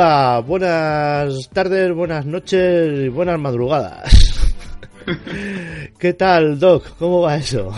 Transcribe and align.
Hola, 0.00 0.44
buenas 0.46 1.50
tardes, 1.52 1.92
buenas 1.92 2.24
noches 2.24 3.00
y 3.00 3.08
buenas 3.08 3.36
madrugadas. 3.36 4.48
¿Qué 5.98 6.12
tal, 6.12 6.60
Doc? 6.60 6.96
¿Cómo 7.00 7.22
va 7.22 7.34
eso? 7.34 7.74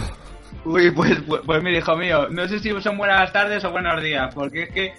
Uy, 0.66 0.90
pues, 0.90 1.18
pues, 1.26 1.40
pues 1.46 1.62
mira, 1.62 1.78
hijo 1.78 1.96
mío, 1.96 2.28
no 2.28 2.46
sé 2.46 2.58
si 2.58 2.78
son 2.82 2.98
buenas 2.98 3.32
tardes 3.32 3.64
o 3.64 3.70
buenos 3.70 4.02
días, 4.02 4.34
porque 4.34 4.64
es 4.64 4.68
que 4.68 4.92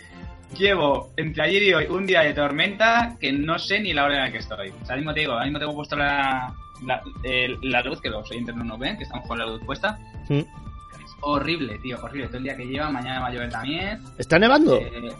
llevo 0.57 1.11
entre 1.15 1.43
ayer 1.43 1.61
y 1.61 1.73
hoy 1.75 1.85
un 1.91 2.07
día 2.07 2.21
de 2.21 2.33
tormenta 2.33 3.15
que 3.19 3.31
no 3.31 3.59
sé 3.59 3.79
ni 3.79 3.93
la 3.93 4.05
hora 4.05 4.15
en 4.15 4.21
la 4.21 4.31
que 4.31 4.39
estoy. 4.39 4.73
O 4.81 4.85
sea, 4.87 4.95
mismo 4.95 5.13
te 5.13 5.19
digo, 5.19 5.33
ahora 5.33 5.45
mismo 5.45 5.59
tengo 5.59 5.75
puesto 5.75 5.95
la, 5.95 6.51
la, 6.83 7.81
luz, 7.83 8.01
que 8.01 8.09
los 8.09 8.31
oyentes 8.31 8.55
no 8.55 8.63
nos 8.63 8.79
ven, 8.79 8.97
que 8.97 9.03
estamos 9.03 9.27
con 9.27 9.37
la 9.37 9.45
luz 9.45 9.61
puesta. 9.63 9.95
¿Mm? 10.27 10.39
Es 10.39 11.15
horrible, 11.19 11.77
tío, 11.83 11.99
horrible. 12.01 12.29
Todo 12.29 12.37
el 12.37 12.45
día 12.45 12.57
que 12.57 12.65
lleva, 12.65 12.89
mañana 12.89 13.19
va 13.19 13.27
a 13.27 13.31
llover 13.31 13.51
también. 13.51 13.99
¿Está 14.17 14.39
nevando? 14.39 14.77
Eh, 14.77 15.11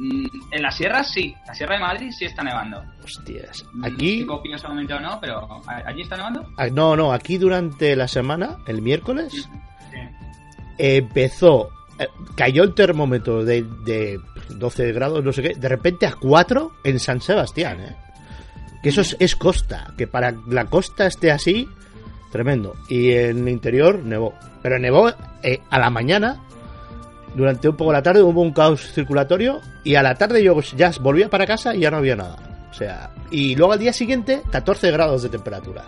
en 0.00 0.62
la 0.62 0.70
sierra 0.70 1.02
sí, 1.02 1.34
la 1.46 1.54
sierra 1.54 1.74
de 1.74 1.80
Madrid 1.80 2.10
sí 2.16 2.24
está 2.24 2.42
nevando. 2.42 2.82
Hostias. 3.04 3.64
No 3.74 3.86
sé 3.88 3.92
Aquí... 3.94 4.26
opino 4.28 4.56
ese 4.56 4.68
momento 4.68 4.96
o 4.96 5.00
no, 5.00 5.18
pero 5.20 5.62
¿a- 5.66 5.82
¿allí 5.86 6.02
está 6.02 6.16
nevando? 6.16 6.46
ah, 6.56 6.68
No, 6.68 6.94
no, 6.96 7.12
aquí 7.12 7.36
durante 7.38 7.96
la 7.96 8.06
semana, 8.08 8.58
el 8.66 8.80
miércoles, 8.82 9.48
Sí. 9.90 9.98
empezó... 10.78 11.70
eh, 11.98 12.06
Cayó 12.36 12.62
el 12.62 12.74
termómetro 12.74 13.44
de, 13.44 13.62
de 13.84 14.20
12 14.50 14.92
grados, 14.92 15.24
no 15.24 15.32
sé 15.32 15.42
qué, 15.42 15.54
de 15.54 15.68
repente 15.68 16.06
a 16.06 16.12
4 16.14 16.72
en 16.84 16.98
San 17.00 17.20
Sebastián, 17.20 17.80
¿eh? 17.80 17.96
Que 18.82 18.90
eso 18.90 19.00
es, 19.00 19.16
es 19.18 19.34
costa, 19.34 19.92
que 19.98 20.06
para 20.06 20.32
la 20.46 20.66
costa 20.66 21.06
esté 21.06 21.32
así, 21.32 21.68
tremendo. 22.30 22.76
Y 22.88 23.10
en 23.10 23.38
el 23.38 23.48
interior 23.48 23.98
nevó. 24.04 24.34
Pero 24.62 24.78
nevó 24.78 25.10
eh, 25.42 25.60
a 25.68 25.78
la 25.80 25.90
mañana, 25.90 26.40
durante 27.34 27.68
un 27.68 27.76
poco 27.76 27.92
la 27.92 28.02
tarde 28.02 28.22
hubo 28.22 28.40
un 28.40 28.52
caos 28.52 28.92
circulatorio 28.92 29.60
y 29.84 29.94
a 29.94 30.02
la 30.02 30.14
tarde 30.14 30.42
yo 30.42 30.60
ya 30.76 30.90
volvía 31.00 31.28
para 31.28 31.46
casa 31.46 31.74
y 31.74 31.80
ya 31.80 31.90
no 31.90 31.98
había 31.98 32.16
nada. 32.16 32.36
O 32.70 32.74
sea, 32.74 33.10
y 33.30 33.56
luego 33.56 33.72
al 33.72 33.78
día 33.78 33.92
siguiente 33.92 34.42
14 34.50 34.90
grados 34.90 35.22
de 35.22 35.28
temperatura. 35.28 35.84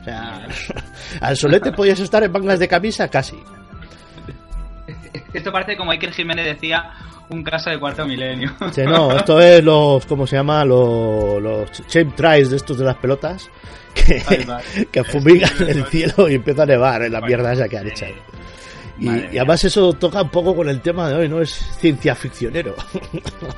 O 0.00 0.04
sea, 0.04 0.46
al 1.20 1.36
solete 1.36 1.72
podías 1.72 2.00
estar 2.00 2.22
en 2.22 2.32
mangas 2.32 2.58
de 2.58 2.68
camisa 2.68 3.08
casi. 3.08 3.36
Esto 5.32 5.52
parece 5.52 5.76
como 5.76 5.92
Iker 5.92 6.12
Jiménez 6.12 6.46
decía, 6.46 6.92
un 7.28 7.42
caso 7.42 7.70
de 7.70 7.78
cuarto 7.78 8.06
milenio. 8.06 8.52
Sí, 8.72 8.82
no, 8.82 9.12
esto 9.12 9.40
es 9.40 9.62
los, 9.62 10.06
¿cómo 10.06 10.26
se 10.26 10.36
llama? 10.36 10.64
Los, 10.64 11.42
los 11.42 11.70
shape 11.88 12.12
tries 12.16 12.50
de 12.50 12.56
estos 12.56 12.78
de 12.78 12.84
las 12.84 12.96
pelotas 12.96 13.50
que, 13.94 14.22
que 14.90 15.04
fumigan 15.04 15.50
el 15.60 15.84
cielo 15.86 16.28
y 16.28 16.34
empieza 16.34 16.62
a 16.62 16.66
nevar 16.66 17.02
en 17.02 17.12
la 17.12 17.20
mierda 17.20 17.52
esa 17.52 17.68
que 17.68 17.78
han 17.78 17.88
echado. 17.88 18.14
Y, 19.00 19.08
además 19.38 19.62
eso 19.64 19.92
toca 19.92 20.22
un 20.22 20.30
poco 20.30 20.56
con 20.56 20.68
el 20.68 20.80
tema 20.80 21.08
de 21.08 21.14
hoy, 21.14 21.28
¿no? 21.28 21.40
Es 21.40 21.50
ciencia 21.78 22.14
ficcionero. 22.14 22.74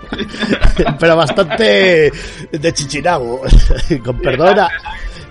Pero 1.01 1.17
bastante 1.17 2.13
de 2.53 2.73
chichinago. 2.73 3.43
con 4.05 4.19
perdona. 4.19 4.69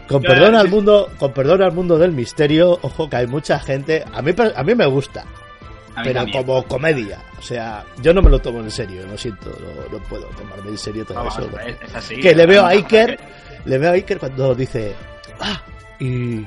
Con 0.08 0.24
perdón 0.24 0.56
al 0.56 0.70
mundo, 0.70 1.12
con 1.20 1.32
perdón 1.34 1.62
al 1.62 1.72
mundo 1.72 2.00
del 2.00 2.12
misterio, 2.12 2.80
ojo 2.82 3.08
que 3.08 3.18
hay 3.18 3.28
mucha 3.28 3.60
gente, 3.60 4.04
a 4.12 4.24
mí 4.24 4.34
a 4.56 4.64
mí 4.64 4.74
me 4.74 4.88
gusta, 4.88 5.24
mí 5.24 6.02
pero 6.04 6.22
también. 6.22 6.44
como 6.44 6.64
comedia. 6.64 7.20
O 7.38 7.44
sea, 7.44 7.86
yo 8.02 8.12
no 8.12 8.24
me 8.24 8.32
lo 8.32 8.40
tomo 8.40 8.60
en 8.60 8.72
serio, 8.72 9.06
lo 9.06 9.16
siento, 9.16 9.52
no, 9.52 10.00
no 10.00 10.04
puedo 10.06 10.26
tomarme 10.30 10.72
en 10.72 10.80
serio 10.80 11.06
todo 11.06 11.20
Vamos, 11.20 11.38
eso. 11.38 11.60
es, 11.60 11.76
es 11.84 11.96
así. 11.96 12.20
que 12.20 12.34
le 12.34 12.48
veo 12.48 12.66
a 12.66 12.70
Iker, 12.70 13.20
le 13.66 13.78
veo 13.78 13.92
a 13.92 13.94
Iker 13.94 14.18
cuando 14.18 14.56
dice, 14.56 14.96
ah, 15.42 15.62
y, 16.00 16.40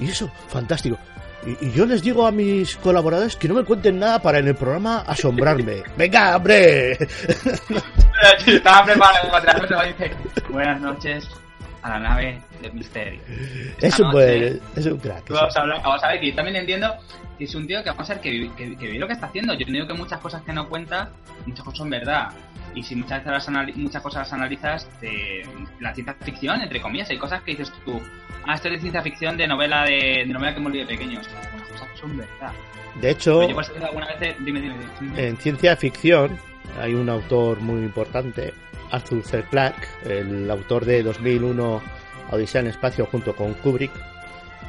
y 0.00 0.08
eso, 0.08 0.30
fantástico. 0.48 0.96
Y, 1.46 1.66
y 1.66 1.72
yo 1.72 1.86
les 1.86 2.02
digo 2.02 2.26
a 2.26 2.32
mis 2.32 2.76
colaboradores 2.76 3.36
que 3.36 3.48
no 3.48 3.54
me 3.54 3.64
cuenten 3.64 3.98
nada 3.98 4.20
para 4.20 4.38
en 4.38 4.48
el 4.48 4.54
programa 4.54 5.00
asombrarme. 5.00 5.82
¡Venga, 5.96 6.36
hombre! 6.36 6.92
Estaba 8.46 8.84
preparado 8.84 9.30
para 9.30 9.56
otra 9.56 9.60
cosa 9.60 9.88
y 9.88 9.92
dice, 9.92 10.12
buenas 10.50 10.80
noches 10.80 11.41
a 11.82 11.88
la 11.90 11.98
nave 11.98 12.40
del 12.60 12.72
misterio. 12.72 13.20
Esta 13.76 13.86
Es 13.86 14.00
un, 14.00 14.12
buen, 14.12 14.60
es 14.76 14.86
un 14.86 14.98
crack. 14.98 15.28
Vamos 15.30 15.56
a, 15.56 15.60
hablar, 15.60 15.82
vamos 15.82 16.02
a 16.02 16.08
ver, 16.08 16.20
que 16.20 16.28
yo 16.28 16.34
también 16.34 16.56
entiendo 16.56 16.94
que 17.38 17.44
es 17.44 17.54
un 17.54 17.66
tío 17.66 17.82
que 17.82 17.90
vamos 17.90 18.08
a 18.08 18.14
ver 18.14 18.22
que, 18.22 18.50
que, 18.56 18.76
que 18.76 18.86
vive 18.86 18.98
lo 18.98 19.06
que 19.06 19.14
está 19.14 19.26
haciendo. 19.26 19.54
Yo 19.54 19.66
digo 19.66 19.86
que 19.86 19.94
muchas 19.94 20.20
cosas 20.20 20.42
que 20.42 20.52
no 20.52 20.68
cuenta, 20.68 21.10
muchas 21.46 21.64
cosas 21.64 21.78
son 21.78 21.90
verdad. 21.90 22.30
Y 22.74 22.82
si 22.82 22.96
muchas 22.96 23.24
veces 23.24 23.52
las 23.52 23.76
muchas 23.76 24.02
cosas 24.02 24.20
las 24.22 24.32
analizas 24.32 24.88
de 25.00 25.46
la 25.80 25.94
ciencia 25.94 26.14
ficción, 26.20 26.60
entre 26.62 26.80
comillas, 26.80 27.10
hay 27.10 27.18
cosas 27.18 27.42
que 27.42 27.50
dices 27.50 27.70
tú, 27.84 28.00
ah, 28.46 28.54
esto 28.54 28.68
es 28.68 28.74
de 28.74 28.80
ciencia 28.80 29.02
ficción 29.02 29.36
de 29.36 29.46
novela 29.46 29.84
de, 29.84 30.24
de 30.26 30.26
novela 30.26 30.54
que 30.54 30.60
hemos 30.60 30.72
leído 30.72 30.86
de 30.86 30.94
pequeños. 30.94 31.28
Muchas 31.52 31.68
cosas 31.68 31.88
son 32.00 32.16
verdad. 32.16 32.52
De 33.00 33.10
hecho, 33.10 33.48
yo 33.48 33.54
por 33.54 33.64
eso 33.64 33.72
alguna 33.82 34.06
vez, 34.06 34.36
dime, 34.40 34.60
dime, 34.60 34.74
dime. 35.00 35.28
en 35.28 35.36
ciencia 35.38 35.76
ficción 35.76 36.38
hay 36.80 36.94
un 36.94 37.08
autor 37.08 37.60
muy 37.60 37.82
importante, 37.82 38.52
Arthur 38.90 39.22
C. 39.24 39.42
Clarke, 39.50 39.86
el 40.04 40.50
autor 40.50 40.84
de 40.84 41.02
2001 41.02 41.82
Odisea 42.30 42.60
en 42.60 42.66
el 42.68 42.72
espacio 42.72 43.06
junto 43.06 43.34
con 43.36 43.52
Kubrick, 43.54 43.92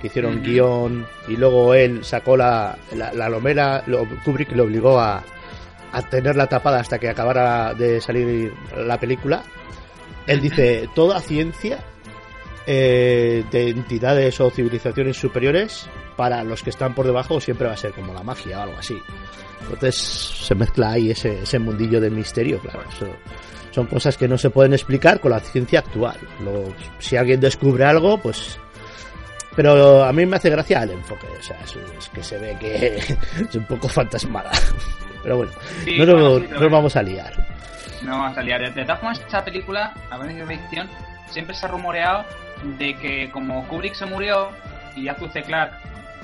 que 0.02 0.08
hicieron 0.08 0.44
guion 0.44 1.06
y 1.30 1.38
luego 1.38 1.74
él 1.74 2.04
sacó 2.04 2.36
la, 2.36 2.78
la, 2.96 3.14
la 3.14 3.30
novela, 3.30 3.84
lo- 3.88 4.06
Kubrick 4.26 4.52
le 4.52 4.62
obligó 4.64 5.00
a, 5.00 5.24
a 5.94 6.02
tenerla 6.10 6.48
tapada 6.48 6.80
hasta 6.82 7.00
que 7.00 7.08
acabara 7.10 7.74
de 7.74 8.02
salir 8.02 8.54
la 8.76 9.00
película. 9.00 9.44
Él 10.28 10.42
dice, 10.42 10.90
toda 10.94 11.22
ciencia 11.22 11.80
eh, 12.66 13.44
de 13.52 13.70
entidades 13.70 14.40
o 14.42 14.50
civilizaciones 14.50 15.18
superiores 15.18 15.90
para 16.16 16.44
los 16.44 16.64
que 16.64 16.70
están 16.70 16.94
por 16.96 17.06
debajo 17.06 17.40
siempre 17.42 17.68
va 17.68 17.74
a 17.74 17.78
ser 17.78 17.92
como 17.94 18.14
la 18.14 18.24
magia 18.24 18.60
o 18.60 18.64
algo 18.64 18.78
así. 18.78 18.98
Entonces 19.64 19.96
se 19.96 20.56
mezcla 20.56 20.92
ahí 20.92 21.12
ese, 21.12 21.44
ese 21.44 21.60
mundillo 21.60 22.00
de 22.02 22.10
misterio, 22.10 22.60
claro. 22.60 22.82
Eso, 22.90 23.08
son 23.72 23.88
cosas 23.88 24.18
que 24.18 24.28
no 24.28 24.38
se 24.38 24.50
pueden 24.50 24.74
explicar 24.74 25.20
con 25.20 25.32
la 25.32 25.40
ciencia 25.40 25.80
actual. 25.80 26.18
Lo- 26.44 26.74
si 27.00 27.16
alguien 27.18 27.40
descubre 27.40 27.86
algo, 27.86 28.18
pues... 28.20 28.60
Pero 29.56 30.04
a 30.04 30.12
mí 30.12 30.26
me 30.26 30.38
hace 30.38 30.50
gracia 30.50 30.82
el 30.82 30.92
enfoque, 30.92 31.28
o 31.28 31.44
sea, 31.44 31.60
es, 31.64 31.76
es 31.98 32.10
que 32.10 32.24
se 32.24 32.40
ve 32.40 32.58
que 32.60 32.98
es 33.50 33.56
un 33.56 33.66
poco 33.66 33.88
fantasmada. 33.88 34.50
Pero 35.22 35.38
bueno, 35.38 35.52
Sí, 35.84 35.96
no, 36.00 36.06
nos- 36.06 36.22
bueno, 36.40 36.48
sí, 36.48 36.54
nos 36.60 36.72
vamos 36.72 36.96
a 36.96 37.04
liar. 37.04 37.48
No 38.02 38.18
vamos 38.20 38.38
a 38.38 38.42
liar. 38.42 38.62
De 38.62 38.72
de 38.72 38.82
todas 38.84 39.00
formas, 39.00 39.20
esta 39.20 39.46
película, 39.46 39.94
la 40.10 40.18
ciencia 40.24 40.48
ficción, 40.48 40.90
siempre 41.30 41.56
se 41.56 41.66
ha 41.66 41.70
rumoreado 41.70 42.26
de 42.80 42.96
que 42.98 43.30
como 43.32 43.68
Kubrick 43.68 43.94
se 43.94 44.06
murió 44.08 44.50
y 44.96 45.08
Arthur 45.08 45.32
C. 45.32 45.44
Clarke 45.44 45.76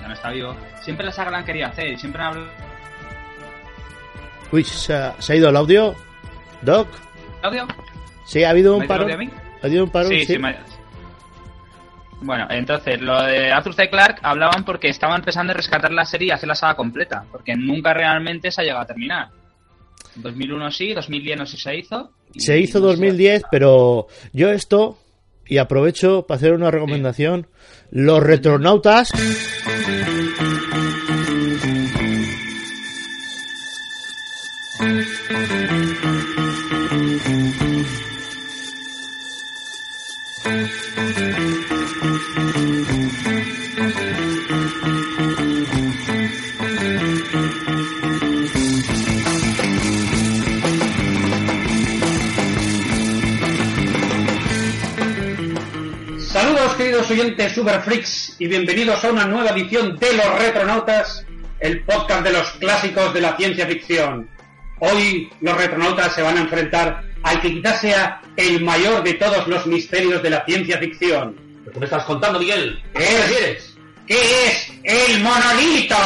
ya 0.02 0.08
no 0.08 0.14
está 0.14 0.30
vivo, 0.32 0.56
siempre 0.82 1.06
la 1.06 1.12
saga 1.12 1.30
la 1.32 1.38
han 1.40 1.46
querido 1.46 1.68
hacer 1.68 1.88
y 1.90 1.98
siempre 1.98 2.22
han 2.24 2.28
hablado... 2.30 2.52
Uy, 4.52 4.64
¿se 4.64 4.94
ha, 4.94 5.16
se 5.20 5.34
ha 5.34 5.36
ido 5.36 5.50
el 5.50 5.56
audio? 5.56 5.96
¿Doc? 6.62 6.88
¿Audio? 7.44 7.68
Sí, 8.26 8.44
ha 8.44 8.50
habido 8.50 8.78
¿Me 8.78 8.84
un 8.84 8.88
mí? 9.18 9.30
¿Ha 9.62 9.66
habido 9.66 9.84
un 9.84 9.90
parón? 9.90 10.12
Sí, 10.12 10.26
sí, 10.26 10.38
me- 10.38 10.58
Bueno, 12.22 12.48
entonces, 12.50 13.02
lo 13.02 13.22
de 13.24 13.52
Arthur 13.52 13.74
C. 13.74 13.90
Clarke 13.90 14.20
hablaban 14.24 14.66
porque 14.66 14.90
estaban 14.90 15.22
pensando 15.22 15.54
en 15.54 15.58
rescatar 15.58 15.92
la 15.92 16.06
serie 16.06 16.28
y 16.28 16.32
hacer 16.32 16.48
la 16.48 16.56
saga 16.56 16.76
completa, 16.76 17.24
porque 17.32 17.56
nunca 17.56 17.94
realmente 17.94 18.52
se 18.52 18.62
ha 18.62 18.64
llegado 18.64 18.82
a 18.82 18.86
terminar. 18.88 19.30
2001 20.16 20.72
sí, 20.72 20.94
2010 20.94 21.38
no 21.38 21.46
sé 21.46 21.58
si 21.58 21.64
se 21.64 21.76
hizo. 21.78 22.12
Se 22.38 22.60
hizo 22.60 22.80
2010, 22.80 23.44
pero 23.50 24.08
yo 24.34 24.50
esto, 24.50 24.98
y 25.48 25.58
aprovecho 25.58 26.26
para 26.28 26.38
hacer 26.38 26.54
una 26.54 26.72
recomendación, 26.72 27.48
los 27.92 28.22
retronautas... 28.22 29.12
queridos 56.80 57.12
oyentes 57.12 57.52
Super 57.52 57.82
Freaks 57.82 58.38
y 58.40 58.48
bienvenidos 58.48 59.04
a 59.04 59.12
una 59.12 59.26
nueva 59.26 59.50
edición 59.50 59.98
de 60.00 60.14
Los 60.14 60.40
Retronautas, 60.40 61.26
el 61.60 61.84
podcast 61.84 62.24
de 62.24 62.32
los 62.32 62.52
clásicos 62.52 63.14
de 63.14 63.20
la 63.20 63.36
ciencia 63.36 63.68
ficción. 63.68 64.30
Hoy 64.80 65.30
los 65.42 65.58
retronautas 65.58 66.16
se 66.16 66.22
van 66.22 66.38
a 66.38 66.40
enfrentar 66.40 67.04
al 67.22 67.42
que 67.42 67.52
quizás 67.52 67.82
sea 67.82 68.22
el 68.38 68.64
mayor 68.64 69.04
de 69.04 69.16
todos 69.16 69.46
los 69.50 69.68
misterios 69.68 70.24
de 70.24 70.30
la 70.30 70.46
ciencia 70.46 70.78
ficción. 70.78 71.36
¿Qué 71.70 71.80
me 71.80 71.86
estás 71.86 72.06
contando, 72.06 72.40
Miguel? 72.40 72.82
¿Qué 72.94 73.52
es? 73.52 73.76
¿Qué 74.08 74.46
es 74.48 74.72
el 74.86 75.22
monolito? 75.22 75.98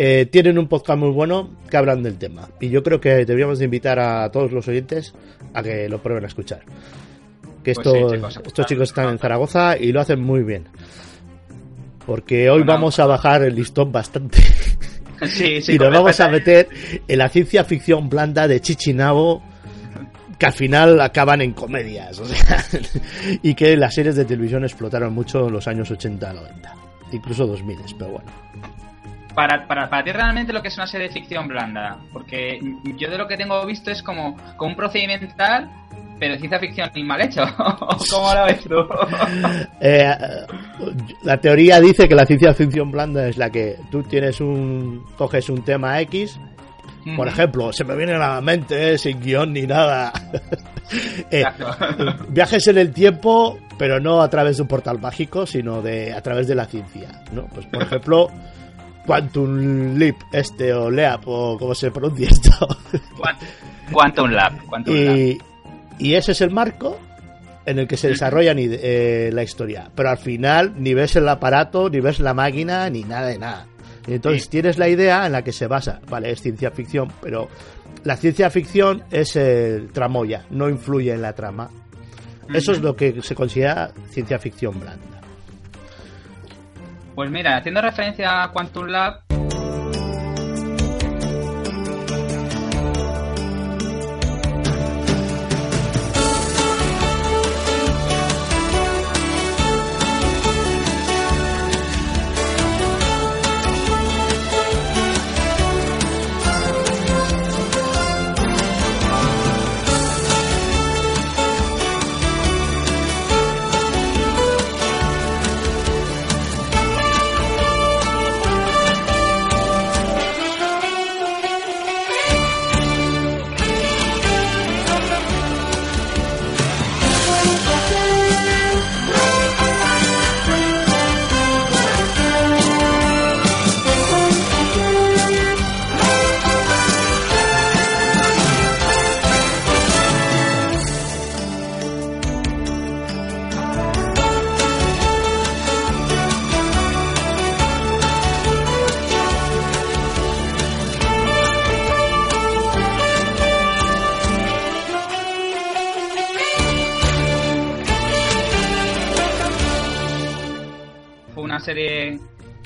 Eh, 0.00 0.26
tienen 0.26 0.56
un 0.60 0.68
podcast 0.68 0.96
muy 0.96 1.10
bueno 1.10 1.50
que 1.68 1.76
hablan 1.76 2.04
del 2.04 2.18
tema. 2.18 2.48
Y 2.60 2.68
yo 2.68 2.84
creo 2.84 3.00
que 3.00 3.08
deberíamos 3.26 3.58
de 3.58 3.64
invitar 3.64 3.98
a 3.98 4.30
todos 4.30 4.52
los 4.52 4.68
oyentes 4.68 5.12
a 5.52 5.60
que 5.60 5.88
lo 5.88 6.00
prueben 6.00 6.22
a 6.22 6.28
escuchar. 6.28 6.60
Que 7.64 7.74
Pues 7.74 7.78
estos, 7.78 7.94
sí, 7.94 8.14
chicos, 8.14 8.40
estos 8.46 8.66
chicos 8.66 8.88
están 8.90 9.08
en. 9.08 9.18
Zaragoza 9.18 9.76
y 9.76 9.90
lo 9.90 10.00
hacen 10.00 10.22
muy 10.22 10.44
bien. 10.44 10.68
Porque 12.06 12.48
hoy 12.48 12.60
Bueno, 12.60 12.74
vamos 12.74 13.00
a 13.00 13.06
bajar 13.06 13.42
el 13.42 13.56
listón 13.56 13.90
bastante. 13.90 14.38
Sí, 15.26 15.60
sí, 15.60 15.72
y 15.74 15.78
nos 15.78 15.92
vamos 15.92 16.20
a 16.20 16.28
meter 16.28 16.68
en 17.08 17.18
la 17.18 17.28
ciencia 17.28 17.64
ficción 17.64 18.08
blanda 18.08 18.46
de 18.46 18.60
Chichinabo 18.60 19.42
que 20.38 20.46
al 20.46 20.52
final 20.52 21.00
acaban 21.00 21.40
en 21.40 21.54
comedias. 21.54 22.20
o 22.20 22.24
sea, 22.24 22.64
y 23.42 23.52
que 23.52 23.76
las 23.76 23.96
series 23.96 24.14
de 24.14 24.24
televisión 24.24 24.62
explotaron 24.62 25.12
mucho 25.12 25.48
en 25.48 25.54
los 25.54 25.66
años 25.66 25.90
80-90. 25.90 26.38
Incluso 27.10 27.48
2000, 27.48 27.78
pero 27.98 28.12
bueno. 28.12 28.30
Para, 29.38 29.68
para, 29.68 29.88
para 29.88 30.02
ti 30.02 30.10
realmente 30.10 30.52
lo 30.52 30.60
que 30.60 30.66
es 30.66 30.76
una 30.78 30.88
serie 30.88 31.06
de 31.06 31.14
ficción 31.14 31.46
blanda, 31.46 31.96
porque 32.12 32.58
yo 32.96 33.08
de 33.08 33.16
lo 33.16 33.28
que 33.28 33.36
tengo 33.36 33.64
visto 33.64 33.88
es 33.88 34.02
como, 34.02 34.36
como 34.56 34.72
un 34.72 34.76
procedimental, 34.76 35.70
pero 36.18 36.36
ciencia 36.38 36.58
ficción 36.58 36.90
y 36.92 37.04
mal 37.04 37.20
hecho. 37.20 37.42
¿Cómo 38.10 38.34
lo 38.34 38.44
ves 38.46 38.64
tú? 38.64 38.74
Eh, 39.80 40.12
la 41.22 41.36
teoría 41.36 41.80
dice 41.80 42.08
que 42.08 42.16
la 42.16 42.26
ciencia 42.26 42.52
ficción 42.52 42.90
blanda 42.90 43.28
es 43.28 43.36
la 43.36 43.48
que 43.48 43.76
tú 43.92 44.02
tienes 44.02 44.40
un 44.40 45.04
coges 45.16 45.48
un 45.50 45.62
tema 45.62 46.00
X, 46.00 46.36
por 47.14 47.28
ejemplo, 47.28 47.72
se 47.72 47.84
me 47.84 47.94
viene 47.94 48.14
a 48.14 48.18
la 48.18 48.40
mente 48.40 48.94
eh, 48.94 48.98
sin 48.98 49.20
guion 49.20 49.52
ni 49.52 49.68
nada. 49.68 50.12
Eh, 51.30 51.44
viajes 52.30 52.66
en 52.68 52.78
el 52.78 52.94
tiempo, 52.94 53.58
pero 53.76 54.00
no 54.00 54.22
a 54.22 54.30
través 54.30 54.56
de 54.56 54.62
un 54.62 54.68
portal 54.68 54.98
mágico, 54.98 55.44
sino 55.44 55.82
de 55.82 56.14
a 56.14 56.22
través 56.22 56.48
de 56.48 56.54
la 56.54 56.64
ciencia, 56.64 57.10
¿no? 57.30 57.46
Pues 57.48 57.66
por 57.66 57.82
ejemplo, 57.82 58.30
Quantum 59.08 59.96
Leap 59.96 60.16
este 60.32 60.72
o 60.72 60.90
Leap 60.90 61.22
o 61.26 61.56
como 61.58 61.74
se 61.74 61.90
pronuncia 61.90 62.28
esto. 62.28 62.50
Quantum 63.90 64.30
Lab. 64.30 64.52
Quantum 64.66 64.94
Lab. 64.94 65.16
y, 65.16 65.38
y 65.98 66.14
ese 66.14 66.32
es 66.32 66.40
el 66.42 66.50
marco 66.50 66.98
en 67.66 67.78
el 67.78 67.88
que 67.88 67.96
se 67.96 68.08
desarrolla 68.08 68.52
ni, 68.54 68.66
eh, 68.70 69.30
la 69.32 69.42
historia. 69.42 69.90
Pero 69.94 70.10
al 70.10 70.18
final 70.18 70.74
ni 70.76 70.94
ves 70.94 71.16
el 71.16 71.28
aparato, 71.28 71.88
ni 71.90 72.00
ves 72.00 72.20
la 72.20 72.34
máquina, 72.34 72.88
ni 72.90 73.02
nada 73.04 73.26
de 73.28 73.38
nada. 73.38 73.66
Y 74.06 74.14
entonces 74.14 74.44
Sí. 74.44 74.50
tienes 74.50 74.78
la 74.78 74.88
idea 74.88 75.26
en 75.26 75.32
la 75.32 75.42
que 75.42 75.52
se 75.52 75.66
basa. 75.66 76.00
Vale, 76.08 76.30
es 76.30 76.40
ciencia 76.40 76.70
ficción, 76.70 77.08
pero 77.20 77.48
la 78.04 78.16
ciencia 78.16 78.48
ficción 78.50 79.02
es 79.10 79.36
el 79.36 79.88
tramoya, 79.90 80.44
no 80.50 80.68
influye 80.68 81.12
en 81.12 81.22
la 81.22 81.32
trama. 81.34 81.70
Eso 82.54 82.72
es 82.72 82.80
lo 82.80 82.94
que 82.96 83.20
se 83.22 83.34
considera 83.34 83.90
ciencia 84.10 84.38
ficción 84.38 84.78
blanda. 84.80 85.17
Pues 87.18 87.32
mira, 87.32 87.56
haciendo 87.56 87.82
referencia 87.82 88.44
a 88.44 88.52
Quantum 88.52 88.86
Lab, 88.86 89.22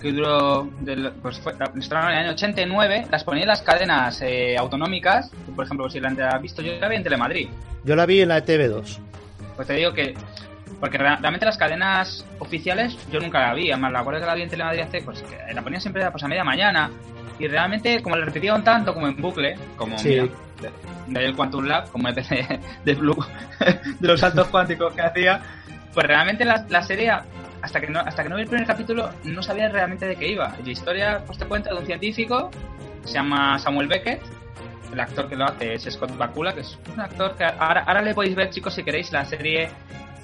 que 0.02 0.12
duró, 0.12 0.68
del, 0.80 1.12
pues 1.22 1.38
fue, 1.38 1.52
estrenaron 1.78 2.10
en 2.10 2.18
el 2.18 2.24
año 2.24 2.32
89, 2.32 3.06
las 3.10 3.24
ponían 3.24 3.42
en 3.44 3.48
las 3.48 3.62
cadenas 3.62 4.20
eh, 4.20 4.56
autonómicas, 4.58 5.30
por 5.54 5.64
ejemplo, 5.64 5.88
si 5.88 6.00
la 6.00 6.08
has 6.08 6.42
visto, 6.42 6.60
yo 6.60 6.72
la 6.80 6.88
vi 6.88 6.96
en 6.96 7.02
Telemadrid. 7.04 7.48
Yo 7.84 7.94
la 7.96 8.04
vi 8.04 8.20
en 8.20 8.28
la 8.28 8.44
TV2. 8.44 8.98
Pues 9.56 9.68
te 9.68 9.74
digo 9.74 9.92
que. 9.92 10.14
Porque 10.80 10.98
rea- 10.98 11.16
realmente 11.16 11.46
las 11.46 11.56
cadenas 11.56 12.24
oficiales 12.40 12.96
yo 13.12 13.20
nunca 13.20 13.40
la 13.40 13.54
vi. 13.54 13.70
Además, 13.70 13.92
la 13.92 14.00
acuerdo 14.00 14.20
que 14.20 14.26
la 14.26 14.34
vi 14.34 14.42
en 14.42 14.48
Telemadrid 14.50 14.80
hace. 14.82 15.02
Pues 15.02 15.22
que 15.22 15.54
la 15.54 15.62
ponían 15.62 15.80
siempre 15.80 16.10
pues, 16.10 16.24
a 16.24 16.28
media 16.28 16.42
mañana. 16.44 16.90
Y 17.38 17.46
realmente, 17.48 18.02
como 18.02 18.16
le 18.16 18.24
repetían 18.24 18.62
tanto 18.64 18.92
como 18.94 19.06
en 19.08 19.16
bucle, 19.16 19.56
como 19.76 19.96
Sí. 19.98 20.08
mira, 20.08 20.26
de, 21.08 21.20
del 21.20 21.34
Quantum 21.36 21.64
Lab, 21.66 21.90
como 21.90 22.08
el 22.08 22.14
PC 22.14 22.60
de 22.84 22.94
Blue, 22.94 23.24
de 24.00 24.08
los 24.08 24.20
saltos 24.20 24.48
cuánticos 24.48 24.92
que 24.94 25.02
hacía, 25.02 25.40
pues 25.94 26.06
realmente 26.06 26.44
la, 26.44 26.64
la 26.68 26.82
serie, 26.82 27.12
hasta 27.62 27.80
que 27.80 27.86
no 27.88 28.00
hasta 28.00 28.22
que 28.22 28.28
no 28.28 28.36
vi 28.36 28.42
el 28.42 28.48
primer 28.48 28.66
capítulo, 28.66 29.10
no 29.24 29.42
sabía 29.42 29.68
realmente 29.68 30.06
de 30.06 30.16
qué 30.16 30.28
iba. 30.32 30.54
La 30.64 30.70
historia, 30.70 31.22
pues 31.26 31.38
te 31.38 31.46
cuenta 31.46 31.70
de 31.70 31.76
un 31.80 31.86
científico, 31.86 32.50
se 33.04 33.14
llama 33.14 33.58
Samuel 33.58 33.88
Beckett, 33.88 34.20
el 34.92 35.00
actor 35.00 35.28
que 35.28 35.36
lo 35.36 35.44
hace 35.44 35.74
es 35.74 35.84
Scott 35.84 36.16
Bakula, 36.16 36.52
que 36.54 36.60
es 36.60 36.78
un 36.92 37.00
actor 37.00 37.34
que 37.36 37.44
ahora, 37.44 37.84
ahora 37.86 38.02
le 38.02 38.14
podéis 38.14 38.34
ver, 38.34 38.50
chicos, 38.50 38.74
si 38.74 38.82
queréis, 38.82 39.10
la 39.12 39.24
serie 39.24 39.70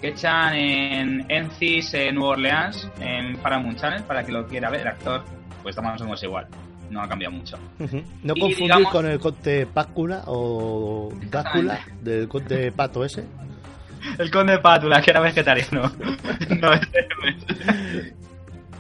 que 0.01 0.09
echan 0.09 0.55
en 0.55 1.27
Encis, 1.29 1.95
en 1.95 2.15
Nueva 2.15 2.33
Orleans, 2.33 2.89
en 3.01 3.37
Paramount 3.39 3.79
Channel, 3.79 4.03
para 4.05 4.23
que 4.25 4.31
lo 4.33 4.47
quiera 4.47 4.71
ver. 4.71 4.83
El 4.83 4.89
actor, 4.89 5.25
pues 5.63 5.77
o 5.77 5.83
menos 5.83 6.23
igual, 6.23 6.47
no 6.91 7.03
ha 7.03 7.09
cambiado 7.09 7.35
mucho. 7.35 7.57
No 7.79 8.35
Y 8.37 8.41
confundir 8.41 8.59
digamos- 8.59 8.93
con 8.93 9.07
el 9.07 9.19
conte 9.19 9.67
Pácula 9.67 10.23
o 10.27 11.11
Dácula 11.31 11.81
del 12.01 12.29
conte 12.29 12.71
Pato 12.73 13.05
ese. 13.05 13.25
El 14.19 14.31
conde 14.31 14.59
Pátula, 14.59 15.01
que 15.03 15.11
era 15.11 15.21
vegetariano. 15.21 15.91
no. 16.61 16.71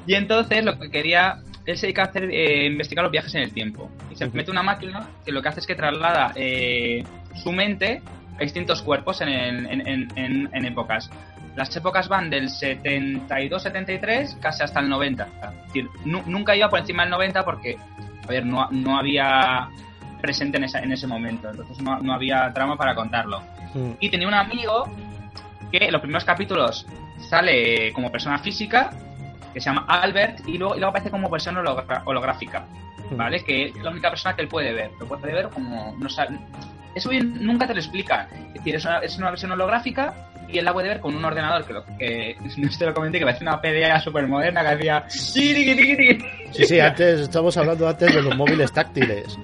Y 0.06 0.14
entonces 0.14 0.64
lo 0.64 0.78
que 0.78 0.90
quería, 0.90 1.40
él 1.66 1.76
se 1.76 1.86
dedica 1.86 2.02
a 2.02 2.06
hacer, 2.06 2.24
eh, 2.30 2.66
investigar 2.66 3.02
los 3.02 3.12
viajes 3.12 3.34
en 3.34 3.42
el 3.42 3.52
tiempo. 3.52 3.90
Y 4.10 4.16
se 4.16 4.26
mete 4.28 4.50
una 4.50 4.62
máquina 4.62 5.06
que 5.24 5.32
lo 5.32 5.42
que 5.42 5.48
hace 5.48 5.60
es 5.60 5.66
que 5.66 5.74
traslada 5.74 6.32
eh, 6.34 7.04
su 7.42 7.52
mente 7.52 8.00
a 8.38 8.42
distintos 8.42 8.80
cuerpos 8.82 9.20
en, 9.20 9.28
en, 9.28 9.86
en, 10.16 10.48
en- 10.52 10.64
épocas. 10.64 11.10
las 11.56 11.74
épocas 11.76 12.08
van 12.08 12.30
del 12.30 12.48
72-73 12.48 14.38
casi 14.40 14.62
hasta 14.62 14.80
el 14.80 14.88
90. 14.88 15.24
Es 15.24 15.66
decir, 15.66 15.88
nu- 16.04 16.22
nunca 16.26 16.54
iba 16.56 16.68
por 16.68 16.78
encima 16.78 17.02
del 17.02 17.10
90 17.10 17.44
porque, 17.44 17.76
a 18.24 18.26
ver, 18.28 18.46
no, 18.46 18.68
no 18.70 18.96
había 18.98 19.68
presente 20.22 20.56
en, 20.58 20.64
esa- 20.64 20.80
en 20.80 20.92
ese 20.92 21.06
momento, 21.06 21.50
entonces 21.50 21.80
no, 21.80 21.98
no 22.00 22.12
había 22.14 22.52
trama 22.52 22.76
para 22.76 22.94
contarlo. 22.94 23.40
Mm. 23.74 23.90
Y 24.00 24.08
tenía 24.08 24.28
un 24.28 24.34
amigo 24.34 24.88
que 25.70 25.78
en 25.86 25.92
los 25.92 26.00
primeros 26.00 26.24
capítulos 26.24 26.86
sale 27.18 27.92
como 27.92 28.10
persona 28.10 28.38
física, 28.38 28.90
que 29.52 29.60
se 29.60 29.66
llama 29.70 29.84
Albert, 29.88 30.40
y 30.46 30.58
luego, 30.58 30.74
y 30.74 30.78
luego 30.78 30.90
aparece 30.90 31.10
como 31.10 31.30
persona 31.30 31.60
hologra- 31.60 32.02
holográfica, 32.04 32.64
¿vale? 33.12 33.42
Que 33.44 33.66
es 33.66 33.76
la 33.76 33.90
única 33.90 34.10
persona 34.10 34.34
que 34.36 34.42
él 34.42 34.48
puede 34.48 34.72
ver. 34.72 34.90
Lo 35.00 35.06
puede 35.06 35.32
ver 35.32 35.48
como... 35.48 35.96
No 35.98 36.08
sabe, 36.08 36.38
eso 36.94 37.08
bien 37.10 37.44
nunca 37.44 37.66
te 37.66 37.74
lo 37.74 37.80
explica. 37.80 38.28
Es 38.48 38.54
decir, 38.54 38.74
es 38.76 38.84
una, 38.84 38.98
es 38.98 39.16
una 39.18 39.30
versión 39.30 39.52
holográfica 39.52 40.14
y 40.48 40.58
él 40.58 40.64
la 40.64 40.72
puede 40.72 40.88
ver 40.88 41.00
con 41.00 41.14
un 41.14 41.24
ordenador 41.24 41.64
que, 41.66 41.72
lo, 41.72 41.84
que 41.98 42.36
no 42.56 42.68
te 42.78 42.86
lo 42.86 42.94
comenté, 42.94 43.18
que 43.18 43.24
parece 43.26 43.44
una 43.44 43.60
PDA 43.60 44.00
súper 44.00 44.26
moderna 44.26 44.62
que 44.62 44.68
hacía... 44.68 45.04
Sí, 46.52 46.64
sí, 46.64 46.80
antes, 46.80 47.20
estamos 47.20 47.56
hablando 47.56 47.88
antes 47.88 48.14
de 48.14 48.22
los 48.22 48.36
móviles 48.36 48.72
táctiles. 48.72 49.38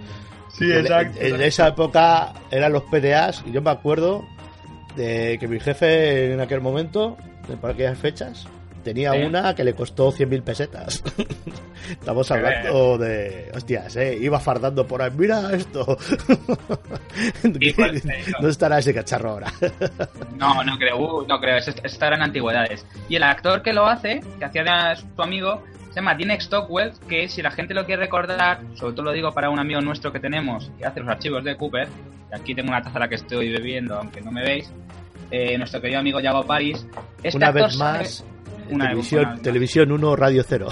Sí, 0.50 0.71
En- 0.71 0.87
En, 1.21 1.40
esa 1.43 1.69
época 1.69 2.33
eran 2.50 2.73
los 2.73 2.85
PDAs 2.85 3.43
y 3.47 3.52
yo 3.52 3.61
me 3.61 3.71
acuerdo 3.71 4.25
de 4.96 5.38
que 5.38 5.48
mi 5.48 5.60
jefe 5.60 6.32
en 6.32 6.40
aquel 6.40 6.60
momento, 6.60 7.16
por 7.60 7.70
aquellas 7.70 7.98
fechas, 7.98 8.46
tenía 8.84 9.12
una 9.12 9.54
que 9.54 9.64
le 9.64 9.74
costó 9.74 10.12
100.000 10.12 10.42
pesetas. 10.42 11.02
Estamos 11.90 12.30
hablando 12.30 12.98
de... 12.98 13.50
Hostias, 13.54 13.96
¿eh? 13.96 14.16
Iba 14.20 14.38
fardando 14.38 14.86
por 14.86 15.02
ahí. 15.02 15.10
Mira 15.16 15.52
esto. 15.52 15.98
Pues, 17.76 18.04
no 18.40 18.48
estará 18.48 18.78
ese 18.78 18.92
cacharro 18.92 19.30
ahora. 19.30 19.52
No, 20.36 20.64
no 20.64 20.76
creo, 20.76 20.96
uh, 20.98 21.26
no 21.26 21.40
creo, 21.40 21.58
en 21.58 22.22
antigüedades. 22.22 22.84
Y 23.08 23.16
el 23.16 23.22
actor 23.22 23.62
que 23.62 23.72
lo 23.72 23.86
hace, 23.86 24.20
que 24.38 24.44
hacía 24.44 24.64
de 24.64 24.96
su 24.96 25.22
amigo, 25.22 25.62
se 25.90 26.00
llama 26.00 26.14
Dean 26.14 26.40
Stockwell, 26.40 26.92
que 27.08 27.28
si 27.28 27.40
la 27.40 27.52
gente 27.52 27.72
lo 27.72 27.86
quiere 27.86 28.02
recordar, 28.02 28.60
sobre 28.74 28.94
todo 28.94 29.04
lo 29.04 29.12
digo 29.12 29.32
para 29.32 29.48
un 29.48 29.60
amigo 29.60 29.80
nuestro 29.80 30.12
que 30.12 30.18
tenemos, 30.18 30.70
que 30.76 30.84
hace 30.84 31.00
los 31.00 31.08
archivos 31.08 31.44
de 31.44 31.56
Cooper, 31.56 31.88
y 32.32 32.34
aquí 32.34 32.54
tengo 32.54 32.70
una 32.70 32.82
taza 32.82 32.96
a 32.96 33.00
la 33.00 33.08
que 33.08 33.14
estoy 33.14 33.52
bebiendo, 33.52 33.96
aunque 33.96 34.20
no 34.20 34.32
me 34.32 34.42
veis, 34.42 34.72
eh, 35.34 35.58
nuestro 35.58 35.80
querido 35.80 36.00
amigo 36.00 36.20
Yago 36.20 36.44
Paris. 36.44 36.86
Este 37.22 37.36
una 37.38 37.50
vez 37.50 37.76
más, 37.76 38.24
Una- 38.70 38.84
televisión, 38.86 39.22
vez 39.24 39.32
más. 39.32 39.42
televisión 39.42 39.92
1, 39.92 40.16
Radio 40.16 40.42
0. 40.46 40.68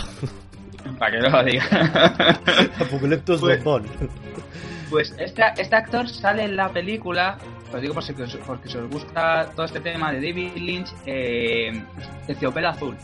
Para 0.98 1.10
que 1.12 1.18
lo 1.28 1.44
diga. 1.44 1.64
Apocalyptus 2.80 3.40
Pues- 3.40 3.62
Bombón. 3.64 3.86
Pues 4.90 5.14
este, 5.18 5.42
este 5.56 5.74
actor 5.76 6.06
sale 6.08 6.44
en 6.44 6.54
la 6.54 6.68
película, 6.68 7.38
os 7.72 7.80
digo 7.80 7.94
por 7.94 8.02
si, 8.02 8.12
porque 8.12 8.68
si 8.68 8.76
os 8.76 8.90
gusta 8.90 9.50
todo 9.56 9.64
este 9.64 9.80
tema 9.80 10.12
de 10.12 10.18
David 10.20 10.52
Lynch, 10.56 10.92
eh, 11.06 11.82
Terciopelo 12.26 12.68
Azul. 12.68 12.94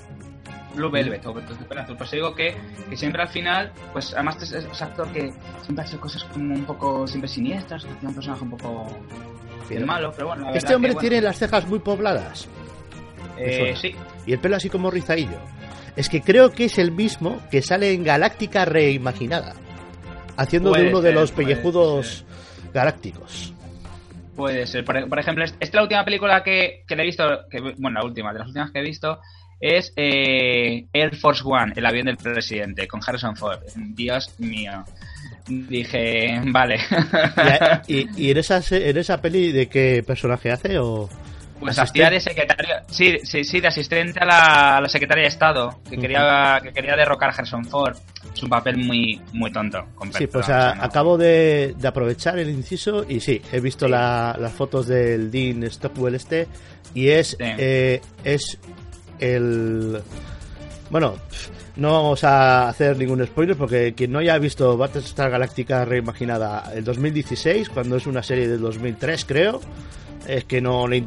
Blue 0.74 0.90
Velvet 0.90 1.24
o 1.26 1.32
Terciopelo 1.32 1.80
Azul. 1.80 1.96
Pues 1.96 2.10
digo 2.10 2.34
que, 2.34 2.54
que 2.90 2.96
siempre 2.96 3.22
al 3.22 3.28
final, 3.28 3.72
pues 3.92 4.12
además 4.12 4.36
es, 4.42 4.52
es 4.52 4.82
actor 4.82 5.08
que 5.12 5.32
siempre 5.62 5.82
ha 5.84 5.88
hecho 5.88 5.98
cosas 5.98 6.22
como 6.24 6.54
un 6.54 6.64
poco 6.66 7.06
siempre 7.06 7.26
siniestras, 7.28 7.84
que 7.86 8.06
un 8.06 8.14
personaje 8.14 8.42
un 8.44 8.50
poco 8.50 8.86
Pero- 9.68 9.86
malo, 9.86 10.12
pero 10.14 10.28
bueno. 10.28 10.50
la 10.50 10.56
Este 10.56 10.74
hombre 10.74 10.90
que, 10.90 10.94
bueno, 10.94 11.08
tiene 11.08 11.22
las 11.22 11.38
cejas 11.38 11.66
muy 11.66 11.78
pobladas 11.78 12.48
eh, 13.36 13.74
sí, 13.76 13.94
y 14.26 14.32
el 14.32 14.38
pelo 14.38 14.56
así 14.56 14.68
como 14.68 14.90
rizadillo. 14.90 15.38
Es 15.96 16.08
que 16.08 16.20
creo 16.20 16.52
que 16.52 16.66
es 16.66 16.78
el 16.78 16.92
mismo 16.92 17.40
que 17.50 17.60
sale 17.60 17.92
en 17.92 18.04
Galáctica 18.04 18.64
Reimaginada, 18.64 19.54
haciendo 20.36 20.72
de 20.72 20.88
uno 20.88 21.00
de 21.00 21.12
los 21.12 21.32
pellejudos 21.32 22.24
galácticos. 22.72 23.52
Puede 24.36 24.66
ser. 24.68 24.84
Por, 24.84 25.08
por 25.08 25.18
ejemplo, 25.18 25.44
esta 25.44 25.56
es 25.58 25.74
la 25.74 25.82
última 25.82 26.04
película 26.04 26.44
que, 26.44 26.84
que 26.86 26.94
le 26.94 27.02
he 27.02 27.06
visto, 27.06 27.24
que, 27.50 27.60
bueno, 27.78 27.98
la 27.98 28.04
última, 28.04 28.32
de 28.32 28.38
las 28.38 28.48
últimas 28.48 28.70
que 28.70 28.78
he 28.78 28.82
visto, 28.82 29.20
es 29.60 29.92
eh, 29.96 30.86
Air 30.92 31.16
Force 31.16 31.42
One, 31.44 31.72
el 31.74 31.84
avión 31.84 32.06
del 32.06 32.16
presidente, 32.16 32.86
con 32.86 33.00
Harrison 33.04 33.36
Ford. 33.36 33.58
Dios 33.74 34.38
mío. 34.38 34.84
Dije, 35.48 36.40
vale. 36.46 36.78
Y, 37.86 37.96
y- 38.00 38.08
y 38.16 38.30
en, 38.30 38.36
esa, 38.38 38.60
en 38.70 38.96
esa 38.96 39.20
peli 39.20 39.50
de 39.52 39.66
qué 39.68 40.02
personaje 40.06 40.50
hace 40.50 40.78
o 40.78 41.08
Pues 41.58 41.78
asistente? 41.78 42.04
hacía 42.06 42.10
de 42.10 42.20
secretario, 42.20 42.74
sí, 42.88 43.18
sí, 43.24 43.44
sí, 43.44 43.60
de 43.60 43.68
asistente 43.68 44.20
a 44.20 44.24
la, 44.26 44.76
a 44.76 44.80
la 44.82 44.88
secretaria 44.88 45.22
de 45.22 45.28
Estado, 45.28 45.80
que 45.88 45.96
quería, 45.96 46.60
que 46.62 46.72
quería 46.72 46.94
derrocar 46.96 47.30
a 47.30 47.32
Harrison 47.32 47.64
Ford. 47.64 47.96
Es 48.34 48.42
un 48.42 48.50
papel 48.50 48.76
muy, 48.76 49.20
muy 49.32 49.50
tonto. 49.50 49.84
Sí, 50.16 50.26
pues 50.26 50.48
a- 50.50 50.74
no- 50.74 50.82
acabo 50.84 51.16
de, 51.18 51.74
de 51.78 51.88
aprovechar 51.88 52.38
el 52.38 52.50
inciso 52.50 53.04
y 53.08 53.18
sí, 53.20 53.40
he 53.50 53.58
visto 53.60 53.86
Sí. 53.86 53.90
la- 53.92 54.36
las 54.38 54.52
fotos 54.52 54.86
del 54.86 55.30
Dean 55.30 55.68
Stockwell 55.70 56.14
este 56.14 56.46
y 56.94 57.08
es, 57.08 57.36
eh, 57.40 58.00
es 58.22 58.58
el... 59.18 60.00
Bueno, 60.90 61.16
no 61.78 61.92
vamos 61.92 62.24
a 62.24 62.68
hacer 62.68 62.98
ningún 62.98 63.24
spoiler 63.24 63.56
porque 63.56 63.94
quien 63.94 64.10
no 64.10 64.18
haya 64.18 64.36
visto 64.38 64.76
Battlestar 64.76 65.30
Galactica 65.30 65.84
reimaginada 65.84 66.72
el 66.74 66.82
2016, 66.82 67.68
cuando 67.68 67.96
es 67.96 68.06
una 68.06 68.22
serie 68.22 68.48
del 68.48 68.60
2003 68.60 69.24
creo, 69.24 69.60
es 70.26 70.44
que 70.44 70.60
no 70.60 70.88
le. 70.88 70.98
Y 70.98 71.04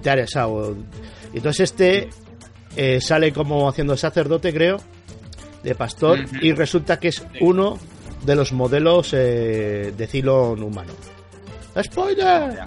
Entonces 1.33 1.59
este 1.59 2.09
eh, 2.77 3.01
sale 3.01 3.33
como 3.33 3.67
haciendo 3.67 3.97
sacerdote 3.97 4.53
creo, 4.53 4.77
de 5.61 5.75
pastor, 5.75 6.19
y 6.41 6.53
resulta 6.53 6.99
que 6.99 7.09
es 7.09 7.21
uno 7.41 7.77
de 8.25 8.35
los 8.35 8.53
modelos 8.53 9.13
eh, 9.13 9.93
de 9.95 10.07
Cylon 10.07 10.63
humano. 10.63 10.93
¡Spoiler! 11.83 12.59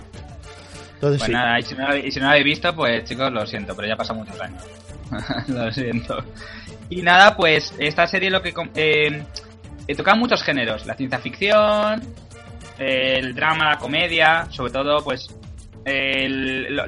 Entonces 0.94 1.20
Pues 1.20 1.22
sí. 1.22 1.32
nada, 1.32 1.58
y 1.58 1.62
si, 1.62 1.74
no, 1.74 1.96
y 1.96 2.10
si 2.12 2.20
no 2.20 2.26
lo 2.26 2.30
habéis 2.32 2.44
visto, 2.44 2.74
pues 2.74 3.04
chicos, 3.04 3.32
lo 3.32 3.46
siento, 3.46 3.74
pero 3.74 3.88
ya 3.88 3.96
pasan 3.96 4.18
muchos 4.18 4.38
años. 4.40 4.62
lo 5.48 5.72
siento. 5.72 6.22
Y 6.90 7.02
nada, 7.02 7.36
pues 7.36 7.72
esta 7.78 8.06
serie 8.06 8.30
lo 8.30 8.42
que 8.42 8.52
eh, 8.74 9.22
eh, 9.86 9.94
toca 9.94 10.14
muchos 10.14 10.42
géneros, 10.42 10.86
la 10.86 10.94
ciencia 10.94 11.18
ficción, 11.18 12.02
el 12.78 13.34
drama, 13.34 13.70
la 13.70 13.78
comedia, 13.78 14.46
sobre 14.50 14.72
todo, 14.72 15.02
pues 15.02 15.28
el- 15.84 16.74
lo- 16.74 16.84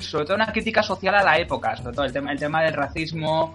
sobre 0.00 0.24
todo 0.24 0.36
una 0.36 0.52
crítica 0.52 0.82
social 0.82 1.14
a 1.14 1.22
la 1.22 1.38
época, 1.38 1.76
sobre 1.76 1.94
todo 1.94 2.04
el 2.06 2.12
tema, 2.12 2.32
el 2.32 2.38
tema 2.38 2.62
del 2.62 2.74
racismo, 2.74 3.54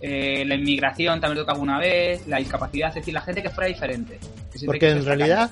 eh, 0.00 0.44
la 0.46 0.54
inmigración 0.54 1.20
también 1.20 1.42
toca 1.42 1.52
alguna 1.52 1.78
vez, 1.78 2.26
la 2.28 2.38
discapacidad, 2.38 2.88
es 2.90 2.94
decir, 2.96 3.14
la 3.14 3.20
gente 3.20 3.42
que 3.42 3.50
fuera 3.50 3.68
diferente. 3.68 4.18
que 4.58 4.66
Porque 4.66 4.90
en 4.90 5.04
realidad 5.04 5.50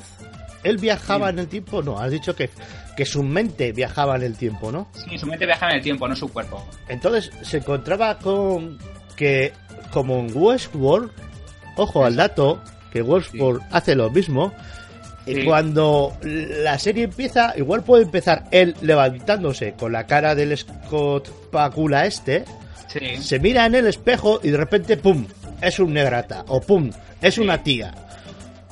él 0.65 0.79
viajaba 0.79 1.29
Sí. 1.29 1.33
en 1.35 1.39
el 1.41 1.49
tiempo, 1.49 1.83
no, 1.83 1.99
has 1.99 2.11
dicho 2.11 2.35
que, 2.35 2.51
que 2.97 3.05
su 3.05 3.23
mente 3.23 3.73
viajaba 3.73 4.17
en 4.17 4.23
el 4.23 4.37
tiempo, 4.37 4.73
¿no? 4.73 4.89
Sí, 5.09 5.19
su 5.19 5.27
mente 5.27 5.47
viaja 5.47 5.69
en 5.71 5.77
el 5.77 5.83
tiempo, 5.83 6.09
no 6.09 6.17
su 6.17 6.33
cuerpo. 6.33 6.67
Entonces 6.89 7.31
se 7.43 7.59
encontraba 7.59 8.19
con 8.19 8.79
que, 9.17 9.53
como 9.91 10.19
en 10.19 10.31
Westworld, 10.35 11.11
ojo 11.77 12.05
al 12.05 12.17
dato, 12.17 12.61
que 12.93 13.03
Westworld 13.03 13.63
hace 13.71 13.95
lo 13.95 14.11
mismo, 14.11 14.53
y 15.27 15.35
Sí. 15.35 15.45
cuando 15.45 16.17
la 16.23 16.79
serie 16.79 17.05
empieza, 17.05 17.53
igual 17.57 17.83
puede 17.83 18.05
empezar 18.05 18.45
él 18.53 18.77
levantándose 18.81 19.73
con 19.73 19.93
la 19.93 20.07
cara 20.07 20.35
del 20.35 20.57
Scott 20.57 21.29
Pacula 21.51 22.07
este, 22.07 22.45
Sí. 22.89 23.17
se 23.21 23.39
mira 23.41 23.67
en 23.67 23.75
el 23.75 23.87
espejo 23.89 24.39
y 24.43 24.51
de 24.51 24.57
repente, 24.57 24.97
¡pum! 24.97 25.27
Es 25.61 25.79
un 25.81 25.93
negrata, 25.93 26.45
o 26.49 26.61
¡pum! 26.61 26.91
Es 27.21 27.39
una 27.39 27.63
tía. 27.63 27.93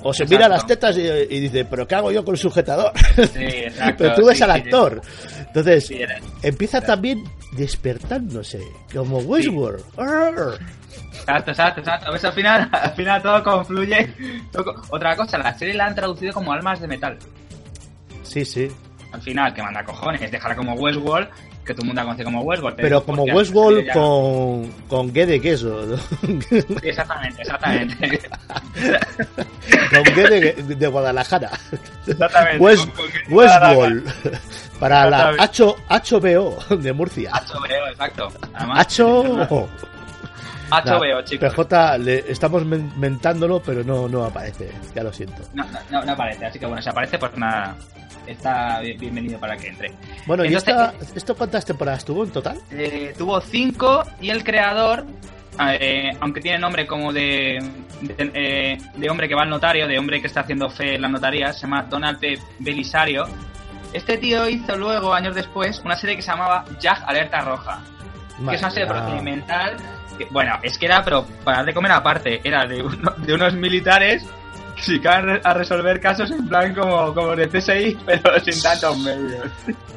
O 0.07 0.13
se 0.13 0.23
Exacto. 0.25 0.37
mira 0.37 0.49
las 0.49 0.67
tetas 0.67 0.97
y, 0.99 1.01
y 1.01 1.41
dice, 1.41 1.65
¿pero 1.65 1.89
qué 1.89 1.95
hago 1.97 2.13
yo 2.13 2.25
con 2.25 2.35
el 2.35 2.39
sujetador? 2.39 2.93
Sí, 3.17 3.23
exacto. 3.43 3.95
Pero 3.99 4.15
tú 4.15 4.27
ves 4.27 4.37
sí, 4.37 4.45
al 4.45 4.51
actor. 4.53 5.01
Entonces, 5.47 5.87
Sí, 5.87 5.99
empieza 6.43 6.81
también 6.81 7.25
despertándose, 7.53 8.61
como 8.95 9.19
Westworld. 9.19 9.83
Exacto, 11.13 11.51
exacto, 11.53 11.81
exacto. 11.81 12.13
¿Ves? 12.13 12.25
Al 12.25 12.33
final, 12.33 12.69
al 12.71 12.91
final 12.93 13.23
todo 13.23 13.43
confluye. 13.43 14.15
todo 14.53 14.75
Otra 14.91 15.17
cosa, 15.17 15.39
la 15.39 15.57
serie 15.57 15.75
la 15.75 15.87
han 15.87 15.95
traducido 15.95 16.33
como 16.33 16.53
almas 16.53 16.81
de 16.81 16.87
metal. 16.89 17.19
Sí, 18.23 18.45
sí. 18.45 18.69
Al 19.13 19.23
final, 19.23 19.55
que 19.55 19.63
manda 19.63 19.85
cojones, 19.85 20.31
dejarla 20.31 20.57
como 20.57 20.75
Westworld, 20.75 21.29
que 21.65 21.73
todo 21.73 21.83
el 21.83 21.87
mundo 21.89 22.01
la 22.03 22.07
conoce 22.07 22.25
como 22.25 22.43
Westworld. 22.43 22.77
Pero 22.77 23.05
como 23.05 23.23
hostia, 23.23 23.35
Westworld 23.35 23.85
ya- 23.87 23.93
con, 23.95 24.69
con 24.89 25.13
gué 25.13 25.27
de 25.27 25.41
queso. 25.41 25.97
exactamente, 26.83 27.43
exactamente. 27.43 28.21
con 29.91 30.03
gué 30.15 30.29
de, 30.29 30.53
de 30.75 30.87
Guadalajara. 30.87 31.51
exactamente. 32.07 32.59
West, 32.59 32.89
Westworld. 33.29 34.13
Para 34.79 35.09
la 35.09 35.33
HBO 35.33 36.59
de 36.77 36.93
Murcia. 36.93 37.31
HBO, 37.33 37.89
exacto. 37.91 38.29
Además, 38.55 38.87
Chicos. 41.25 41.55
PJ, 41.55 41.99
le 41.99 42.25
estamos 42.31 42.65
men- 42.65 42.93
mentándolo, 42.99 43.61
pero 43.63 43.85
no, 43.85 44.09
no 44.09 44.25
aparece. 44.25 44.71
Ya 44.95 45.03
lo 45.03 45.13
siento. 45.13 45.43
No, 45.55 45.65
no, 45.91 46.05
no, 46.05 46.13
aparece, 46.13 46.47
así 46.47 46.59
que 46.59 46.67
bueno, 46.67 46.83
si 46.83 46.89
aparece, 46.89 47.19
pues 47.19 47.37
nada. 47.37 47.75
Está 48.27 48.81
bien- 48.81 48.99
bienvenido 48.99 49.39
para 49.39 49.57
que 49.57 49.69
entre. 49.69 49.93
Bueno, 50.27 50.45
¿y 50.45 50.55
esta, 50.55 50.95
esto 51.15 51.35
cuántas 51.37 51.65
temporadas 51.67 52.05
tuvo 52.05 52.25
en 52.25 52.31
total? 52.31 52.59
Eh, 52.71 53.15
tuvo 53.19 53.41
cinco 53.41 54.03
y 54.21 54.31
el 54.31 54.43
creador, 54.43 55.05
eh, 55.79 56.11
aunque 56.21 56.41
tiene 56.41 56.59
nombre 56.59 56.87
como 56.87 57.13
de, 57.13 57.59
de, 58.01 58.31
eh, 58.35 58.79
de 58.97 59.11
hombre 59.11 59.29
que 59.29 59.35
va 59.35 59.43
al 59.43 59.51
notario, 59.51 59.87
de 59.87 59.99
hombre 59.99 60.21
que 60.23 60.27
está 60.29 60.41
haciendo 60.41 60.71
fe 60.71 60.95
en 60.95 61.03
la 61.03 61.09
notaría, 61.09 61.53
se 61.53 61.61
llama 61.63 61.83
Donald 61.83 62.19
P. 62.19 62.39
Belisario. 62.61 63.27
Este 63.93 64.17
tío 64.19 64.49
hizo 64.49 64.75
luego, 64.77 65.13
años 65.15 65.35
después, 65.35 65.81
una 65.85 65.95
serie 65.95 66.17
que 66.17 66.23
se 66.23 66.31
llamaba 66.31 66.65
Jack 66.81 67.03
Alerta 67.07 67.43
Roja. 67.43 67.81
que 68.49 68.55
es 68.57 68.61
una 68.63 68.71
serie 68.71 68.89
procedimental. 68.89 69.77
Bueno, 70.31 70.59
es 70.63 70.79
que 70.79 70.87
era, 70.87 71.03
pero 71.05 71.25
para 71.45 71.59
dar 71.59 71.67
de 71.67 71.75
comer 71.75 71.93
aparte, 71.93 72.41
era 72.45 72.67
de, 72.67 72.83
uno- 72.83 73.15
de 73.19 73.35
unos 73.35 73.55
militares 73.55 74.25
que 74.77 74.83
se 74.83 75.09
a 75.09 75.55
resolver 75.55 76.01
casos 76.01 76.31
en 76.31 76.49
plan 76.49 76.75
como, 76.75 77.15
como 77.15 77.37
de 77.37 77.49
CSI, 77.49 77.97
pero 78.07 78.39
sin 78.41 78.61
tantos 78.63 78.99
medios. 78.99 79.47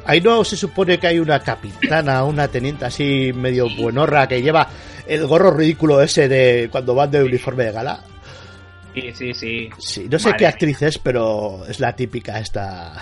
Ahí 0.06 0.20
no 0.20 0.44
se 0.44 0.56
supone 0.56 0.98
que 0.98 1.06
hay 1.08 1.18
una 1.18 1.40
capitana, 1.40 2.24
una 2.24 2.48
teniente 2.48 2.84
así 2.84 3.32
medio 3.34 3.68
buenorra 3.76 4.26
que 4.26 4.40
lleva 4.40 4.68
el 5.06 5.26
gorro 5.26 5.50
ridículo 5.50 6.00
ese 6.00 6.28
de 6.28 6.68
cuando 6.70 6.94
van 6.94 7.10
de 7.10 7.22
uniforme 7.24 7.64
de 7.64 7.72
gala. 7.72 8.00
Sí, 8.94 9.12
sí, 9.14 9.34
sí. 9.34 9.70
Sí, 9.78 10.08
no 10.10 10.18
sé 10.18 10.26
Madre 10.30 10.38
qué 10.38 10.46
actriz 10.46 10.82
es, 10.82 10.98
pero 10.98 11.64
es 11.68 11.78
la 11.80 11.94
típica 11.94 12.38
esta. 12.38 12.92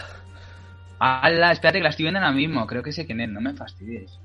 Ala, 0.99 1.52
espérate 1.52 1.78
que 1.78 1.85
la 1.85 1.90
estoy 1.90 2.04
viendo 2.04 2.20
ahora 2.20 2.32
mismo. 2.32 2.66
Creo 2.66 2.82
que 2.82 2.92
sé 2.92 3.06
quién 3.06 3.20
es, 3.20 3.28
no 3.28 3.40
me 3.40 3.52
fastidies. 3.54 4.18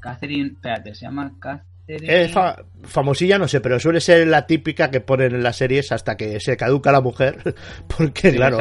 Catherine, 0.00 0.50
espérate, 0.52 0.94
se 0.94 1.02
llama 1.06 1.32
Catherine. 1.40 1.75
Es 1.88 2.32
fa- 2.32 2.56
famosilla, 2.84 3.38
no 3.38 3.46
sé, 3.46 3.60
pero 3.60 3.78
suele 3.78 4.00
ser 4.00 4.26
la 4.26 4.46
típica 4.46 4.90
que 4.90 5.00
ponen 5.00 5.34
en 5.34 5.42
las 5.42 5.56
series 5.56 5.92
hasta 5.92 6.16
que 6.16 6.40
se 6.40 6.56
caduca 6.56 6.90
la 6.90 7.00
mujer. 7.00 7.54
Porque, 7.96 8.30
Sí, 8.32 8.36
claro, 8.36 8.58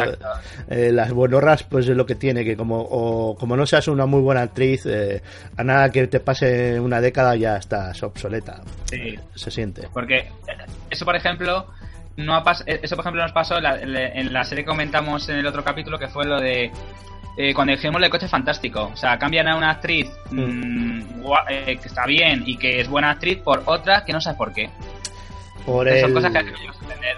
eh, 0.70 0.92
las 0.92 1.12
buenorras, 1.12 1.64
pues 1.64 1.88
es 1.88 1.96
lo 1.98 2.06
que 2.06 2.16
tiene, 2.16 2.44
que 2.46 2.56
como, 2.56 2.80
o, 2.82 3.36
como 3.36 3.58
no 3.58 3.66
seas 3.66 3.88
una 3.88 4.06
muy 4.06 4.22
buena 4.22 4.42
actriz, 4.44 4.86
eh, 4.86 5.22
a 5.58 5.64
nada 5.64 5.90
que 5.90 6.06
te 6.08 6.20
pase 6.20 6.80
una 6.80 7.02
década 7.02 7.36
ya 7.36 7.58
estás 7.58 8.02
obsoleta. 8.04 8.62
Sí. 8.90 9.16
Se 9.34 9.50
siente. 9.50 9.88
Porque 9.92 10.18
eh, 10.18 10.30
eso, 10.92 11.04
por 11.06 11.16
ejemplo, 11.16 11.68
no 12.18 12.36
ha 12.36 12.44
eh, 12.68 12.80
eso 12.84 12.96
por 12.96 13.04
ejemplo 13.04 13.22
nos 13.24 13.32
pasó 13.34 13.58
en 13.58 13.64
la, 13.64 13.82
en 13.82 13.92
la- 13.94 14.08
en 14.10 14.34
la 14.34 14.44
serie 14.44 14.64
que 14.64 14.70
comentamos 14.70 15.28
en 15.30 15.38
el 15.38 15.48
otro 15.48 15.64
capítulo, 15.64 15.98
que 16.00 16.08
fue 16.08 16.26
lo 16.26 16.40
de 16.40 16.72
eh, 17.38 17.54
cuando 17.54 17.74
dijimos 17.74 18.02
el 18.02 18.10
coche 18.10 18.28
fantástico. 18.28 18.92
O 18.94 18.98
sea, 18.98 19.18
cambian 19.20 19.48
a 19.48 19.56
una 19.58 19.72
actriz 19.72 20.10
mm, 20.32 21.22
gua- 21.24 21.44
eh, 21.50 21.78
que 21.82 21.88
está 21.88 22.06
bien 22.06 22.44
y 22.46 22.58
que 22.58 22.80
es 22.82 22.88
buena 22.88 23.12
actriz 23.12 23.40
por 23.40 23.64
otra 23.66 24.04
que 24.06 24.14
no 24.14 24.22
sabe 24.22 24.38
por 24.38 24.54
qué. 24.54 24.70
Por 25.66 25.86
Que 25.88 26.02
Son 26.02 26.10
el, 26.10 26.14
cosas 26.16 26.32
que 26.32 26.40
que 26.44 26.50
entender. 26.50 27.18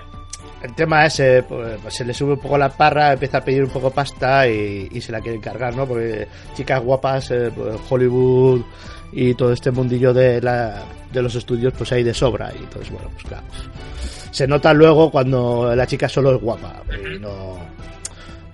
el 0.63 0.73
tema 0.73 1.05
ese, 1.05 1.43
pues, 1.43 1.77
pues 1.81 1.93
se 1.93 2.05
le 2.05 2.13
sube 2.13 2.33
un 2.33 2.39
poco 2.39 2.57
la 2.57 2.69
parra, 2.69 3.13
empieza 3.13 3.39
a 3.39 3.41
pedir 3.43 3.63
un 3.63 3.69
poco 3.69 3.91
pasta 3.91 4.47
y, 4.47 4.87
y 4.91 5.01
se 5.01 5.11
la 5.11 5.19
quieren 5.21 5.41
cargar, 5.41 5.75
¿no? 5.75 5.85
Porque 5.85 6.27
chicas 6.55 6.81
guapas, 6.81 7.29
eh, 7.31 7.51
pues, 7.55 7.75
Hollywood 7.89 8.61
y 9.11 9.33
todo 9.35 9.51
este 9.53 9.71
mundillo 9.71 10.13
de, 10.13 10.41
la, 10.41 10.83
de 11.11 11.21
los 11.21 11.35
estudios, 11.35 11.73
pues 11.77 11.91
hay 11.91 12.03
de 12.03 12.13
sobra. 12.13 12.51
Y 12.53 12.63
entonces, 12.63 12.89
bueno, 12.91 13.09
pues 13.13 13.23
claro. 13.25 13.43
Se 14.31 14.47
nota 14.47 14.73
luego 14.73 15.09
cuando 15.11 15.73
la 15.75 15.87
chica 15.87 16.07
solo 16.07 16.35
es 16.35 16.41
guapa 16.41 16.81
y 17.15 17.17
no, 17.19 17.57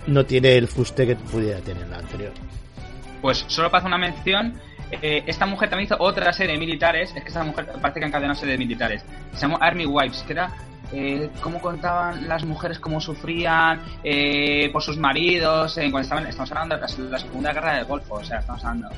no 0.08 0.26
tiene 0.26 0.56
el 0.58 0.68
fuste 0.68 1.06
que 1.08 1.16
pudiera 1.16 1.60
tener 1.60 1.88
la 1.88 1.98
anterior. 2.00 2.32
Pues 3.22 3.46
solo 3.48 3.70
pasa 3.72 3.88
una 3.88 3.98
mención. 3.98 4.54
eh, 5.02 5.24
esta 5.26 5.46
mujer 5.46 5.70
también 5.70 5.86
hizo 5.88 5.96
otra 6.00 6.32
serie 6.34 6.54
de 6.54 6.60
militares. 6.60 7.12
Es 7.16 7.22
que 7.24 7.30
esta 7.30 7.44
mujer 7.44 7.68
parece 7.82 8.00
que 8.00 8.06
encadenó 8.06 8.36
serie 8.36 8.54
de 8.54 8.58
militares. 8.58 9.04
Se 9.34 9.42
llamó 9.42 9.58
Army 9.62 9.86
Wives, 9.86 10.24
que 10.28 10.34
era 10.34 10.52
eh, 10.92 11.30
cómo 11.42 11.60
contaban 11.62 12.28
las 12.28 12.44
mujeres 12.44 12.78
cómo 12.80 13.00
sufrían 13.02 13.82
eh, 14.04 14.70
por 14.72 14.84
sus 14.84 14.98
maridos. 14.98 15.78
eh, 15.78 15.84
cuando 15.90 16.02
estaban, 16.02 16.28
estamos 16.28 16.52
hablando 16.52 16.76
de 16.76 16.82
la, 16.82 17.10
la 17.10 17.18
Segunda 17.20 17.54
Guerra 17.54 17.76
del 17.78 17.86
Golfo. 17.86 18.16
O 18.16 18.24
sea, 18.24 18.40
estamos 18.40 18.64
hablando. 18.64 18.90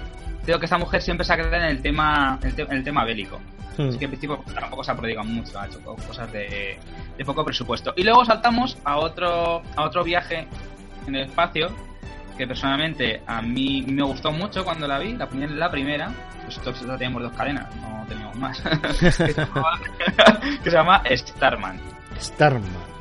Creo 0.44 0.60
que 0.60 0.66
esta 0.66 0.78
mujer 0.78 1.02
siempre 1.02 1.26
se 1.26 1.34
ha 1.34 1.38
quedado 1.38 1.56
en 1.56 1.64
el 1.64 1.82
tema, 1.82 2.38
el, 2.44 2.54
te- 2.56 2.64
en 2.64 2.72
el 2.74 2.84
tema 2.84 3.04
bélico. 3.06 3.40
Hmm. 3.78 3.90
Así 3.90 3.98
que 3.98 4.06
en 4.06 4.12
principio 4.12 4.44
tampoco 4.54 4.84
se 4.84 4.92
ha 4.92 4.96
prodigado 4.96 5.28
mucho, 5.28 5.60
ha 5.60 5.66
hecho 5.68 5.80
co- 5.84 5.96
cosas 5.96 6.32
de, 6.32 6.78
de 7.18 7.26
poco 7.26 7.44
presupuesto. 7.46 7.94
Y 7.96 8.04
luego 8.04 8.24
saltamos 8.26 8.78
a 8.84 8.98
otro, 8.98 9.62
a 9.76 9.84
otro 9.84 10.04
viaje 10.04 10.48
en 11.08 11.16
el 11.16 11.26
espacio 11.26 11.70
que 12.38 12.46
personalmente 12.48 13.22
a 13.26 13.42
mí 13.42 13.86
me 13.88 14.04
gustó 14.04 14.32
mucho 14.32 14.64
cuando 14.66 14.88
la 14.88 15.00
vi, 15.00 15.14
la 15.14 15.28
ponía 15.28 15.46
en 15.46 15.60
la 15.60 15.72
primera, 15.72 16.12
pues 16.44 16.58
esto 16.58 16.74
solo 16.76 16.98
teníamos 16.98 17.24
dos 17.24 17.34
cadenas, 17.34 17.74
no 17.78 18.06
teníamos 18.08 18.36
más, 18.36 18.62
que 19.00 19.12
se 19.12 20.72
llama 20.72 21.02
Starman. 21.16 21.80
Starman. 22.20 22.95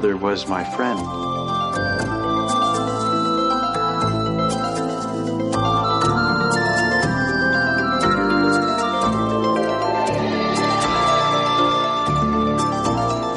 Your 0.00 0.16
mother 0.16 0.24
was 0.24 0.48
my 0.48 0.64
friend. 0.64 0.98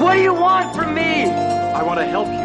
What 0.02 0.14
do 0.14 0.22
you 0.22 0.34
want 0.34 0.74
from 0.74 0.96
me? 0.96 1.26
I 1.26 1.84
want 1.84 2.00
to 2.00 2.06
help 2.06 2.30
you. 2.30 2.43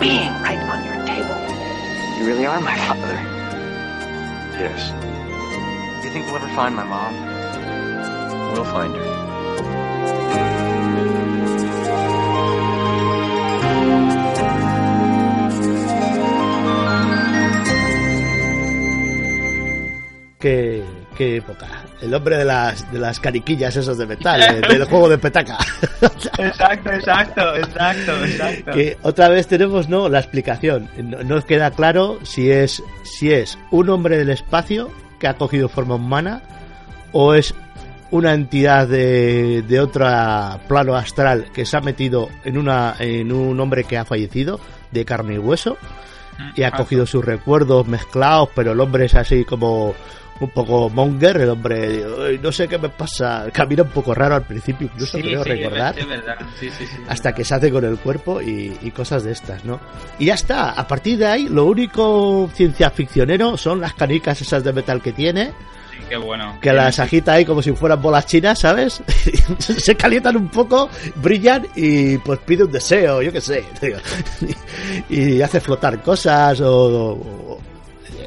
Being 0.00 0.32
right 0.42 0.58
on 0.58 0.84
your 0.84 1.06
table. 1.06 1.38
You 2.18 2.26
really 2.26 2.46
are 2.46 2.60
my 2.60 2.76
father. 2.86 3.14
Yes. 4.58 4.90
Do 6.00 6.06
you 6.06 6.12
think 6.12 6.26
we'll 6.26 6.36
ever 6.36 6.48
find 6.54 6.74
my 6.74 6.84
mom? 6.84 7.14
We'll 8.52 8.64
find 8.64 8.94
her. 8.94 9.18
Qué, 20.38 20.84
qué 21.16 21.36
época. 21.38 21.77
El 22.00 22.14
hombre 22.14 22.36
de 22.36 22.44
las, 22.44 22.90
de 22.92 22.98
las 22.98 23.18
cariquillas 23.18 23.74
esos 23.76 23.98
de 23.98 24.06
metal, 24.06 24.40
eh, 24.40 24.60
del 24.68 24.84
juego 24.84 25.08
de 25.08 25.18
petaca. 25.18 25.58
Exacto, 26.38 26.90
exacto, 26.90 27.56
exacto, 27.56 28.24
exacto. 28.24 28.72
que 28.72 28.96
otra 29.02 29.28
vez 29.28 29.48
tenemos 29.48 29.88
no 29.88 30.08
la 30.08 30.20
explicación. 30.20 30.88
No, 30.96 31.22
no 31.24 31.42
queda 31.42 31.72
claro 31.72 32.20
si 32.22 32.50
es 32.50 32.82
si 33.02 33.32
es 33.32 33.58
un 33.72 33.88
hombre 33.88 34.16
del 34.16 34.30
espacio 34.30 34.90
que 35.18 35.26
ha 35.26 35.34
cogido 35.34 35.68
forma 35.68 35.96
humana 35.96 36.42
o 37.12 37.34
es 37.34 37.54
una 38.10 38.32
entidad 38.32 38.86
de, 38.86 39.62
de 39.66 39.80
otro 39.80 40.06
plano 40.68 40.94
astral 40.94 41.46
que 41.52 41.66
se 41.66 41.76
ha 41.76 41.80
metido 41.80 42.28
en 42.44 42.56
una 42.56 42.94
en 42.98 43.32
un 43.32 43.58
hombre 43.60 43.84
que 43.84 43.98
ha 43.98 44.04
fallecido 44.04 44.60
de 44.92 45.04
carne 45.04 45.34
y 45.34 45.38
hueso 45.38 45.76
y 46.54 46.62
ha 46.62 46.70
cogido 46.70 47.04
sus 47.06 47.24
recuerdos 47.24 47.86
mezclados, 47.86 48.50
pero 48.54 48.72
el 48.72 48.80
hombre 48.80 49.06
es 49.06 49.14
así 49.14 49.44
como 49.44 49.94
un 50.40 50.50
poco 50.50 50.88
monger, 50.90 51.36
el 51.40 51.50
hombre, 51.50 52.04
"Ay, 52.26 52.38
no 52.42 52.52
sé 52.52 52.68
qué 52.68 52.78
me 52.78 52.88
pasa, 52.88 53.46
camina 53.52 53.82
un 53.82 53.88
poco 53.90 54.14
raro 54.14 54.36
al 54.36 54.44
principio, 54.44 54.88
incluso 54.92 55.16
Sí, 55.18 55.22
creo 55.24 55.42
sí, 55.44 55.50
recordar. 55.50 55.94
Sí, 55.94 56.00
sí, 56.60 56.70
sí, 56.78 56.84
es 56.84 56.90
hasta 57.10 57.34
que 57.34 57.44
se 57.44 57.54
hace 57.54 57.70
con 57.70 57.84
el 57.84 57.98
cuerpo 57.98 58.40
y, 58.40 58.76
y 58.82 58.90
cosas 58.90 59.24
de 59.24 59.32
estas, 59.32 59.64
¿no? 59.64 59.80
Y 60.18 60.26
ya 60.26 60.34
está, 60.34 60.70
a 60.70 60.86
partir 60.86 61.18
de 61.18 61.26
ahí, 61.26 61.48
lo 61.48 61.64
único 61.64 62.48
ciencia 62.54 62.90
ficcionero 62.90 63.56
son 63.56 63.80
las 63.80 63.94
canicas 63.94 64.40
esas 64.40 64.62
de 64.62 64.72
metal 64.72 65.02
que 65.02 65.12
tiene, 65.12 65.52
qué 66.08 66.16
bueno. 66.16 66.56
que 66.62 66.72
las 66.72 66.98
agita 67.00 67.32
ahí 67.32 67.44
como 67.44 67.60
si 67.60 67.72
fueran 67.72 68.00
bolas 68.00 68.24
chinas, 68.26 68.58
¿sabes? 68.60 69.02
se 69.58 69.94
calientan 69.96 70.36
un 70.36 70.48
poco, 70.48 70.88
brillan 71.16 71.66
y 71.74 72.16
pues 72.18 72.38
pide 72.46 72.64
un 72.64 72.72
deseo, 72.72 73.20
yo 73.22 73.32
qué 73.32 73.40
sé. 73.40 73.64
y 75.08 75.40
hace 75.42 75.60
flotar 75.60 76.00
cosas 76.02 76.60
o... 76.60 77.12
o- 77.12 77.47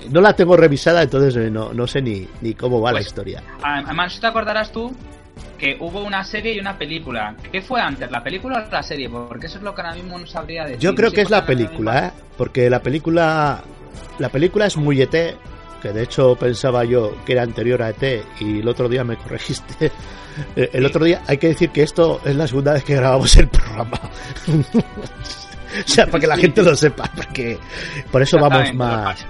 no 0.10 0.22
la 0.22 0.34
tengo 0.36 0.56
revisada, 0.58 1.04
entonces 1.04 1.36
eh, 1.36 1.50
no, 1.52 1.74
no 1.74 1.88
sé 1.88 2.02
ni, 2.02 2.28
ni 2.42 2.54
cómo 2.54 2.82
va 2.82 2.92
la 2.92 2.98
Pues, 3.00 3.08
historia. 3.08 3.44
Además, 3.62 4.20
te 4.20 4.28
acordarás 4.28 4.72
tú 4.72 4.92
que 5.58 5.78
hubo 5.80 6.04
una 6.04 6.24
serie 6.24 6.54
y 6.56 6.60
una 6.60 6.78
película. 6.78 7.36
¿Qué 7.52 7.62
fue 7.62 7.80
antes, 7.82 8.10
la 8.12 8.24
película 8.24 8.66
o 8.68 8.72
la 8.72 8.84
serie? 8.84 9.10
Porque 9.10 9.48
eso 9.48 9.58
es 9.58 9.64
lo 9.64 9.74
que 9.76 9.82
ahora 9.82 9.94
mismo 9.96 10.18
no 10.18 10.26
sabría 10.26 10.64
decir. 10.64 10.80
Yo 10.80 10.96
creo 10.96 11.10
Sí, 11.10 11.16
que 11.18 11.22
es 11.22 11.30
la 11.30 11.46
película, 11.46 12.08
¿eh? 12.08 12.12
Porque 12.38 12.70
la 12.70 12.82
película, 12.82 13.62
la 14.20 14.30
película 14.30 14.66
es 14.66 14.76
muy 14.78 15.02
ET, 15.02 15.12
que 15.82 15.90
de 15.94 16.04
hecho 16.04 16.36
pensaba 16.36 16.84
yo 16.84 17.16
que 17.26 17.34
era 17.34 17.44
anterior 17.44 17.82
a 17.84 17.90
ET 17.90 18.24
y 18.40 18.60
el 18.60 18.68
otro 18.68 18.90
día 18.90 19.04
me 19.04 19.18
corregiste. 19.18 19.92
Eh, 20.56 20.70
El 20.72 20.86
otro 20.86 21.04
día, 21.04 21.22
hay 21.28 21.38
que 21.38 21.48
decir 21.50 21.72
que 21.72 21.84
esto 21.84 22.22
es 22.24 22.34
la 22.38 22.48
segunda 22.48 22.72
vez 22.72 22.86
que 22.86 22.96
grabamos 22.96 23.36
el 23.36 23.50
programa. 23.50 24.00
o 24.78 25.88
sea, 25.88 26.06
para 26.08 26.20
que 26.22 26.28
la 26.28 26.38
gente 26.38 26.64
lo 26.64 26.74
sepa, 26.74 27.12
porque 27.14 27.58
por 28.12 28.22
eso 28.22 28.38
vamos 28.40 28.74
más, 28.74 29.26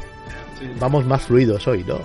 Sí, 0.61 0.71
vamos 0.79 1.05
más 1.05 1.21
fluidos 1.23 1.67
hoy, 1.67 1.83
¿no? 1.83 1.99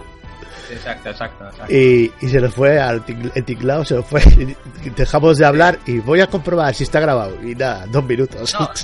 Exacto, 0.71 1.11
exacto. 1.11 1.45
exacto. 1.49 1.73
Y, 1.73 2.11
y 2.21 2.29
se 2.29 2.40
nos 2.40 2.53
fue 2.53 2.81
al 2.81 3.05
tic- 3.07 3.31
el 3.35 3.45
ticlao, 3.45 3.85
se 3.85 3.95
nos 3.95 4.05
fue, 4.07 4.21
dejamos 4.97 5.38
de 5.38 5.47
hablar 5.47 5.79
y 5.87 5.99
voy 6.01 6.21
a 6.21 6.27
comprobar 6.27 6.75
si 6.75 6.83
está 6.85 6.99
grabado. 6.99 7.37
Y 7.45 7.55
nada, 7.55 7.87
dos 7.87 8.05
minutos. 8.05 8.53
No, 8.59 8.69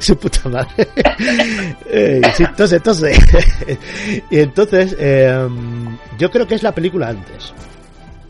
Su 0.00 0.16
puta 0.16 0.48
madre. 0.48 0.88
Eh, 1.96 2.20
sí, 2.36 2.42
entonces, 2.44 2.76
entonces. 2.78 3.16
y 4.30 4.38
entonces, 4.40 4.96
eh, 4.98 5.48
yo 6.18 6.28
creo 6.30 6.44
que 6.46 6.54
es 6.56 6.62
la 6.64 6.72
película 6.72 7.08
antes. 7.08 7.52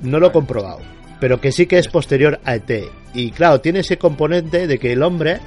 No 0.02 0.18
lo 0.20 0.26
he 0.28 0.32
comprobado. 0.32 0.80
Pero 1.20 1.40
que 1.40 1.50
sí 1.52 1.64
que 1.66 1.78
es 1.78 1.88
posterior 1.88 2.38
a 2.44 2.56
ET. 2.56 2.70
Y 3.14 3.30
claro, 3.30 3.60
tiene 3.62 3.78
ese 3.80 3.96
componente 3.96 4.66
de 4.66 4.78
que 4.78 4.92
el 4.92 5.02
hombre, 5.02 5.40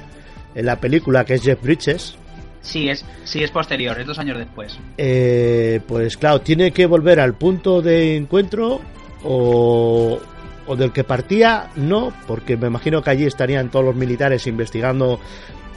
en 0.56 0.66
la 0.66 0.80
película 0.80 1.24
que 1.24 1.34
es 1.34 1.42
Jeff 1.42 1.62
Bridges, 1.62 2.16
sí, 2.68 2.88
es, 2.88 3.04
sí, 3.24 3.42
es 3.42 3.50
posterior, 3.50 3.98
es 3.98 4.06
dos 4.06 4.18
años 4.18 4.38
después. 4.38 4.78
eh, 4.98 5.80
pues 5.86 6.16
claro, 6.16 6.40
tiene 6.40 6.70
que 6.70 6.86
volver 6.86 7.18
al 7.20 7.34
punto 7.34 7.80
de 7.82 8.16
encuentro 8.16 8.80
o, 9.24 10.18
o 10.66 10.76
del 10.76 10.92
que 10.92 11.04
partía, 11.04 11.68
no, 11.76 12.12
porque 12.26 12.56
me 12.56 12.66
imagino 12.68 13.02
que 13.02 13.10
allí 13.10 13.24
estarían 13.24 13.70
todos 13.70 13.84
los 13.84 13.94
militares 13.96 14.46
investigando 14.46 15.18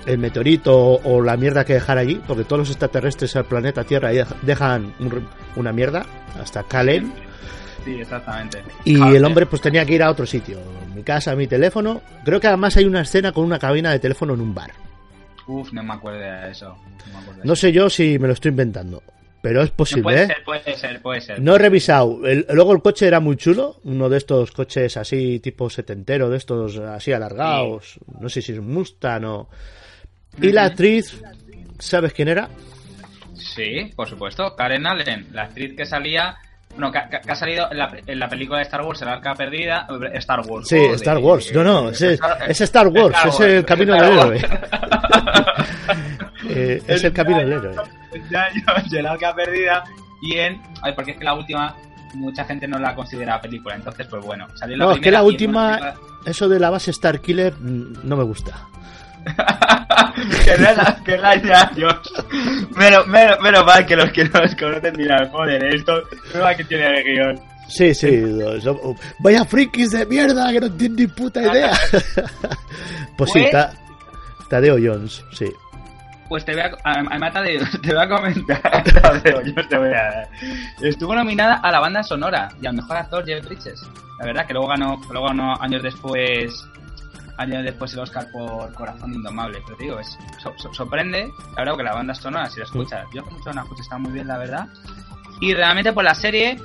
el 0.06 0.18
meteorito 0.18 0.76
o, 1.04 1.22
la 1.22 1.38
mierda 1.38 1.64
que 1.64 1.74
dejar 1.76 1.98
allí, 1.98 2.20
porque 2.28 2.44
todos 2.44 2.60
los 2.60 2.70
extraterrestres 2.70 3.36
al 3.36 3.46
planeta 3.46 3.84
Tierra 3.84 4.10
dejan 4.42 4.94
un- 5.00 5.28
una 5.56 5.72
mierda, 5.72 6.06
hasta 6.42 6.64
Kalen, 6.64 7.14
Sí, 7.86 8.00
exactamente. 8.00 8.64
y 8.86 9.00
el 9.16 9.24
hombre 9.26 9.46
pues 9.46 9.62
tenía 9.62 9.86
que 9.86 9.94
ir 9.94 10.04
a 10.04 10.10
otro 10.12 10.26
sitio, 10.26 10.60
mi 10.96 11.04
casa, 11.04 11.36
mi 11.36 11.48
teléfono, 11.48 12.02
creo 12.26 12.40
que 12.40 12.48
además 12.48 12.76
hay 12.78 12.86
una 12.86 13.02
escena 13.02 13.32
con 13.32 13.44
una 13.46 13.60
cabina 13.60 13.92
de 13.92 14.00
teléfono 14.00 14.34
en 14.34 14.42
un 14.42 14.54
bar. 14.56 14.72
Uf, 15.52 15.72
no 15.74 15.84
me 15.84 15.94
acuerdo 15.94 16.20
de 16.20 16.52
eso. 16.52 16.70
No, 16.70 17.14
me 17.14 17.20
acuerdo 17.20 17.42
de 17.42 17.48
No 17.48 17.54
eso. 17.54 17.62
sé 17.62 17.72
yo 17.72 17.90
si 17.90 18.18
me 18.20 18.28
lo 18.28 18.34
estoy 18.34 18.50
inventando, 18.50 19.04
pero 19.42 19.62
es 19.64 19.70
No, 19.72 19.76
posible, 19.76 20.04
puede 20.04 20.24
¿eh? 20.24 20.28
ser, 20.28 20.44
puede 20.44 20.76
ser, 20.78 21.02
puede 21.02 21.22
ser. 21.22 21.42
No 21.42 21.56
he 21.56 21.60
revisado. 21.60 22.26
El- 22.26 22.46
luego 22.52 22.74
el 22.74 22.82
coche 22.82 23.08
era 23.08 23.20
muy 23.20 23.36
chulo, 23.38 23.80
uno 23.84 24.08
de 24.10 24.18
estos 24.18 24.52
coches 24.52 24.98
así 24.98 25.40
tipo 25.40 25.70
setentero, 25.70 26.30
de 26.30 26.38
estos 26.38 26.78
así 26.78 27.12
alargados. 27.12 28.00
No 28.20 28.30
sé 28.30 28.42
si 28.42 28.52
es 28.54 28.60
un 28.60 28.72
Mustang 28.74 29.26
o... 29.26 29.50
Y 30.42 30.52
la 30.52 30.66
actriz, 30.66 31.22
¿sabes 31.80 32.14
quién 32.14 32.30
era? 32.30 32.50
Sí, 33.36 33.92
por 33.96 34.08
supuesto. 34.08 34.56
Karen 34.56 34.86
Allen, 34.86 35.28
la 35.34 35.44
actriz 35.44 35.76
que 35.76 35.86
salía. 35.86 36.38
Bueno, 36.74 36.92
que, 36.92 37.00
ha 37.00 37.36
salido 37.36 37.72
en 37.72 37.78
la, 37.78 37.92
en 38.06 38.20
la 38.20 38.30
película 38.30 38.60
de 38.60 38.64
Star 38.64 38.82
Wars, 38.82 39.02
El 39.02 39.10
Arca 39.10 39.36
Perdida. 39.36 39.88
Star 40.14 40.42
Wars. 40.42 40.68
Sí. 40.68 40.78
Star 40.78 41.18
Wars. 41.18 41.52
No, 41.54 41.64
no, 41.64 41.90
es 41.90 42.02
Star 42.62 42.88
Wars, 42.88 43.18
es 43.26 43.40
el 43.40 43.66
camino 43.66 43.94
del 43.94 44.04
héroe. 44.04 44.42
Eh, 46.54 46.82
es 46.86 47.04
el 47.04 47.14
camino 47.14 47.38
del 47.38 47.54
héroe. 47.54 47.76
Ya, 48.30 48.50
yo, 48.90 49.00
El 49.00 49.06
Arca 49.06 49.34
Perdida. 49.34 49.84
Y 50.22 50.38
en. 50.38 50.62
Ay, 50.82 50.92
porque 50.94 51.12
es 51.12 51.18
que 51.18 51.24
la 51.24 51.34
última. 51.34 51.76
Mucha 52.14 52.44
gente 52.44 52.68
no 52.68 52.78
la 52.78 52.94
considera 52.94 53.40
película, 53.40 53.76
entonces, 53.76 54.06
pues 54.08 54.26
bueno. 54.26 54.48
Salió 54.56 54.76
la 54.76 54.86
No, 54.86 54.92
es 54.92 55.00
que 55.00 55.12
la 55.12 55.24
última, 55.24 55.94
eso 56.26 56.50
de 56.50 56.60
la 56.60 56.70
base 56.70 56.92
Star 56.92 57.22
Killer, 57.22 57.54
mm, 57.54 58.00
no 58.04 58.18
me 58.18 58.24
gusta. 58.24 58.68
que 60.46 60.58
no 60.58 60.70
es 60.70 60.78
la, 60.78 61.00
que 61.04 61.16
es 61.16 61.22
la 61.22 61.36
Indiana 61.36 61.72
Jones. 61.76 62.70
Menos, 62.76 63.08
menos, 63.08 63.40
menos 63.42 63.66
mal 63.66 63.86
que 63.86 63.96
los 63.96 64.12
que 64.12 64.26
no 64.26 64.42
los 64.42 64.56
conocen 64.56 64.94
dirán, 64.96 65.30
joder, 65.30 65.64
esto 65.76 66.02
no 66.34 66.58
que 66.58 66.64
tiene 66.64 66.88
el 67.00 67.04
guion. 67.04 67.40
Sí, 67.68 67.94
sí. 67.94 68.22
so- 68.62 68.96
vaya 69.20 69.46
frikis 69.46 69.92
de 69.92 70.06
mierda 70.06 70.52
que 70.52 70.60
no 70.60 70.72
tienen 70.74 70.98
ni 70.98 71.08
puta 71.08 71.42
idea. 71.42 71.72
pues 73.18 73.32
sí, 73.32 73.46
Ta- 73.52 73.72
Tadeo 74.50 74.78
Jones, 74.82 75.24
sí. 75.32 75.46
Pues 76.28 76.46
te 76.46 76.54
voy 76.54 76.62
a, 76.62 76.72
además 76.84 77.34
te, 77.72 77.80
te 77.80 77.94
voy 77.94 78.04
a 78.04 78.10
comentar, 78.10 78.84
Tadeo, 78.84 79.42
yo 79.42 79.68
te 79.68 79.78
voy 79.78 79.90
a 79.90 80.28
Estuvo 80.82 81.16
nominada 81.16 81.56
a 81.56 81.72
la 81.72 81.80
banda 81.80 82.04
sonora 82.04 82.50
y 82.62 82.68
al 82.68 82.76
mejor 82.76 82.98
actor 82.98 83.26
Jeff 83.26 83.46
Bridges. 83.46 83.82
La 84.20 84.26
verdad 84.26 84.46
que 84.46 84.54
luego 84.54 84.68
ganó, 84.68 85.02
luego 85.10 85.28
ganó 85.28 85.56
años 85.62 85.82
después 85.84 86.66
años 87.42 87.64
después 87.64 87.94
el 87.94 88.00
Oscar 88.00 88.28
por 88.32 88.74
Corazón 88.74 89.14
Indomable. 89.14 89.60
Pero 89.66 89.78
te 89.78 89.84
digo, 89.84 90.00
es, 90.00 90.18
so- 90.42 90.54
so- 90.58 90.74
sorprende, 90.74 91.32
la 91.56 91.64
verdad 91.64 91.78
que 91.78 91.84
la 91.84 91.94
banda 91.94 92.14
sonora, 92.16 92.50
si 92.50 92.60
la 92.60 92.66
escuchas, 92.66 93.06
yo 93.14 93.24
mucho 93.26 93.50
no 93.50 93.54
la 93.54 93.62
escucho, 93.64 93.82
está 93.82 93.98
muy 93.98 94.12
bien, 94.12 94.28
la 94.28 94.38
verdad. 94.38 94.68
Y 95.40 95.54
realmente 95.54 95.92
pues 95.94 96.06
la 96.06 96.14
serie 96.16 96.58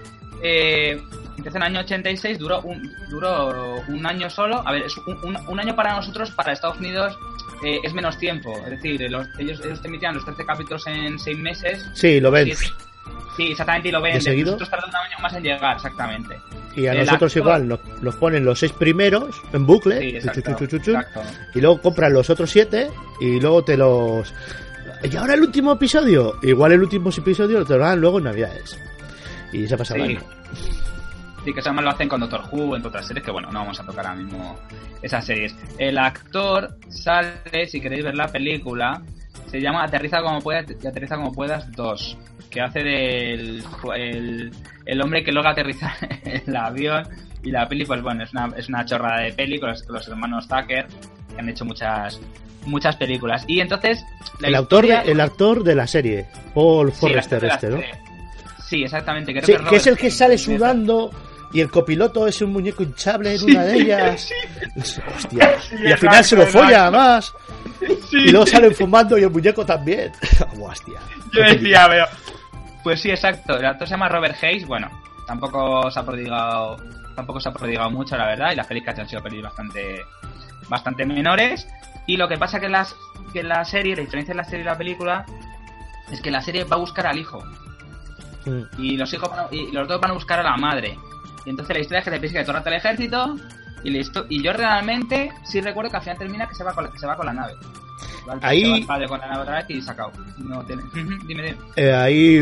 eh, 0.42 1.00
empezó 1.36 1.56
en 1.56 1.62
el 1.62 1.68
año 1.68 1.80
86, 1.80 2.38
duró 2.38 2.60
un, 2.62 2.82
duró 3.08 3.80
un 3.88 4.06
año 4.06 4.28
solo. 4.30 4.62
A 4.66 4.72
ver, 4.72 4.82
es 4.82 4.96
un, 4.98 5.16
un- 5.24 5.48
un 5.48 5.60
año 5.60 5.74
para 5.74 5.94
nosotros, 5.96 6.30
para 6.32 6.52
Estados 6.52 6.78
Unidos 6.78 7.18
eh, 7.64 7.80
es 7.82 7.94
menos 7.94 8.18
tiempo. 8.18 8.52
Es 8.64 8.70
decir, 8.70 9.00
los- 9.10 9.26
ellos, 9.38 9.60
ellos 9.64 9.80
te 9.80 9.88
emitían 9.88 10.14
los 10.14 10.24
13 10.24 10.44
capítulos 10.44 10.86
en 10.86 11.18
6 11.18 11.38
meses. 11.38 11.90
Sí, 11.94 12.20
lo 12.20 12.30
ven. 12.30 12.48
Sí, 13.36 13.42
Sí, 13.46 13.52
exactamente, 13.52 13.88
y 13.88 13.92
lo 13.92 14.00
ven. 14.00 14.14
¿De 14.14 14.20
seguido? 14.20 14.46
Nosotros 14.52 14.70
tardan 14.70 14.90
un 14.90 14.96
año 14.96 15.18
más 15.22 15.34
en 15.34 15.42
llegar, 15.42 15.76
exactamente. 15.76 16.38
Y 16.74 16.86
a 16.86 16.92
El 16.92 16.98
nosotros 17.06 17.36
igual 17.36 17.68
nos, 17.68 17.80
nos 18.02 18.16
ponen 18.16 18.44
los 18.44 18.58
seis 18.58 18.72
primeros 18.72 19.34
en 19.52 19.66
bucle 19.66 19.98
Sí, 20.00 20.16
exacto, 20.16 20.54
chu, 20.58 20.66
chu, 20.66 20.78
chu, 20.78 20.92
y 21.54 21.60
luego 21.60 21.80
compran 21.80 22.12
los 22.12 22.28
otros 22.30 22.50
siete 22.50 22.90
y 23.20 23.40
luego 23.40 23.62
te 23.64 23.76
los 23.78 24.32
y 25.02 25.16
ahora 25.16 25.34
el 25.34 25.40
último 25.40 25.72
episodio 25.72 26.38
igual 26.42 26.72
el 26.72 26.82
último 26.82 27.10
episodio 27.10 27.64
te 27.64 27.74
lo 27.74 27.80
dan 27.84 27.98
luego 28.00 28.18
en 28.18 28.24
navidades 28.24 28.78
y 29.52 29.66
se 29.66 29.76
pasa 29.76 29.94
Sí. 29.94 30.00
mal 30.00 30.18
Sí, 31.44 31.52
que 31.52 31.60
eso 31.60 31.68
además 31.68 31.84
lo 31.84 31.90
hacen 31.92 32.08
con 32.08 32.20
Doctor 32.20 32.42
Who, 32.50 32.74
entre 32.74 32.88
otras 32.88 33.06
series, 33.06 33.24
que 33.24 33.30
bueno, 33.30 33.50
no 33.52 33.60
vamos 33.60 33.78
a 33.78 33.84
tocar 33.86 34.04
ahora 34.06 34.20
mismo 34.20 34.58
esas 35.00 35.24
series. 35.24 35.54
El 35.78 35.96
actor 35.96 36.76
sale, 36.88 37.68
si 37.68 37.80
queréis 37.80 38.02
ver 38.02 38.16
la 38.16 38.26
película, 38.26 39.00
se 39.46 39.60
llama 39.60 39.84
Aterriza 39.84 40.22
como 40.22 40.40
puedas 40.40 40.66
y 40.82 40.86
Aterriza 40.86 41.16
como 41.16 41.32
puedas 41.32 41.70
2, 41.72 42.18
que 42.50 42.60
hace 42.60 42.80
del 42.80 43.62
el, 43.94 44.50
el 44.84 45.02
hombre 45.02 45.22
que 45.22 45.32
logra 45.32 45.50
aterrizar 45.50 45.92
en 46.24 46.42
el 46.46 46.56
avión 46.56 47.08
y 47.42 47.50
la 47.50 47.68
peli, 47.68 47.84
pues 47.84 48.02
bueno, 48.02 48.24
es 48.24 48.32
una, 48.32 48.50
es 48.56 48.68
una 48.68 48.84
chorrada 48.84 49.22
de 49.22 49.32
peli 49.32 49.60
con 49.60 49.70
los, 49.70 49.82
con 49.82 49.94
los 49.94 50.08
hermanos 50.08 50.48
Tucker, 50.48 50.86
que 50.86 51.40
han 51.40 51.48
hecho 51.48 51.64
muchas 51.64 52.20
muchas 52.66 52.96
películas. 52.96 53.44
Y 53.46 53.60
entonces... 53.60 54.04
la 54.40 54.48
el 54.48 54.54
autor 54.56 54.86
de, 54.86 55.12
el 55.12 55.20
actor 55.20 55.62
de 55.62 55.74
la 55.76 55.86
serie 55.86 56.26
Paul 56.52 56.90
Sí, 56.90 56.98
Forrester 56.98 57.42
la 57.42 57.54
este 57.54 57.68
no 57.68 57.76
serie. 57.76 57.94
Sí, 58.66 58.82
exactamente. 58.82 59.32
creo 59.32 59.46
Sí, 59.46 59.52
es 59.52 59.60
que 59.60 59.76
es 59.76 59.86
el 59.86 59.96
que 59.96 60.10
sale 60.10 60.36
sudando 60.36 61.10
y 61.56 61.60
el 61.60 61.70
copiloto 61.70 62.26
es 62.26 62.40
un 62.42 62.52
muñeco 62.52 62.82
hinchable 62.82 63.34
en 63.34 63.42
una 63.44 63.62
de 63.64 63.74
ellas 63.78 64.28
hostia 65.16 65.56
y 65.84 65.90
al 65.92 65.98
final 65.98 66.24
se 66.24 66.36
lo 66.36 66.46
folla 66.46 66.82
además 66.88 67.32
Sí, 68.10 68.18
y 68.18 68.30
luego 68.30 68.46
salen 68.46 68.74
fumando 68.74 69.16
y 69.18 69.22
el 69.24 69.30
muñeco 69.30 69.64
también 69.64 70.12
hostia 70.60 70.98
Yo 71.32 71.42
decía, 71.42 71.86
pero. 71.88 72.06
Pues 72.82 73.00
sí, 73.00 73.10
exacto. 73.10 73.56
El 73.58 73.66
actor 73.66 73.86
se 73.88 73.94
llama 73.94 74.08
Robert 74.08 74.36
Hayes. 74.42 74.66
Bueno, 74.66 74.88
tampoco 75.26 75.90
se 75.90 75.98
ha 75.98 76.04
prodigado. 76.04 76.76
Tampoco 77.16 77.40
se 77.40 77.48
ha 77.48 77.52
prodigado 77.52 77.90
mucho, 77.90 78.16
la 78.16 78.26
verdad. 78.26 78.52
Y 78.52 78.56
las 78.56 78.66
películas 78.66 78.98
han 78.98 79.08
sido 79.08 79.22
pelis 79.22 79.42
bastante. 79.42 80.00
Bastante 80.68 81.04
menores. 81.04 81.66
Y 82.06 82.16
lo 82.16 82.28
que 82.28 82.38
pasa 82.38 82.60
que 82.60 82.68
las. 82.68 82.94
Que 83.32 83.42
la 83.42 83.64
serie, 83.64 83.96
la 83.96 84.02
diferencia 84.02 84.32
de 84.32 84.38
la 84.38 84.44
serie 84.44 84.60
y 84.60 84.64
la 84.64 84.78
película. 84.78 85.26
Es 86.12 86.20
que 86.20 86.30
la 86.30 86.40
serie 86.40 86.64
va 86.64 86.76
a 86.76 86.78
buscar 86.78 87.06
al 87.08 87.18
hijo. 87.18 87.42
Mm. 88.46 88.62
Y 88.78 88.96
los 88.96 89.12
hijos 89.12 89.28
van 89.28 89.40
a- 89.40 89.48
y 89.50 89.72
los 89.72 89.86
dos 89.88 90.00
van 90.00 90.12
a 90.12 90.14
buscar 90.14 90.38
a 90.38 90.44
la 90.44 90.56
madre. 90.56 90.96
Y 91.46 91.50
entonces 91.50 91.74
la 91.76 91.80
historia 91.80 91.98
es 92.00 92.04
que 92.04 92.10
te 92.10 92.20
persigue 92.20 92.42
todo 92.42 92.50
el 92.52 92.56
rato 92.58 92.68
el 92.68 92.74
ejército. 92.76 93.36
Y, 93.84 93.90
listo. 93.90 94.26
y 94.28 94.42
yo 94.42 94.52
realmente 94.52 95.30
sí 95.44 95.60
recuerdo 95.60 95.90
que 95.92 95.96
al 95.98 96.02
final 96.02 96.18
termina 96.18 96.48
que 96.48 96.54
se 96.56 96.64
va 96.64 96.72
con 96.74 96.84
la, 96.84 96.90
que 96.90 96.98
se 96.98 97.06
va 97.06 97.16
con 97.16 97.26
la 97.26 97.32
nave. 97.32 97.52
Ahí- 98.42 98.62
se 98.64 98.70
va 98.70 98.76
el 98.78 98.86
padre 98.86 99.08
con 99.08 99.20
la 99.20 99.28
nave 99.28 99.42
otra 99.42 99.54
vez 99.56 99.66
y 99.70 99.80
sacado. 99.82 100.10
No 100.38 100.64
tiene. 100.64 100.82
dime, 100.94 101.42
dime. 101.44 101.56
Eh, 101.76 101.92
ahí, 101.94 102.40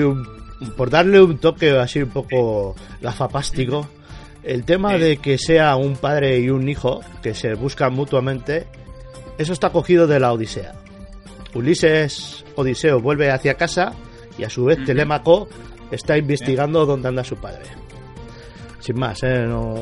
por 0.77 0.89
darle 0.89 1.21
un 1.21 1.37
toque 1.39 1.71
así 1.79 2.01
un 2.03 2.11
poco 2.11 2.75
gafapástico, 3.03 3.87
el 4.43 4.65
tema 4.65 4.95
de 4.95 5.19
que 5.19 5.37
sea 5.37 5.77
un 5.77 5.97
padre 5.97 6.39
y 6.39 6.49
un 6.49 6.67
hijo 6.69 7.01
que 7.23 7.35
se 7.35 7.55
buscan 7.55 7.93
mutuamente, 7.93 8.67
eso 9.37 9.53
está 9.53 9.71
cogido 9.71 10.07
de 10.07 10.21
la 10.21 10.33
Odisea. 10.33 10.73
Ulises 11.55 12.45
Odiseo 12.57 13.01
vuelve 13.01 13.31
hacia 13.31 13.55
casa 13.55 13.93
y 14.39 14.45
a 14.45 14.51
su 14.51 14.65
vez. 14.65 14.83
Telémaco 14.85 15.49
está 15.91 16.17
investigando 16.17 16.87
dónde 16.87 17.09
anda 17.09 17.23
su 17.25 17.37
padre. 17.37 17.65
Sin 18.85 18.99
más, 18.99 19.23
¿eh? 19.23 19.47
No... 19.47 19.75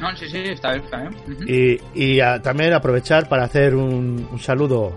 No, 0.00 0.16
sí, 0.16 0.26
sí, 0.30 0.38
está 0.38 0.72
bien, 0.72 0.84
está 0.84 1.00
bien. 1.00 1.80
Y, 1.94 2.14
y 2.14 2.20
a- 2.20 2.40
también 2.40 2.72
aprovechar 2.72 3.28
para 3.28 3.44
hacer 3.44 3.74
un, 3.74 4.26
un 4.30 4.38
saludo 4.38 4.92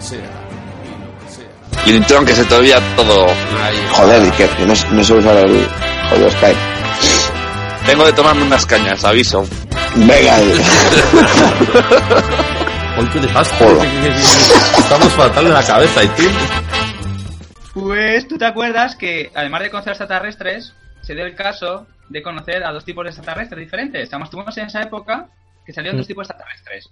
que 0.01 0.07
sea, 0.07 0.19
y 1.85 1.93
un 1.93 2.03
tron 2.05 2.25
que 2.25 2.33
se 2.33 2.43
te 2.45 2.55
olvida 2.55 2.79
todo. 2.95 3.27
Ay, 3.61 3.77
Joder, 3.91 4.27
y 4.27 4.31
que, 4.31 4.47
que 4.47 4.65
no, 4.65 4.73
no 4.91 5.03
sé 5.03 5.13
usar 5.13 5.37
el 5.37 5.67
jodido 6.09 6.31
Skype. 6.31 6.57
Tengo 7.85 8.05
de 8.05 8.13
tomarme 8.13 8.43
unas 8.43 8.65
cañas, 8.65 9.03
aviso. 9.03 9.45
Venga, 9.95 10.37
Hoy 12.97 13.05
qué 13.11 13.19
desastre. 13.19 13.67
Joder. 13.67 13.87
Estamos 14.77 15.09
fatal 15.13 15.43
de 15.45 15.51
la 15.51 15.63
cabeza, 15.63 16.03
y 16.03 16.07
tío. 16.09 16.29
Pues 17.73 18.27
tú 18.27 18.37
te 18.37 18.45
acuerdas 18.45 18.95
que, 18.95 19.31
además 19.33 19.61
de 19.61 19.71
conocer 19.71 19.93
extraterrestres, 19.93 20.75
se 21.01 21.15
dio 21.15 21.25
el 21.25 21.35
caso 21.35 21.87
de 22.09 22.21
conocer 22.21 22.63
a 22.63 22.71
dos 22.71 22.85
tipos 22.85 23.03
de 23.05 23.09
extraterrestres 23.09 23.59
diferentes. 23.59 24.03
Estamos 24.03 24.29
tuvimos 24.29 24.55
en 24.57 24.67
esa 24.67 24.81
época 24.81 25.29
que 25.65 25.73
salieron 25.73 25.97
dos 25.97 26.07
tipos 26.07 26.27
de 26.27 26.33
extraterrestres. 26.33 26.91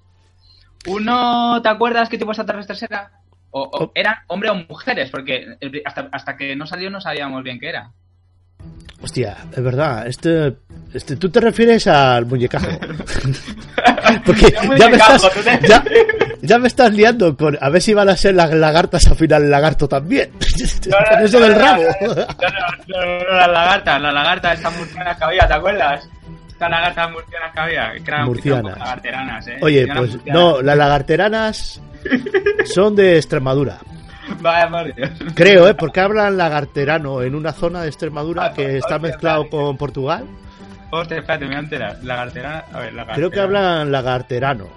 Uno, 0.88 1.62
¿te 1.62 1.70
acuerdas 1.70 2.10
qué 2.10 2.18
tipo 2.18 2.32
de 2.32 2.34
extraterrestres 2.34 2.84
era? 2.84 3.12
O, 3.52 3.62
o 3.64 3.92
eran 3.96 4.16
hombre 4.28 4.50
o 4.50 4.56
mujeres, 4.56 5.10
porque 5.10 5.46
el- 5.60 5.82
hasta, 5.86 6.08
hasta 6.12 6.38
que 6.38 6.56
no 6.56 6.66
salió 6.66 6.90
no 6.90 7.02
sabíamos 7.02 7.44
bien 7.44 7.60
qué 7.60 7.70
era. 7.70 7.92
Hostia, 9.02 9.38
es 9.56 9.64
verdad. 9.64 10.06
Este, 10.08 10.58
este, 10.94 11.16
tú 11.16 11.30
te 11.30 11.40
refieres 11.40 11.88
al 11.88 12.26
muñecajo. 12.26 12.68
Porque 14.26 14.52
ya 14.78 14.90
me, 14.90 14.96
estás, 14.98 15.30
te- 15.32 15.68
ya, 15.68 15.84
ya 16.42 16.58
me 16.60 16.68
estás 16.68 16.92
liando 16.94 17.38
con 17.38 17.58
a 17.62 17.70
ver 17.70 17.82
si 17.82 17.94
van 17.94 18.10
a 18.10 18.18
ser 18.18 18.36
las 18.36 18.52
lagartas 18.54 19.08
al 19.08 19.16
final 19.16 19.44
el 19.44 19.52
lagarto 19.52 19.88
también. 19.88 20.32
Con 21.12 21.24
eso 21.24 21.40
del 21.40 21.56
rabo. 21.56 21.84
No, 22.02 22.08
no, 22.08 22.16
no, 22.16 22.26
no, 23.06 23.24
no, 23.24 23.36
las 23.38 23.48
lagartas, 23.50 24.02
la 24.02 24.12
lagarta, 24.12 24.54
estas 24.54 24.78
murcianas 24.78 25.18
que 25.18 25.24
había, 25.24 25.48
¿te 25.48 25.54
acuerdas? 25.54 26.10
Estas 26.60 26.72
lagartas 26.72 27.12
murcianas 27.12 27.54
que 27.54 27.60
había, 27.62 27.94
que 27.94 28.12
eran 28.12 28.26
Murcianas. 28.26 28.78
lagarteranas, 28.78 29.48
¿eh? 29.48 29.58
Oye, 29.62 29.82
Eran 29.84 29.98
pues 29.98 30.12
murcianas. 30.16 30.42
no, 30.44 30.62
las 30.62 30.78
lagarteranas 30.78 31.82
son 32.66 32.96
de 32.98 33.16
Extremadura. 33.16 33.78
Vaya 34.42 34.70
por 34.70 34.94
Dios. 34.94 35.10
Creo, 35.36 35.70
¿eh? 35.70 35.74
Porque 35.74 36.02
hablan 36.02 36.36
lagarterano 36.38 37.22
en 37.22 37.34
una 37.34 37.54
zona 37.54 37.82
de 37.84 37.88
Extremadura 37.88 38.48
Ah, 38.48 38.54
que 38.54 38.76
está 38.78 38.96
hostia, 38.96 39.00
mezclado 39.10 39.50
con 39.50 39.78
Portugal. 39.78 40.26
Hostia, 40.92 41.20
espérate, 41.20 41.46
me 41.46 41.52
voy 41.52 41.56
a 41.56 41.60
enterar. 41.60 41.98
Lagarterana, 42.04 42.58
a 42.74 42.80
ver, 42.80 42.94
lagarterana. 42.94 43.16
Creo 43.16 43.32
que 43.32 43.40
hablan 43.40 43.92
lagarterano. 43.92 44.68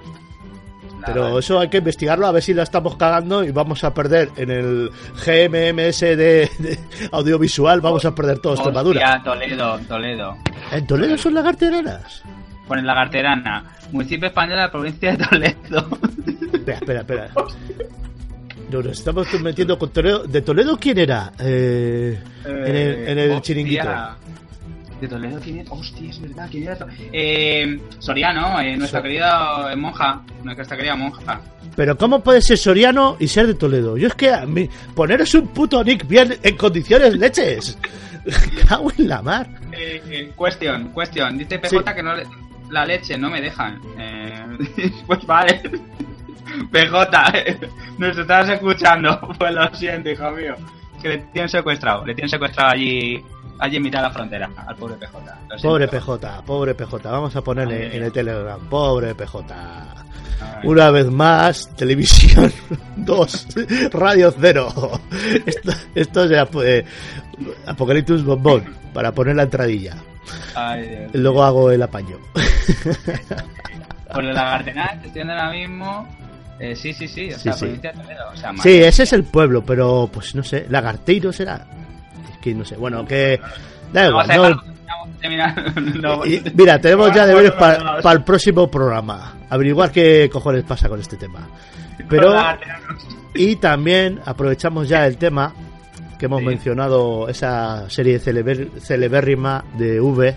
Pero 1.07 1.39
eso 1.39 1.59
hay 1.61 1.69
que 1.69 1.79
investigarlo 1.79 2.27
a 2.27 2.33
ver 2.33 2.43
si 2.43 2.55
la 2.55 2.63
estamos 2.63 2.97
cagando 2.97 3.45
y 3.45 3.51
vamos 3.51 3.85
a 3.85 3.93
perder 3.95 4.31
en 4.37 4.51
el 4.51 4.91
GMMS 5.25 6.01
de, 6.01 6.17
de 6.59 6.79
audiovisual, 7.13 7.81
vamos 7.81 8.05
a 8.05 8.15
perder 8.15 8.39
todo 8.39 8.55
Extremadura. 8.55 9.23
Toledo, 9.25 9.79
Toledo. 9.89 10.37
¿En 10.71 10.87
Toledo 10.87 11.17
son 11.19 11.35
lagarteranas? 11.35 12.23
Ponen 12.67 12.87
Lagarterana. 12.87 13.65
Municipio 13.91 14.29
español 14.29 14.57
de 14.57 14.63
la 14.63 14.71
provincia 14.71 15.13
de 15.17 15.25
Toledo. 15.27 15.89
Espera, 16.53 16.79
espera, 16.79 17.01
espera. 17.01 17.29
No, 18.71 18.79
nos 18.83 18.93
estamos 18.99 19.27
metiendo 19.41 19.79
con 19.79 19.91
Toledo. 19.91 20.25
¿De 20.25 20.41
Toledo 20.41 20.79
quién 20.79 20.99
era? 20.99 21.33
Eh, 21.39 22.19
en 22.47 22.77
el, 22.77 23.09
en 23.09 23.19
el 23.19 23.31
hostia. 23.33 23.43
chiringuito. 23.43 23.91
De 25.03 25.09
Toledo, 25.09 25.41
¿quién 25.43 25.59
era? 25.59 25.73
Hostia, 25.73 26.09
es 26.11 26.21
verdad, 26.21 26.47
¿quién 26.49 26.63
era? 26.63 26.87
Eh, 27.13 27.77
Soriano, 27.99 28.61
eh, 28.61 28.77
nuestra 28.77 29.03
querida 29.03 29.73
eh, 29.73 29.75
monja. 29.75 30.23
Nuestra 30.45 30.77
querida 30.77 30.95
monja. 30.95 31.41
Pero 31.75 31.99
¿cómo 31.99 32.21
puede 32.23 32.41
ser 32.41 32.57
soriano 32.57 33.17
y 33.19 33.27
ser 33.27 33.49
de 33.49 33.55
Toledo? 33.55 33.97
Yo 33.97 34.07
es 34.07 34.15
que 34.15 34.31
a 34.33 34.47
mí, 34.47 34.69
poneros 34.95 35.35
un 35.35 35.49
puto 35.49 35.83
nick 35.83 36.07
bien 36.07 36.37
en 36.41 36.57
condiciones 36.57 37.15
leches. 37.19 37.77
Cago 38.69 38.93
en 38.97 39.09
la 39.09 39.23
mar. 39.23 39.49
Eh, 39.73 40.01
eh, 40.09 40.33
cuestión, 40.37 40.91
cuestión. 40.91 41.37
Dice 41.37 41.59
PJ 41.59 41.69
Sí. 41.91 41.95
que 41.97 42.03
no 42.05 42.15
le- 42.15 42.27
la 42.71 42.87
leche 42.87 43.19
no 43.19 43.29
me 43.29 43.41
dejan. 43.41 43.81
Eh, 43.99 44.47
pues 45.09 45.27
vale. 45.27 45.63
PJ, 46.71 47.11
nos 47.99 48.17
estás 48.19 48.49
escuchando. 48.51 49.19
Pues 49.37 49.53
lo 49.53 49.75
siento, 49.75 50.11
hijo 50.11 50.31
mío. 50.31 50.55
Que 51.03 51.09
le 51.09 51.19
tienen 51.33 51.49
secuestrado. 51.49 52.07
Le 52.07 52.15
tienen 52.15 52.29
secuestrado 52.31 52.71
allí, 52.71 53.21
allí 53.63 53.77
en 53.77 53.83
mitad 53.83 53.99
de 54.01 54.09
la 54.09 54.11
frontera. 54.11 54.51
Al 54.67 54.77
pobre 54.77 54.95
PJ. 54.97 55.19
Pobre 55.63 55.89
PJ, 55.89 56.43
pobre 56.45 56.75
PJ. 56.75 57.11
Vamos 57.11 57.35
a 57.37 57.43
ponerle 57.43 57.91
Ay. 57.91 57.97
en 57.97 58.03
el 58.05 58.13
Telegram. 58.13 58.61
Pobre 58.69 59.15
PJ. 59.15 59.45
Una 60.65 60.91
vez 60.91 61.07
más, 61.11 61.69
televisión 61.77 62.53
2, 62.97 63.47
radio 63.93 64.35
0. 64.39 65.01
Esto, 65.47 65.73
esto 65.95 66.25
es 66.25 66.49
eh, 66.65 66.85
Apocalipsis 67.67 68.25
Bombón, 68.25 68.65
para 68.93 69.13
poner 69.13 69.37
la 69.37 69.45
entradilla. 69.45 69.95
Ay, 70.55 70.89
Dios. 70.89 71.11
Luego 71.15 71.43
hago 71.45 71.71
el 71.71 71.83
apaño. 71.83 72.17
Por 74.13 74.25
la 74.25 74.33
lagartena, 74.33 74.99
te 75.01 75.07
estoy 75.09 75.23
ahora 75.23 75.51
mismo. 75.51 76.09
Eh, 76.59 76.77
sí, 76.77 76.93
sí, 76.93 77.09
sí. 77.09 77.31
O 77.33 77.37
Sí, 77.37 77.43
sea, 77.45 77.53
sí. 77.55 77.61
provincia 77.67 77.93
de 77.93 78.03
Toledo. 78.03 78.25
O 78.33 78.37
sea, 78.37 78.53
Sí, 78.63 78.83
ese 78.83 79.03
es 79.05 79.13
el 79.13 79.25
pueblo, 79.25 79.65
pero 79.65 80.09
pues 80.13 80.35
no 80.35 80.43
sé, 80.45 80.67
Lagarteiro 80.69 81.33
será. 81.33 81.67
Que 82.43 82.55
no 82.55 82.65
sé, 82.65 82.77
bueno, 82.77 83.07
que 83.07 83.41
da 83.93 84.09
igual. 84.09 84.27
Vamos 84.29 84.31
a 84.31 84.37
no- 84.37 84.43
dejarlo, 84.43 84.63
terminar. 85.21 85.73
No, 86.03 86.27
y- 86.27 86.43
mira, 86.55 86.79
tenemos 86.81 87.15
ya 87.15 87.25
deberes 87.27 87.53
para, 87.53 88.01
el 88.13 88.23
próximo 88.25 88.69
programa. 88.71 89.35
Averiguar 89.49 89.91
qué 89.91 90.29
cojones 90.31 90.65
pasa 90.65 90.89
con 90.89 91.01
este 91.01 91.17
tema. 91.17 91.49
Pero, 92.09 92.35
y 93.35 93.57
también 93.57 94.21
aprovechamos 94.27 94.89
ya 94.89 95.07
el 95.07 95.17
tema 95.17 95.55
que 96.19 96.27
hemos 96.27 96.41
Sí. 96.41 96.47
mencionado, 96.47 97.29
esa 97.29 97.89
serie 97.89 98.19
celebérrima 98.19 99.65
de 99.79 100.01
V. 100.01 100.37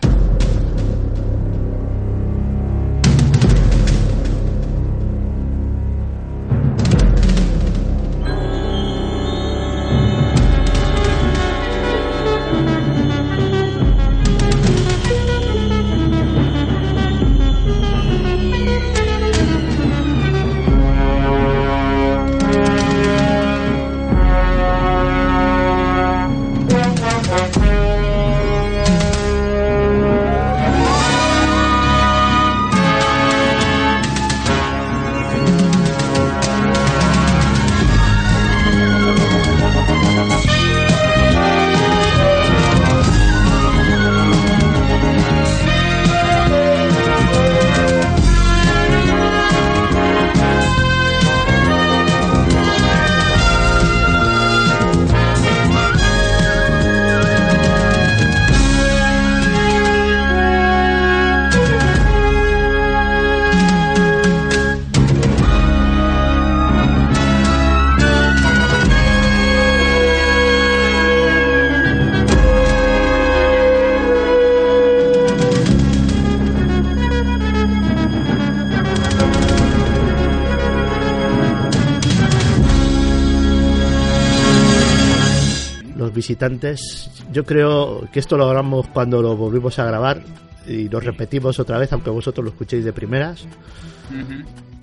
Yo 87.31 87.43
creo 87.43 88.07
que 88.11 88.19
esto 88.19 88.37
lo 88.37 88.47
grabamos 88.47 88.87
cuando 88.87 89.21
lo 89.21 89.35
volvimos 89.35 89.77
a 89.79 89.85
grabar 89.85 90.21
y 90.67 90.89
lo 90.89 90.99
repetimos 90.99 91.59
otra 91.59 91.77
vez, 91.77 91.91
aunque 91.93 92.09
vosotros 92.09 92.43
lo 92.43 92.51
escuchéis 92.51 92.85
de 92.85 92.93
primeras. 92.93 93.45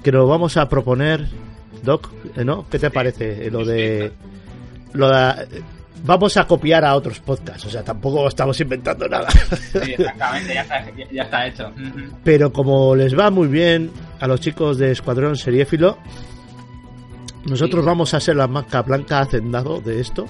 Que 0.03 0.13
nos 0.13 0.29
vamos 0.29 0.57
a 0.57 0.69
proponer, 0.69 1.29
Doc, 1.83 2.11
¿eh, 2.37 2.45
¿no? 2.45 2.67
¿Qué 2.69 2.79
te 2.79 2.91
parece? 2.91 3.47
Eh, 3.47 3.51
Lo 3.51 3.65
de. 3.65 4.13
Lo 4.93 5.09
de 5.09 5.63
vamos 6.05 6.37
a 6.37 6.47
copiar 6.47 6.85
a 6.85 6.95
otros 6.95 7.21
podcasts, 7.21 7.65
o 7.67 7.71
sea, 7.71 7.83
tampoco 7.83 8.27
estamos 8.29 8.59
inventando 8.61 9.09
nada. 9.09 9.29
Sí, 9.31 9.93
exactamente, 9.93 10.55
ya 10.55 10.63
está, 10.63 10.85
ya, 11.13 11.23
está 11.23 11.47
hecho. 11.47 11.73
Pero 12.25 12.53
como 12.53 12.95
les 12.97 13.17
va 13.17 13.31
muy 13.31 13.49
bien 13.49 13.91
a 14.21 14.27
los 14.27 14.41
chicos 14.41 14.79
de 14.79 14.91
Escuadrón 14.93 15.37
Seriéfilo, 15.37 15.99
nosotros 17.45 17.85
vamos 17.85 18.15
a 18.15 18.21
ser 18.21 18.37
la 18.37 18.47
marca 18.47 18.83
blanca 18.83 19.21
hacendado 19.21 19.81
de 19.81 20.01
esto. 20.01 20.27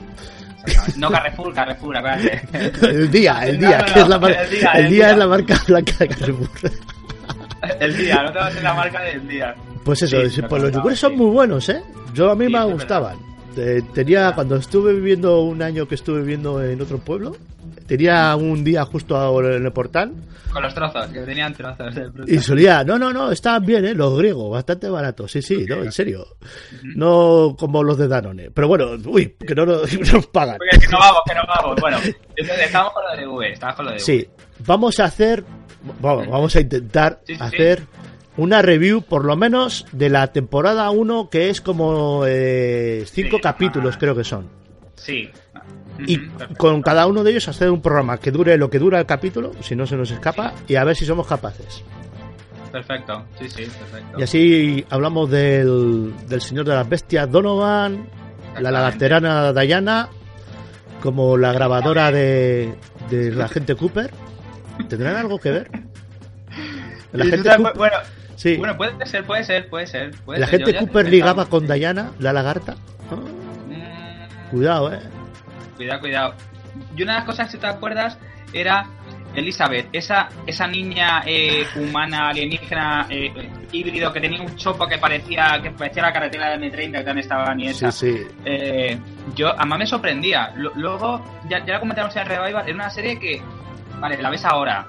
No 0.96 1.10
Carrefour, 1.10 1.52
Carrefour, 1.54 1.96
acuérdate. 1.96 2.42
el 2.82 3.10
día, 3.10 3.40
el 3.46 3.58
día, 3.58 3.78
No, 3.78 3.84
que 3.86 3.94
no, 3.96 4.02
es 4.02 4.08
la 4.08 4.18
mar- 4.18 4.30
el 4.32 4.50
día, 4.50 4.70
el 4.72 4.84
el 4.84 4.90
día 4.90 4.98
día. 5.06 5.10
es 5.12 5.16
la 5.18 5.26
marca 5.26 5.62
blanca 5.66 5.92
de 5.98 6.08
Carrefour. 6.08 6.48
El 7.80 7.96
día, 7.96 8.22
no 8.22 8.32
te 8.32 8.38
vas 8.38 8.56
a 8.56 8.60
la 8.62 8.74
marca 8.74 9.00
del 9.02 9.28
día. 9.28 9.54
Pues 9.84 10.02
eso, 10.02 10.16
Sí, 10.30 10.42
pues 10.42 10.62
lo 10.62 10.68
los 10.68 10.76
yogures 10.76 10.98
son 10.98 11.16
muy 11.16 11.30
buenos, 11.30 11.68
¿eh? 11.68 11.82
Yo 12.14 12.30
a 12.30 12.34
mí 12.36 12.46
Sí, 12.46 12.52
me 12.52 12.64
gustaban. 12.64 13.16
Eh, 13.56 13.82
tenía, 13.94 14.32
cuando 14.34 14.56
estuve 14.56 14.94
viviendo 14.94 15.40
un 15.40 15.62
año 15.62 15.86
que 15.86 15.94
estuve 15.94 16.20
viviendo 16.20 16.62
en 16.62 16.80
otro 16.80 16.98
pueblo, 16.98 17.36
tenía 17.86 18.34
un 18.36 18.64
día 18.64 18.84
justo 18.84 19.16
ahora 19.16 19.56
en 19.56 19.64
el 19.64 19.72
portal 19.72 20.12
Con 20.52 20.62
los 20.62 20.74
trozos, 20.74 21.06
que 21.08 21.20
tenían 21.20 21.52
de 21.52 22.10
fruta. 22.10 22.32
y 22.32 22.38
solía, 22.38 22.84
no, 22.84 22.98
no, 22.98 23.12
no, 23.12 23.30
estaban 23.30 23.64
bien, 23.64 23.84
¿eh? 23.84 23.94
Los 23.94 24.16
griegos, 24.18 24.50
bastante 24.50 24.88
baratos, 24.88 25.30
sí, 25.30 25.42
sí, 25.42 25.64
no, 25.68 25.82
en 25.82 25.92
serio. 25.92 26.26
No 26.82 27.56
como 27.58 27.82
los 27.82 27.98
de 27.98 28.08
Danone. 28.08 28.50
Pero 28.50 28.68
bueno, 28.68 28.90
uy, 29.06 29.36
que 29.46 29.54
no 29.54 29.66
nos, 29.66 29.92
no 29.92 30.12
nos 30.14 30.26
pagan. 30.28 30.58
Porque 30.58 30.86
que 30.86 30.92
no 30.92 30.98
vamos, 30.98 31.20
que 31.26 31.34
no 31.34 31.42
vamos. 31.46 31.80
Bueno, 31.80 31.98
entonces 32.36 32.66
estamos 32.66 32.92
con 32.92 33.04
lo 33.04 33.16
de 33.16 33.26
V, 33.26 33.52
estamos 33.52 33.76
con 33.76 33.84
lo 33.86 33.90
de 33.92 33.96
V. 33.96 34.04
Sí, 34.04 34.28
vamos 34.66 35.00
a 35.00 35.04
hacer, 35.04 35.44
vamos, 36.00 36.28
vamos 36.28 36.56
a 36.56 36.60
intentar 36.60 37.20
Sí, 37.26 37.34
sí, 37.34 37.40
sí. 37.50 37.56
Una 38.36 38.62
review 38.62 39.02
por 39.02 39.24
lo 39.24 39.36
menos 39.36 39.86
de 39.92 40.08
la 40.08 40.28
temporada 40.28 40.90
1 40.90 41.28
que 41.30 41.50
es 41.50 41.60
como 41.60 42.24
eh, 42.26 43.04
cinco 43.06 43.36
Sí, 43.36 43.42
capítulos 43.42 43.94
ah. 43.96 43.98
creo 44.00 44.16
que 44.16 44.24
son. 44.24 44.48
Sí. 44.96 45.30
Y 45.98 46.18
perfecto. 46.18 46.54
con 46.56 46.82
cada 46.82 47.06
uno 47.06 47.22
de 47.22 47.32
ellos 47.32 47.48
hacer 47.48 47.70
un 47.70 47.82
programa 47.82 48.18
que 48.18 48.30
dure 48.30 48.56
lo 48.56 48.70
que 48.70 48.78
dura 48.78 48.98
el 48.98 49.06
capítulo, 49.06 49.52
si 49.60 49.76
no 49.76 49.86
se 49.86 49.96
nos 49.96 50.10
escapa, 50.10 50.54
y 50.66 50.76
a 50.76 50.84
ver 50.84 50.96
si 50.96 51.04
somos 51.04 51.26
capaces. 51.26 51.84
Perfecto, 52.72 53.26
sí, 53.38 53.48
sí, 53.50 53.64
perfecto. 53.64 54.18
Y 54.18 54.22
así 54.22 54.86
hablamos 54.88 55.30
del, 55.30 56.14
del 56.26 56.40
señor 56.40 56.64
de 56.64 56.74
las 56.74 56.88
bestias 56.88 57.30
Donovan, 57.30 58.08
la 58.58 58.70
lagarterana 58.70 59.52
Diana, 59.52 60.08
como 61.02 61.36
la 61.36 61.52
grabadora 61.52 62.10
de, 62.10 62.74
de 63.10 63.30
la 63.32 63.48
gente 63.48 63.74
Cooper. 63.74 64.10
¿Tendrán 64.88 65.16
algo 65.16 65.38
que 65.38 65.50
ver? 65.50 65.70
La 67.12 67.26
gente 67.26 67.42
sabes, 67.42 67.58
Cooper, 67.58 67.76
bueno, 67.76 67.96
sí. 68.42 68.56
bueno, 68.56 68.76
puede 68.76 69.06
ser, 69.06 69.24
puede 69.24 69.44
ser, 69.44 69.68
puede 69.68 69.86
ser. 69.86 70.10
puede 70.24 70.40
la 70.40 70.46
ser. 70.46 70.58
gente 70.58 70.72
Yo 70.74 70.78
Cooper 70.80 71.08
ligaba 71.08 71.46
con 71.46 71.66
Diana, 71.66 72.10
la 72.18 72.32
lagarta. 72.32 72.74
Ah, 73.10 73.16
Mm, 73.16 74.50
cuidado, 74.50 74.92
eh. 74.92 75.00
Cuidado, 75.76 76.00
cuidado. 76.00 76.34
Y 76.96 77.02
una 77.02 77.12
de 77.12 77.18
las 77.18 77.26
cosas, 77.26 77.50
si 77.50 77.58
te 77.58 77.66
acuerdas, 77.66 78.18
era 78.52 78.86
Elizabeth, 79.34 79.88
esa, 79.92 80.28
esa 80.46 80.66
niña 80.66 81.22
eh, 81.24 81.66
humana, 81.76 82.28
alienígena, 82.28 83.06
eh, 83.08 83.32
híbrido, 83.72 84.12
que 84.12 84.20
tenía 84.20 84.42
un 84.42 84.54
chopo 84.56 84.86
que 84.86 84.98
parecía 84.98 85.58
que 85.62 85.70
parecía 85.70 86.02
la 86.02 86.12
carretera 86.12 86.50
de 86.50 86.70
M30 86.70 86.92
que 86.98 87.04
también 87.04 87.18
estaba 87.18 87.54
ni 87.54 87.64
Sí, 87.64 87.70
esa. 87.70 87.92
sí. 87.92 88.26
Eh, 88.44 88.98
yo, 89.34 89.48
además 89.56 89.78
me 89.78 89.86
sorprendía. 89.86 90.52
Lo- 90.56 90.72
Luego, 90.74 91.24
ya, 91.48 91.64
ya 91.64 91.74
lo 91.74 91.80
comentamos 91.80 92.14
en 92.16 92.22
el 92.22 92.28
Revival, 92.28 92.64
era 92.66 92.74
una 92.74 92.90
serie 92.90 93.18
que, 93.18 93.40
vale, 93.98 94.20
la 94.20 94.28
ves 94.28 94.44
ahora, 94.44 94.86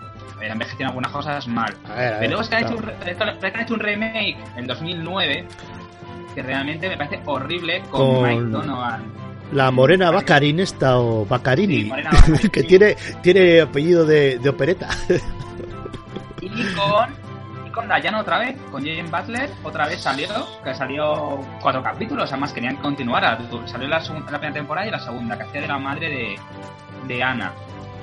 envejecido 0.51 0.89
algunas 0.89 1.11
cosas 1.11 1.47
mal. 1.47 1.73
A 1.85 1.93
ver, 1.95 2.07
a 2.07 2.09
ver, 2.11 2.19
Pero 2.19 2.27
luego 2.31 2.41
es 2.41 2.49
que 2.49 2.55
han, 2.55 2.63
hecho 2.65 2.75
un, 2.75 2.83
re- 2.83 2.95
es 3.05 3.17
que 3.17 3.47
han 3.47 3.59
hecho 3.61 3.73
un 3.73 3.79
remake 3.79 4.37
en 4.57 4.67
2009 4.67 5.47
que 6.35 6.41
realmente 6.41 6.89
me 6.89 6.97
parece 6.97 7.21
horrible 7.25 7.81
con, 7.91 8.15
Con- 8.15 8.23
Mike 8.23 8.41
Donovan. 8.51 9.03
La 9.51 9.69
morena 9.69 10.09
Bacarin 10.09 10.59
esta 10.61 10.97
o 10.97 11.25
Bacarini, 11.27 11.91
Sí, 12.41 12.49
que 12.51 12.61
sí. 12.61 12.67
tiene, 12.67 12.95
tiene 13.21 13.61
apellido 13.61 14.03
de, 14.05 14.39
de 14.39 14.49
opereta. 14.49 14.89
Y 16.41 16.49
con, 16.75 17.67
y 17.67 17.69
con 17.69 18.15
otra 18.15 18.39
vez, 18.39 18.57
con 18.71 18.83
Jane 18.83 19.03
Butler, 19.03 19.49
otra 19.63 19.85
vez 19.87 20.01
salió, 20.01 20.27
que 20.63 20.73
salió 20.73 21.39
cuatro 21.61 21.83
capítulos, 21.83 22.31
además 22.31 22.51
querían 22.51 22.77
continuar. 22.77 23.39
Salió 23.65 23.87
la 23.87 23.99
primera 23.99 24.51
temporada 24.51 24.87
y 24.87 24.91
la 24.91 24.99
segunda, 24.99 25.37
que 25.37 25.43
hacía 25.43 25.61
de 25.61 25.67
la 25.67 25.77
madre 25.77 26.09
de, 26.09 26.35
de 27.07 27.23
Ana. 27.23 27.51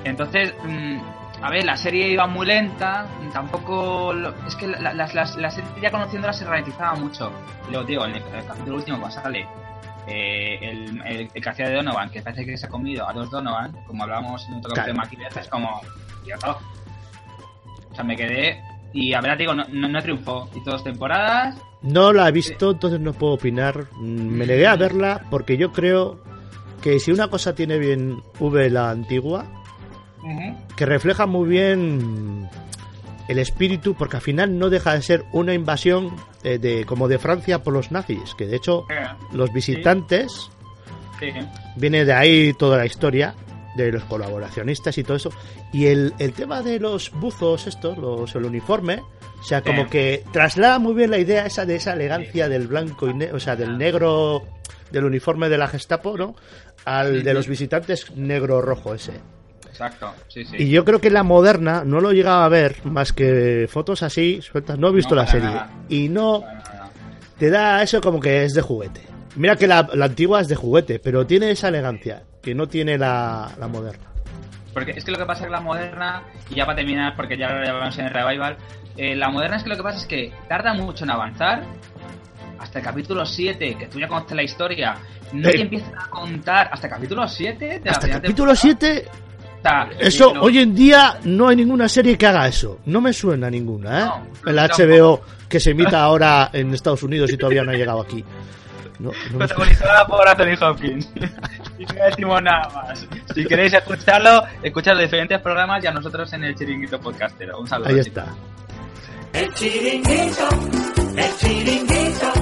Entonces, 0.03 0.53
mm, 0.63 0.97
a 1.41 1.49
ver, 1.49 1.63
la 1.65 1.75
serie 1.77 2.07
iba 2.09 2.27
muy 2.27 2.45
lenta, 2.45 3.05
tampoco... 3.33 4.13
lo- 4.13 4.33
es 4.47 4.55
que 4.55 4.67
la, 4.67 4.93
la, 4.93 5.07
la- 5.07 5.35
la- 5.37 5.51
serie 5.51 5.69
ya 5.81 5.91
conociéndola 5.91 6.33
se 6.33 6.45
ralentizaba 6.45 6.95
mucho. 6.95 7.31
Lo 7.71 7.83
digo, 7.83 8.05
en 8.05 8.15
el, 8.15 8.23
el 8.35 8.45
capítulo 8.45 8.75
último 8.77 9.09
sale 9.11 9.47
eh, 10.07 10.59
el, 10.61 11.01
el, 11.05 11.29
el 11.33 11.41
que 11.43 11.49
hacía 11.49 11.67
de 11.69 11.75
Donovan, 11.75 12.09
que 12.09 12.21
parece 12.21 12.45
que 12.45 12.57
se 12.57 12.65
ha 12.65 12.69
comido 12.69 13.07
a 13.07 13.13
dos 13.13 13.29
Donovan, 13.31 13.71
como 13.87 14.03
hablábamos 14.03 14.45
en 14.47 14.55
otro 14.55 14.71
Claro. 14.73 14.93
capítulo 14.93 15.17
de 15.19 15.25
Maquillez, 15.25 15.37
es 15.43 15.49
como... 15.49 15.81
Dios, 16.25 16.39
o 16.43 17.95
sea, 17.95 18.03
me 18.03 18.15
quedé. 18.15 18.61
Y 18.93 19.13
a 19.13 19.21
ver, 19.21 19.37
digo, 19.37 19.53
no, 19.53 19.63
no, 19.69 19.87
no 19.87 20.01
triunfó. 20.01 20.49
Y 20.55 20.59
dos 20.63 20.83
temporadas. 20.83 21.55
No 21.81 22.13
la 22.13 22.27
he 22.29 22.31
visto, 22.31 22.71
entonces 22.71 22.99
no 22.99 23.13
puedo 23.13 23.33
opinar. 23.33 23.85
Mm, 23.93 24.27
Me 24.37 24.45
negué 24.45 24.67
a 24.67 24.75
verla 24.75 25.21
porque 25.29 25.57
yo 25.57 25.71
creo 25.71 26.19
que 26.81 26.99
si 26.99 27.11
una 27.11 27.27
cosa 27.29 27.55
tiene 27.55 27.77
bien 27.79 28.21
V 28.39 28.69
la 28.69 28.89
antigua, 28.91 29.45
que 30.75 30.85
refleja 30.85 31.25
muy 31.25 31.47
bien 31.49 32.47
el 33.27 33.39
espíritu, 33.39 33.93
porque 33.95 34.17
al 34.17 34.21
final 34.21 34.57
no 34.59 34.69
deja 34.69 34.93
de 34.93 35.01
ser 35.01 35.23
una 35.31 35.53
invasión 35.53 36.15
eh, 36.43 36.57
de 36.57 36.85
como 36.85 37.07
de 37.07 37.17
Francia 37.19 37.63
por 37.63 37.73
los 37.73 37.91
nazis, 37.91 38.35
que 38.35 38.45
de 38.47 38.55
hecho 38.57 38.85
Eh, 38.89 39.03
los 39.33 39.51
visitantes 39.53 40.49
sí. 41.19 41.31
viene 41.75 42.03
de 42.05 42.13
ahí 42.13 42.53
toda 42.53 42.77
la 42.77 42.85
historia 42.85 43.35
de 43.75 43.91
los 43.91 44.03
colaboracionistas 44.03 44.97
y 44.97 45.03
todo 45.03 45.15
eso. 45.17 45.31
Y 45.71 45.85
el, 45.85 46.13
el 46.19 46.33
tema 46.33 46.61
de 46.61 46.79
los 46.79 47.11
buzos 47.11 47.67
estos, 47.67 47.97
los, 47.97 48.35
el 48.35 48.43
uniforme, 48.45 49.01
o 49.39 49.43
sea, 49.43 49.61
como 49.61 49.83
Sí. 49.83 49.89
que 49.91 50.23
traslada 50.33 50.77
muy 50.77 50.93
bien 50.93 51.09
la 51.11 51.17
idea 51.19 51.45
esa 51.45 51.65
de 51.65 51.77
esa 51.77 51.93
elegancia 51.93 52.49
del 52.49 52.67
blanco 52.67 53.07
y 53.07 53.13
ne- 53.13 53.31
o 53.31 53.39
sea, 53.39 53.55
del 53.55 53.77
negro 53.77 54.43
del 54.91 55.05
uniforme 55.05 55.47
de 55.47 55.57
la 55.57 55.67
Gestapo, 55.69 56.17
¿no? 56.17 56.35
Al 56.83 57.23
de 57.23 57.33
los 57.33 57.47
visitantes 57.47 58.11
negro 58.15 58.61
rojo 58.61 58.93
ese. 58.93 59.13
Exacto, 59.85 60.13
sí, 60.27 60.45
sí. 60.45 60.55
Y 60.59 60.69
yo 60.69 60.85
creo 60.85 60.99
que 61.01 61.09
la 61.09 61.23
moderna 61.23 61.83
no 61.85 61.99
lo 62.01 62.11
llegaba 62.11 62.45
a 62.45 62.49
ver 62.49 62.77
más 62.85 63.13
que 63.13 63.67
fotos 63.69 64.03
así 64.03 64.41
sueltas. 64.41 64.77
No 64.77 64.89
he 64.89 64.91
visto 64.93 65.15
No, 65.15 65.21
la 65.21 65.27
serie. 65.27 65.47
nada. 65.47 65.69
Y 65.89 66.07
no 66.09 66.43
te 67.37 67.49
da 67.49 67.81
eso 67.81 67.99
como 68.01 68.19
que 68.19 68.43
es 68.43 68.53
de 68.53 68.61
juguete. 68.61 69.01
Mira 69.35 69.55
que 69.55 69.67
la, 69.67 69.87
la 69.93 70.05
antigua 70.05 70.41
es 70.41 70.47
de 70.47 70.55
juguete, 70.55 70.99
pero 70.99 71.25
tiene 71.25 71.51
esa 71.51 71.69
elegancia 71.69 72.23
que 72.41 72.53
no 72.53 72.67
tiene 72.67 72.97
la, 72.97 73.49
la 73.59 73.67
moderna. 73.67 74.05
Porque 74.73 74.91
es 74.91 75.03
que 75.03 75.11
lo 75.11 75.17
que 75.17 75.25
pasa 75.25 75.41
es 75.41 75.45
que 75.47 75.51
la 75.51 75.61
moderna, 75.61 76.23
y 76.49 76.55
ya 76.55 76.65
para 76.65 76.77
terminar, 76.77 77.15
porque 77.15 77.37
ya 77.37 77.49
lo 77.49 77.67
hablamos 77.67 77.97
en 77.97 78.05
el 78.05 78.11
revival, 78.11 78.57
eh, 78.97 79.15
la 79.15 79.29
moderna 79.29 79.57
es 79.57 79.63
que 79.63 79.69
lo 79.69 79.77
que 79.77 79.83
pasa 79.83 79.97
es 79.99 80.05
que 80.05 80.31
tarda 80.47 80.73
mucho 80.73 81.03
en 81.05 81.11
avanzar. 81.11 81.63
Hasta 82.59 82.77
el 82.79 82.85
capítulo 82.85 83.25
7, 83.25 83.75
que 83.79 83.87
tú 83.87 83.99
ya 83.99 84.07
conoces 84.07 84.33
la 84.35 84.43
historia, 84.43 84.95
no 85.33 85.49
Eh. 85.49 85.53
te 85.53 85.61
empiezan 85.61 85.97
a 85.97 86.07
contar. 86.09 86.69
Hasta 86.71 86.87
el 86.87 86.93
capítulo 86.93 87.27
7 87.27 87.65
de 87.65 87.79
la 87.83 87.91
Hasta 87.91 88.05
el 88.05 88.11
primera 88.11 88.21
capítulo 88.21 88.55
7, 88.55 89.05
eso 89.99 90.33
no- 90.33 90.41
hoy 90.41 90.59
en 90.59 90.73
día 90.75 91.19
no 91.23 91.47
hay 91.47 91.55
ninguna 91.55 91.87
serie 91.87 92.17
que 92.17 92.25
haga 92.27 92.47
eso. 92.47 92.79
No 92.85 93.01
me 93.01 93.13
suena 93.13 93.49
ninguna, 93.49 93.99
¿eh? 93.99 94.03
No, 94.05 94.49
en 94.49 94.55
la 94.55 94.67
tampoco. 94.67 94.89
HBO 94.91 95.21
que 95.49 95.59
se 95.59 95.71
emita 95.71 96.01
ahora 96.01 96.49
en 96.53 96.73
Estados 96.73 97.03
Unidos 97.03 97.31
y 97.31 97.37
todavía 97.37 97.63
no 97.63 97.71
ha 97.71 97.75
llegado 97.75 98.01
aquí. 98.01 98.23
No, 98.99 99.09
no 99.09 99.11
me 99.11 99.17
suena. 99.27 99.47
protagonizada 99.47 100.07
por 100.07 100.27
Anthony 100.27 100.65
Hopkins. 100.65 101.09
y 101.79 101.85
no 101.85 102.03
decimos 102.05 102.41
nada 102.43 102.69
más. 102.69 103.07
Si 103.33 103.45
queréis 103.45 103.73
escucharlo, 103.73 104.43
escuchad 104.61 104.93
los 104.93 105.01
diferentes 105.01 105.39
programas 105.41 105.83
y 105.83 105.87
a 105.87 105.91
nosotros 105.91 106.31
en 106.33 106.43
el 106.43 106.55
Chiringuito 106.55 106.99
Podcastero. 106.99 107.59
Un 107.59 107.67
saludo. 107.67 107.89
Ahí 107.89 107.99
está. 107.99 108.25
El 109.33 109.53
chiringuito, 109.53 110.49
el 111.15 111.37
chiringuito, 111.37 112.33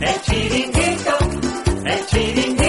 el 0.00 0.22
chiringuito, 0.22 1.18
el 1.84 2.06
chiringuito. 2.06 2.61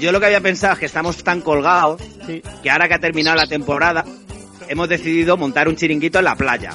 Yo 0.00 0.12
lo 0.12 0.20
que 0.20 0.26
había 0.26 0.40
pensado 0.40 0.72
es 0.74 0.78
que 0.80 0.86
estamos 0.86 1.22
tan 1.22 1.40
colgados 1.40 2.00
Sí. 2.26 2.42
que 2.62 2.70
ahora 2.70 2.88
que 2.88 2.94
ha 2.94 2.98
terminado 3.00 3.36
la 3.36 3.46
temporada 3.46 4.04
hemos 4.68 4.88
decidido 4.88 5.36
montar 5.36 5.68
un 5.68 5.76
chiringuito 5.76 6.18
en 6.18 6.24
la 6.24 6.36
playa. 6.36 6.72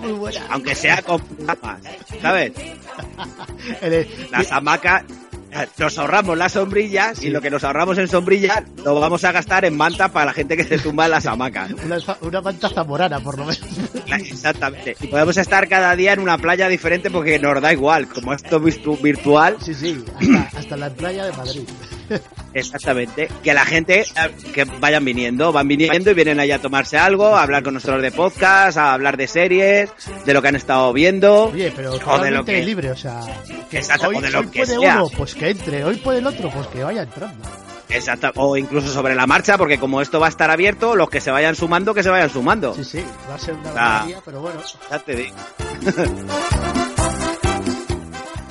muy 0.00 0.12
buena. 0.12 0.40
Aunque 0.50 0.74
sea 0.74 1.02
con 1.02 1.22
gafas, 1.40 1.78
¿sabes? 2.20 2.52
Las 4.30 4.50
hamacas, 4.52 5.04
nos 5.78 5.98
ahorramos 5.98 6.36
las 6.36 6.52
sombrillas 6.52 7.22
y 7.22 7.30
lo 7.30 7.40
que 7.40 7.48
nos 7.50 7.62
ahorramos 7.64 7.96
en 7.98 8.08
sombrillas 8.08 8.62
lo 8.84 8.98
vamos 8.98 9.22
a 9.24 9.30
gastar 9.32 9.64
en 9.64 9.76
mantas 9.76 10.10
para 10.10 10.26
la 10.26 10.32
gente 10.32 10.56
que 10.56 10.64
se 10.64 10.78
tumba 10.78 11.04
en 11.04 11.12
las 11.12 11.26
hamacas. 11.26 11.70
una, 11.84 11.98
una 12.22 12.40
manta 12.40 12.68
zamorana, 12.68 13.20
por 13.20 13.38
lo 13.38 13.44
menos. 13.46 13.60
Exactamente. 14.06 14.96
Y 15.00 15.06
podemos 15.06 15.36
estar 15.36 15.68
cada 15.68 15.94
día 15.96 16.12
en 16.12 16.20
una 16.20 16.38
playa 16.38 16.68
diferente 16.68 17.10
porque 17.10 17.38
nos 17.38 17.60
da 17.62 17.72
igual. 17.72 18.08
Como 18.08 18.32
esto 18.32 18.56
es 18.56 18.62
virtu- 18.62 19.00
virtual, 19.00 19.56
Sí, 19.60 19.74
sí, 19.74 20.04
hasta, 20.18 20.58
hasta 20.58 20.76
la 20.76 20.90
playa 20.90 21.24
de 21.26 21.32
Madrid. 21.32 21.62
Exactamente. 22.54 23.28
Que 23.42 23.54
la 23.54 23.64
gente, 23.64 24.04
que 24.52 24.64
vayan 24.64 25.04
viniendo, 25.04 25.52
van 25.52 25.66
viniendo 25.68 26.10
y 26.10 26.14
vienen 26.14 26.40
allá 26.40 26.56
a 26.56 26.58
tomarse 26.60 26.96
algo, 26.98 27.36
a 27.36 27.42
hablar 27.42 27.62
con 27.62 27.74
nosotros 27.74 28.00
de 28.02 28.12
podcast, 28.12 28.78
a 28.78 28.92
hablar 28.92 29.16
de 29.16 29.26
series, 29.26 29.90
de 30.24 30.34
lo 30.34 30.40
que 30.42 30.48
han 30.48 30.56
estado 30.56 30.92
viendo. 30.92 31.46
Oye, 31.46 31.72
pero 31.74 31.92
o 31.94 32.18
de 32.18 32.30
lo 32.30 32.44
que... 32.44 32.62
libre, 32.62 32.90
o 32.90 32.96
sea, 32.96 33.20
que 33.70 33.78
Exacto, 33.78 34.08
hoy, 34.08 34.16
o 34.16 34.20
de 34.20 34.30
lo 34.30 34.40
hoy 34.40 34.46
que 34.46 34.60
puede 34.64 34.78
sea. 34.78 35.02
uno, 35.02 35.10
pues 35.16 35.34
que 35.34 35.50
entre, 35.50 35.84
hoy 35.84 35.96
puede 35.96 36.18
el 36.20 36.26
otro, 36.26 36.48
pues 36.50 36.66
que 36.68 36.82
vaya 36.84 37.02
entrando. 37.02 37.48
Exacto. 37.90 38.30
O 38.36 38.56
incluso 38.56 38.88
sobre 38.92 39.14
la 39.14 39.26
marcha, 39.26 39.56
porque 39.58 39.78
como 39.78 40.00
esto 40.00 40.18
va 40.18 40.26
a 40.26 40.30
estar 40.30 40.50
abierto, 40.50 40.96
los 40.96 41.08
que 41.10 41.20
se 41.20 41.30
vayan 41.30 41.54
sumando, 41.54 41.94
que 41.94 42.02
se 42.02 42.10
vayan 42.10 42.30
sumando. 42.30 42.74
Sí, 42.74 42.84
sí, 42.84 43.04
va 43.30 43.34
a 43.34 43.38
ser 43.38 43.54
una 43.54 43.70
Ah. 43.70 43.74
barbaridad, 43.74 44.22
pero 44.24 44.40
bueno. 44.40 44.60
Ya 44.90 44.98
te 44.98 45.14
digo. 45.14 45.36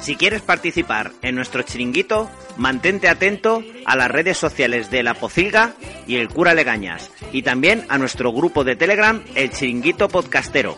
Si 0.04 0.18
quieres 0.18 0.42
participar 0.42 1.14
en 1.22 1.34
nuestro 1.36 1.62
chiringuito, 1.62 2.30
mantente 2.58 3.08
atento 3.08 3.64
a 3.86 3.96
las 3.96 4.12
redes 4.12 4.38
sociales 4.38 4.92
de 4.92 5.02
La 5.02 5.14
Pocilga 5.14 5.76
y 6.06 6.18
El 6.18 6.28
Cura 6.28 6.54
Legañas, 6.54 7.10
y 7.32 7.42
también 7.42 7.86
a 7.88 7.98
nuestro 7.98 8.34
grupo 8.34 8.66
de 8.66 8.76
Telegram, 8.76 9.24
El 9.34 9.52
Chiringuito 9.52 10.10
Podcastero. 10.10 10.78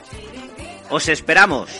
¡Os 0.91 1.09
esperamos! 1.09 1.71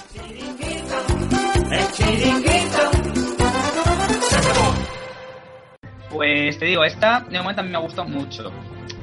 Pues 6.09 6.57
te 6.57 6.65
digo, 6.65 6.83
esta 6.83 7.19
de 7.29 7.37
momento 7.37 7.61
a 7.61 7.63
mí 7.63 7.69
me 7.69 7.77
gustó 7.77 8.05
mucho. 8.05 8.51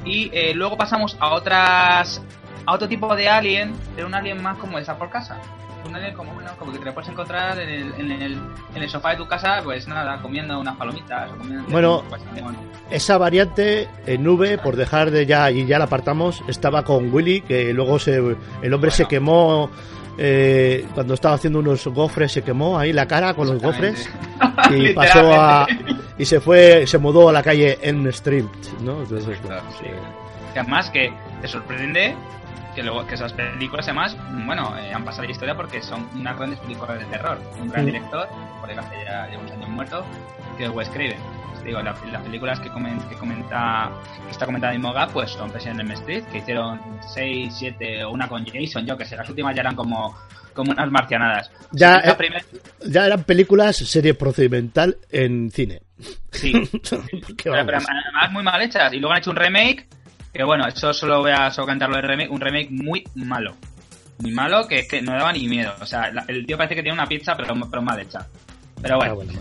Y 0.03 0.29
eh, 0.33 0.53
luego 0.53 0.75
pasamos 0.75 1.15
a 1.21 1.33
otras. 1.33 2.21
A 2.65 2.73
otro 2.73 2.87
tipo 2.87 3.15
de 3.15 3.29
alien, 3.29 3.73
pero 3.95 4.07
un 4.07 4.13
alien 4.13 4.41
más 4.41 4.57
como 4.57 4.77
esa 4.77 4.97
por 4.97 5.09
casa. 5.09 5.37
Un 5.87 5.95
alien 5.95 6.13
como, 6.13 6.33
bueno, 6.33 6.49
como 6.57 6.71
que 6.71 6.79
te 6.79 6.85
lo 6.85 6.93
puedes 6.93 7.09
encontrar 7.09 7.59
en 7.59 7.69
el, 7.69 7.93
en, 7.95 8.11
el, 8.21 8.37
en 8.73 8.83
el 8.83 8.89
sofá 8.89 9.11
de 9.11 9.17
tu 9.17 9.27
casa, 9.27 9.59
pues 9.63 9.85
nada, 9.87 10.21
comiendo 10.21 10.59
unas 10.59 10.77
palomitas 10.77 11.29
o 11.31 11.37
comiendo. 11.37 11.65
Bueno, 11.69 12.03
pues. 12.07 12.21
Esa 12.89 13.17
variante 13.17 13.89
en 14.05 14.23
nube, 14.23 14.57
por 14.57 14.77
dejar 14.77 15.11
de 15.11 15.25
ya, 15.25 15.51
y 15.51 15.65
ya 15.65 15.79
la 15.79 15.85
apartamos, 15.85 16.41
estaba 16.47 16.83
con 16.83 17.13
Willy, 17.13 17.41
que 17.41 17.73
luego 17.73 17.99
se, 17.99 18.21
el 18.61 18.73
hombre 18.73 18.91
se 18.91 19.05
quemó 19.05 19.69
eh, 20.17 20.85
cuando 20.93 21.15
estaba 21.15 21.35
haciendo 21.35 21.59
unos 21.59 21.87
gofres, 21.87 22.31
se 22.31 22.43
quemó 22.43 22.77
ahí 22.77 22.93
la 22.93 23.07
cara 23.07 23.33
con 23.33 23.47
los 23.47 23.61
gofres 23.61 24.09
y 24.69 24.89
pasó 24.93 25.33
a. 25.33 25.67
y 26.17 26.25
se 26.25 26.39
fue, 26.39 26.85
se 26.85 26.97
mudó 26.99 27.29
a 27.29 27.31
la 27.31 27.41
calle 27.41 27.79
N 27.81 28.07
Street, 28.09 28.45
¿no? 28.81 29.01
Entonces, 29.01 29.41
bueno, 29.41 29.61
sí. 29.79 29.87
Que 30.53 30.59
además 30.59 30.89
que 30.91 31.11
te 31.41 31.47
sorprende 31.47 32.15
que 32.75 32.83
luego 32.83 33.05
que 33.07 33.15
esas 33.15 33.33
películas 33.33 33.85
además, 33.87 34.15
bueno, 34.45 34.75
eh, 34.77 34.93
han 34.93 35.03
pasado 35.05 35.23
la 35.25 35.31
historia 35.31 35.55
porque 35.55 35.81
son 35.81 36.07
unas 36.15 36.35
grandes 36.37 36.59
películas 36.59 36.99
de 36.99 37.05
terror. 37.05 37.39
Un 37.61 37.69
gran 37.69 37.85
director, 37.85 38.27
por 38.59 38.69
hace 38.71 38.95
ya 39.05 39.27
lleva 39.27 39.41
unos 39.41 39.51
años 39.51 39.69
muerto, 39.69 40.05
que 40.57 40.65
es 40.65 40.69
Wes 40.71 40.89
Craven. 40.89 41.17
Os 41.55 41.63
digo, 41.63 41.81
la- 41.81 41.95
las 42.11 42.21
películas 42.23 42.59
que, 42.59 42.69
comen- 42.69 43.07
que 43.07 43.15
comenta 43.15 43.89
que 44.25 44.31
está 44.31 44.45
comentada 44.45 44.73
en 44.73 44.81
Moga, 44.81 45.07
pues 45.07 45.31
son 45.31 45.49
President 45.51 45.79
en 45.81 45.91
Street, 45.91 46.23
que 46.31 46.39
hicieron 46.39 46.79
6, 47.13 47.53
7 47.57 48.03
o 48.03 48.11
una 48.11 48.27
con 48.27 48.45
Jason, 48.45 48.85
yo 48.85 48.97
que 48.97 49.05
sé, 49.05 49.15
las 49.15 49.29
últimas 49.29 49.55
ya 49.55 49.61
eran 49.61 49.75
como, 49.75 50.17
como 50.53 50.71
unas 50.71 50.91
marcianadas. 50.91 51.51
Ya, 51.71 51.99
eh, 51.99 52.13
primera- 52.17 52.43
ya 52.85 53.05
eran 53.05 53.23
películas 53.23 53.77
serie 53.77 54.13
procedimental 54.13 54.97
en 55.11 55.51
cine. 55.51 55.81
Sí. 56.31 56.51
Pero, 57.43 57.65
pero 57.65 57.77
además 57.77 58.31
muy 58.31 58.43
mal 58.43 58.61
hechas. 58.61 58.91
Y 58.93 58.97
luego 58.99 59.13
han 59.13 59.19
hecho 59.19 59.29
un 59.29 59.35
remake. 59.37 59.87
Que 60.33 60.43
bueno, 60.43 60.67
eso 60.67 60.93
solo 60.93 61.19
voy 61.19 61.31
a 61.31 61.51
solo 61.51 61.67
cantarlo 61.67 61.95
de 61.97 62.01
remake. 62.01 62.31
Un 62.31 62.41
remake 62.41 62.69
muy 62.71 63.03
malo. 63.15 63.53
Muy 64.19 64.31
malo 64.31 64.67
que 64.67 64.79
es 64.79 64.87
que 64.87 65.01
no 65.01 65.11
daba 65.13 65.31
ni 65.33 65.47
miedo. 65.47 65.73
O 65.79 65.85
sea, 65.85 66.11
la- 66.11 66.25
el 66.27 66.45
tío 66.45 66.57
parece 66.57 66.75
que 66.75 66.81
tiene 66.83 66.97
una 66.97 67.07
pizza, 67.07 67.35
pero, 67.37 67.53
pero 67.69 67.81
mal 67.81 67.99
hecha. 67.99 68.25
Pero 68.81 68.97
bueno. 68.97 69.11
ah, 69.11 69.15
bueno. 69.15 69.33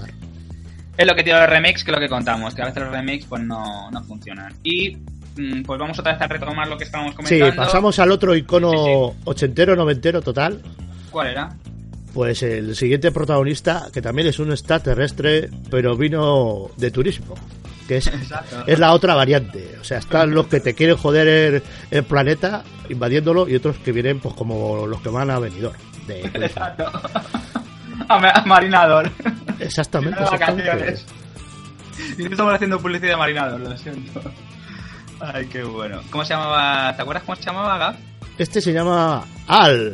Es 0.96 1.06
lo 1.06 1.14
que 1.14 1.22
tiene 1.22 1.40
los 1.40 1.48
remakes, 1.48 1.82
que 1.84 1.90
es 1.90 1.94
lo 1.96 2.00
que 2.00 2.08
contamos. 2.08 2.54
Que 2.54 2.62
a 2.62 2.66
veces 2.66 2.82
los 2.82 2.92
remakes 2.92 3.24
pues 3.26 3.42
no, 3.42 3.90
no 3.90 4.04
funcionan. 4.04 4.52
Y 4.62 4.96
mm, 5.36 5.62
pues 5.62 5.78
vamos 5.80 5.98
otra 5.98 6.12
vez 6.12 6.20
a 6.22 6.26
retomar 6.26 6.68
lo 6.68 6.76
que 6.76 6.84
estábamos 6.84 7.12
Sí, 7.12 7.16
comentando. 7.38 7.56
pasamos 7.56 7.98
al 7.98 8.10
otro 8.12 8.36
icono 8.36 9.14
ochentero, 9.24 9.74
noventero 9.74 10.20
total. 10.20 10.60
¿Cuál 11.10 11.28
era? 11.28 11.56
Pues 12.12 12.42
el 12.42 12.76
siguiente 12.76 13.10
protagonista, 13.10 13.86
que 13.90 14.02
también 14.02 14.28
es 14.28 14.38
un 14.38 14.50
extraterrestre, 14.50 15.48
pero 15.70 15.96
vino 15.96 16.68
de 16.76 16.90
turismo. 16.90 17.34
Que 17.92 17.98
es, 17.98 18.10
es 18.66 18.78
la 18.78 18.92
otra 18.92 19.14
variante. 19.14 19.76
O 19.78 19.84
sea, 19.84 19.98
están 19.98 20.30
los 20.30 20.46
que 20.46 20.60
te 20.60 20.74
quieren 20.74 20.96
joder 20.96 21.28
el, 21.28 21.62
el 21.90 22.04
planeta 22.04 22.62
invadiéndolo 22.88 23.46
y 23.46 23.54
otros 23.54 23.76
que 23.76 23.92
vienen 23.92 24.18
pues 24.18 24.34
como 24.34 24.86
los 24.86 25.02
que 25.02 25.10
van 25.10 25.30
a 25.30 25.38
venidor. 25.38 25.74
De. 26.06 26.20
Exacto. 26.20 26.90
a, 28.08 28.42
Marinador. 28.46 29.10
Exactamente. 29.60 30.18
Y 32.16 32.24
estamos 32.24 32.54
haciendo 32.54 32.80
publicidad 32.80 33.10
de 33.10 33.16
Marinador, 33.18 33.60
lo 33.60 33.76
siento. 33.76 34.22
Ay, 35.20 35.46
qué 35.46 35.62
bueno. 35.62 36.00
¿Cómo 36.10 36.24
se 36.24 36.32
llamaba? 36.32 36.96
¿Te 36.96 37.02
acuerdas 37.02 37.24
cómo 37.24 37.36
se 37.36 37.42
llamaba, 37.42 37.76
Gab? 37.76 37.96
Este 38.38 38.62
se 38.62 38.72
llama 38.72 39.22
Al. 39.46 39.92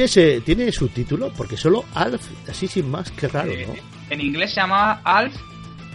Tiene 0.00 0.04
ese, 0.04 0.40
tiene 0.40 0.72
su 0.72 0.88
título, 0.88 1.30
porque 1.36 1.56
solo 1.56 1.84
Alf, 1.94 2.22
así 2.48 2.66
sin 2.66 2.90
más, 2.90 3.10
qué 3.10 3.28
raro, 3.28 3.52
¿no? 3.66 3.74
En 4.08 4.20
inglés 4.20 4.50
se 4.54 4.60
llamaba 4.60 5.00
Alf 5.04 5.34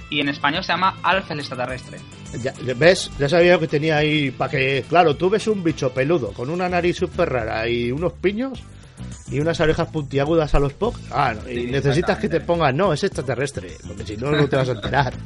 y 0.09 0.19
en 0.19 0.29
español 0.29 0.63
se 0.63 0.73
llama 0.73 0.97
Alf 1.01 1.31
el 1.31 1.39
extraterrestre. 1.39 1.99
Ya, 2.43 2.53
¿Ves? 2.75 3.09
Ya 3.17 3.29
sabía 3.29 3.57
que 3.57 3.67
tenía 3.67 3.97
ahí 3.97 4.29
para 4.29 4.51
que, 4.51 4.85
claro, 4.87 5.15
tú 5.15 5.29
ves 5.29 5.47
un 5.47 5.63
bicho 5.63 5.91
peludo 5.91 6.33
con 6.33 6.49
una 6.49 6.69
nariz 6.69 6.97
súper 6.97 7.29
rara 7.29 7.67
y 7.67 7.91
unos 7.91 8.13
piños 8.13 8.61
y 9.31 9.39
unas 9.39 9.59
orejas 9.59 9.87
puntiagudas 9.87 10.53
a 10.53 10.59
los 10.59 10.73
POC. 10.73 10.99
Ah, 11.11 11.33
no, 11.33 11.49
y 11.49 11.61
Sí, 11.61 11.71
necesitas 11.71 12.19
que 12.19 12.29
te 12.29 12.41
pongan, 12.41 12.77
no, 12.77 12.93
es 12.93 13.03
extraterrestre, 13.03 13.71
porque 13.87 14.05
si 14.05 14.17
no, 14.17 14.29
no 14.31 14.47
te 14.47 14.55
vas 14.55 14.69
a 14.69 14.73
enterar. 14.73 15.13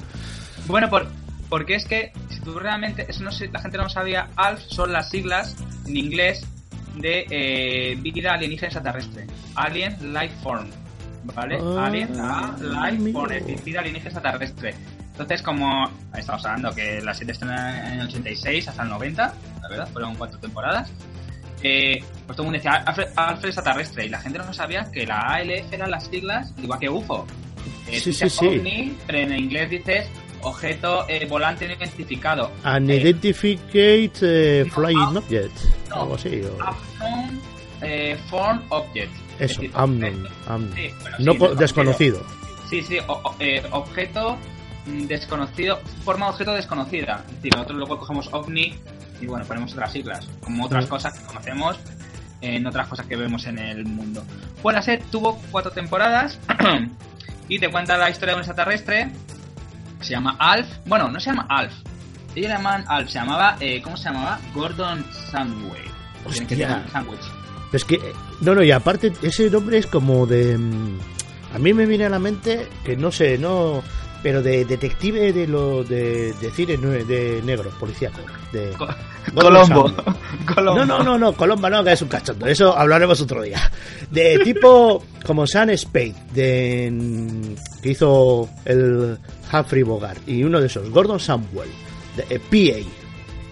Bueno, 0.67 0.87
por, 0.87 1.07
porque 1.49 1.73
es 1.73 1.85
que 1.85 2.11
si 2.29 2.41
tú 2.41 2.59
realmente, 2.59 3.03
eso 3.09 3.23
no 3.23 3.31
sé, 3.31 3.47
la 3.47 3.59
gente 3.59 3.79
no 3.79 3.89
sabía, 3.89 4.29
ALF 4.35 4.61
son 4.67 4.93
las 4.93 5.09
siglas 5.09 5.55
en 5.87 5.97
inglés 5.97 6.45
de 6.95 7.25
eh, 7.29 7.95
vida 7.99 8.33
alienígena 8.33 8.67
extraterrestre. 8.67 9.27
Alien 9.55 10.13
Life 10.13 10.35
Form. 10.43 10.67
¿Vale? 11.23 11.57
Ah, 11.61 11.85
Alien 11.85 12.19
a 12.19 12.55
Life. 12.89 13.11
Form, 13.11 13.31
es 13.31 13.45
decir, 13.45 13.63
vida 13.63 13.79
alienígena 13.79 14.09
extraterrestre. 14.09 14.75
Entonces, 15.11 15.41
como 15.41 15.89
estamos 16.17 16.45
hablando 16.45 16.73
que 16.73 17.01
la 17.01 17.13
serie 17.13 17.33
estrenó 17.33 17.53
en 17.57 17.99
el 17.99 18.07
86 18.07 18.67
hasta 18.69 18.83
el 18.83 18.89
90, 18.89 19.33
la 19.61 19.67
verdad, 19.69 19.89
fueron 19.91 20.15
cuatro 20.15 20.39
temporadas. 20.39 20.91
Eh, 21.61 22.01
pues 22.25 22.37
todo 22.37 22.43
el 22.43 22.51
mundo 22.51 22.57
decía 22.57 22.71
Alfred, 22.85 23.07
Alfred 23.17 23.49
extraterrestre 23.49 24.05
y 24.05 24.09
la 24.09 24.21
gente 24.21 24.39
no 24.39 24.53
sabía 24.53 24.89
que 24.93 25.05
la 25.05 25.19
ALF 25.19 25.73
eran 25.73 25.91
las 25.91 26.05
siglas 26.07 26.53
igual 26.57 26.79
que 26.79 26.87
UFO. 26.89 27.27
Eh, 27.89 27.99
Sí, 27.99 28.13
sí, 28.13 28.29
sí. 28.29 28.47
ovni, 28.47 28.97
pero 29.05 29.17
en 29.17 29.37
inglés 29.37 29.69
dices 29.69 30.07
objeto 30.41 31.05
eh, 31.07 31.25
volante 31.25 31.67
no 31.67 31.73
identificado. 31.73 32.51
Unidentified 32.65 33.59
eh, 34.21 34.65
Flying 34.73 34.97
ah, 34.99 35.13
Object, 35.19 35.57
algo 35.91 36.15
así. 36.15 36.41
o- 36.41 37.25
eh, 37.81 38.17
Form 38.29 38.61
Object. 38.69 39.11
Es 39.39 39.51
Eso, 39.51 39.61
decir, 39.61 39.75
unknown. 39.77 40.27
Sí, 40.75 40.89
bueno, 41.01 41.17
no 41.19 41.33
sí, 41.33 41.55
desconocido. 41.57 42.21
Sí, 42.69 42.81
sí, 42.83 42.97
o- 43.07 43.35
eh, 43.39 43.63
objeto 43.71 44.37
mm, 44.85 45.03
desconocido, 45.07 45.79
forma 46.03 46.29
objeto 46.29 46.53
desconocida. 46.53 47.23
Es 47.29 47.35
decir, 47.35 47.53
nosotros 47.53 47.77
luego 47.77 47.97
cogemos 47.99 48.29
ovni 48.33 48.75
y 49.21 49.25
bueno, 49.27 49.45
ponemos 49.45 49.71
otras 49.73 49.91
siglas, 49.91 50.27
como 50.41 50.65
otras 50.65 50.85
Mm. 50.85 50.89
cosas 50.89 51.17
que 51.17 51.25
conocemos 51.25 51.77
en 52.41 52.65
otras 52.67 52.87
cosas 52.87 53.05
que 53.05 53.15
vemos 53.17 53.45
en 53.47 53.59
el 53.59 53.85
mundo. 53.85 54.23
La 54.63 54.81
serie 54.81 55.03
tuvo 55.11 55.41
cuatro 55.51 55.71
temporadas 55.71 56.39
y 57.49 57.59
te 57.59 57.69
cuenta 57.69 57.97
la 57.97 58.09
historia 58.09 58.33
de 58.35 58.41
un 58.41 58.45
extraterrestre. 58.45 59.09
Se 60.01 60.11
llama 60.11 60.35
Alf. 60.39 60.67
Bueno, 60.85 61.09
no 61.09 61.19
se 61.19 61.29
llama 61.31 61.45
Alf. 61.49 61.73
Ellos 62.35 62.49
le 62.49 62.55
llaman 62.55 62.85
Alf. 62.87 63.09
Se 63.09 63.19
llamaba, 63.19 63.57
eh, 63.59 63.81
¿cómo 63.81 63.97
se 63.97 64.05
llamaba? 64.05 64.39
Gordon 64.53 65.03
que 66.23 66.29
Hostia. 66.29 66.85
Sandwich. 66.91 67.19
Es 67.73 67.85
que, 67.85 67.99
no, 68.41 68.55
no, 68.55 68.63
y 68.63 68.71
aparte, 68.71 69.13
ese 69.21 69.49
nombre 69.49 69.77
es 69.77 69.87
como 69.87 70.25
de. 70.25 70.57
mm, 70.57 70.99
A 71.55 71.59
mí 71.59 71.73
me 71.73 71.85
viene 71.85 72.05
a 72.05 72.09
la 72.09 72.19
mente 72.19 72.67
que 72.83 72.95
no 72.97 73.11
sé, 73.11 73.37
no. 73.37 73.83
Pero 74.21 74.41
de 74.41 74.65
detective 74.65 75.31
de 75.31 75.47
lo 75.47 75.83
de, 75.83 76.33
de 76.33 76.51
cine 76.51 76.75
de 76.77 77.41
negro, 77.43 77.69
policíaco. 77.79 78.19
De 78.51 78.73
Colombo. 79.33 79.93
Colombo. 80.53 80.85
No, 80.85 80.85
no, 80.85 81.03
no, 81.03 81.17
no, 81.17 81.33
Colombo 81.33 81.69
no, 81.69 81.83
que 81.83 81.93
es 81.93 82.01
un 82.01 82.09
cachondo. 82.09 82.45
Eso 82.47 82.77
hablaremos 82.77 83.21
otro 83.21 83.41
día. 83.41 83.71
De 84.11 84.39
tipo 84.39 85.03
como 85.25 85.47
Sam 85.47 85.69
Spade, 85.77 86.15
de, 86.33 87.55
que 87.81 87.89
hizo 87.91 88.49
el 88.65 89.17
Humphrey 89.51 89.83
Bogart. 89.83 90.27
Y 90.27 90.43
uno 90.43 90.59
de 90.59 90.67
esos, 90.67 90.89
Gordon 90.89 91.19
Samwell, 91.19 91.69
de 92.17 92.35
eh, 92.35 92.39
PA, 92.39 92.89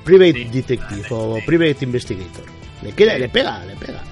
Private 0.03 0.49
Detective 0.51 1.05
o 1.11 1.37
Private 1.45 1.85
Investigator. 1.85 2.45
Le 2.81 2.91
queda, 2.91 3.17
le 3.17 3.29
pega, 3.29 3.63
le 3.65 3.75
pega. 3.75 4.03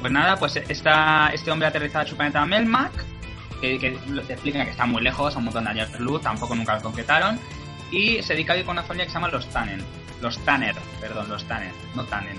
Pues 0.00 0.12
nada, 0.12 0.36
pues 0.36 0.56
está 0.56 1.30
este 1.32 1.50
hombre 1.50 1.68
aterrizado 1.68 2.04
en 2.04 2.10
su 2.10 2.16
planeta 2.16 2.46
Melmac, 2.46 2.92
que, 3.60 3.78
que 3.78 3.90
te 4.26 4.32
explican 4.32 4.64
que 4.64 4.70
está 4.72 4.86
muy 4.86 5.02
lejos, 5.02 5.34
a 5.34 5.38
un 5.38 5.44
montón 5.44 5.64
de 5.64 5.70
años 5.70 5.92
de 5.92 6.00
luz, 6.00 6.22
tampoco 6.22 6.54
nunca 6.54 6.76
lo 6.76 6.82
concretaron, 6.82 7.38
y 7.90 8.22
se 8.22 8.34
dedica 8.34 8.52
a 8.52 8.56
vivir 8.56 8.66
con 8.66 8.74
una 8.74 8.82
familia 8.82 9.04
que 9.06 9.10
se 9.10 9.14
llama 9.14 9.28
los 9.28 9.46
Tannen. 9.50 9.82
Los 10.20 10.38
Tanner, 10.44 10.74
perdón, 11.00 11.28
los 11.28 11.44
Tanner, 11.44 11.72
no 11.94 12.04
Tannen. 12.04 12.36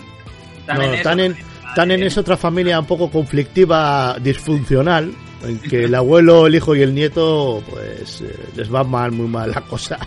No, 0.68 0.82
es- 0.94 1.02
Tannen, 1.04 1.36
Tannen 1.76 2.04
es 2.04 2.18
otra 2.18 2.38
familia 2.38 2.80
un 2.80 2.86
poco 2.86 3.10
conflictiva, 3.10 4.18
disfuncional, 4.22 5.12
en 5.44 5.60
que 5.60 5.86
el 5.86 5.96
abuelo, 5.96 6.46
el 6.46 6.54
hijo 6.54 6.76
y 6.76 6.84
el 6.84 6.94
nieto, 6.94 7.64
pues 7.68 8.22
eh, 8.22 8.36
les 8.56 8.72
va 8.72 8.84
mal, 8.84 9.12
muy 9.12 9.28
mal 9.28 9.50
la 9.52 9.62
cosa. 9.62 9.98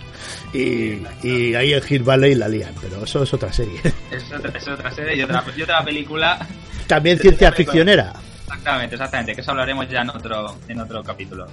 Y, 0.52 0.98
y 1.24 1.54
ahí 1.56 1.72
en 1.74 1.82
Hill 1.88 2.04
Valley 2.04 2.36
la 2.36 2.46
lían, 2.48 2.72
pero 2.80 3.02
eso 3.04 3.24
es 3.24 3.34
otra 3.34 3.52
serie. 3.52 3.80
Es 4.12 4.30
otra, 4.32 4.56
es 4.56 4.68
otra 4.68 4.90
serie 4.92 5.16
y 5.16 5.22
otra, 5.22 5.42
y 5.56 5.62
otra 5.62 5.84
película. 5.84 6.46
También 6.86 7.18
ciencia 7.18 7.50
ficcionera. 7.50 8.12
Exactamente, 8.58 8.94
exactamente, 8.94 9.34
que 9.34 9.40
eso 9.40 9.50
hablaremos 9.50 9.88
ya 9.88 10.02
en 10.02 10.10
otro, 10.10 10.56
en 10.68 10.80
otro 10.80 11.02
capítulo. 11.02 11.46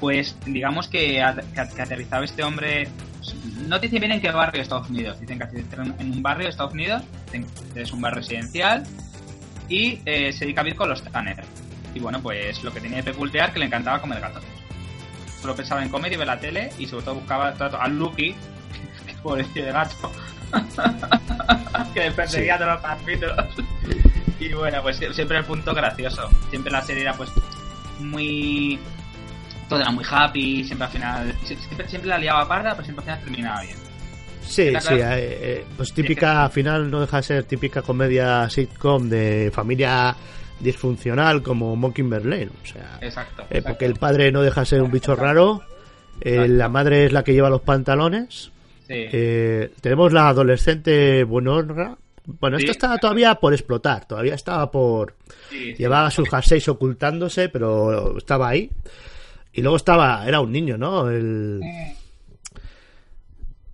Pues 0.00 0.36
digamos 0.46 0.88
que, 0.88 1.22
a- 1.22 1.34
que, 1.34 1.60
aterrizaba 1.82 2.24
este 2.24 2.42
hombre, 2.42 2.88
no 3.66 3.78
te 3.80 3.86
dicen 3.86 4.00
bien 4.00 4.12
en 4.12 4.20
qué 4.20 4.30
barrio 4.30 4.58
de 4.58 4.62
Estados 4.62 4.88
Unidos, 4.90 5.20
dicen 5.20 5.38
que 5.38 5.44
aterrizó 5.44 5.82
en 5.82 6.10
un 6.12 6.22
barrio 6.22 6.44
de 6.44 6.50
Estados 6.50 6.72
Unidos, 6.72 7.02
es 7.74 7.92
un 7.92 8.00
barrio 8.00 8.20
residencial, 8.20 8.84
y 9.68 10.00
eh, 10.06 10.32
se 10.32 10.44
dedica 10.44 10.60
a 10.62 10.64
vivir 10.64 10.76
con 10.78 10.88
los 10.88 11.02
Tanner. 11.02 11.44
Y 11.94 12.00
bueno, 12.00 12.20
pues 12.22 12.62
lo 12.62 12.72
que 12.72 12.80
tenía 12.80 12.98
de 12.98 13.02
peculiar 13.04 13.52
que 13.52 13.58
le 13.58 13.66
encantaba 13.66 14.00
comer 14.00 14.20
gatos. 14.20 14.44
Solo 15.40 15.54
pensaba 15.54 15.82
en 15.82 15.88
comer 15.88 16.12
y 16.12 16.16
ver 16.16 16.26
la 16.26 16.38
tele, 16.40 16.70
y 16.78 16.86
sobre 16.86 17.04
todo 17.04 17.16
buscaba 17.16 17.48
a 17.48 17.88
Lucky, 17.88 18.34
que 19.06 19.12
pobrecito 19.22 19.66
de 19.66 19.72
gato, 19.72 20.12
que 21.94 22.00
le 22.00 22.10
perseguía 22.12 22.56
Sí. 22.56 22.62
todos 22.64 22.72
los 22.74 22.82
capítulos. 22.82 23.36
Y 24.40 24.52
bueno, 24.52 24.82
pues 24.82 24.96
siempre 25.12 25.38
el 25.38 25.44
punto 25.44 25.74
gracioso. 25.74 26.28
Siempre 26.50 26.70
la 26.72 26.82
serie 26.82 27.02
era 27.02 27.14
pues 27.14 27.30
muy... 28.00 28.78
Todo 29.68 29.80
era 29.80 29.90
muy 29.90 30.04
happy, 30.08 30.64
siempre 30.64 30.86
al 30.86 30.92
final... 30.92 31.34
Siempre, 31.44 31.88
siempre 31.88 32.08
la 32.08 32.18
liaba 32.18 32.46
parda, 32.48 32.70
pero 32.72 32.84
siempre 32.84 33.02
al 33.02 33.18
final 33.18 33.24
terminaba 33.24 33.60
bien. 33.62 33.76
Sí, 34.48 34.72
sí, 34.80 34.94
eh, 34.94 35.38
eh, 35.42 35.66
pues 35.76 35.92
típica, 35.92 36.44
al 36.44 36.50
final 36.50 36.90
no 36.90 37.00
deja 37.00 37.18
de 37.18 37.22
ser 37.22 37.44
típica 37.44 37.82
comedia 37.82 38.48
sitcom 38.48 39.08
de 39.08 39.50
familia 39.52 40.16
disfuncional 40.58 41.42
como 41.42 41.76
Mockingbird 41.76 42.24
Lane, 42.24 42.48
o 42.62 42.66
sea, 42.66 42.98
Exacto. 43.02 43.44
eh, 43.50 43.60
porque 43.60 43.84
el 43.84 43.94
padre 43.96 44.32
no 44.32 44.40
deja 44.40 44.60
de 44.62 44.66
ser 44.66 44.82
un 44.82 44.90
bicho 44.90 45.14
raro, 45.14 45.60
eh, 46.22 46.48
la 46.48 46.70
madre 46.70 47.04
es 47.04 47.12
la 47.12 47.22
que 47.22 47.34
lleva 47.34 47.50
los 47.50 47.60
pantalones, 47.60 48.50
Sí. 48.88 49.04
tenemos 49.82 50.14
la 50.14 50.28
adolescente 50.30 51.22
Buenorra, 51.24 51.98
bueno, 52.40 52.58
esto 52.58 52.70
está 52.72 52.98
todavía 52.98 53.34
por 53.36 53.52
explotar, 53.54 54.06
todavía 54.06 54.34
estaba 54.34 54.70
por... 54.70 55.14
Sí. 55.50 55.74
Llevaba 55.78 56.10
sus 56.10 56.28
jerseys 56.28 56.68
ocultándose, 56.68 57.48
pero 57.48 58.18
estaba 58.18 58.48
ahí. 58.48 58.70
Y 59.52 59.62
luego 59.62 59.76
estaba, 59.76 60.26
era 60.28 60.40
un 60.40 60.52
niño, 60.52 60.76
¿no? 60.76 61.08
El... 61.08 61.60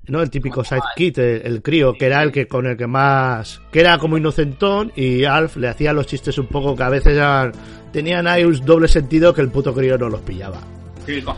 No, 0.07 0.20
el 0.20 0.28
típico 0.28 0.62
sidekick, 0.62 1.16
el, 1.18 1.42
el 1.44 1.62
crío, 1.62 1.94
que 1.94 2.05
era 2.07 2.22
el 2.22 2.30
que 2.30 2.46
con 2.46 2.66
el 2.66 2.76
que 2.76 2.86
más... 2.86 3.61
Que 3.72 3.80
era 3.80 3.98
como 3.98 4.18
inocentón 4.18 4.92
y 4.94 5.24
Alf 5.24 5.57
le 5.57 5.68
hacía 5.68 5.92
los 5.94 6.07
chistes 6.07 6.36
un 6.36 6.46
poco 6.46 6.76
que 6.76 6.82
a 6.82 6.90
veces 6.90 7.14
eran- 7.14 7.52
tenían 7.90 8.26
ahí 8.26 8.44
un 8.44 8.55
doble 8.66 8.86
sentido 8.86 9.32
que 9.32 9.40
el 9.40 9.48
puto 9.50 9.72
crío 9.74 9.96
no 9.96 10.11
los 10.11 10.20
pillaba. 10.20 10.59
Sí, 11.07 11.22
co- 11.22 11.36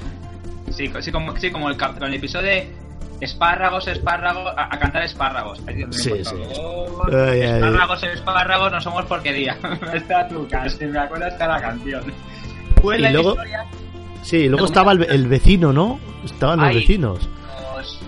sí, 0.73 0.89
co- 0.89 1.01
sí, 1.01 1.13
como, 1.13 1.37
sí, 1.39 1.51
como 1.51 1.71
el, 1.71 1.77
el 2.03 2.15
episodio 2.15 2.49
de 2.49 2.69
espárragos, 3.21 3.87
espárragos, 3.89 4.53
a, 4.57 4.75
a 4.75 4.79
cantar 4.79 5.03
espárragos. 5.03 5.61
Sí, 5.91 6.13
sí. 6.25 6.35
ay. 7.17 7.41
espárragos, 7.41 8.03
espárragos, 8.03 8.73
no 8.73 8.81
somos 8.81 9.05
porquería. 9.07 9.57
Está 9.95 10.29
tu 10.29 10.47
casa, 10.49 10.77
me 10.87 10.99
acuerdo 10.99 11.27
hasta 11.27 11.47
la 11.47 11.61
canción. 11.61 12.03
Pues 12.83 12.99
Y 12.99 13.03
la 13.03 13.11
luego- 13.13 13.31
historia, 13.31 13.65
Sí, 14.23 14.37
y 14.39 14.49
luego 14.49 14.67
estaba 14.67 14.91
el, 14.93 15.05
el 15.05 15.29
vecino, 15.29 15.73
¿no? 15.73 16.01
Estaban 16.25 16.59
los 16.61 16.75
vecinos. 16.75 17.29
los, 17.77 18.01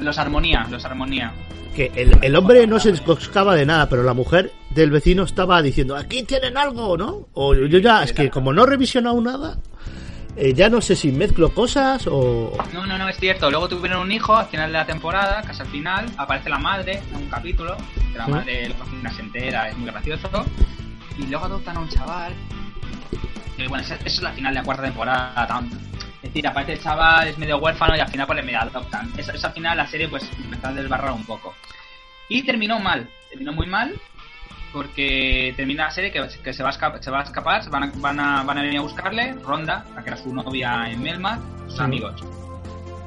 los 0.00 0.18
armonía, 0.18 0.64
los 0.70 0.84
armonía. 0.84 1.32
que 1.74 1.90
el, 1.96 2.16
el 2.22 2.36
hombre 2.36 2.64
no 2.68 2.78
se 2.78 2.92
descoscaba 2.92 3.56
de 3.56 3.66
nada, 3.66 3.88
pero 3.88 4.04
la 4.04 4.14
mujer 4.14 4.52
del 4.70 4.92
vecino 4.92 5.24
estaba 5.24 5.60
diciendo, 5.60 5.96
aquí 5.96 6.22
tienen 6.22 6.56
algo, 6.56 6.96
¿no? 6.96 7.26
O 7.34 7.52
yo 7.54 7.78
ya, 7.78 8.04
es 8.04 8.12
que 8.12 8.30
como 8.30 8.52
no 8.52 8.62
he 8.62 8.66
revisionado 8.66 9.20
nada, 9.20 9.58
eh, 10.38 10.54
ya 10.54 10.68
no 10.68 10.80
sé 10.80 10.94
si 10.96 11.10
mezclo 11.12 11.52
cosas 11.52 12.06
o... 12.06 12.56
No, 12.72 12.86
no, 12.86 12.96
no, 12.98 13.08
es 13.08 13.16
cierto. 13.18 13.50
Luego 13.50 13.68
tuvieron 13.68 14.00
un 14.02 14.12
hijo 14.12 14.36
al 14.36 14.46
final 14.46 14.68
de 14.72 14.78
la 14.78 14.86
temporada, 14.86 15.42
casi 15.42 15.60
al 15.62 15.68
final, 15.68 16.06
aparece 16.16 16.48
la 16.48 16.58
madre 16.58 17.02
en 17.10 17.16
un 17.16 17.28
capítulo, 17.28 17.76
que 18.12 18.18
la 18.18 18.24
¿Sí? 18.26 18.30
madre 18.30 18.74
cocina 18.78 19.12
se 19.12 19.22
entera, 19.22 19.68
es 19.68 19.76
muy 19.76 19.90
gracioso. 19.90 20.28
Y 21.18 21.26
luego 21.26 21.46
adoptan 21.46 21.76
a 21.76 21.80
un 21.80 21.88
chaval. 21.88 22.32
Bueno, 23.56 23.78
esa- 23.84 23.98
es 24.04 24.22
la 24.22 24.30
final 24.32 24.54
de 24.54 24.60
la 24.60 24.64
cuarta 24.64 24.84
temporada. 24.84 25.46
tan- 25.46 25.68
Es 26.22 26.22
decir, 26.34 26.46
aparte 26.46 26.72
el 26.74 26.80
chaval 26.82 27.28
es 27.28 27.38
medio 27.38 27.58
huérfano 27.58 27.96
y 27.96 28.00
al 28.00 28.08
final 28.08 28.26
pues 28.26 28.36
le 28.36 28.42
medio 28.42 28.60
adoptan. 28.60 29.10
Esa, 29.16 29.32
esa 29.32 29.48
al 29.48 29.52
final 29.54 29.76
la 29.76 29.86
serie 29.86 30.08
pues 30.08 30.28
empezó 30.44 30.68
a 30.68 30.72
desbarrar 30.72 31.12
un 31.12 31.24
poco. 31.24 31.54
Y 32.28 32.42
terminó 32.42 32.78
mal, 32.78 33.08
terminó 33.30 33.52
muy 33.52 33.66
mal. 33.66 33.94
Porque 34.72 35.52
termina 35.56 35.84
la 35.84 35.90
serie 35.90 36.10
que, 36.12 36.20
que 36.42 36.52
se, 36.52 36.62
va 36.62 36.68
a 36.68 36.72
escapar, 36.72 37.02
se 37.02 37.10
va 37.10 37.20
a 37.20 37.22
escapar, 37.22 37.70
van 37.70 37.84
a, 37.84 37.92
van, 37.96 38.20
a, 38.20 38.42
van 38.44 38.58
a 38.58 38.62
venir 38.62 38.78
a 38.78 38.82
buscarle, 38.82 39.34
Ronda, 39.44 39.84
la 39.94 40.02
que 40.02 40.10
era 40.10 40.16
su 40.16 40.32
novia 40.34 40.90
en 40.90 41.02
Melma, 41.02 41.38
sus 41.66 41.76
Sí. 41.76 41.82
amigos. 41.82 42.22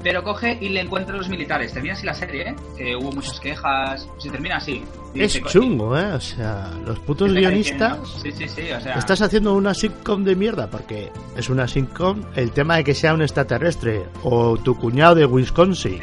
Pero 0.03 0.23
coge 0.23 0.57
y 0.59 0.69
le 0.69 0.81
encuentra 0.81 1.13
a 1.13 1.17
los 1.19 1.29
militares. 1.29 1.73
Termina 1.73 1.93
así 1.93 2.07
la 2.07 2.15
serie, 2.15 2.49
¿eh? 2.49 2.55
Que 2.75 2.95
hubo 2.95 3.11
muchas 3.11 3.39
quejas. 3.39 4.09
Se 4.17 4.31
termina 4.31 4.57
así. 4.57 4.83
Es 5.13 5.39
chungo, 5.43 5.95
¿eh? 5.95 6.13
O 6.13 6.19
sea, 6.19 6.71
los 6.87 6.97
putos 7.01 7.31
guionistas... 7.31 7.99
Sí, 8.19 8.31
sí, 8.31 8.47
sí, 8.47 8.71
o 8.71 8.81
sea. 8.81 8.95
Estás 8.95 9.21
haciendo 9.21 9.53
una 9.53 9.75
sitcom 9.75 10.23
de 10.23 10.35
mierda 10.35 10.67
porque 10.71 11.11
es 11.37 11.49
una 11.51 11.67
sitcom 11.67 12.23
el 12.35 12.49
tema 12.51 12.77
de 12.77 12.83
que 12.83 12.95
sea 12.95 13.13
un 13.13 13.21
extraterrestre 13.21 14.05
o 14.23 14.57
tu 14.57 14.75
cuñado 14.75 15.13
de 15.13 15.25
Wisconsin 15.27 16.01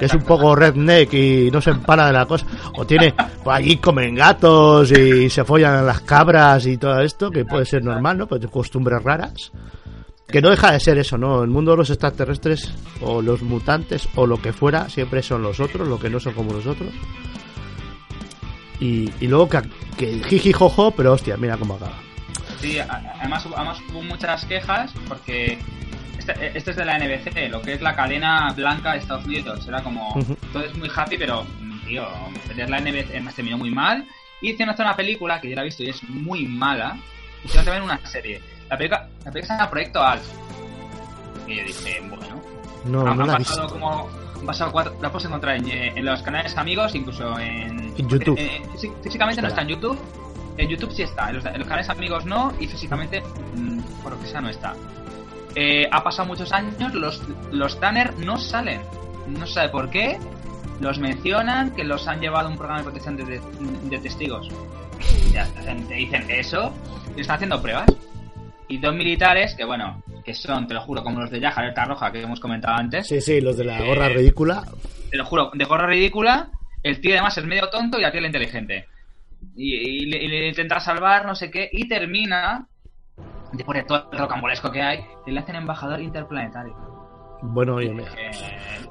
que 0.00 0.06
es 0.06 0.14
un 0.14 0.22
poco 0.22 0.56
redneck 0.56 1.12
y 1.12 1.50
no 1.50 1.60
se 1.60 1.70
empana 1.70 2.06
de 2.06 2.14
la 2.14 2.24
cosa. 2.24 2.46
O 2.74 2.86
tiene 2.86 3.14
pues 3.44 3.56
allí 3.58 3.76
comen 3.76 4.14
gatos 4.14 4.90
y 4.92 5.28
se 5.28 5.44
follan 5.44 5.84
las 5.84 6.00
cabras 6.00 6.64
y 6.64 6.78
todo 6.78 7.00
esto 7.02 7.30
que 7.30 7.44
puede 7.44 7.66
ser 7.66 7.84
normal 7.84 8.16
no 8.16 8.26
pues 8.26 8.44
costumbres 8.46 9.02
raras. 9.02 9.52
Que 10.26 10.40
no 10.40 10.48
deja 10.48 10.72
de 10.72 10.80
ser 10.80 10.96
eso 10.96 11.18
no 11.18 11.42
el 11.42 11.50
mundo 11.50 11.72
de 11.72 11.76
los 11.76 11.90
extraterrestres 11.90 12.72
o 13.02 13.20
los 13.20 13.42
mutantes 13.42 14.08
o 14.14 14.26
lo 14.26 14.40
que 14.40 14.54
fuera 14.54 14.88
siempre 14.88 15.22
son 15.22 15.42
los 15.42 15.60
otros 15.60 15.86
lo 15.86 15.98
que 15.98 16.08
no 16.08 16.18
son 16.18 16.32
como 16.32 16.52
nosotros 16.54 16.94
y, 18.78 19.10
y 19.20 19.26
luego 19.26 19.48
que, 19.50 19.60
que 19.98 20.22
jiji 20.24 20.52
jojo 20.52 20.92
pero 20.92 21.12
hostia 21.12 21.36
mira 21.36 21.58
cómo 21.58 21.74
acaba. 21.74 21.98
Sí, 22.60 22.78
además, 22.78 23.46
además 23.54 23.78
hubo 23.90 24.02
muchas 24.02 24.44
quejas 24.46 24.92
porque 25.08 25.58
este, 26.20 26.56
este 26.58 26.70
es 26.70 26.76
de 26.76 26.84
la 26.84 26.98
NBC, 26.98 27.50
lo 27.50 27.60
que 27.62 27.72
es 27.74 27.80
la 27.80 27.94
cadena 27.96 28.52
blanca 28.52 28.92
de 28.92 28.98
Estados 28.98 29.24
Unidos. 29.24 29.66
Era 29.66 29.82
como, 29.82 30.14
todo 30.52 30.64
es 30.64 30.76
muy 30.76 30.90
happy, 30.94 31.16
pero, 31.18 31.44
mm, 31.60 31.86
tío, 31.86 32.06
la 32.68 32.78
NBC 32.80 33.10
además 33.10 33.34
terminó 33.34 33.58
muy 33.58 33.70
mal. 33.70 34.06
Y 34.42 34.50
hicieron 34.52 34.72
hacer 34.72 34.86
una 34.86 34.96
película 34.96 35.40
que 35.40 35.50
yo 35.50 35.56
la 35.56 35.62
he 35.62 35.64
visto 35.66 35.82
y 35.82 35.88
es 35.90 36.02
muy 36.08 36.46
mala. 36.46 36.96
Hicieron 37.44 37.64
también 37.64 37.82
una 37.84 37.98
serie. 38.06 38.40
La 38.68 38.76
película, 38.78 39.08
la 39.24 39.30
película 39.32 39.54
se 39.54 39.58
llama 39.60 39.70
Proyecto 39.70 40.02
Alf. 40.02 40.22
Y 41.46 41.56
yo 41.56 41.64
dije, 41.64 42.00
bueno, 42.08 42.42
no 42.84 43.10
han, 43.10 43.18
no 43.18 43.26
la 43.26 43.38
pasado 43.38 43.62
visto 43.62 43.72
como 43.78 44.08
han 44.40 44.46
pasado 44.46 44.72
cuatro, 44.72 44.96
la 45.02 45.10
puedes 45.10 45.26
encontrar 45.26 45.56
en, 45.56 45.68
eh, 45.68 45.92
en 45.94 46.04
los 46.04 46.22
canales 46.22 46.56
amigos, 46.56 46.94
incluso 46.94 47.38
en, 47.38 47.92
En 47.98 48.08
YouTube. 48.08 48.38
eh, 48.38 48.62
fí- 48.80 48.92
físicamente 49.02 49.42
no 49.42 49.48
está 49.48 49.62
en 49.62 49.68
YouTube. 49.68 49.98
En 50.56 50.68
YouTube 50.68 50.92
sí 50.92 51.02
está, 51.02 51.28
en 51.30 51.36
los, 51.36 51.44
en 51.46 51.58
los 51.58 51.64
canales 51.68 51.88
amigos 51.90 52.24
no, 52.26 52.52
y 52.60 52.66
físicamente, 52.66 53.22
mm, 53.54 53.80
por 54.02 54.12
lo 54.12 54.20
que 54.20 54.26
sea, 54.26 54.40
no 54.40 54.48
está. 54.48 54.74
Eh, 55.54 55.88
ha 55.90 56.02
pasado 56.04 56.28
muchos 56.28 56.52
años, 56.52 56.94
los, 56.94 57.22
los 57.52 57.78
Tanner 57.80 58.16
no 58.18 58.38
salen. 58.38 58.80
No 59.28 59.46
sabe 59.46 59.68
por 59.68 59.90
qué. 59.90 60.18
Los 60.80 60.98
mencionan 60.98 61.74
que 61.74 61.84
los 61.84 62.06
han 62.08 62.20
llevado 62.20 62.48
a 62.48 62.50
un 62.50 62.56
programa 62.56 62.78
de 62.80 62.84
protección 62.84 63.16
de, 63.16 63.24
de- 63.24 63.40
de 63.84 63.98
testigos. 63.98 64.48
Ya, 65.32 65.46
te 65.46 65.94
dicen 65.94 66.24
eso 66.30 66.72
y 67.16 67.20
están 67.20 67.36
haciendo 67.36 67.60
pruebas. 67.60 67.86
Y 68.68 68.78
dos 68.78 68.94
militares, 68.94 69.54
que 69.56 69.64
bueno, 69.64 70.02
que 70.24 70.32
son, 70.34 70.66
te 70.68 70.74
lo 70.74 70.80
juro, 70.82 71.02
como 71.02 71.20
los 71.20 71.30
de 71.30 71.40
Yaja, 71.40 71.60
alerta 71.60 71.84
roja 71.84 72.12
que 72.12 72.22
hemos 72.22 72.38
comentado 72.40 72.76
antes. 72.76 73.08
Sí, 73.08 73.20
sí, 73.20 73.40
los 73.40 73.56
de 73.56 73.64
la 73.64 73.80
gorra 73.82 74.06
Eh, 74.06 74.14
ridícula. 74.14 74.64
Te 75.10 75.16
lo 75.16 75.24
juro, 75.24 75.50
de 75.52 75.64
gorra 75.64 75.86
ridícula. 75.88 76.50
El 76.82 77.00
tío 77.00 77.12
además 77.14 77.36
es 77.36 77.44
medio 77.44 77.68
tonto 77.68 77.98
y 77.98 78.02
la 78.02 78.12
tía 78.12 78.20
la 78.20 78.28
inteligente. 78.28 78.86
y, 79.56 79.74
y 79.74 80.06
le, 80.06 80.22
y 80.22 80.28
le 80.28 80.48
intenta 80.48 80.78
salvar, 80.80 81.26
no 81.26 81.34
sé 81.34 81.50
qué, 81.50 81.68
y 81.72 81.88
termina, 81.88 82.66
después 83.52 83.78
de 83.78 83.84
todo 83.84 84.06
el 84.12 84.18
rocambolesco 84.18 84.70
que 84.70 84.82
hay, 84.82 85.06
le 85.26 85.38
hacen 85.38 85.56
embajador 85.56 86.00
interplanetario. 86.00 86.74
Bueno, 87.42 87.76
oye, 87.76 87.92
mira. 87.92 88.10
Eh, 88.16 88.30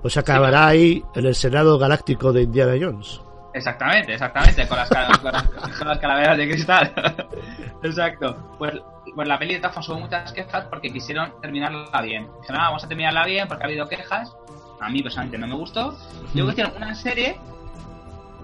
Pues 0.01 0.17
acabará 0.17 0.67
ahí 0.67 1.03
en 1.15 1.25
el 1.25 1.35
Senado 1.35 1.77
Galáctico 1.77 2.33
de 2.33 2.43
Indiana 2.43 2.73
Jones. 2.79 3.21
Exactamente, 3.53 4.13
exactamente, 4.13 4.67
con 4.67 4.77
las, 4.77 4.89
con 4.89 5.31
las, 5.31 5.43
con 5.77 5.87
las 5.87 5.97
calaveras 5.99 6.37
de 6.37 6.49
cristal. 6.49 6.93
Exacto. 7.83 8.55
Pues, 8.57 8.73
pues 9.15 9.27
la 9.27 9.39
peli 9.39 9.55
de 9.55 9.61
formas 9.61 9.89
hubo 9.89 9.99
muchas 9.99 10.31
quejas 10.33 10.65
porque 10.69 10.91
quisieron 10.91 11.33
terminarla 11.41 12.01
bien. 12.01 12.27
Dijeron, 12.41 12.61
ah, 12.61 12.65
vamos 12.65 12.83
a 12.83 12.87
terminarla 12.87 13.25
bien 13.25 13.47
porque 13.47 13.63
ha 13.63 13.67
habido 13.67 13.87
quejas. 13.87 14.35
A 14.79 14.89
mí 14.89 15.01
personalmente 15.01 15.37
no 15.39 15.47
me 15.47 15.55
gustó. 15.55 15.95
Luego 16.33 16.51
hicieron 16.51 16.73
una 16.77 16.95
serie 16.95 17.37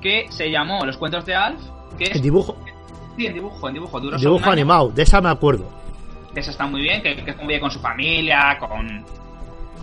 que 0.02 0.26
se 0.32 0.52
llamó 0.52 0.86
Los 0.86 0.98
Cuentos 0.98 1.26
de 1.26 1.36
Alf, 1.36 1.62
que 1.98 2.06
es... 2.06 2.22
Dibujo, 2.22 2.58
Sí, 3.16 3.28
en 3.28 3.34
dibujo, 3.34 3.68
en 3.70 3.74
dibujo. 3.76 4.00
Duró 4.00 4.20
solo 4.20 4.32
dibujo 4.36 4.52
animado, 4.52 4.90
de 4.90 5.04
esa 5.04 5.22
me 5.22 5.30
acuerdo. 5.30 5.70
Eso 6.40 6.52
está 6.52 6.66
muy 6.68 6.82
bien, 6.82 7.02
que, 7.02 7.16
que 7.24 7.36
convive 7.36 7.60
con 7.60 7.72
su 7.72 7.80
familia, 7.80 8.58
con, 8.60 9.04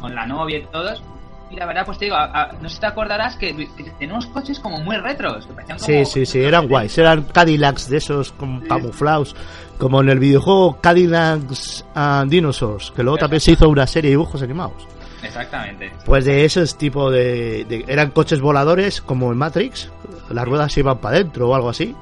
con 0.00 0.14
la 0.14 0.26
novia 0.26 0.59
y 0.59 0.62
todos. 0.66 1.03
Y 1.50 1.57
la 1.57 1.66
verdad, 1.66 1.84
pues 1.84 1.98
te 1.98 2.07
digo, 2.07 2.16
a- 2.16 2.24
a- 2.44 2.53
no 2.62 2.68
sé 2.68 2.76
si 2.76 2.80
te 2.80 2.86
acordarás 2.86 3.36
que, 3.36 3.55
que 3.55 3.90
tenemos 3.98 4.24
coches 4.26 4.59
como 4.59 4.78
muy 4.78 4.96
retros, 4.96 5.46
que 5.46 5.53
parecían 5.53 5.78
como... 5.78 5.86
Sí, 5.86 6.05
sí, 6.07 6.24
sí, 6.26 6.40
eran 6.42 6.66
guays, 6.66 6.96
eran 6.96 7.24
Cadillacs 7.24 7.88
de 7.90 7.98
esos 7.98 8.32
como 8.32 8.62
camuflados, 8.66 9.36
como 9.78 10.00
en 10.00 10.09
el 10.09 10.18
videojuego 10.18 10.78
Cadillacs 10.80 11.84
and 11.94 12.30
Dinosaurs, 12.30 12.90
que 12.96 13.03
luego 13.03 13.18
también 13.18 13.40
se 13.40 13.53
hizo 13.53 13.68
una 13.68 13.86
serie 13.86 14.09
de 14.09 14.12
dibujos 14.16 14.40
animados. 14.42 14.86
Exactamente. 15.22 15.92
Pues 16.07 16.24
de 16.24 16.44
esos 16.46 16.76
tipo 16.78 17.11
de, 17.11 17.64
de- 17.66 17.84
eran 17.86 18.11
coches 18.12 18.40
voladores 18.40 19.03
como 19.03 19.30
en 19.30 19.38
Matrix, 19.38 19.90
las 20.30 20.46
ruedas 20.48 20.72
se 20.72 20.80
iban 20.80 20.98
para 20.98 21.16
adentro 21.16 21.48
o 21.50 21.55
algo 21.55 21.68
así. 21.68 21.94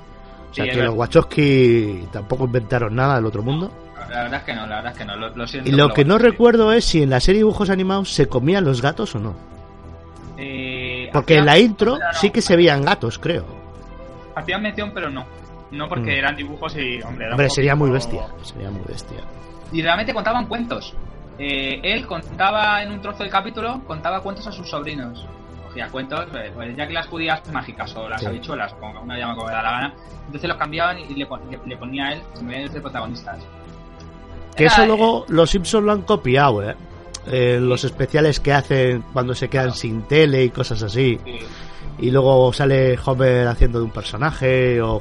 O 0.50 0.54
sea 0.54 0.64
Sí, 0.64 0.70
es 0.70 0.76
que 0.76 0.82
los. 0.84 0.94
Wachowski 0.94 2.08
tampoco 2.12 2.44
inventaron 2.44 2.94
nada 2.94 3.16
del 3.16 3.26
otro 3.26 3.42
mundo. 3.42 3.70
La 4.10 4.22
verdad 4.24 4.40
es 4.40 4.44
que 4.44 4.54
no, 4.54 4.66
la 4.66 4.76
verdad 4.76 4.92
es 4.92 4.98
que 4.98 5.04
no, 5.04 5.16
lo, 5.16 5.28
lo 5.36 5.46
siento. 5.46 5.70
Y 5.70 5.72
lo 5.72 5.90
que 5.90 6.04
no 6.04 6.18
recuerdo 6.18 6.72
es 6.72 6.84
si 6.84 7.02
en 7.04 7.10
la 7.10 7.20
serie 7.20 7.38
dibujos 7.40 7.70
animados 7.70 8.12
se 8.12 8.26
comían 8.28 8.64
los 8.64 8.82
gatos 8.82 9.14
o 9.14 9.20
no. 9.20 9.34
Eh, 10.36 11.10
Porque 11.12 11.36
en 11.38 11.46
la 11.46 11.58
intro 11.58 11.92
no, 11.98 12.04
sí 12.14 12.30
que 12.30 12.40
se 12.42 12.56
veían 12.56 12.82
gatos, 12.82 13.18
creo. 13.18 13.44
Hacían 14.34 14.62
mención, 14.62 14.90
pero 14.94 15.10
no. 15.10 15.24
No 15.70 15.88
porque 15.88 16.10
Mm. 16.12 16.18
eran 16.18 16.36
dibujos 16.36 16.76
y, 16.76 17.00
hombre, 17.02 17.30
Hombre, 17.30 17.48
sería 17.50 17.74
muy 17.76 17.90
bestia. 17.90 18.22
Sería 18.42 18.70
muy 18.70 18.82
bestia. 18.88 19.18
Y 19.72 19.82
realmente 19.82 20.12
contaban 20.14 20.46
cuentos. 20.46 20.94
Eh, 21.38 21.80
él 21.84 22.06
contaba 22.06 22.82
en 22.82 22.90
un 22.92 23.00
trozo 23.00 23.22
del 23.22 23.30
capítulo, 23.30 23.80
contaba 23.86 24.20
cuentos 24.20 24.46
a 24.46 24.52
sus 24.52 24.68
sobrinos. 24.68 25.24
Cogía 25.68 25.88
cuentos, 25.88 26.26
eh, 26.34 26.50
pues 26.54 26.76
ya 26.76 26.86
que 26.88 26.92
las 26.94 27.06
judías 27.06 27.40
mágicas 27.52 27.94
o 27.94 28.08
las 28.08 28.20
Sí. 28.20 28.26
habichuelas, 28.26 28.72
como 28.74 29.00
una 29.02 29.16
llama 29.16 29.36
como 29.36 29.48
le 29.48 29.54
da 29.54 29.62
la 29.62 29.70
gana, 29.70 29.94
entonces 30.26 30.48
los 30.48 30.58
cambiaban 30.58 30.98
y 30.98 31.14
le, 31.14 31.26
pon- 31.26 31.40
le- 31.48 31.60
le 31.64 31.76
ponía 31.76 32.06
a 32.06 32.12
él, 32.14 32.22
se 32.34 32.42
me 32.42 32.68
de 32.68 32.80
protagonistas. 32.80 33.38
Que 34.56 34.66
eso 34.66 34.82
eh, 34.82 34.86
luego 34.86 35.24
los 35.28 35.50
Simpsons 35.50 35.84
lo 35.84 35.92
han 35.92 36.02
copiado, 36.02 36.68
¿eh? 36.68 36.74
Eh, 37.26 37.58
los 37.60 37.84
especiales 37.84 38.40
que 38.40 38.52
hacen 38.52 39.04
cuando 39.12 39.34
se 39.34 39.48
quedan 39.48 39.74
sin 39.74 40.02
tele 40.02 40.44
y 40.44 40.50
cosas 40.50 40.82
así. 40.82 41.18
Sí. 41.24 41.38
Y 41.98 42.10
luego 42.10 42.52
sale 42.52 42.98
Homer 43.04 43.46
haciendo 43.46 43.78
de 43.78 43.84
un 43.84 43.90
personaje. 43.90 44.80
O, 44.80 45.00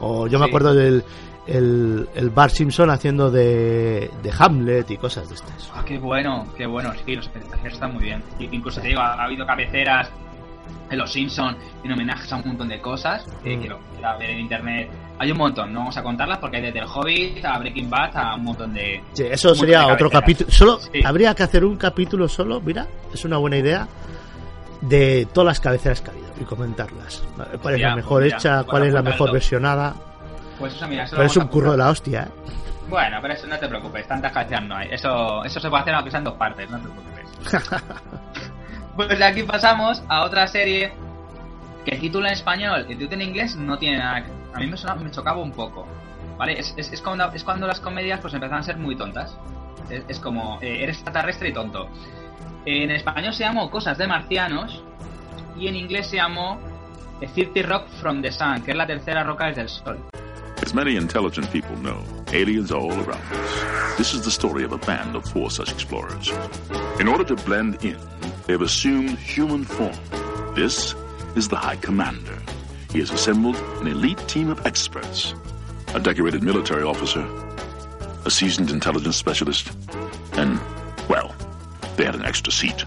o 0.00 0.26
yo 0.26 0.38
me 0.38 0.46
acuerdo 0.46 0.74
del 0.74 1.04
el, 1.46 2.08
el 2.14 2.30
Bart 2.30 2.52
Simpson 2.52 2.90
haciendo 2.90 3.30
de, 3.30 4.10
de 4.22 4.32
Hamlet 4.36 4.90
y 4.90 4.96
cosas 4.96 5.28
de 5.28 5.36
estas. 5.36 5.70
Ah, 5.74 5.82
qué 5.84 5.98
bueno, 5.98 6.46
qué 6.56 6.66
bueno, 6.66 6.92
sí, 7.04 7.16
los 7.16 7.26
espectáculos 7.26 7.72
están 7.72 7.94
muy 7.94 8.04
bien. 8.04 8.22
Y 8.38 8.54
incluso 8.54 8.80
te 8.80 8.88
digo, 8.88 9.00
ha, 9.00 9.14
ha 9.14 9.24
habido 9.24 9.46
cabeceras 9.46 10.10
en 10.90 10.98
Los 10.98 11.12
Simpsons 11.12 11.56
en 11.84 11.92
homenajes 11.92 12.32
a 12.32 12.36
un 12.36 12.42
montón 12.48 12.68
de 12.68 12.80
cosas 12.80 13.24
que, 13.42 13.58
que 13.58 13.68
lo 13.68 13.78
ver 14.18 14.30
en 14.30 14.40
internet. 14.40 14.90
Hay 15.18 15.30
un 15.30 15.38
montón, 15.38 15.72
no 15.72 15.80
vamos 15.80 15.96
a 15.96 16.02
contarlas 16.02 16.38
porque 16.38 16.56
hay 16.56 16.62
desde 16.64 16.78
el 16.80 16.86
Hobbit 16.86 17.44
a 17.44 17.58
Breaking 17.58 17.88
Bad 17.90 18.16
a 18.16 18.34
un 18.34 18.44
montón 18.44 18.72
de. 18.74 19.02
Sí, 19.12 19.24
eso 19.30 19.54
sería 19.54 19.86
otro 19.86 20.10
capítulo. 20.10 20.50
Solo 20.50 20.78
Sí. 20.80 21.00
habría 21.04 21.34
que 21.34 21.42
hacer 21.42 21.64
un 21.64 21.76
capítulo 21.76 22.26
solo, 22.28 22.60
mira, 22.60 22.86
es 23.12 23.24
una 23.24 23.36
buena 23.36 23.56
idea. 23.56 23.86
De 24.80 25.28
todas 25.34 25.46
las 25.46 25.60
cabeceras 25.60 26.00
que 26.00 26.08
ha 26.08 26.12
habido 26.14 26.28
y 26.40 26.44
comentarlas. 26.44 27.22
¿Cuál 27.60 27.74
es 27.74 27.80
Ya, 27.82 27.88
la 27.90 27.96
mejor 27.96 28.22
pues 28.22 28.30
ya, 28.32 28.36
hecha? 28.38 28.64
¿Cuál 28.64 28.86
es 28.86 28.94
la 28.94 29.02
mejor 29.02 29.30
versionada? 29.30 29.94
Pues 30.58 30.74
eso, 30.74 30.88
mira, 30.88 31.04
eso 31.04 31.16
Pero 31.16 31.26
es 31.26 31.36
un 31.36 31.48
curro 31.48 31.72
de 31.72 31.76
la 31.78 31.90
hostia, 31.90 32.22
¿eh? 32.22 32.28
Bueno, 32.88 33.18
pero 33.20 33.34
eso 33.34 33.46
no 33.46 33.58
te 33.58 33.68
preocupes, 33.68 34.08
tantas 34.08 34.32
cabeceras 34.32 34.64
no 34.66 34.74
hay. 34.76 34.88
Eso, 34.90 35.44
eso 35.44 35.60
se 35.60 35.68
puede 35.68 35.82
hacer 35.82 35.94
aunque 35.94 36.10
sean 36.10 36.24
dos 36.24 36.34
partes, 36.34 36.68
no 36.70 36.78
te 36.78 36.88
preocupes. 36.88 37.80
pues 39.06 39.18
de 39.18 39.24
aquí 39.24 39.42
pasamos 39.42 40.02
a 40.08 40.22
otra 40.24 40.46
serie 40.46 40.92
que 41.84 41.94
el 41.94 42.00
título 42.00 42.26
en 42.26 42.32
español 42.34 42.84
y 42.88 42.92
el 42.92 42.98
título 42.98 43.22
en 43.22 43.28
inglés 43.28 43.56
no 43.56 43.78
tiene 43.78 43.98
nada 43.98 44.24
que... 44.24 44.30
A 44.54 44.58
mí 44.58 44.66
me, 44.66 44.76
sonaba- 44.76 45.00
me 45.00 45.10
chocaba 45.10 45.38
un 45.40 45.52
poco. 45.52 45.86
¿Vale? 46.36 46.58
Es, 46.58 46.74
es, 46.76 46.92
es 46.92 47.00
cuando, 47.00 47.30
es 47.32 47.44
cuando 47.44 47.66
las 47.66 47.80
comedias 47.80 48.20
pues 48.20 48.34
empezaban 48.34 48.60
a 48.60 48.64
ser 48.64 48.76
muy 48.76 48.96
tontas. 48.96 49.36
Es, 49.88 50.02
es 50.08 50.18
como, 50.18 50.58
eh, 50.60 50.82
eres 50.82 50.96
extraterrestre 50.96 51.50
y 51.50 51.52
tonto. 51.52 51.88
En 52.66 52.90
español 52.90 53.32
se 53.32 53.44
llamó 53.44 53.70
Cosas 53.70 53.96
de 53.98 54.06
Marcianos 54.06 54.82
y 55.56 55.68
en 55.68 55.76
inglés 55.76 56.08
se 56.08 56.16
llamó 56.16 56.58
30 57.20 57.62
Rock 57.68 57.88
from 58.00 58.22
the 58.22 58.32
Sun, 58.32 58.62
que 58.62 58.72
es 58.72 58.76
la 58.76 58.86
tercera 58.86 59.22
roca 59.24 59.46
desde 59.46 59.62
el 59.62 59.68
sol. 59.68 59.98
As 60.62 60.74
many 60.74 60.96
intelligent 60.96 61.50
people 61.50 61.74
know, 61.76 62.02
aliens 62.32 62.70
are 62.70 62.80
all 62.80 62.92
around 62.92 63.22
us. 63.32 63.96
This 63.96 64.12
is 64.12 64.22
the 64.22 64.30
story 64.30 64.62
of 64.64 64.72
a 64.72 64.78
band 64.78 65.16
of 65.16 65.24
four 65.24 65.50
such 65.50 65.72
explorers. 65.72 66.30
In 66.98 67.08
order 67.08 67.24
to 67.24 67.34
blend 67.46 67.82
in, 67.82 67.96
they've 68.50 68.62
assumed 68.62 69.16
human 69.16 69.62
form. 69.62 69.94
This 70.56 70.96
is 71.36 71.46
the 71.46 71.56
High 71.56 71.76
Commander. 71.76 72.36
He 72.90 72.98
has 72.98 73.12
assembled 73.12 73.54
an 73.54 73.86
elite 73.86 74.18
team 74.26 74.50
of 74.50 74.66
experts 74.66 75.34
a 75.94 76.00
decorated 76.00 76.42
military 76.42 76.82
officer, 76.82 77.24
a 78.24 78.30
seasoned 78.30 78.70
intelligence 78.70 79.16
specialist, 79.16 79.72
and, 80.32 80.60
well, 81.08 81.32
they 81.96 82.04
had 82.04 82.16
an 82.16 82.24
extra 82.24 82.52
seat. 82.52 82.84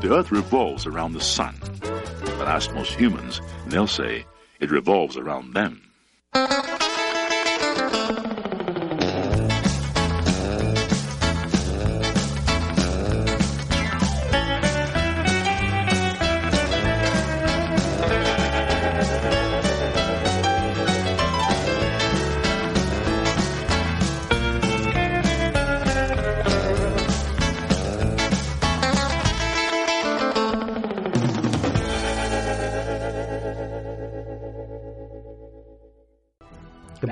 The 0.00 0.12
Earth 0.12 0.32
revolves 0.32 0.84
around 0.84 1.12
the 1.12 1.20
sun, 1.20 1.54
but 1.80 2.48
ask 2.48 2.72
most 2.74 2.94
humans, 2.94 3.40
and 3.62 3.70
they'll 3.70 3.86
say 3.86 4.24
it 4.58 4.72
revolves 4.72 5.16
around 5.16 5.54
them. 5.54 5.82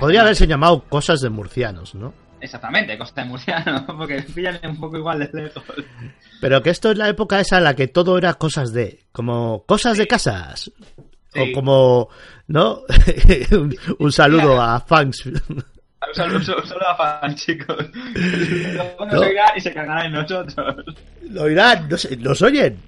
Podría 0.01 0.23
haberse 0.23 0.47
llamado 0.47 0.83
Cosas 0.89 1.21
de 1.21 1.31
Murcianos, 1.31 1.95
¿no? 1.95 2.13
Exactamente, 2.41 2.97
Costa 2.97 3.23
de 3.23 3.29
Murciano, 3.29 3.87
porque 3.99 4.23
pillan 4.35 4.59
un 4.65 4.81
poco 4.81 4.97
igual 4.97 5.19
de 5.21 5.31
lejos. 5.33 5.63
Pero 6.41 6.63
que 6.63 6.71
esto 6.71 6.91
es 6.91 6.97
la 6.99 7.09
época 7.09 7.39
esa 7.39 7.59
en 7.59 7.65
la 7.65 7.75
que 7.77 7.87
todo 7.89 8.17
era 8.17 8.35
cosas 8.35 8.73
de, 8.73 9.01
como 9.13 9.65
cosas 9.67 9.99
de 9.99 10.07
casas. 10.07 10.73
Sí. 11.33 11.41
O 11.41 11.53
como, 11.55 12.09
¿no? 12.49 12.81
un, 13.53 13.77
un 13.99 14.13
saludo 14.13 14.61
a 14.61 14.81
fans. 14.81 15.27
Un 15.27 16.15
saludo, 16.15 16.41
solo, 16.65 16.89
a 16.89 16.97
fan, 17.21 17.35
chicos. 17.37 17.77
Nos 18.99 19.13
No. 19.13 19.21
oirán 19.21 19.51
y 19.57 19.61
se 19.61 19.73
cagarán 19.73 20.07
en 20.07 20.13
nosotros. 20.13 20.85
Lo 21.29 21.43
oirán, 21.43 21.89
no 21.89 21.97
sé, 21.99 22.17
¿nos 22.17 22.41
oyen? 22.43 22.79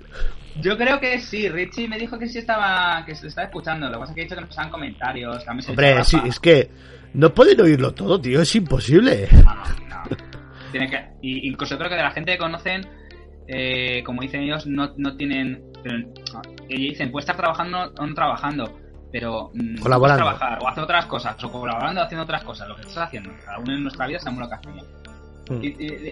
Yo 0.60 0.76
creo 0.76 0.98
que 0.98 1.20
sí, 1.20 1.48
Richie 1.48 1.88
me 1.88 1.98
dijo 1.98 2.18
que 2.18 2.26
sí 2.26 2.38
estaba, 2.38 3.04
que 3.06 3.14
se 3.14 3.28
estaba 3.28 3.46
escuchando. 3.46 3.86
Lo 3.86 3.92
que 3.94 3.98
pasa 4.00 4.12
es 4.12 4.14
que 4.14 4.20
he 4.20 4.24
dicho 4.24 4.34
que 4.34 4.40
nos 4.40 4.48
pasaban 4.50 4.70
comentarios. 4.70 5.44
Hombre, 5.68 6.04
sí, 6.04 6.18
es 6.26 6.40
que 6.40 6.70
no 7.14 7.34
pueden 7.34 7.60
oírlo 7.60 7.92
todo, 7.92 8.20
tío, 8.20 8.40
es 8.40 8.54
imposible. 8.54 9.28
Tienen 10.70 10.90
que, 10.90 11.04
y 11.20 11.48
incluso 11.48 11.76
creo 11.76 11.90
que 11.90 11.96
de 11.96 12.02
la 12.02 12.10
gente 12.10 12.32
que 12.32 12.38
conocen, 12.38 12.86
eh, 13.46 14.02
como 14.04 14.22
dicen 14.22 14.42
ellos, 14.42 14.66
no, 14.66 14.92
no 14.96 15.16
tienen. 15.16 15.62
Pero, 15.82 15.98
ellos 16.68 16.90
dicen, 16.90 17.10
puede 17.10 17.22
estar 17.22 17.36
trabajando 17.36 17.92
o 17.98 18.06
no 18.06 18.14
trabajando, 18.14 18.78
pero. 19.10 19.50
mm, 19.52 19.74
no 19.74 19.82
Colaborando. 19.82 20.24
trabajar 20.24 20.58
o 20.62 20.68
hacer 20.68 20.84
otras 20.84 21.06
cosas, 21.06 21.44
o 21.44 21.52
colaborando 21.52 22.00
o 22.00 22.04
haciendo 22.04 22.24
otras 22.24 22.44
cosas, 22.44 22.68
lo 22.68 22.76
que 22.76 22.82
estás 22.82 23.08
haciendo. 23.08 23.30
Uno 23.58 23.74
en 23.74 23.82
nuestra 23.82 24.06
vida 24.06 24.18
sabemos 24.18 24.44
lo 24.44 24.48
que 24.48 24.54
hacemos. 24.54 24.86
Mm. 25.50 25.58
Y, 25.62 25.70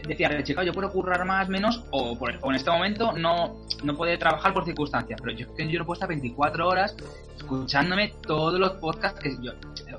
decía, 0.08 0.42
chica, 0.42 0.62
yo 0.64 0.72
puedo 0.72 0.90
currar 0.90 1.24
más, 1.24 1.48
menos, 1.48 1.84
o, 1.90 2.18
por- 2.18 2.36
o 2.42 2.50
en 2.50 2.56
este 2.56 2.70
momento 2.70 3.12
no, 3.12 3.56
no 3.84 3.96
puede 3.96 4.18
trabajar 4.18 4.52
por 4.52 4.64
circunstancias, 4.64 5.20
pero 5.22 5.36
yo, 5.36 5.46
yo 5.56 5.78
no 5.78 5.84
puedo 5.86 5.94
estar 5.94 6.08
24 6.08 6.66
horas 6.68 6.96
escuchándome 7.36 8.12
todos 8.26 8.58
los 8.58 8.72
podcasts 8.72 9.20
que 9.20 9.36
yo 9.42 9.52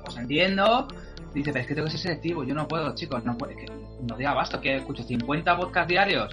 os 0.04 0.16
entiendo. 0.16 0.86
Dice, 1.34 1.50
pero 1.50 1.62
es 1.62 1.66
que 1.66 1.74
tengo 1.74 1.86
que 1.86 1.92
ser 1.92 2.00
selectivo, 2.00 2.44
yo 2.44 2.54
no 2.54 2.68
puedo, 2.68 2.94
chicos, 2.94 3.24
no 3.24 3.36
puedo, 3.38 3.52
es 3.52 3.58
que 3.58 3.66
no 4.06 4.14
doy 4.16 4.24
abasto, 4.26 4.60
que 4.60 4.76
escucho 4.76 5.02
50 5.02 5.56
podcasts 5.56 5.88
diarios. 5.88 6.30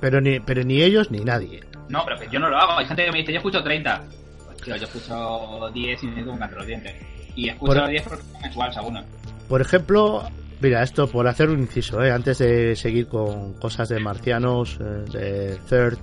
Pero 0.00 0.20
ni, 0.20 0.40
pero 0.40 0.62
ni 0.62 0.82
ellos 0.82 1.10
ni 1.10 1.20
nadie. 1.20 1.60
No, 1.88 2.04
pero 2.04 2.18
que 2.18 2.28
yo 2.30 2.38
no 2.38 2.50
lo 2.50 2.58
hago, 2.58 2.72
hay 2.78 2.84
gente 2.84 3.04
que 3.06 3.12
me 3.12 3.18
dice, 3.18 3.32
yo 3.32 3.38
escucho 3.38 3.62
30. 3.62 4.04
Pues, 4.44 4.56
Tío, 4.58 4.76
yo 4.76 4.84
escucho 4.84 5.70
10 5.72 6.02
y 6.02 6.06
me 6.06 6.14
tengo 6.16 6.32
un 6.32 6.38
canto 6.38 6.56
los 6.56 6.66
dientes. 6.66 6.94
Y 7.34 7.48
escucho 7.48 7.72
Por- 7.80 7.88
10 7.88 8.02
porque 8.02 8.22
son 8.22 8.42
mensuales 8.42 8.76
algunos. 8.76 9.04
Por 9.48 9.60
ejemplo, 9.62 10.22
mira, 10.62 10.82
esto 10.82 11.06
por 11.08 11.26
hacer 11.28 11.50
un 11.50 11.60
inciso, 11.60 12.02
¿eh? 12.02 12.10
antes 12.10 12.38
de 12.38 12.74
seguir 12.76 13.08
con 13.08 13.54
cosas 13.54 13.88
de 13.88 13.98
marcianos, 14.00 14.78
eh, 14.80 15.04
de 15.12 15.58
Third 15.68 15.98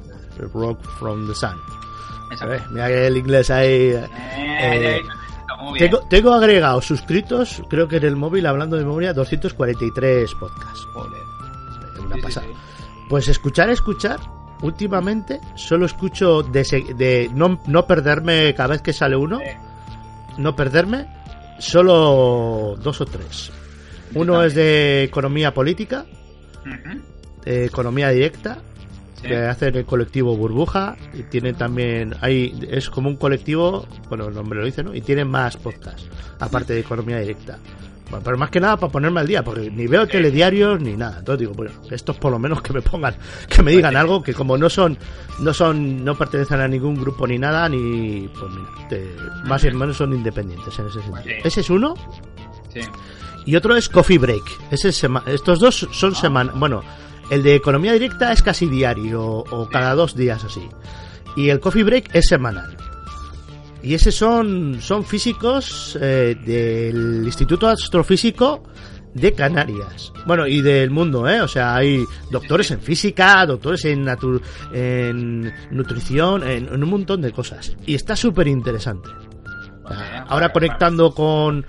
Rock 0.54 0.82
from 1.00 1.28
the 1.28 1.34
Sun. 1.36 1.56
Exacto. 2.32 2.54
¿Eh? 2.56 2.62
Mira 2.72 2.88
que 2.88 3.08
el 3.08 3.18
inglés 3.18 3.50
ahí. 3.50 3.92
eh, 3.92 4.08
Eh, 4.62 5.02
tengo, 5.78 6.00
tengo 6.10 6.34
agregados 6.34 6.86
suscritos, 6.86 7.62
creo 7.70 7.88
que 7.88 7.98
en 7.98 8.04
el 8.06 8.16
móvil, 8.16 8.46
hablando 8.46 8.76
de 8.78 8.84
memoria, 8.86 9.14
243 9.14 10.34
podcasts. 10.36 10.86
Joder. 10.94 11.22
Una 12.06 12.16
Sí, 12.16 12.22
pasada. 12.22 12.48
sí. 12.48 12.54
Pues 13.10 13.28
escuchar, 13.28 13.70
escuchar, 13.70 14.20
últimamente 14.62 15.40
solo 15.56 15.86
escucho 15.86 16.44
de, 16.44 16.64
de 16.96 17.30
no, 17.34 17.60
no 17.68 17.86
perderme 17.88 18.54
cada 18.56 18.70
vez 18.70 18.82
que 18.82 18.94
sale 18.94 19.16
uno, 19.16 19.40
no 20.38 20.56
perderme, 20.56 21.08
solo 21.60 22.76
dos 22.82 23.02
o 23.02 23.06
tres. 23.06 23.52
Uno 24.16 24.44
es 24.44 24.56
de 24.56 25.04
economía 25.04 25.54
política, 25.54 26.06
de 27.46 27.66
economía 27.66 28.10
directa, 28.10 28.60
Sí. 29.22 29.28
que 29.28 29.36
hacen 29.38 29.76
el 29.76 29.84
colectivo 29.86 30.36
Burbuja, 30.38 30.96
y 31.14 31.24
tienen 31.24 31.56
también, 31.56 32.16
hay, 32.22 32.58
es 32.72 32.90
como 32.90 33.10
un 33.10 33.18
colectivo, 33.18 33.86
bueno, 34.08 34.28
el 34.30 34.34
nombre 34.34 34.60
lo 34.60 34.66
dice, 34.66 34.82
¿no? 34.82 34.96
Y 34.96 35.02
tienen 35.02 35.28
más 35.30 35.58
podcasts, 35.58 36.08
aparte 36.40 36.72
de 36.74 36.80
economía 36.80 37.20
directa. 37.20 37.60
Bueno, 38.10 38.24
pero 38.24 38.38
más 38.38 38.50
que 38.50 38.62
nada 38.62 38.78
para 38.78 38.92
ponerme 38.92 39.20
al 39.20 39.28
día, 39.28 39.44
porque 39.44 39.70
ni 39.70 39.88
veo 39.88 40.08
telediarios 40.08 40.80
ni 40.82 40.94
nada. 40.96 41.20
Entonces 41.20 41.42
digo, 41.42 41.54
bueno, 41.54 41.74
estos 41.92 42.16
por 42.18 42.32
lo 42.32 42.40
menos 42.40 42.62
que 42.62 42.72
me 42.72 42.82
pongan, 42.82 43.14
que 43.50 43.62
me 43.62 43.72
digan 43.72 43.98
algo, 43.98 44.24
que 44.24 44.34
como 44.34 44.58
no 44.58 44.70
son, 44.70 44.98
no 45.42 45.54
son, 45.54 46.04
no 46.06 46.18
pertenecen 46.18 46.62
a 46.62 46.68
ningún 46.70 46.96
grupo 46.96 47.28
ni 47.28 47.38
nada, 47.38 47.68
ni, 47.68 48.28
pues 48.30 48.52
mira, 48.54 48.88
te- 48.88 49.16
más 49.50 49.64
o 49.66 49.72
menos 49.74 49.98
son 49.98 50.14
independientes 50.14 50.80
en 50.80 50.88
ese 50.88 51.02
sentido. 51.02 51.24
sí. 51.24 51.32
Ese 51.44 51.60
es 51.60 51.70
uno, 51.70 51.94
Sí. 52.74 52.80
Y 53.50 53.56
otro 53.56 53.76
es 53.76 53.90
Coffee 53.90 54.20
Break. 54.20 54.44
Ese 54.70 54.90
es 54.90 55.04
estos 55.26 55.60
dos 55.60 55.88
son 55.92 56.14
semana, 56.14 56.52
bueno, 56.56 56.84
el 57.32 57.42
de 57.42 57.56
economía 57.56 57.94
directa 57.94 58.32
es 58.32 58.44
casi 58.44 58.68
diario 58.68 59.22
o 59.24 59.68
cada 59.70 59.96
dos 59.96 60.16
días 60.16 60.44
así. 60.44 60.62
Y 61.36 61.50
el 61.50 61.60
Coffee 61.60 61.84
Break 61.84 62.14
es 62.14 62.28
semanal. 62.28 62.78
Y 63.82 63.94
ese 63.94 64.12
son 64.12 64.80
son 64.82 65.04
físicos 65.06 65.98
eh, 66.02 66.36
del 66.46 67.24
Instituto 67.26 67.68
Astrofísico 67.68 68.64
de 69.14 69.34
Canarias. 69.34 70.12
Bueno, 70.28 70.46
y 70.46 70.62
del 70.62 70.92
mundo, 70.92 71.28
¿eh? 71.28 71.42
O 71.42 71.48
sea, 71.48 71.76
hay 71.76 72.04
doctores 72.30 72.70
en 72.72 72.82
física, 72.82 73.46
doctores 73.48 73.86
en, 73.86 74.06
natu- 74.06 74.42
en 74.74 75.52
nutrición, 75.72 76.44
en, 76.44 76.68
en 76.68 76.84
un 76.84 76.90
montón 76.90 77.22
de 77.22 77.32
cosas. 77.32 77.76
Y 77.88 77.96
está 77.96 78.16
súper 78.16 78.48
interesante. 78.48 79.10
Ahora 80.28 80.52
conectando 80.52 81.12
con, 81.16 81.66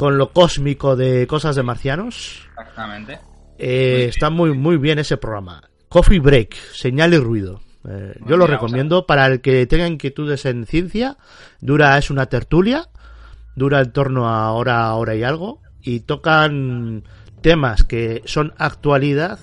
con 0.00 0.16
lo 0.16 0.32
cósmico 0.32 0.96
de 0.96 1.26
cosas 1.26 1.56
de 1.56 1.62
marcianos, 1.62 2.48
Exactamente. 2.58 3.18
eh, 3.58 4.06
está 4.08 4.30
muy, 4.30 4.56
muy 4.56 4.78
bien 4.78 4.98
ese 4.98 5.18
programa. 5.18 5.62
Coffee 5.90 6.20
Break, 6.20 6.54
señal 6.72 7.12
y 7.12 7.18
ruido. 7.18 7.60
Eh, 7.86 8.14
yo 8.26 8.38
lo 8.38 8.46
recomiendo 8.46 9.04
para 9.04 9.26
el 9.26 9.42
que 9.42 9.66
tenga 9.66 9.86
inquietudes 9.86 10.46
en 10.46 10.64
ciencia. 10.64 11.18
Dura, 11.60 11.98
es 11.98 12.10
una 12.10 12.24
tertulia, 12.26 12.88
dura 13.54 13.80
en 13.82 13.92
torno 13.92 14.26
a 14.26 14.52
hora, 14.52 14.94
hora 14.94 15.14
y 15.16 15.22
algo, 15.22 15.60
y 15.82 16.00
tocan 16.00 17.04
temas 17.42 17.84
que 17.84 18.22
son 18.24 18.54
actualidad 18.56 19.38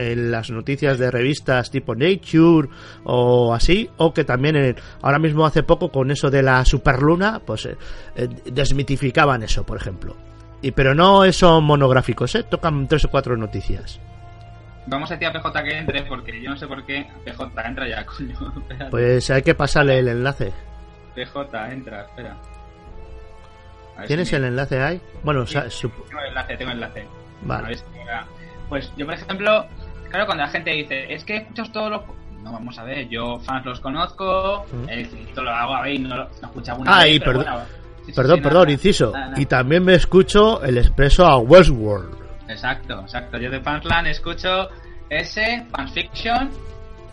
en 0.00 0.30
las 0.30 0.50
noticias 0.50 0.98
de 0.98 1.10
revistas 1.10 1.70
tipo 1.70 1.94
Nature 1.94 2.68
o 3.04 3.52
así, 3.54 3.88
o 3.98 4.12
que 4.14 4.24
también 4.24 4.56
en- 4.56 4.76
ahora 5.02 5.18
mismo 5.18 5.44
hace 5.46 5.62
poco 5.62 5.90
con 5.90 6.10
eso 6.10 6.30
de 6.30 6.42
la 6.42 6.64
superluna, 6.64 7.40
pues 7.44 7.66
eh, 7.66 7.76
eh, 8.16 8.28
desmitificaban 8.46 9.42
eso, 9.42 9.64
por 9.64 9.76
ejemplo. 9.76 10.16
Y 10.62 10.72
pero 10.72 10.94
no 10.94 11.30
son 11.32 11.64
monográficos, 11.64 12.34
¿eh? 12.34 12.42
tocan 12.44 12.86
tres 12.88 13.04
o 13.04 13.10
cuatro 13.10 13.36
noticias. 13.36 14.00
Vamos 14.86 15.10
a 15.10 15.14
decir 15.14 15.28
a 15.28 15.32
PJ 15.32 15.62
que 15.62 15.78
entre 15.78 16.02
porque 16.04 16.40
yo 16.42 16.50
no 16.50 16.56
sé 16.56 16.66
por 16.66 16.84
qué. 16.84 17.06
PJ, 17.24 17.66
entra 17.66 17.88
ya, 17.88 18.04
coño. 18.06 18.34
Espérate. 18.60 18.90
Pues 18.90 19.30
hay 19.30 19.42
que 19.42 19.54
pasarle 19.54 19.98
el 19.98 20.08
enlace. 20.08 20.52
PJ, 21.14 21.72
entra, 21.72 22.02
espera. 22.06 22.36
¿Tienes 24.06 24.28
si 24.28 24.34
me- 24.34 24.38
el 24.38 24.44
enlace 24.46 24.80
ahí? 24.80 25.00
Bueno, 25.22 25.42
o 25.42 25.46
sea, 25.46 25.68
Sí, 25.70 25.86
sup- 25.86 26.06
Tengo 26.08 26.20
el 26.22 26.28
enlace, 26.28 26.56
tengo 26.56 26.70
el 26.70 26.76
enlace. 26.78 27.06
Vale. 27.42 27.76
Si 27.76 27.84
Pues 28.68 28.92
yo, 28.96 29.04
por 29.04 29.14
ejemplo, 29.14 29.66
claro, 30.10 30.26
cuando 30.26 30.44
la 30.44 30.50
gente 30.50 30.70
dice, 30.72 31.12
es 31.12 31.24
que 31.24 31.36
escuchas 31.38 31.72
todos 31.72 31.90
los. 31.90 32.02
No, 32.42 32.52
vamos 32.52 32.78
a 32.78 32.84
ver, 32.84 33.08
yo 33.08 33.38
fans 33.40 33.64
los 33.66 33.80
conozco, 33.80 34.64
Mm. 34.72 34.88
el 34.88 35.06
Circuito 35.06 35.42
lo 35.42 35.50
hago 35.50 35.74
a 35.76 35.82
ver 35.82 35.94
y 35.94 35.98
no 35.98 36.16
lo 36.16 36.24
no 36.24 36.30
escucho 36.48 36.72
alguna 36.72 36.96
Ah, 36.98 37.04
vez, 37.04 37.14
y 37.16 37.20
perdón, 37.20 37.44
bueno, 37.44 37.60
sí, 37.60 38.04
sí, 38.06 38.12
perdón, 38.14 38.36
sí, 38.36 38.42
perdón, 38.42 38.62
nada, 38.62 38.72
inciso. 38.72 39.10
nada, 39.12 39.26
nada. 39.26 39.40
Y 39.42 39.46
también 39.46 39.84
me 39.84 39.94
escucho 39.94 40.62
el 40.64 40.78
expreso 40.78 41.26
a 41.26 41.36
Westworld. 41.38 42.14
Exacto, 42.48 43.00
exacto. 43.00 43.38
Yo 43.38 43.50
de 43.50 43.60
Fansland 43.60 44.06
escucho 44.08 44.68
ese, 45.10 45.66
fanfiction, 45.70 46.50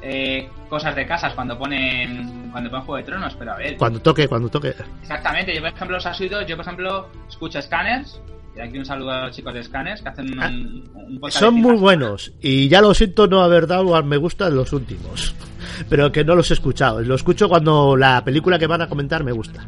eh, 0.02 0.48
cosas 0.70 0.96
de 0.96 1.06
casas 1.06 1.34
cuando 1.34 1.58
ponen 1.58 2.50
cuando 2.52 2.70
ponen 2.70 2.86
Juego 2.86 2.98
de 2.98 3.04
Tronos, 3.04 3.36
pero 3.38 3.52
a 3.52 3.58
ver. 3.58 3.76
Cuando 3.78 4.00
toque, 4.00 4.28
cuando 4.28 4.48
toque. 4.50 4.74
Exactamente, 5.02 5.54
yo 5.54 5.60
por 5.62 5.70
ejemplo 5.72 5.98
los 5.98 6.06
has 6.06 6.20
oído, 6.22 6.42
yo 6.44 6.56
por 6.56 6.64
ejemplo 6.66 7.10
escucho 7.28 7.62
Scanners, 7.62 8.20
y 8.58 8.62
aquí 8.62 8.78
un 8.78 8.86
saludo 8.86 9.12
a 9.12 9.22
los 9.28 9.36
chicos 9.36 9.54
de 9.54 9.64
Scanners 9.64 10.02
que 10.02 10.10
hacen 10.10 10.38
un, 10.38 10.90
un 10.96 11.20
podcast 11.20 11.38
Ah, 11.38 11.40
Son 11.48 11.56
muy 11.56 11.76
buenos. 11.76 12.34
Y 12.42 12.68
ya 12.68 12.82
lo 12.82 12.94
siento 12.94 13.28
no 13.28 13.42
haber 13.42 13.68
dado 13.68 13.96
al 13.96 14.04
me 14.04 14.18
gusta 14.18 14.50
de 14.50 14.56
los 14.56 14.74
últimos. 14.74 15.36
Pero 15.90 16.12
que 16.12 16.24
no 16.24 16.36
los 16.36 16.50
he 16.52 16.56
escuchado. 16.56 17.02
Lo 17.02 17.16
escucho 17.16 17.48
cuando 17.50 17.96
la 17.96 18.24
película 18.24 18.58
que 18.58 18.68
van 18.68 18.82
a 18.82 18.90
comentar 18.90 19.24
me 19.24 19.32
gusta. 19.32 19.68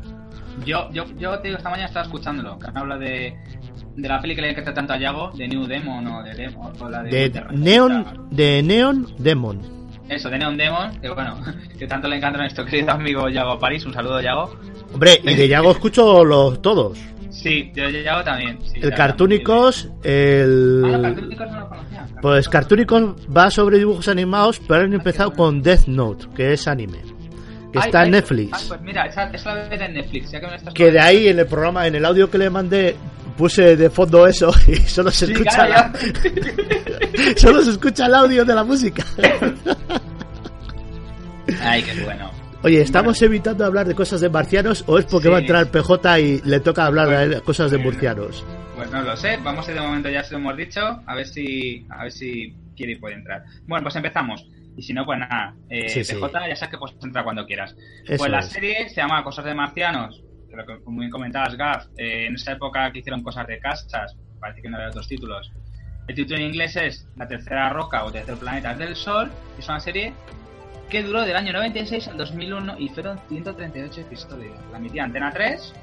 Yo, 0.65 0.89
yo, 0.91 1.05
yo 1.17 1.37
te 1.39 1.47
digo, 1.47 1.57
esta 1.57 1.69
mañana 1.69 1.87
estaba 1.87 2.05
escuchándolo, 2.05 2.59
que 2.59 2.67
habla 2.73 2.97
de, 2.97 3.33
de 3.95 4.07
la 4.09 4.19
película 4.19 4.47
que 4.47 4.53
le 4.53 4.59
encanta 4.59 4.73
tanto 4.73 4.93
a 4.93 4.97
Yago, 4.99 5.31
de 5.31 5.47
New 5.47 5.65
Demon 5.65 6.05
o 6.07 6.23
de 6.23 6.33
Demon, 6.35 6.73
o 6.79 6.89
la 6.89 7.03
de. 7.03 7.43
Neon, 7.51 8.27
de 8.31 8.61
Neon 8.63 9.07
Demon. 9.19 9.78
Eso, 10.09 10.29
de 10.29 10.37
Neon 10.39 10.57
Demon, 10.57 10.99
que 10.99 11.09
bueno, 11.09 11.39
que 11.77 11.87
tanto 11.87 12.07
le 12.07 12.17
encanta 12.17 12.39
a 12.39 12.41
nuestro 12.41 12.65
querido 12.65 12.91
amigo 12.91 13.29
Yago 13.29 13.59
París, 13.59 13.85
un 13.85 13.93
saludo 13.93 14.19
Yago. 14.21 14.55
Hombre, 14.93 15.21
y 15.23 15.35
de 15.35 15.47
Yago 15.47 15.71
escucho 15.71 16.25
los 16.25 16.61
todos. 16.61 16.97
Sí, 17.29 17.71
yo 17.75 17.91
de 17.91 18.03
Yago 18.03 18.23
también. 18.23 18.57
sí, 18.65 18.79
El 18.81 18.91
Cartúnicos, 18.93 19.87
Ah, 19.87 19.91
no, 20.03 20.09
el... 20.09 21.01
Cartúnicos 21.03 21.51
no 21.51 21.59
lo 21.59 21.69
conocía. 21.69 22.07
Pues 22.21 22.49
Cartúnicos 22.49 23.01
va 23.35 23.51
sobre 23.51 23.77
dibujos 23.77 24.07
animados, 24.07 24.59
pero 24.67 24.83
han 24.83 24.93
empezado 24.93 25.31
con 25.31 25.61
Death 25.61 25.85
Note, 25.87 26.25
que 26.35 26.53
es 26.53 26.67
anime. 26.67 26.97
Que 27.71 27.79
Ay, 27.79 27.85
está 27.85 28.03
en 28.03 28.11
Netflix. 28.11 28.51
ay, 28.53 28.65
pues 28.67 28.81
mira, 28.81 29.05
esa, 29.05 29.23
esa 29.31 29.53
la 29.55 29.85
en 29.85 29.93
Netflix, 29.93 30.31
ya 30.31 30.39
que 30.39 30.47
me 30.47 30.55
estás 30.55 30.73
Que 30.73 30.91
de 30.91 30.99
ahí 30.99 31.27
en 31.27 31.37
el 31.39 31.45
programa, 31.45 31.85
en 31.85 31.93
el 31.95 32.03
audio 32.05 32.29
que 32.29 32.37
le 32.39 32.49
mandé, 32.49 32.95
puse 33.37 33.75
de 33.77 33.89
fondo 33.91 34.25
eso 34.27 34.51
y 34.67 34.75
solo 34.77 35.11
se 35.11 35.27
Sí, 35.27 35.33
escucha 35.33 35.67
la- 35.67 35.93
solo 37.37 37.61
se 37.61 37.71
escucha 37.71 38.07
el 38.07 38.15
audio 38.15 38.43
de 38.43 38.55
la 38.55 38.63
música. 38.63 39.03
Ay, 41.61 41.83
qué 41.83 42.03
bueno. 42.03 42.29
Oye, 42.61 42.81
¿estamos 42.81 43.21
evitando 43.21 43.65
hablar 43.65 43.87
de 43.87 43.95
cosas 43.95 44.19
de 44.21 44.29
marcianos 44.29 44.83
o 44.87 44.99
es 44.99 45.05
porque 45.05 45.27
Sí. 45.27 45.31
va 45.31 45.37
a 45.37 45.41
entrar 45.41 45.71
PJ 45.71 46.19
y 46.19 46.41
le 46.43 46.59
toca 46.59 46.85
hablar 46.85 47.29
de 47.29 47.41
cosas 47.41 47.71
de 47.71 47.77
murcianos? 47.77 48.45
Pues 48.75 48.91
no 48.91 49.01
lo 49.01 49.15
sé, 49.15 49.37
vamos 49.43 49.67
a 49.67 49.71
ir 49.71 49.77
de 49.77 49.83
momento 49.83 50.09
ya 50.09 50.23
se 50.23 50.33
lo 50.33 50.39
hemos 50.39 50.57
dicho, 50.57 50.81
a 51.05 51.15
ver 51.15 51.27
si 51.27 51.85
a 51.89 52.03
ver 52.03 52.11
si 52.11 52.53
quiere 52.75 52.93
y 52.93 52.95
puede 52.97 53.15
entrar. 53.15 53.43
Bueno, 53.67 53.83
pues 53.83 53.95
empezamos. 53.95 54.45
Y 54.79 54.81
si 54.81 54.93
no, 54.93 55.05
pues 55.05 55.19
nada, 55.19 55.55
eh, 55.69 55.89
Sí, 55.89 56.03
ya 56.03 56.55
sabes 56.55 56.69
que 56.69 56.77
puedes 56.77 56.95
entrar 57.03 57.25
cuando 57.25 57.45
quieras. 57.45 57.75
Eso 58.05 58.15
pues 58.17 58.31
la 58.31 58.39
es. 58.39 58.45
serie 58.45 58.87
se 58.87 58.95
llama 58.95 59.21
Cosas 59.25 59.43
de 59.43 59.53
Marcianos, 59.53 60.23
lo 60.49 60.65
que 60.65 60.81
como 60.81 60.99
bien 61.01 61.11
comentabas, 61.11 61.57
Gaf, 61.57 61.87
eh, 61.97 62.27
en 62.27 62.35
esa 62.35 62.53
época 62.53 62.89
que 62.93 62.99
hicieron 62.99 63.21
cosas 63.21 63.45
de 63.45 63.59
castas, 63.59 64.15
parece 64.39 64.61
que 64.61 64.69
no 64.69 64.77
había 64.77 64.87
otros 64.87 65.05
títulos. 65.09 65.51
El 66.07 66.15
título 66.15 66.37
en 66.37 66.45
inglés 66.45 66.77
es 66.77 67.05
La 67.17 67.27
tercera 67.27 67.67
roca 67.71 68.05
o 68.05 68.11
tercer 68.13 68.37
planeta 68.37 68.73
del 68.73 68.95
Sol, 68.95 69.29
es 69.57 69.67
una 69.67 69.81
serie 69.81 70.13
que 70.89 71.03
duró 71.03 71.23
del 71.23 71.35
año 71.35 71.51
96 71.51 72.07
al 72.07 72.15
2001 72.15 72.79
y 72.79 72.87
fueron 72.87 73.19
138 73.27 73.99
episodios. 73.99 74.55
La 74.71 74.77
emitía 74.77 75.03
Antena 75.03 75.33
3, 75.33 75.73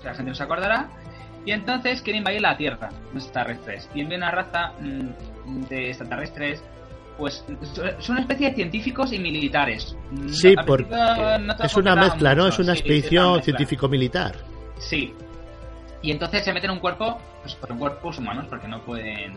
que 0.00 0.08
la 0.08 0.14
gente 0.14 0.30
no 0.30 0.34
se 0.34 0.42
acordará, 0.44 0.88
y 1.44 1.52
entonces 1.52 2.00
quiere 2.00 2.20
invadir 2.20 2.40
la 2.40 2.56
Tierra, 2.56 2.88
los 3.12 3.24
extraterrestres, 3.24 3.90
y 3.94 4.00
envía 4.00 4.16
una 4.16 4.30
raza 4.30 4.72
mm, 4.80 5.64
de 5.68 5.90
extraterrestres, 5.90 6.64
pues 7.18 7.44
son 8.00 8.12
una 8.16 8.20
especie 8.22 8.50
de 8.50 8.54
científicos 8.54 9.12
y 9.12 9.18
militares. 9.18 9.96
Sí, 10.28 10.54
porque 10.66 10.86
no 11.40 11.56
te 11.56 11.66
es 11.66 11.76
una 11.76 11.94
mezcla, 11.94 12.34
¿no? 12.34 12.48
Es 12.48 12.58
una 12.58 12.72
sí, 12.74 12.80
expedición 12.80 13.42
científico-militar. 13.42 14.34
Sí. 14.78 15.14
Y 16.02 16.10
entonces 16.10 16.44
se 16.44 16.52
meten 16.52 16.70
en 16.70 16.76
un 16.76 16.80
cuerpo, 16.80 17.18
pues 17.42 17.54
con 17.56 17.78
cuerpos 17.78 18.18
humanos, 18.18 18.46
porque 18.48 18.68
no 18.68 18.80
pueden 18.82 19.34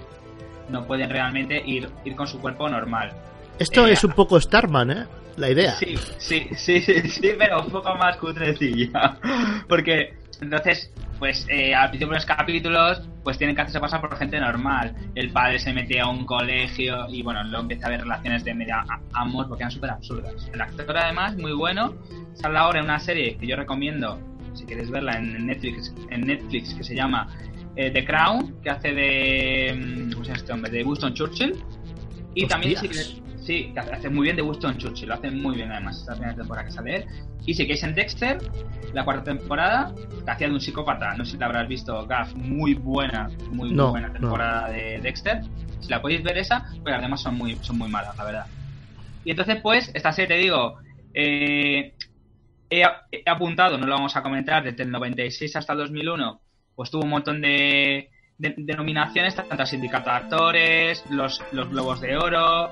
no 0.69 0.85
pueden 0.85 1.09
realmente 1.09 1.61
ir, 1.65 1.89
ir 2.03 2.15
con 2.15 2.27
su 2.27 2.39
cuerpo 2.39 2.67
normal. 2.67 3.13
Esto 3.57 3.87
Eh, 3.87 3.93
es 3.93 4.03
un 4.03 4.11
poco 4.11 4.39
Starman, 4.39 4.91
¿eh? 4.91 5.05
La 5.37 5.49
idea. 5.49 5.75
Sí, 5.75 5.95
sí, 6.17 6.47
sí, 6.55 6.81
sí, 6.81 7.01
sí, 7.07 7.29
pero 7.37 7.61
un 7.61 7.69
poco 7.69 7.93
más 7.95 8.17
cutrecilla. 8.17 9.17
Porque 9.69 10.17
Entonces, 10.41 10.91
pues 11.19 11.45
eh, 11.49 11.73
al 11.73 11.89
principio 11.89 12.13
de 12.13 12.15
los 12.15 12.25
capítulos, 12.25 13.01
pues 13.23 13.37
tienen 13.37 13.55
que 13.55 13.61
hacerse 13.61 13.79
pasar 13.79 14.01
por 14.01 14.15
gente 14.17 14.39
normal. 14.39 14.95
El 15.15 15.31
padre 15.31 15.59
se 15.59 15.73
mete 15.73 15.99
a 15.99 16.07
un 16.07 16.25
colegio 16.25 17.07
y 17.09 17.21
bueno, 17.23 17.43
luego 17.43 17.61
empieza 17.61 17.85
a 17.85 17.87
haber 17.87 18.01
relaciones 18.01 18.43
de 18.43 18.53
media 18.53 18.85
amor 19.13 19.47
porque 19.47 19.63
eran 19.63 19.71
súper 19.71 19.91
absurdas. 19.91 20.49
El 20.53 20.61
actor 20.61 20.97
además, 20.97 21.35
muy 21.37 21.53
bueno, 21.53 21.95
sale 22.33 22.57
ahora 22.57 22.79
en 22.79 22.85
una 22.85 22.99
serie 22.99 23.37
que 23.37 23.47
yo 23.47 23.55
recomiendo, 23.55 24.19
si 24.53 24.65
queréis 24.65 24.89
verla 24.89 25.13
en 25.17 25.45
Netflix, 25.45 25.93
en 26.09 26.21
Netflix 26.21 26.73
que 26.73 26.83
se 26.83 26.95
llama 26.95 27.27
eh, 27.75 27.91
The 27.91 28.05
Crown, 28.05 28.61
que 28.61 28.69
hace 28.69 28.93
de... 28.93 29.73
mm, 29.75 30.11
¿Cómo 30.13 30.23
se 30.23 30.29
llama 30.29 30.37
este 30.39 30.53
hombre? 30.53 30.71
De 30.71 30.83
Winston 30.83 31.13
Churchill. 31.13 31.55
Y 32.35 32.45
también 32.45 32.77
sí, 32.77 32.87
Hostias. 32.87 33.26
Sí, 33.47 33.71
que 33.73 33.79
hace- 33.79 34.09
muy 34.09 34.25
bien 34.25 34.35
de 34.35 34.41
Winston 34.43 34.77
Churchill, 34.77 35.07
lo 35.07 35.15
hace 35.15 35.31
muy 35.31 35.55
bien 35.55 35.71
además, 35.71 35.97
esta 35.99 36.13
primera 36.13 36.35
temporada 36.35 36.65
que 36.67 36.71
sale 36.73 36.95
él. 36.97 37.05
Y 37.45 37.53
si 37.53 37.63
queréis 37.63 37.83
en 37.83 37.95
Dexter, 37.95 38.37
la 38.93 39.03
cuarta 39.05 39.23
temporada, 39.23 39.93
que 40.25 40.31
hacía 40.31 40.47
de 40.47 40.53
un 40.53 40.59
psicópata, 40.61 41.15
no 41.15 41.25
sé 41.25 41.31
si 41.31 41.37
la 41.37 41.45
habrás 41.47 41.67
visto, 41.67 42.05
Gaff, 42.05 42.33
muy 42.35 42.73
buena, 42.75 43.29
muy 43.51 43.71
No, 43.71 43.91
buena 43.91 44.07
no. 44.09 44.13
temporada 44.19 44.69
de 44.69 44.99
Dexter. 45.01 45.41
Si 45.79 45.89
la 45.89 46.01
podéis 46.01 46.21
ver 46.23 46.37
esa, 46.37 46.65
pues 46.83 46.91
las 46.93 47.01
demás 47.01 47.21
son 47.21 47.35
muy, 47.35 47.57
son 47.61 47.77
muy 47.77 47.89
malas, 47.89 48.15
la 48.17 48.23
verdad. 48.25 48.45
Y 49.23 49.31
entonces, 49.31 49.61
pues, 49.61 49.91
esta 49.93 50.11
serie, 50.11 50.35
te 50.35 50.41
digo, 50.43 50.75
eh, 51.13 51.93
he, 52.69 52.81
he 53.11 53.23
apuntado, 53.29 53.77
no 53.77 53.85
lo 53.87 53.95
vamos 53.95 54.15
a 54.15 54.21
comentar, 54.23 54.63
desde 54.63 54.83
el 54.83 54.91
96 54.91 55.55
hasta 55.55 55.73
el 55.73 55.79
2001, 55.79 56.41
pues 56.75 56.91
tuvo 56.91 57.03
un 57.03 57.09
montón 57.09 57.41
de, 57.41 58.09
de, 58.37 58.53
de 58.57 58.73
nominaciones, 58.75 59.35
tanto 59.35 59.65
sindicato 59.65 60.09
de 60.09 60.15
actores, 60.15 61.03
los, 61.09 61.41
los 61.51 61.69
Globos 61.69 62.01
de 62.01 62.17
Oro, 62.17 62.69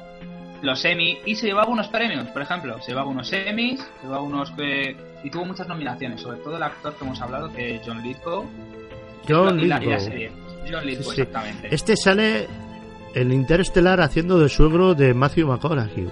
los 0.66 0.84
Emmy, 0.86 1.20
y 1.26 1.36
se 1.36 1.48
llevaba 1.48 1.68
unos 1.70 1.88
premios, 1.88 2.28
por 2.28 2.42
ejemplo, 2.42 2.82
se 2.82 2.92
llevaba 2.92 3.08
unos 3.10 3.32
Emmys, 3.32 3.80
se 3.82 4.04
llevaba 4.08 4.22
unos 4.24 4.52
que... 4.52 4.96
y 5.24 5.30
tuvo 5.30 5.46
muchas 5.46 5.68
nominaciones, 5.68 6.22
sobre 6.22 6.40
todo 6.40 6.58
el 6.58 6.64
actor 6.64 6.94
que 6.96 7.06
hemos 7.06 7.22
hablado, 7.22 7.52
que 7.54 7.76
es 7.76 7.82
John 7.86 8.02
Lithgow, 8.04 8.46
John 9.28 9.58
la, 9.68 9.76
la 9.76 9.80
Lithgow. 9.80 10.00
serie. 10.00 10.32
John 10.70 10.86
Lithgow, 10.86 11.12
Sí, 11.12 11.16
sí. 11.16 11.22
exactamente. 11.22 11.68
Este 11.74 11.96
sale 11.96 12.48
en 13.14 13.32
Interestelar 13.32 14.02
haciendo 14.02 14.38
de 14.40 14.50
suegro 14.50 14.94
de 14.94 15.14
Matthew 15.14 15.48
McConaughey. 15.48 16.08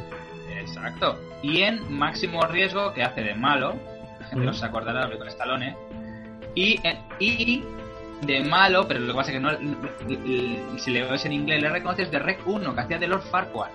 Exacto. 0.59 1.19
Y 1.41 1.61
en 1.61 1.91
Máximo 1.91 2.41
Riesgo, 2.47 2.93
que 2.93 3.03
hace 3.03 3.21
de 3.21 3.35
malo, 3.35 3.75
la 4.19 4.27
gente 4.27 4.43
Mm. 4.43 4.45
no 4.45 4.53
se 4.53 4.65
acordará 4.65 5.07
de 5.07 5.17
con 5.17 5.27
Stallone, 5.27 5.75
y, 6.55 6.79
en- 6.87 6.99
y 7.19 7.63
de 8.21 8.43
malo, 8.45 8.87
pero 8.87 9.01
lo 9.01 9.07
que 9.13 9.17
pasa 9.17 9.31
es 9.31 9.37
que 9.37 9.41
no, 9.41 9.51
no- 9.51 10.79
si 10.79 10.91
le 10.91 11.03
ves 11.03 11.25
en 11.25 11.33
inglés 11.33 11.61
le 11.61 11.69
reconoces 11.69 12.09
de 12.09 12.19
Rec 12.19 12.39
1, 12.47 12.73
que 12.73 12.79
hacía 12.81 12.97
de 12.97 13.07
Lord 13.07 13.23
Farquaad. 13.23 13.69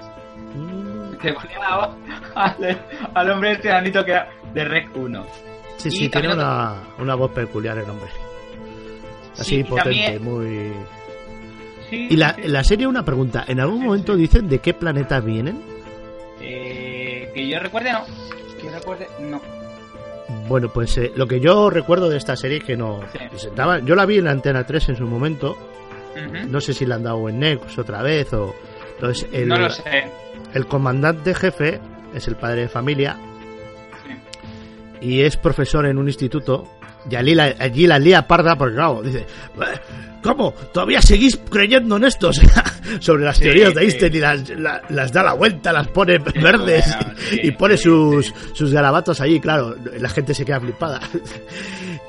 Ponía 1.18 1.76
voz 1.76 1.96
al, 2.34 2.78
al 3.14 3.30
hombre 3.30 3.52
este 3.52 3.70
anito 3.72 4.04
que 4.04 4.12
era 4.12 4.28
de 4.54 4.64
Rec 4.64 4.96
1. 4.96 5.26
Sí, 5.76 5.88
Y 5.88 5.90
sí, 5.92 6.08
tiene 6.08 6.32
una, 6.32 6.74
una 6.98 7.14
voz 7.14 7.30
peculiar 7.32 7.78
el 7.78 7.88
hombre. 7.90 8.08
Así 9.38 9.56
Sí, 9.58 9.64
potente, 9.64 10.18
también- 10.18 10.24
muy... 10.24 10.72
Sí, 11.90 12.08
Y 12.10 12.16
la, 12.16 12.34
sí. 12.34 12.42
la 12.44 12.62
serie, 12.64 12.86
una 12.86 13.04
pregunta, 13.04 13.44
¿en 13.48 13.60
algún 13.60 13.82
momento 13.84 14.14
dicen 14.16 14.48
de 14.48 14.58
qué 14.58 14.74
planeta 14.74 15.20
vienen? 15.20 15.62
Eh, 16.40 17.30
que 17.34 17.48
yo 17.48 17.58
recuerde, 17.60 17.92
no. 17.92 18.04
Que 18.58 18.64
yo 18.64 18.70
recuerde, 18.72 19.08
no. 19.20 19.40
Bueno, 20.48 20.68
pues 20.68 20.96
eh, 20.98 21.12
lo 21.16 21.26
que 21.26 21.40
yo 21.40 21.70
recuerdo 21.70 22.08
de 22.10 22.18
esta 22.18 22.36
serie 22.36 22.58
es 22.58 22.64
que 22.64 22.76
no... 22.76 23.00
Presentaban- 23.30 23.84
yo 23.86 23.94
la 23.94 24.04
vi 24.06 24.18
en 24.18 24.24
la 24.24 24.32
Antena 24.32 24.64
3 24.66 24.90
en 24.90 24.96
su 24.96 25.06
momento, 25.06 25.56
no 26.48 26.60
sé 26.60 26.74
si 26.74 26.84
la 26.84 26.96
han 26.96 27.04
dado 27.04 27.28
en 27.28 27.38
Nex 27.38 27.78
otra 27.78 28.02
vez 28.02 28.32
o... 28.34 28.54
Entonces, 28.96 29.28
el, 29.32 29.46
No 29.48 29.56
lo 29.56 29.70
sé. 29.70 30.10
El 30.54 30.66
comandante 30.66 31.34
jefe 31.34 31.80
es 32.14 32.26
el 32.28 32.36
padre 32.36 32.62
de 32.62 32.68
familia 32.68 33.16
y 35.00 35.20
es 35.20 35.36
profesor 35.36 35.86
en 35.86 35.98
un 35.98 36.08
instituto. 36.08 36.66
Y 37.10 37.14
allí 37.16 37.34
la, 37.34 37.54
allí 37.58 37.86
la 37.86 37.98
lía 37.98 38.26
parda 38.26 38.56
porque, 38.58 38.74
claro, 38.74 39.00
dice: 39.02 39.20
"Eh, 39.20 39.64
¿Cómo? 40.22 40.52
¿Todavía 40.72 41.00
seguís 41.00 41.38
creyendo 41.48 41.96
en 41.96 42.04
esto? 42.04 42.30
Sobre 43.00 43.24
las 43.24 43.36
Sí, 43.36 43.44
teorías 43.44 43.72
de 43.74 43.80
sí. 43.80 43.86
Einstein 43.86 44.14
y 44.16 44.18
las, 44.18 44.48
la- 44.50 44.82
las 44.88 45.12
da 45.12 45.22
la 45.22 45.32
vuelta, 45.34 45.72
las 45.72 45.86
pone 45.88 46.18
verdes 46.42 46.84
bueno, 46.96 47.14
sí, 47.30 47.40
y 47.44 47.50
pone 47.52 47.76
sus, 47.76 48.34
sus 48.52 48.72
garabatos 48.72 49.20
allí, 49.20 49.38
claro, 49.40 49.76
la 49.98 50.08
gente 50.08 50.34
se 50.34 50.44
queda 50.44 50.60
flipada. 50.60 51.00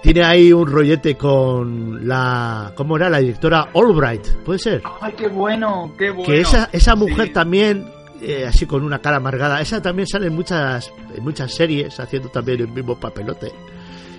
Tiene 0.02 0.24
ahí 0.24 0.52
un 0.52 0.68
rollete 0.68 1.16
con 1.16 2.08
la. 2.08 2.72
¿Cómo 2.76 2.98
era? 2.98 3.10
La 3.10 3.20
directora 3.20 3.70
Albright, 3.74 4.26
¿puede 4.44 4.60
ser? 4.60 4.82
Ay, 5.02 5.14
qué 5.16 5.28
bueno, 5.28 5.94
qué 5.98 6.10
bueno. 6.10 6.26
que 6.26 6.42
esa, 6.42 6.70
esa 6.74 6.96
mujer 6.96 7.28
Sí. 7.28 7.34
también, 7.34 7.86
eh, 8.22 8.45
así 8.47 8.65
con 8.65 8.84
una 8.84 8.99
cara 8.99 9.17
amargada, 9.17 9.61
esa 9.61 9.82
también 9.82 10.07
sale 10.07 10.28
en 10.28 10.36
muchas, 10.36 10.91
en 11.15 11.24
muchas 11.24 11.53
series, 11.53 11.99
haciendo 11.99 12.30
también 12.30 12.61
el 12.61 12.67
mismo 12.67 12.99
papelote. 12.99 13.51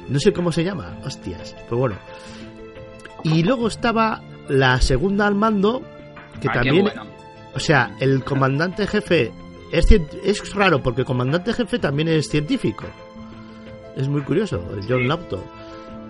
No 0.08 0.18
sé 0.18 0.32
cómo 0.32 0.50
se 0.52 0.64
llama, 0.64 0.98
hostias. 1.04 1.54
Pues 1.68 1.78
bueno. 1.78 1.96
Y 3.24 3.42
luego 3.42 3.68
estaba 3.68 4.22
la 4.48 4.80
segunda 4.80 5.26
al 5.26 5.34
mando, 5.34 5.82
que 6.40 6.48
Ah, 6.48 6.52
también... 6.54 6.82
bueno. 6.82 7.04
O 7.54 7.58
sea, 7.60 7.96
el 8.00 8.22
comandante 8.24 8.86
jefe... 8.86 9.32
Es, 9.72 9.86
es 9.90 10.54
raro, 10.54 10.82
porque 10.82 11.02
el 11.02 11.06
comandante 11.06 11.52
jefe 11.52 11.78
también 11.78 12.08
es 12.08 12.28
científico. 12.28 12.84
Es 13.96 14.08
muy 14.08 14.22
curioso, 14.22 14.64
el 14.76 14.84
John 14.88 15.06
Laughton. 15.06 15.42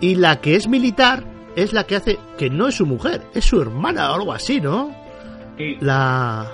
Y 0.00 0.14
la 0.14 0.40
que 0.40 0.56
es 0.56 0.66
militar 0.68 1.24
es 1.56 1.72
la 1.72 1.84
que 1.84 1.96
hace... 1.96 2.18
Que 2.38 2.48
no 2.48 2.68
es 2.68 2.76
su 2.76 2.86
mujer, 2.86 3.22
es 3.34 3.44
su 3.44 3.60
hermana 3.60 4.12
o 4.12 4.14
algo 4.14 4.32
así, 4.32 4.60
¿no? 4.60 4.94
Sí. 5.58 5.76
la 5.80 6.50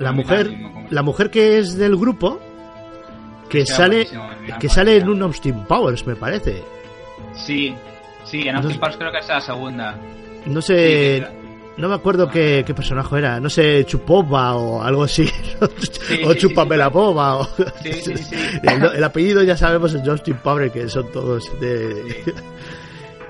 la 0.00 0.12
mujer 0.12 0.50
la 0.90 1.02
mujer 1.02 1.30
que 1.30 1.58
es 1.58 1.76
del 1.76 1.96
grupo 1.96 2.40
que 3.48 3.64
Sí, 3.66 3.72
sale 3.72 4.08
que 4.58 4.68
sale 4.68 4.96
en 4.96 5.08
un 5.08 5.22
Austin 5.22 5.64
Powers 5.64 6.06
me 6.06 6.16
parece. 6.16 6.62
Sí, 7.34 7.74
sí, 8.24 8.48
en 8.48 8.56
Austin 8.56 8.78
Powers 8.78 8.96
creo 8.96 9.12
que 9.12 9.18
es 9.18 9.28
la 9.28 9.40
segunda. 9.40 9.96
no 10.46 10.60
sé 10.62 11.24
Sí, 11.28 11.36
no 11.76 11.88
me 11.88 11.94
acuerdo 11.94 12.28
qué, 12.28 12.62
qué 12.66 12.74
personaje 12.74 13.16
era 13.18 13.40
no 13.40 13.48
sé 13.48 13.84
Chupova 13.86 14.54
o 14.56 14.82
algo 14.82 15.04
así 15.04 15.28
o 15.60 16.32
sí, 16.32 16.38
Chupame 16.38 16.76
la 16.76 16.90
Pova 16.90 17.36
o 17.38 17.44
Sí, 17.82 17.92
sí, 17.92 18.16
sí. 18.16 18.34
el, 18.62 18.82
el 18.96 19.04
apellido 19.04 19.42
ya 19.42 19.56
sabemos 19.56 19.94
es 19.94 20.06
Austin 20.06 20.36
Powers 20.42 20.72
que 20.72 20.88
son 20.88 21.10
todos 21.12 21.48
de 21.60 22.34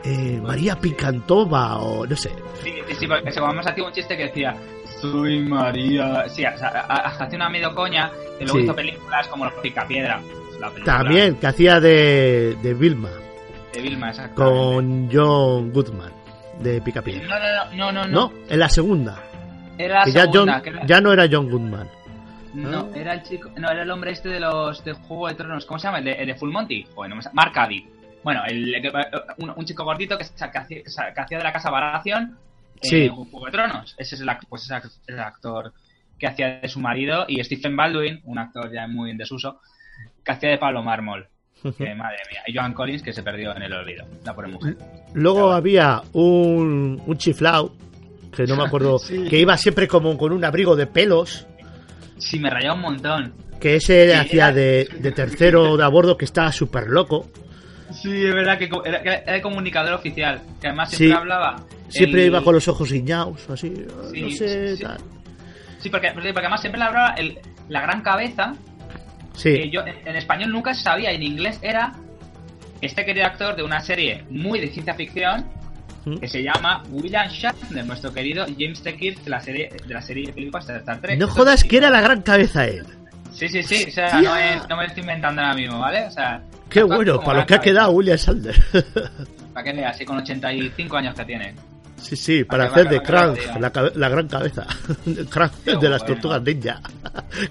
eh, 0.05 0.40
María 0.42 0.76
Picantova 0.76 1.78
o 1.78 2.07
no 2.07 2.16
sé 2.16 2.30
Sí, 2.62 2.72
sí, 2.88 2.94
sí, 3.01 3.07
porque 3.07 3.30
se 3.32 3.40
me 3.40 3.61
hacía 3.61 3.84
un 3.84 3.92
chiste 3.92 4.16
que 4.16 4.24
decía 4.24 4.55
soy 5.01 5.38
María. 5.44 6.28
Sí, 6.28 6.44
o 6.44 6.59
sea, 6.59 6.68
hacía 6.68 7.36
una 7.36 7.48
medio 7.48 7.74
coña 7.74 8.11
que 8.38 8.44
luego 8.44 8.59
Sí. 8.59 8.64
hizo 8.64 8.74
películas 8.74 9.26
como 9.28 9.44
Los 9.46 9.55
Picapiedra. 9.55 10.20
También 10.84 11.36
que 11.36 11.46
hacía 11.46 11.80
de, 11.80 12.57
de 12.62 12.74
Vilma 12.74 13.09
De 13.72 13.80
Vilma, 13.80 14.09
exacto. 14.11 14.34
con 14.44 15.09
John 15.11 15.72
Goodman 15.72 16.12
de 16.61 16.82
Picapiedra 16.82 17.26
No, 17.26 17.38
no, 17.38 17.92
no, 17.92 17.92
no, 17.92 18.09
no. 18.09 18.28
No, 18.28 18.32
en 18.48 18.59
la 18.59 18.68
segunda. 18.68 19.18
Era 19.78 20.01
la 20.01 20.05
que 20.05 20.12
ya, 20.12 20.22
segunda. 20.30 20.53
John- 20.55 20.62
que 20.62 20.68
era- 20.70 20.86
ya 20.86 21.01
no 21.01 21.12
era 21.12 21.26
John 21.30 21.48
Goodman. 21.51 21.88
No, 22.53 22.90
era 22.94 23.14
el 23.14 23.22
chico. 23.22 23.48
No, 23.57 23.70
era 23.70 23.82
el 23.82 23.90
hombre 23.90 24.11
este 24.11 24.28
de 24.28 24.40
los 24.40 24.84
de 24.84 24.92
Juego 24.92 25.28
de 25.28 25.34
Tronos. 25.34 25.64
¿Cómo 25.64 25.78
se 25.78 25.86
llama? 25.86 25.98
El 26.01 26.05
de, 26.05 26.12
el 26.12 26.26
de 26.26 26.34
Full 26.34 26.51
Monty. 26.51 26.84
Joder, 26.94 27.09
no 27.11 27.16
me 27.16 27.22
Mark 27.32 27.53
Addy. 27.57 27.86
Bueno, 28.23 28.43
el, 28.47 28.75
un, 29.39 29.53
un 29.57 29.64
chico 29.64 29.85
gordito 29.85 30.16
que, 30.18 30.25
que 30.25 30.59
hacía, 30.59 30.83
que 31.14 31.21
hacía 31.21 31.39
de 31.39 31.45
la 31.45 31.53
casa 31.53 31.71
Baratheon 31.71 32.37
Sí. 32.83 33.03
en 33.07 33.14
Juego 33.14 33.47
de 33.47 33.53
Tronos. 33.53 33.95
Ese 33.99 34.14
es 34.14 34.21
el, 34.23 34.29
pues 34.49 34.62
ese 34.64 34.75
ac- 34.75 34.91
el 35.07 35.18
actor 35.21 35.73
que 36.18 36.27
hacía 36.27 36.61
de 36.61 36.68
su 36.68 36.81
marido. 36.81 37.25
Y 37.29 37.43
Stephen 37.45 37.77
Baldwin, 37.77 38.21
un 38.25 38.39
actor 38.39 38.73
ya 38.73 38.87
muy 38.87 39.11
en 39.11 39.18
desuso, 39.18 39.61
que 40.25 40.33
hacía 40.33 40.51
de 40.51 40.59
Pablo 40.59 40.83
Mármol. 40.83 41.29
Que, 41.77 41.95
madre 41.95 42.16
mía. 42.31 42.41
Y 42.47 42.55
Joan 42.57 42.73
Collins, 42.73 43.03
que 43.03 43.12
se 43.12 43.23
perdió 43.23 43.55
en 43.55 43.62
el 43.62 43.73
olvido. 43.75 44.07
La 44.25 44.35
pobre 44.35 44.49
mujer. 44.49 44.77
Luego 45.12 45.53
había 45.53 46.01
un, 46.14 47.03
un 47.07 47.18
chiflao, 47.18 47.75
que 48.35 48.45
no 48.47 48.57
me 48.57 48.64
acuerdo, 48.64 48.99
Sí. 48.99 49.27
que 49.29 49.39
iba 49.39 49.55
siempre 49.59 49.87
como 49.87 50.16
con 50.16 50.33
un 50.33 50.43
abrigo 50.45 50.75
de 50.75 50.87
pelos, 50.87 51.47
Sí, 52.16 52.39
me 52.39 52.49
rayaba 52.51 52.75
un 52.77 52.81
montón. 52.83 53.35
que 53.61 53.77
ese 53.77 54.07
Sí, 54.11 54.12
hacía 54.12 54.47
era- 54.49 54.55
de, 54.55 54.89
de 55.01 55.12
tercero 55.12 55.77
de 55.77 55.85
a 55.85 55.89
bordo 55.89 56.16
que 56.16 56.25
estaba 56.25 56.51
súper 56.53 56.87
loco. 56.89 57.29
Sí, 57.93 58.24
es 58.24 58.34
verdad 58.34 58.59
que 58.59 58.70
era, 58.84 59.14
el 59.14 59.43
comunicador 59.43 59.93
oficial. 59.95 60.41
Que 60.61 60.68
además 60.68 60.91
Sí. 60.91 60.97
siempre 60.97 61.18
hablaba. 61.18 61.57
Siempre 61.88 62.20
el- 62.22 62.26
iba 62.28 62.43
con 62.43 62.55
los 62.55 62.68
ojos 62.68 62.91
guiñados, 62.93 63.49
así, 63.51 63.74
Sí, 64.12 64.22
no 64.22 64.30
sé, 64.30 64.76
sí, 64.76 64.82
tal. 64.82 64.99
Sí, 65.80 65.88
porque, 65.91 66.11
porque 66.12 66.30
además 66.30 66.61
siempre 66.61 66.78
le 66.78 66.84
hablaba 66.84 67.11
el, 67.14 67.38
la 67.68 67.80
gran 67.80 68.03
cabeza, 68.03 68.55
Sí, 69.34 69.53
que 69.55 69.70
yo 69.70 69.80
en, 69.86 69.95
en 70.07 70.16
español 70.16 70.51
nunca 70.53 70.74
sabía, 70.74 71.11
en 71.12 71.22
inglés 71.22 71.59
era 71.62 71.93
este 72.80 73.05
querido 73.05 73.26
actor 73.26 73.57
de 73.57 73.62
una 73.62 73.80
serie 73.80 74.24
muy 74.30 74.61
de 74.61 74.68
ciencia 74.68 74.95
ficción 74.95 75.47
¿Mm? 76.05 76.16
que 76.18 76.28
se 76.28 76.43
llama 76.43 76.82
William 76.91 77.28
Shatner, 77.28 77.84
nuestro 77.86 78.12
querido 78.12 78.47
James 78.59 78.82
T. 78.82 78.97
Kirk 78.97 79.22
de 79.22 79.30
la 79.30 79.41
serie 79.41 79.70
de 79.86 79.95
la 79.95 80.01
serie 80.03 80.26
de 80.26 80.32
películas 80.32 80.66
de 80.66 80.76
Star 80.78 81.01
Trek. 81.01 81.18
no 81.18 81.28
jodas 81.28 81.62
que 81.64 81.76
era 81.76 81.91
la 81.91 82.01
gran 82.01 82.22
cabeza 82.22 82.66
él. 82.66 82.86
Sí, 83.41 83.49
sí, 83.49 83.62
sí, 83.62 83.86
o 83.88 83.91
sea, 83.93 84.20
no, 84.20 84.36
es- 84.36 84.68
no 84.68 84.76
me 84.76 84.84
estoy 84.86 85.01
inventando 85.01 85.41
ahora 85.41 85.55
mismo, 85.55 85.78
¿vale? 85.78 86.05
O 86.07 86.11
sea, 86.11 86.43
Qué 86.68 86.82
bueno, 86.82 87.20
para 87.20 87.41
lo 87.41 87.47
que 87.47 87.55
ha 87.55 87.59
quedado 87.61 87.91
William 87.93 88.18
Salder. 88.18 88.55
Para 89.55 89.64
que 89.64 89.72
veas, 89.72 89.95
así 89.97 90.05
con 90.05 90.18
85 90.18 90.97
años 90.99 91.14
que 91.14 91.24
tiene. 91.24 91.55
Sí, 91.97 92.16
sí, 92.16 92.45
para 92.45 92.64
hacer 92.64 92.88
de 92.88 93.03
Krang, 93.03 93.36
la, 93.61 93.70
la 93.95 94.09
gran 94.09 94.26
cabeza. 94.28 94.66
Krang 95.30 95.51
de 95.64 95.88
las 95.88 96.01
bueno. 96.03 96.14
tortugas 96.14 96.43
ninja. 96.43 96.80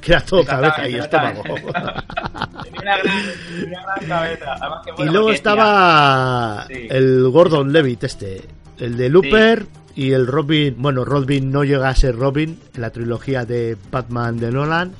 Que 0.01 0.11
era 0.13 0.21
todo 0.21 0.43
cabeza 0.45 0.87
y 0.89 0.95
estómago. 0.95 1.43
Tenía 1.43 2.81
una 2.81 2.97
gran, 2.97 3.17
una 3.67 3.81
gran 3.81 4.07
cabeza. 4.07 4.53
Además, 4.59 4.79
que 4.85 5.03
Y 5.03 5.05
luego 5.07 5.31
estaba 5.31 6.65
Sí. 6.67 6.87
el 6.89 7.29
Gordon 7.29 7.71
Levitt 7.73 8.03
este, 8.05 8.41
el 8.79 8.97
de 8.97 9.09
Looper 9.09 9.65
y 9.95 10.11
el 10.13 10.25
Robin, 10.27 10.75
bueno, 10.77 11.03
Robin 11.05 11.51
no 11.51 11.63
llega 11.63 11.89
a 11.89 11.95
ser 11.95 12.15
Robin 12.15 12.59
en 12.73 12.81
la 12.81 12.89
trilogía 12.91 13.45
de 13.45 13.75
Batman 13.91 14.37
de 14.37 14.51
Nolan 14.51 14.93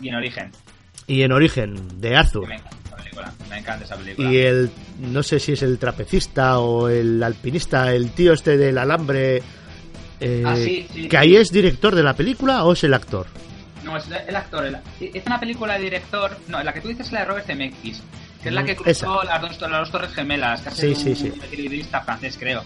Y 0.00 0.08
en 0.08 0.14
origen. 0.14 0.50
y 1.06 1.22
en 1.22 1.32
Origen 1.32 2.00
de 2.00 2.16
Arthur. 2.16 2.46
Me 2.48 2.54
encanta 2.56 2.76
esa 2.84 2.96
película. 2.96 3.32
Me 3.48 3.58
encanta 3.58 3.84
esa 3.84 3.96
película. 3.96 4.30
Y 4.32 4.36
el, 4.38 4.70
no 5.00 5.22
sé 5.22 5.40
si 5.40 5.52
es 5.52 5.62
el 5.62 5.78
trapecista 5.78 6.58
o 6.60 6.88
el 6.88 7.22
alpinista, 7.22 7.92
el 7.92 8.10
tío 8.12 8.32
este 8.32 8.56
del 8.56 8.78
alambre, 8.78 9.42
eh, 10.20 10.42
Ah, 10.46 10.54
sí, 10.56 10.86
sí, 10.92 11.02
que 11.04 11.10
sí. 11.10 11.16
ahí 11.16 11.36
es 11.36 11.50
director 11.50 11.94
de 11.94 12.02
la 12.02 12.14
película 12.14 12.64
o 12.64 12.72
es 12.74 12.84
el 12.84 12.94
actor. 12.94 13.26
No, 13.84 13.96
es 13.96 14.04
el 14.28 14.36
actor. 14.36 14.64
el- 14.66 14.76
es 15.00 15.26
una 15.26 15.40
película 15.40 15.74
de 15.78 15.84
director. 15.84 16.36
No, 16.48 16.62
la 16.62 16.72
que 16.72 16.80
tú 16.80 16.88
dices 16.88 17.06
es 17.06 17.12
la 17.12 17.20
de 17.20 17.24
Robert 17.26 17.46
Zemeckis. 17.46 18.02
Que 18.42 18.48
es 18.50 18.54
la 18.54 18.64
que 18.64 18.72
Mm, 18.72 18.76
cruzó 18.76 19.22
las 19.24 19.40
dos, 19.40 19.60
las 19.60 19.70
dos 19.80 19.90
torres 19.90 20.14
gemelas. 20.14 20.60
Que 20.62 20.70
Sí, 20.70 20.94
sí, 20.94 21.10
un 21.10 21.16
sí. 21.16 21.32
equilibrista 21.44 22.00
francés, 22.02 22.36
creo. 22.38 22.62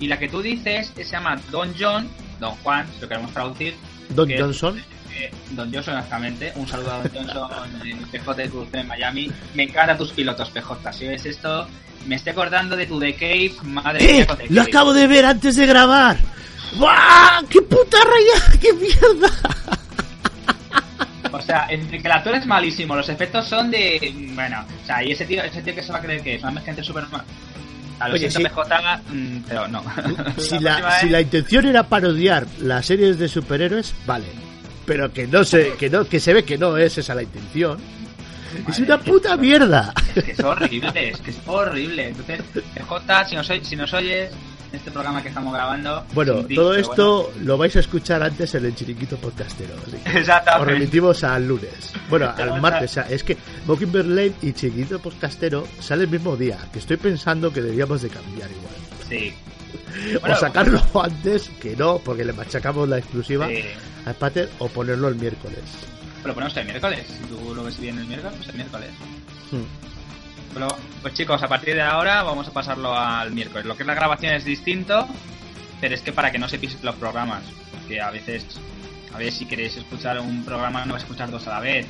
Y 0.00 0.06
la 0.08 0.18
que 0.18 0.28
tú 0.28 0.40
dices 0.42 0.92
se 0.94 1.04
llama 1.04 1.40
Don 1.50 1.72
John. 1.78 2.08
Don 2.40 2.50
Juan, 2.56 2.86
si 2.94 3.00
lo 3.02 3.08
queremos 3.08 3.32
traducir. 3.32 3.74
Don 4.10 4.26
que 4.28 4.34
es- 4.34 4.40
Johnson. 4.40 4.80
Eh, 5.24 5.30
Don 5.50 5.72
Johnson, 5.72 5.94
exactamente. 5.96 6.52
Un 6.56 6.66
saludo 6.68 6.92
a 6.92 7.02
Don 7.02 7.26
Johnson 7.28 7.86
en 7.86 7.98
PJ 7.98 8.34
de 8.34 8.48
Crucero 8.48 8.80
en 8.80 8.86
Miami. 8.88 9.30
Me 9.54 9.64
encantan 9.64 9.96
tus 9.98 10.12
pilotos, 10.12 10.50
PJ. 10.50 10.92
Si 10.92 11.06
ves 11.06 11.24
esto, 11.26 11.66
me 12.06 12.16
estoy 12.16 12.32
acordando 12.32 12.76
de 12.76 12.86
tu 12.86 12.98
The 12.98 13.14
Cave. 13.14 13.52
Madre 13.64 14.04
¡Eh! 14.04 14.12
mía, 14.14 14.26
The 14.36 14.46
Lo 14.54 14.62
acabo 14.62 14.92
de 14.92 15.06
ver 15.06 15.24
antes 15.26 15.56
de 15.56 15.66
grabar. 15.66 16.16
¡Buah! 16.76 17.42
¡Qué 17.48 17.60
puta 17.62 17.98
raya! 17.98 18.58
¡Qué 18.60 18.72
mierda! 18.72 19.30
O 21.32 21.40
sea, 21.40 21.66
entre 21.70 22.00
que 22.00 22.08
el 22.08 22.12
actor 22.12 22.34
es 22.34 22.44
malísimo, 22.46 22.96
los 22.96 23.08
efectos 23.08 23.46
son 23.46 23.70
de. 23.70 24.12
Bueno, 24.34 24.64
o 24.82 24.86
sea, 24.86 25.02
y 25.04 25.12
ese 25.12 25.24
tío, 25.26 25.42
ese 25.44 25.62
tío 25.62 25.74
que 25.74 25.82
se 25.82 25.92
va 25.92 25.98
a 25.98 26.02
creer 26.02 26.22
que 26.22 26.34
es 26.34 26.42
una 26.42 26.50
mezcla 26.52 26.70
entre 26.70 26.84
Superman. 26.84 27.22
A 28.00 28.08
lo 28.08 28.14
Oye, 28.14 28.30
siento, 28.30 28.48
sí. 28.48 28.54
PJ, 28.68 28.96
mm, 29.12 29.42
pero 29.46 29.68
no. 29.68 29.84
Si 30.38 30.58
La 30.60 30.98
si 30.98 31.06
vez- 31.06 31.12
la 31.12 31.20
intención 31.20 31.66
era 31.66 31.82
parodiar 31.84 32.46
las 32.60 32.86
series 32.86 33.18
de 33.18 33.28
superhéroes, 33.28 33.94
vale. 34.06 34.26
Pero 34.90 35.12
que 35.12 35.28
no 35.28 35.44
se, 35.44 35.74
que 35.74 35.88
no, 35.88 36.04
que 36.04 36.18
se 36.18 36.34
ve 36.34 36.44
que 36.44 36.58
no 36.58 36.76
es 36.76 36.98
esa 36.98 37.14
la 37.14 37.22
intención. 37.22 37.78
Es 38.68 38.80
una 38.80 38.98
puta 38.98 39.36
mierda. 39.36 39.94
Es 40.16 40.24
que 40.24 40.32
es 40.32 40.40
horrible, 40.40 41.10
es 41.10 41.20
que 41.20 41.30
es 41.30 41.38
horrible. 41.46 42.08
Entonces, 42.08 42.40
PJ, 42.74 43.24
si 43.26 43.36
nos, 43.36 43.46
si 43.46 43.76
nos 43.76 43.94
oyes 43.94 44.32
este 44.72 44.90
programa 44.90 45.22
que 45.22 45.28
estamos 45.28 45.52
grabando. 45.52 46.04
Bueno, 46.12 46.44
ti, 46.44 46.54
todo 46.54 46.70
pero 46.70 46.80
esto 46.80 47.32
lo 47.42 47.58
vais 47.58 47.74
a 47.76 47.80
escuchar 47.80 48.22
antes 48.22 48.54
en 48.54 48.64
el 48.66 48.74
chiringuito 48.74 49.16
podcastero. 49.16 49.74
Exactamente. 50.04 50.60
Os 50.60 50.66
remitimos 50.78 51.24
al 51.24 51.46
lunes. 51.48 51.92
Bueno, 52.08 52.32
al 52.36 52.60
martes. 52.60 52.90
o 52.90 52.94
sea, 52.94 53.02
Es 53.08 53.24
que 53.24 53.36
Mockingbird 53.66 54.06
Lane 54.06 54.32
y 54.42 54.52
chiringuito 54.52 54.98
podcastero 55.00 55.66
sale 55.80 56.04
el 56.04 56.08
mismo 56.10 56.36
día. 56.36 56.58
Que 56.72 56.78
estoy 56.78 56.96
pensando 56.96 57.52
que 57.52 57.60
deberíamos 57.62 58.02
de 58.02 58.08
cambiar 58.08 58.50
igual. 58.50 58.74
bueno, 59.08 59.08
Sí. 59.08 59.34
o 60.22 60.36
sacarlo 60.36 60.80
antes, 61.02 61.48
que 61.60 61.74
no, 61.76 61.98
porque 61.98 62.24
le 62.24 62.32
machacamos 62.32 62.88
la 62.88 62.98
exclusiva 62.98 63.48
Sí. 63.48 63.62
a 64.06 64.12
Pater, 64.12 64.48
o 64.58 64.68
ponerlo 64.68 65.08
el 65.08 65.16
miércoles. 65.16 65.58
Lo 66.24 66.34
ponemos 66.34 66.56
el 66.56 66.66
miércoles. 66.66 67.06
Si 67.08 67.24
tú 67.34 67.54
lo 67.54 67.64
ves 67.64 67.78
bien 67.80 67.98
el 67.98 68.06
miércoles, 68.06 68.34
pues 68.36 68.48
el 68.50 68.54
miércoles. 68.56 68.90
Hmm. 69.50 69.64
Bueno, 70.52 70.68
pues 71.02 71.14
chicos, 71.14 71.42
a 71.42 71.48
partir 71.48 71.74
de 71.74 71.82
ahora 71.82 72.22
vamos 72.22 72.48
a 72.48 72.52
pasarlo 72.52 72.96
al 72.96 73.30
miércoles. 73.32 73.66
Lo 73.66 73.76
que 73.76 73.82
es 73.82 73.86
la 73.86 73.94
grabación 73.94 74.34
es 74.34 74.44
distinto, 74.44 75.06
pero 75.80 75.94
es 75.94 76.02
que 76.02 76.12
para 76.12 76.30
que 76.32 76.38
no 76.38 76.48
se 76.48 76.58
pisen 76.58 76.80
los 76.82 76.96
programas, 76.96 77.42
porque 77.72 78.00
a 78.00 78.10
veces, 78.10 78.44
a 79.14 79.18
ver 79.18 79.32
si 79.32 79.46
queréis 79.46 79.76
escuchar 79.76 80.18
un 80.20 80.44
programa 80.44 80.84
no 80.84 80.94
vais 80.94 81.04
a 81.04 81.06
escuchar 81.06 81.30
dos 81.30 81.46
a 81.46 81.50
la 81.52 81.60
vez. 81.60 81.86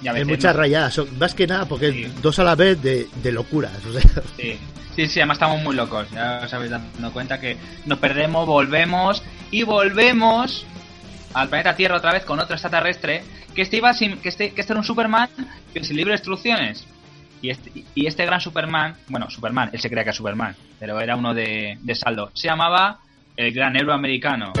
Y 0.00 0.06
a 0.06 0.12
Hay 0.12 0.20
veces 0.20 0.28
muchas 0.28 0.54
no- 0.54 0.60
rayadas, 0.60 1.00
más 1.18 1.34
que 1.34 1.46
nada 1.48 1.64
porque 1.66 1.92
Sí. 1.92 2.12
dos 2.22 2.38
a 2.38 2.44
la 2.44 2.54
vez 2.54 2.80
de, 2.80 3.08
de 3.20 3.32
locuras. 3.32 3.72
O 3.84 3.92
sea, 3.92 4.02
Sí. 4.36 4.56
sí, 4.94 5.06
sí, 5.08 5.18
además 5.20 5.36
estamos 5.36 5.60
muy 5.62 5.74
locos. 5.74 6.06
Ya 6.12 6.42
os 6.44 6.54
habéis 6.54 6.70
dado 6.70 7.12
cuenta 7.12 7.40
que 7.40 7.56
nos 7.84 7.98
perdemos, 7.98 8.46
volvemos 8.46 9.24
y 9.50 9.64
volvemos 9.64 10.64
al 11.34 11.48
planeta 11.48 11.74
Tierra 11.74 11.96
otra 11.96 12.12
vez 12.12 12.24
con 12.24 12.38
otro 12.38 12.54
extraterrestre 12.54 13.24
que 13.56 13.62
este 13.62 13.78
iba 13.78 13.92
sin, 13.92 14.18
que 14.18 14.28
este, 14.28 14.52
que 14.54 14.60
este 14.60 14.72
era 14.72 14.78
un 14.78 14.86
Superman 14.86 15.28
pero 15.74 15.84
sin 15.84 15.96
libre 15.96 16.12
instrucciones. 16.14 16.86
Y 17.40 17.50
este, 17.50 17.84
y 17.94 18.06
este 18.06 18.26
gran 18.26 18.40
Superman, 18.40 18.94
bueno, 19.08 19.30
Superman, 19.30 19.70
él 19.72 19.80
se 19.80 19.88
creía 19.88 20.04
que 20.04 20.10
era 20.10 20.16
Superman, 20.16 20.56
pero 20.78 21.00
era 21.00 21.16
uno 21.16 21.34
de, 21.34 21.78
de 21.80 21.94
saldo. 21.94 22.30
Se 22.34 22.48
llamaba 22.48 22.98
el 23.36 23.52
gran 23.52 23.76
héroe 23.76 23.94
americano. 23.94 24.52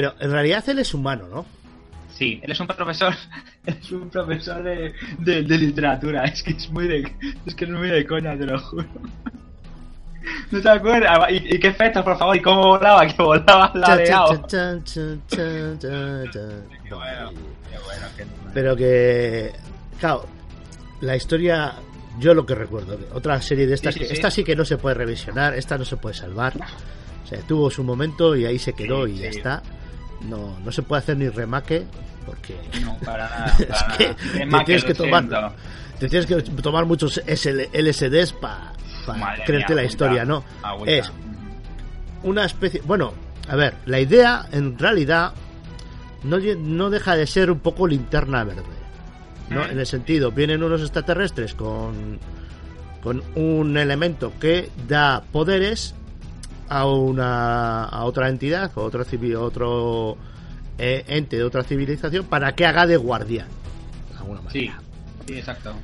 Pero 0.00 0.14
en 0.18 0.30
realidad 0.32 0.66
él 0.66 0.78
es 0.78 0.94
humano, 0.94 1.28
¿no? 1.30 1.44
Sí, 2.08 2.40
él 2.42 2.52
es 2.52 2.58
un 2.58 2.66
profesor, 2.66 3.12
él 3.66 3.76
es 3.78 3.92
un 3.92 4.08
profesor 4.08 4.62
de, 4.62 4.94
de, 5.18 5.42
de 5.42 5.58
literatura, 5.58 6.24
es 6.24 6.42
que 6.42 6.52
es 6.52 6.70
muy 6.70 6.88
de, 6.88 7.14
es 7.44 7.54
que 7.54 7.66
es 7.66 7.70
muy 7.70 7.90
de 7.90 8.06
coña, 8.06 8.34
te 8.38 8.46
lo 8.46 8.58
juro. 8.58 8.86
¿No 10.50 10.58
te 10.62 10.70
acuerdas? 10.70 11.30
¿Y, 11.32 11.54
y 11.54 11.60
qué 11.60 11.66
efectos, 11.68 12.02
por 12.02 12.16
favor? 12.16 12.34
¿Y 12.34 12.40
cómo 12.40 12.66
volaba? 12.68 13.06
Que 13.06 13.22
volaba 13.22 13.70
la 13.74 13.96
de 13.96 14.04
Pero 18.54 18.76
que, 18.76 19.52
claro, 19.98 20.24
la 21.02 21.14
historia, 21.14 21.74
yo 22.18 22.32
lo 22.32 22.46
que 22.46 22.54
recuerdo, 22.54 22.98
otra 23.12 23.42
serie 23.42 23.66
de 23.66 23.74
estas, 23.74 23.92
Sí, 23.92 24.00
sí, 24.00 24.04
que 24.04 24.08
sí. 24.08 24.14
esta 24.14 24.30
sí 24.30 24.44
que 24.44 24.56
no 24.56 24.64
se 24.64 24.78
puede 24.78 24.94
revisionar, 24.94 25.52
esta 25.52 25.76
no 25.76 25.84
se 25.84 25.98
puede 25.98 26.14
salvar. 26.14 26.54
O 27.22 27.26
sea, 27.26 27.38
tuvo 27.42 27.70
su 27.70 27.84
momento 27.84 28.34
y 28.34 28.46
ahí 28.46 28.58
se 28.58 28.72
quedó 28.72 29.06
y 29.06 29.18
ya 29.18 29.28
está. 29.28 29.62
No, 30.22 30.58
no 30.60 30.72
se 30.72 30.82
puede 30.82 31.00
hacer 31.00 31.16
ni 31.16 31.28
remake 31.28 31.86
porque 32.26 32.56
No, 32.82 32.96
para 32.98 33.28
nada, 33.30 33.56
para 33.68 33.88
es 33.88 33.96
que 33.96 34.44
nada. 34.46 34.58
te 34.58 34.64
tienes 34.64 34.84
que 34.84 34.94
tomar, 34.94 35.54
te 35.98 36.08
tienes 36.08 36.26
que 36.26 36.42
tomar 36.62 36.84
muchos 36.84 37.20
SL 37.26 37.60
LSDs 37.72 38.32
para 38.34 38.72
Madre 39.18 39.44
creerte 39.44 39.74
mía, 39.74 39.82
la 39.82 39.88
historia, 39.88 40.24
¿no? 40.24 40.44
agüita. 40.62 40.92
Es 40.92 41.12
una 42.22 42.44
especie, 42.44 42.82
bueno, 42.84 43.14
a 43.48 43.56
ver, 43.56 43.74
la 43.86 43.98
idea 43.98 44.46
en 44.52 44.78
realidad 44.78 45.32
no, 46.22 46.38
no 46.38 46.90
deja 46.90 47.16
de 47.16 47.26
ser 47.26 47.50
un 47.50 47.60
poco 47.60 47.86
linterna 47.86 48.44
verde. 48.44 48.62
¿no? 49.48 49.64
En 49.64 49.80
el 49.80 49.86
sentido, 49.86 50.30
vienen 50.30 50.62
unos 50.62 50.80
extraterrestres 50.80 51.54
con 51.54 52.20
con 53.02 53.22
un 53.34 53.76
elemento 53.76 54.32
que 54.38 54.70
da 54.86 55.22
poderes 55.32 55.94
a 56.70 56.86
una 56.86 57.84
a 57.84 58.04
otra 58.04 58.28
entidad, 58.28 58.70
a 58.74 58.80
otro 58.80 59.04
civil, 59.04 59.36
otro 59.36 60.16
eh, 60.78 61.04
ente 61.08 61.36
de 61.36 61.42
otra 61.42 61.62
civilización 61.64 62.24
para 62.24 62.54
que 62.54 62.64
haga 62.64 62.86
de 62.86 62.96
guardián. 62.96 63.48
De 64.12 64.18
alguna 64.18 64.40
manera. 64.40 64.52
Sí, 64.52 64.70
sí, 65.26 65.38
exacto. 65.38 65.74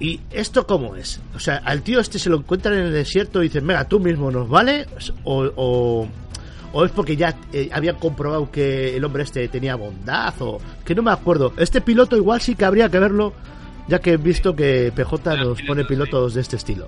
¿Y 0.00 0.20
esto 0.30 0.66
cómo 0.66 0.96
es? 0.96 1.20
O 1.34 1.38
sea, 1.38 1.56
al 1.64 1.82
tío 1.82 2.00
este 2.00 2.18
se 2.18 2.30
lo 2.30 2.38
encuentran 2.38 2.74
en 2.74 2.86
el 2.86 2.92
desierto 2.92 3.40
y 3.42 3.48
dicen, 3.48 3.66
venga, 3.66 3.84
tú 3.84 4.00
mismo 4.00 4.30
nos 4.30 4.48
vale, 4.48 4.86
o, 5.24 5.44
o, 5.54 6.08
o 6.72 6.84
es 6.84 6.90
porque 6.92 7.16
ya 7.16 7.36
eh, 7.52 7.68
habían 7.72 7.96
comprobado 7.96 8.50
que 8.50 8.96
el 8.96 9.04
hombre 9.04 9.24
este 9.24 9.46
tenía 9.48 9.74
bondad, 9.74 10.34
o 10.40 10.58
que 10.84 10.94
no 10.94 11.02
me 11.02 11.10
acuerdo. 11.10 11.52
Este 11.56 11.80
piloto 11.80 12.16
igual 12.16 12.40
sí 12.40 12.54
que 12.54 12.64
habría 12.64 12.88
que 12.88 12.98
verlo, 12.98 13.32
ya 13.86 14.00
que 14.00 14.12
he 14.12 14.16
visto 14.16 14.56
que 14.56 14.92
PJ 14.94 15.36
nos 15.36 15.62
pone 15.62 15.84
pilotos 15.84 16.34
de 16.34 16.40
este 16.40 16.56
estilo. 16.56 16.86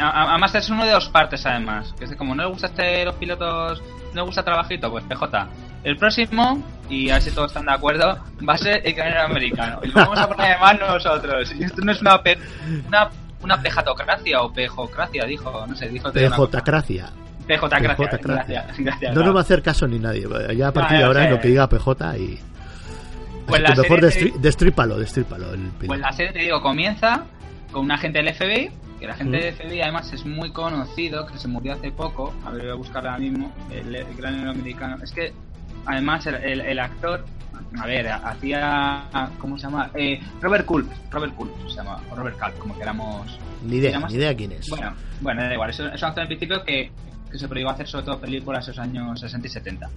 Además 0.00 0.54
es 0.54 0.68
uno 0.70 0.84
de 0.84 0.90
dos 0.92 1.08
partes 1.08 1.44
además. 1.46 1.94
Que 1.98 2.04
es 2.04 2.16
como 2.16 2.34
no 2.34 2.42
le 2.44 2.48
gusta 2.48 2.66
este, 2.68 3.04
los 3.04 3.14
pilotos, 3.16 3.80
no 4.14 4.14
le 4.14 4.22
gusta 4.22 4.42
trabajito, 4.42 4.90
pues 4.90 5.04
PJ. 5.04 5.48
El 5.84 5.96
próximo, 5.96 6.62
y 6.88 7.10
a 7.10 7.14
ver 7.14 7.22
si 7.22 7.30
todos 7.30 7.48
están 7.52 7.66
de 7.66 7.72
acuerdo, 7.72 8.18
va 8.48 8.54
a 8.54 8.58
ser 8.58 8.82
el 8.84 8.94
canero 8.94 9.22
americano. 9.22 9.78
Y 9.82 9.88
lo 9.88 9.94
vamos 9.94 10.18
a 10.18 10.28
poner 10.28 10.52
además 10.52 10.78
nosotros. 10.80 11.54
Y 11.54 11.62
esto 11.64 11.80
no 11.82 11.92
es 11.92 12.00
una 12.00 12.20
pe- 12.22 12.38
una, 12.88 13.08
una 13.42 13.62
pejatocracia 13.62 14.40
o 14.42 14.52
pejocracia, 14.52 15.24
dijo, 15.24 15.64
no 15.66 15.76
sé, 15.76 15.88
dijo. 15.88 16.10
PJ-cracia. 16.12 17.10
PJ-cracia, 17.46 17.94
PJ-cracia. 17.96 18.62
gracias, 18.62 18.78
gracias. 18.78 19.14
No 19.14 19.22
nos 19.22 19.34
va 19.34 19.38
a 19.38 19.42
hacer 19.42 19.62
caso 19.62 19.86
ni 19.86 19.98
nadie. 20.00 20.26
Ya 20.56 20.68
a 20.68 20.72
partir 20.72 20.98
de 20.98 21.04
ahora 21.04 21.24
es 21.24 21.30
lo 21.30 21.40
que 21.40 21.48
diga 21.48 21.68
PJ 21.68 22.18
y... 22.18 22.40
Pues 23.46 23.62
la 23.62 23.76
mejor 23.76 24.00
destrípalo, 24.00 24.98
destrípalo 24.98 25.54
el. 25.54 25.70
Pues 25.86 26.00
la 26.00 26.10
serie, 26.12 26.32
te 26.32 26.40
digo, 26.40 26.60
comienza 26.60 27.22
con 27.76 27.84
un 27.84 27.92
agente 27.92 28.22
del 28.22 28.32
FBI, 28.34 28.70
que 28.98 29.04
el 29.04 29.10
agente 29.10 29.36
del 29.36 29.54
FBI 29.54 29.82
además 29.82 30.10
es 30.10 30.24
muy 30.24 30.50
conocido, 30.50 31.26
que 31.26 31.36
se 31.36 31.46
murió 31.46 31.74
hace 31.74 31.90
poco, 31.92 32.32
a 32.46 32.50
ver, 32.50 32.62
voy 32.62 32.70
a 32.70 32.74
buscar 32.74 33.06
ahora 33.06 33.18
mismo, 33.18 33.52
el, 33.70 33.94
el 33.94 34.14
gran 34.16 34.48
americano. 34.48 34.96
Es 35.04 35.12
que, 35.12 35.34
además, 35.84 36.26
el, 36.26 36.36
el- 36.36 36.60
el 36.62 36.78
actor, 36.78 37.26
a 37.78 37.84
ver, 37.86 38.08
hacía, 38.08 39.02
¿cómo 39.38 39.58
se 39.58 39.64
llama? 39.64 39.90
Eh, 39.94 40.18
Robert 40.40 40.64
Culp, 40.64 40.90
Robert 41.10 41.34
Culp 41.34 41.52
se 41.68 41.76
llama, 41.76 42.00
o 42.10 42.14
Robert 42.16 42.38
Culp, 42.38 42.56
como 42.58 42.78
queramos. 42.78 43.38
Ni 43.62 43.76
idea, 43.76 43.98
ni 43.98 44.14
idea 44.14 44.34
quién 44.34 44.52
es. 44.52 44.70
Bueno, 44.70 44.94
bueno, 45.20 45.42
da 45.42 45.52
igual, 45.52 45.68
es, 45.68 45.78
es 45.78 46.02
un 46.02 46.08
actor 46.08 46.22
en 46.22 46.28
principio 46.28 46.64
que, 46.64 46.90
que 47.30 47.38
se 47.38 47.46
prohibió 47.46 47.68
hacer 47.72 47.86
sobre 47.86 48.06
todo 48.06 48.18
películas 48.18 48.66
en 48.68 48.72
los 48.74 48.78
años 48.78 49.20
60 49.20 49.46
y 49.46 49.50
70. 49.50 49.90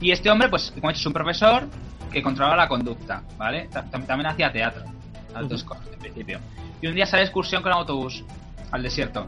Y 0.00 0.10
este 0.10 0.28
hombre, 0.28 0.48
pues, 0.48 0.72
como 0.72 0.90
he 0.90 0.92
dicho, 0.92 1.02
es 1.02 1.06
un 1.06 1.12
profesor 1.12 1.68
que 2.10 2.20
controlaba 2.20 2.56
la 2.56 2.66
conducta, 2.66 3.22
¿vale? 3.38 3.68
Ta- 3.72 3.84
tam- 3.88 4.06
También 4.06 4.26
hacía 4.26 4.50
teatro, 4.52 4.82
las 5.32 5.48
dos 5.48 5.64
cosas, 5.64 5.86
en 5.92 5.98
principio. 5.98 6.38
Y 6.80 6.86
un 6.86 6.94
día 6.94 7.06
sale 7.06 7.22
excursión 7.22 7.62
con 7.62 7.72
autobús 7.72 8.24
al 8.70 8.82
desierto. 8.82 9.26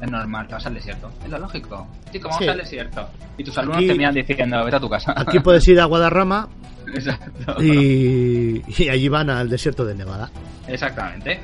Es 0.00 0.10
normal, 0.10 0.46
te 0.46 0.54
vas 0.54 0.64
al 0.66 0.74
desierto. 0.74 1.10
Es 1.24 1.28
lo 1.30 1.38
lógico. 1.38 1.86
Chico, 2.12 2.28
vamos 2.28 2.44
Sí. 2.44 2.48
al 2.48 2.58
desierto. 2.58 3.08
Y 3.36 3.44
tus 3.44 3.58
alumnos 3.58 3.78
Aquí- 3.78 3.88
te 3.88 3.94
miran 3.94 4.14
diciendo, 4.14 4.64
vete 4.64 4.76
a 4.76 4.80
tu 4.80 4.88
casa. 4.88 5.12
Aquí 5.16 5.40
puedes 5.40 5.66
ir 5.68 5.80
a 5.80 5.86
Guadarrama 5.86 6.48
Exacto. 6.94 7.62
y, 7.62 8.62
y 8.66 8.88
allí 8.88 9.08
van 9.08 9.28
al 9.30 9.48
desierto 9.48 9.84
de 9.84 9.94
Nevada. 9.96 10.30
Exactamente. 10.68 11.40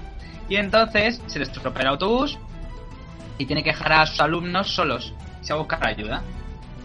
Y 0.48 0.56
entonces 0.56 1.20
se 1.26 1.38
les 1.40 1.48
estropea 1.48 1.82
el 1.82 1.88
autobús 1.88 2.38
y 3.38 3.46
tiene 3.46 3.64
que 3.64 3.70
dejar 3.70 3.92
a 3.92 4.06
sus 4.06 4.20
alumnos 4.20 4.70
solos. 4.74 5.12
Se 5.40 5.52
va 5.52 5.58
a 5.58 5.62
buscar 5.62 5.86
ayuda. 5.86 6.22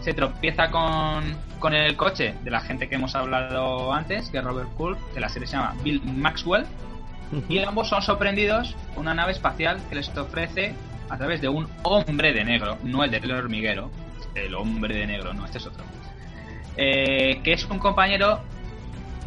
Se 0.02 0.12
tropieza 0.14 0.70
con, 0.70 1.22
con 1.58 1.74
el 1.74 1.94
coche 1.96 2.34
de 2.42 2.50
la 2.50 2.60
gente 2.60 2.88
que 2.88 2.94
hemos 2.96 3.14
hablado 3.14 3.92
antes, 3.92 4.28
que 4.30 4.38
es 4.38 4.44
Robert 4.44 4.70
Culp, 4.74 4.98
que 5.14 5.20
la 5.20 5.28
serie 5.28 5.46
se 5.46 5.56
llama 5.56 5.74
Bill 5.84 6.02
Maxwell. 6.04 6.64
Y 7.48 7.58
ambos 7.60 7.88
son 7.88 8.02
sorprendidos 8.02 8.74
por 8.94 9.02
una 9.02 9.14
nave 9.14 9.32
espacial 9.32 9.78
que 9.88 9.94
les 9.96 10.08
ofrece 10.16 10.74
a 11.08 11.16
través 11.16 11.40
de 11.40 11.48
un 11.48 11.68
hombre 11.82 12.32
de 12.32 12.44
negro, 12.44 12.76
no 12.82 13.04
el 13.04 13.10
del 13.10 13.30
hormiguero, 13.32 13.90
el 14.34 14.54
hombre 14.54 14.94
de 14.96 15.06
negro, 15.06 15.32
no, 15.32 15.44
este 15.44 15.58
es 15.58 15.66
otro. 15.66 15.84
Eh, 16.76 17.40
que 17.42 17.52
es 17.52 17.64
un 17.66 17.78
compañero 17.78 18.40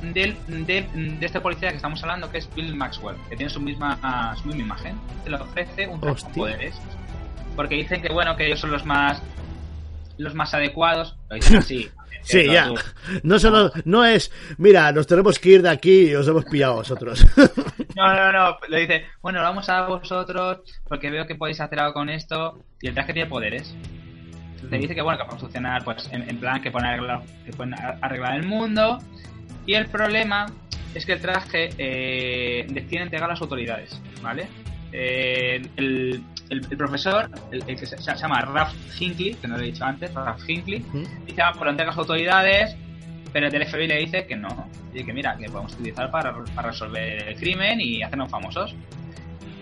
del, 0.01 0.35
de, 0.47 0.85
de 0.93 1.25
este 1.25 1.39
policía 1.39 1.69
que 1.69 1.75
estamos 1.77 2.01
hablando, 2.03 2.29
que 2.29 2.39
es 2.39 2.49
Bill 2.55 2.75
Maxwell, 2.75 3.15
que 3.29 3.35
tiene 3.37 3.49
su 3.49 3.61
misma, 3.61 4.35
su 4.41 4.47
misma 4.47 4.61
imagen. 4.63 4.95
Se 5.23 5.29
le 5.29 5.35
ofrece 5.37 5.87
un 5.87 5.99
traje 6.01 6.23
con 6.23 6.31
poderes. 6.33 6.75
Porque 7.55 7.75
dicen 7.75 8.01
que 8.01 8.11
bueno, 8.11 8.35
que 8.35 8.47
ellos 8.47 8.59
son 8.59 8.71
los 8.71 8.85
más 8.85 9.21
los 10.17 10.33
más 10.35 10.53
adecuados. 10.53 11.15
Lo 11.29 11.35
dicen 11.35 11.57
así. 11.57 11.89
Sí, 12.25 12.45
ya. 12.49 12.67
tú- 12.67 12.75
No, 13.23 13.37
solo, 13.37 13.69
no 13.83 14.05
es, 14.05 14.31
mira, 14.57 14.93
nos 14.93 15.05
tenemos 15.07 15.37
que 15.39 15.49
ir 15.49 15.61
de 15.61 15.69
aquí 15.69 16.03
y 16.11 16.15
os 16.15 16.25
hemos 16.25 16.45
pillado 16.45 16.71
a 16.71 16.75
vosotros. 16.77 17.25
No, 17.95 18.13
no, 18.13 18.31
no. 18.31 18.57
Le 18.69 18.79
dice, 18.81 19.05
bueno, 19.21 19.41
vamos 19.41 19.69
a 19.69 19.85
vosotros 19.85 20.59
porque 20.87 21.09
veo 21.11 21.27
que 21.27 21.35
podéis 21.35 21.61
hacer 21.61 21.79
algo 21.79 21.93
con 21.93 22.09
esto. 22.09 22.59
Y 22.81 22.87
el 22.87 22.93
traje 22.93 23.13
tiene 23.13 23.29
poderes. 23.29 23.73
Te 24.69 24.77
dice 24.77 24.95
que 24.95 25.01
bueno, 25.01 25.17
que 25.19 25.25
podemos 25.25 25.41
funcionar 25.43 25.83
pues 25.83 26.09
en, 26.11 26.27
en 26.29 26.37
plan 26.39 26.61
que 26.61 26.71
pueden, 26.71 26.87
arreglar, 26.89 27.21
que 27.45 27.51
pueden 27.51 27.73
a- 27.75 27.97
arreglar 28.01 28.35
el 28.35 28.43
mundo. 28.43 28.99
Y 29.65 29.73
el 29.75 29.87
problema 29.87 30.45
es 30.95 31.05
que 31.05 31.13
el 31.13 31.21
traje 31.21 31.69
eh, 31.77 32.65
decide 32.69 33.01
entregar 33.03 33.29
a 33.29 33.33
las 33.33 33.41
autoridades, 33.41 33.99
¿vale? 34.21 34.47
Eh, 34.91 35.61
el, 35.75 36.23
el- 36.49 36.65
el 36.69 36.77
profesor, 36.77 37.29
el, 37.51 37.63
el 37.67 37.75
que 37.79 37.85
se, 37.85 37.97
se 37.97 38.15
llama 38.15 38.41
Ralph 38.41 38.73
Hinckley, 38.99 39.33
que 39.35 39.47
no 39.47 39.57
lo 39.57 39.63
he 39.63 39.67
dicho 39.67 39.83
antes, 39.83 40.13
Ralph 40.13 40.47
Hinckley, 40.47 40.85
dice, 41.25 41.41
ah, 41.41 41.51
pues 41.51 41.63
lo 41.65 41.69
entrega 41.71 41.91
a 41.91 41.93
las 41.93 41.97
autoridades, 41.99 42.75
pero 43.33 43.47
el 43.47 43.65
FBI 43.65 43.87
le 43.87 43.97
dice 43.97 44.25
que 44.25 44.35
no. 44.35 44.69
Dice 44.93 45.05
que 45.05 45.13
mira, 45.13 45.35
que 45.35 45.47
podemos 45.49 45.73
utilizar 45.73 46.09
para, 46.11 46.33
para 46.55 46.69
resolver 46.69 47.27
el 47.29 47.35
crimen 47.35 47.81
y 47.81 48.01
hacernos 48.03 48.29
famosos. 48.29 48.73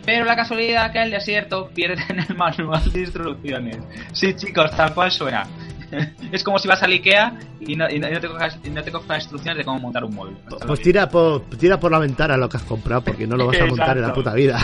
Pero 0.06 0.26
la 0.26 0.36
casualidad 0.36 0.92
que 0.92 0.98
en 0.98 1.06
el 1.06 1.12
desierto 1.12 1.70
pierden 1.70 2.20
el 2.28 2.36
manual 2.36 2.92
de 2.92 3.00
instrucciones. 3.00 3.78
Sí, 4.12 4.34
chicos, 4.36 4.70
tal 4.76 4.94
cual 4.94 5.12
suena. 5.12 5.46
es 6.32 6.44
como 6.44 6.58
si 6.58 6.68
vas 6.68 6.82
al 6.84 6.92
Ikea 6.92 7.34
y 7.60 7.76
no, 7.76 7.90
y 7.90 8.00
no- 8.00 8.10
y 8.10 8.20
te, 8.20 8.28
cojas, 8.28 8.58
y 8.64 8.70
no 8.70 8.82
te 8.84 8.92
cojas 8.92 9.24
instrucciones 9.24 9.58
de 9.60 9.64
cómo 9.64 9.80
montar 9.80 10.04
un 10.04 10.16
móvil. 10.16 10.38
Pues 10.66 10.82
tira 10.82 11.08
por, 11.10 11.42
tira 11.58 11.80
por 11.80 11.92
la 11.92 12.00
ventana 12.00 12.36
lo 12.38 12.50
que 12.50 12.58
has 12.58 12.64
comprado 12.64 13.04
porque 13.04 13.28
no 13.28 13.36
lo 13.38 13.48
vas 13.48 13.60
a 13.62 13.66
montar 13.68 13.98
en 13.98 14.04
la 14.04 14.14
puta 14.14 14.34
vida. 14.34 14.60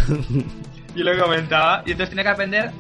Yo 0.96 1.04
lo 1.04 1.24
comentaba. 1.24 1.84
Y 1.86 1.92
entonces 1.92 2.10
tiene 2.10 2.24
que 2.24 2.30
aprender, 2.30 2.72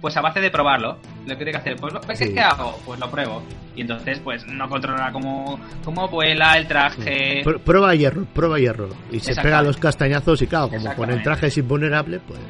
pues 0.00 0.16
a 0.16 0.20
base 0.20 0.40
de 0.40 0.50
probarlo. 0.50 0.98
Lo 1.26 1.28
que 1.30 1.36
tiene 1.36 1.50
que 1.52 1.56
hacer, 1.58 1.76
pues, 1.76 1.92
¿qué, 2.06 2.16
Sí. 2.16 2.34
¿qué 2.34 2.40
hago? 2.40 2.78
Pues 2.86 2.98
lo 3.00 3.10
pruebo. 3.10 3.42
Y 3.76 3.82
entonces, 3.82 4.18
pues 4.20 4.46
no 4.46 4.68
controla 4.68 5.10
cómo, 5.12 5.58
cómo 5.84 6.08
vuela 6.08 6.56
el 6.56 6.66
traje. 6.66 7.42
Pr- 7.44 7.60
prueba 7.60 7.94
y 7.94 8.04
error, 8.04 8.26
prueba 8.26 8.58
y 8.60 8.66
error. 8.66 8.90
Y 9.10 9.20
se 9.20 9.34
pega 9.40 9.62
los 9.62 9.76
castañazos 9.76 10.40
y 10.42 10.46
claro, 10.46 10.68
como 10.70 10.94
con 10.94 11.10
el 11.10 11.22
traje 11.22 11.46
es 11.48 11.58
invulnerable, 11.58 12.20
pues 12.20 12.40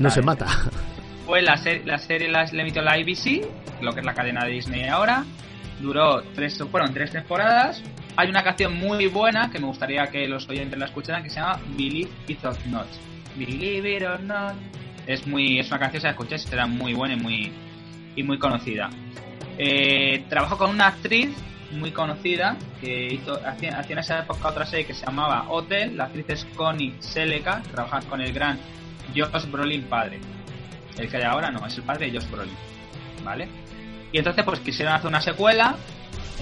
no 0.00 0.10
se 0.10 0.22
mata. 0.22 0.46
Pues 1.26 1.44
la, 1.44 1.56
ser- 1.58 1.86
la 1.86 1.98
serie 1.98 2.28
la, 2.28 2.44
emitió 2.44 2.82
la 2.82 2.92
ABC, 2.92 3.46
lo 3.82 3.92
que 3.92 4.00
es 4.00 4.06
la 4.06 4.14
cadena 4.14 4.44
de 4.44 4.52
Disney 4.52 4.86
ahora. 4.88 5.24
Duró 5.80 6.22
tres, 6.34 6.58
fueron 6.70 6.92
tres 6.94 7.10
temporadas. 7.12 7.82
Hay 8.16 8.28
una 8.30 8.42
canción 8.42 8.74
muy 8.74 9.06
buena 9.06 9.48
que 9.50 9.60
me 9.60 9.66
gustaría 9.66 10.06
que 10.08 10.26
los 10.26 10.48
oyentes 10.48 10.76
la 10.78 10.86
escucharan 10.86 11.22
que 11.22 11.30
se 11.30 11.36
llama 11.38 11.60
Believe 11.76 12.10
It 12.26 12.44
or 12.44 12.56
Not. 12.66 12.86
Believe 13.36 13.96
It 13.96 14.02
or 14.02 14.20
Not. 14.20 14.54
Es 15.08 15.26
muy, 15.26 15.58
es 15.58 15.68
una 15.68 15.78
canción, 15.78 16.02
si 16.02 16.04
la 16.04 16.10
escucháis, 16.10 16.42
será 16.42 16.66
muy 16.66 16.92
buena 16.92 17.14
y 17.14 17.16
muy, 17.16 17.52
y 18.14 18.22
muy 18.22 18.38
conocida. 18.38 18.90
Eh, 19.56 20.26
trabajó 20.28 20.58
con 20.58 20.68
una 20.68 20.88
actriz 20.88 21.30
muy 21.72 21.92
conocida 21.92 22.56
que 22.80 23.14
hizo 23.14 23.34
hacía, 23.44 23.78
hacía 23.78 23.94
en 23.94 23.98
esa 23.98 24.18
época 24.20 24.48
otra 24.48 24.66
serie 24.66 24.84
que 24.84 24.92
se 24.92 25.06
llamaba 25.06 25.46
Hotel. 25.48 25.96
La 25.96 26.04
actriz 26.04 26.26
es 26.28 26.44
Connie 26.54 26.94
Seleca, 27.00 27.62
que 27.62 28.06
con 28.06 28.20
el 28.20 28.34
gran 28.34 28.58
Josh 29.16 29.50
Brolin 29.50 29.84
padre. 29.84 30.20
El 30.98 31.08
que 31.08 31.16
hay 31.16 31.22
ahora 31.22 31.50
no, 31.50 31.66
es 31.66 31.74
el 31.78 31.84
padre 31.84 32.10
de 32.10 32.18
Josh 32.18 32.30
Brolin. 32.30 32.54
¿Vale? 33.24 33.48
Y 34.12 34.18
entonces 34.18 34.44
pues 34.44 34.60
quisieron 34.60 34.94
hacer 34.94 35.08
una 35.08 35.22
secuela 35.22 35.74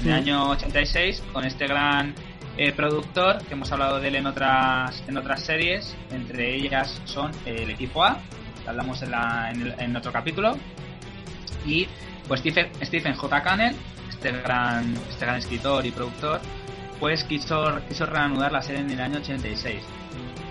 en 0.00 0.08
el 0.08 0.12
año 0.12 0.50
86 0.50 1.22
con 1.32 1.44
este 1.44 1.68
gran 1.68 2.14
eh, 2.56 2.72
productor 2.72 3.38
que 3.44 3.54
hemos 3.54 3.70
hablado 3.70 4.00
de 4.00 4.08
él 4.08 4.16
en 4.16 4.26
otras 4.26 5.04
en 5.06 5.16
otras 5.16 5.42
series. 5.44 5.96
Entre 6.10 6.56
ellas 6.56 7.00
son 7.04 7.30
eh, 7.44 7.60
el 7.62 7.70
equipo 7.70 8.02
A, 8.04 8.18
que 8.66 8.70
hablamos 8.70 9.00
en, 9.02 9.12
la- 9.12 9.50
en 9.52 9.60
el- 9.62 9.74
en 9.78 9.96
otro 9.96 10.10
capítulo. 10.12 10.56
Y 11.64 11.86
pues 12.26 12.40
Stephen, 12.40 12.68
Stephen 12.82 13.14
J. 13.14 13.42
Cannell, 13.42 13.76
este 14.10 14.32
gran, 14.32 14.92
este 15.08 15.24
gran 15.24 15.38
escritor 15.38 15.86
y 15.86 15.92
productor, 15.92 16.40
pues 16.98 17.22
quiso, 17.24 17.78
quiso 17.88 18.06
reanudar 18.06 18.50
la 18.50 18.60
serie 18.62 18.80
en 18.80 18.90
el 18.90 19.00
año 19.00 19.18
86. 19.18 19.76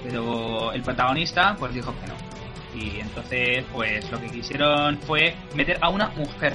Pero 0.03 0.71
el 0.71 0.81
protagonista 0.81 1.55
pues 1.59 1.73
dijo 1.73 1.93
que 1.99 2.07
no. 2.07 2.15
Y 2.81 2.99
entonces 3.01 3.65
pues 3.73 4.09
lo 4.11 4.19
que 4.21 4.27
quisieron 4.29 4.97
fue 4.99 5.35
meter 5.55 5.77
a 5.81 5.89
una 5.89 6.07
mujer. 6.09 6.53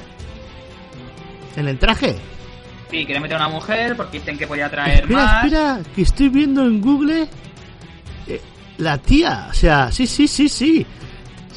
¿En 1.57 1.69
el 1.69 1.79
traje? 1.79 2.17
Sí, 2.91 3.05
querían 3.05 3.23
meter 3.23 3.37
a 3.41 3.47
una 3.47 3.55
mujer 3.55 3.97
porque 3.97 4.19
dicen 4.19 4.37
que 4.39 4.47
podía 4.47 4.69
traer 4.71 5.03
Espera, 5.03 5.25
más. 5.25 5.45
espera, 5.45 5.81
que 5.95 6.03
estoy 6.03 6.29
viendo 6.29 6.63
en 6.65 6.81
Google 6.81 7.29
eh, 8.27 8.41
la 8.79 8.99
tía, 8.99 9.47
o 9.51 9.55
sea, 9.55 9.91
sí, 9.93 10.07
sí, 10.07 10.27
sí, 10.29 10.49
sí. 10.49 10.87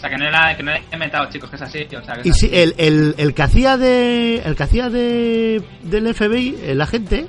Sea, 0.04 0.10
que 0.10 0.18
no 0.18 0.26
era, 0.28 0.58
que 0.58 0.64
no 0.64 0.72
era 0.72 0.82
inventado, 0.92 1.30
chicos, 1.30 1.50
que 1.50 1.56
es 1.56 1.62
así. 1.62 1.88
O 1.96 2.04
sea, 2.04 2.16
que 2.16 2.28
Y 2.28 2.34
sí, 2.34 2.50
el, 2.52 2.76
el, 2.78 3.16
el 3.18 3.34
que 3.34 3.42
hacía 3.42 3.78
de 3.78 4.42
el 4.44 4.54
que 4.56 4.64
hacía 4.64 4.90
de 4.90 5.64
del 5.82 6.14
FBI, 6.14 6.58
el 6.66 6.82
agente, 6.82 7.26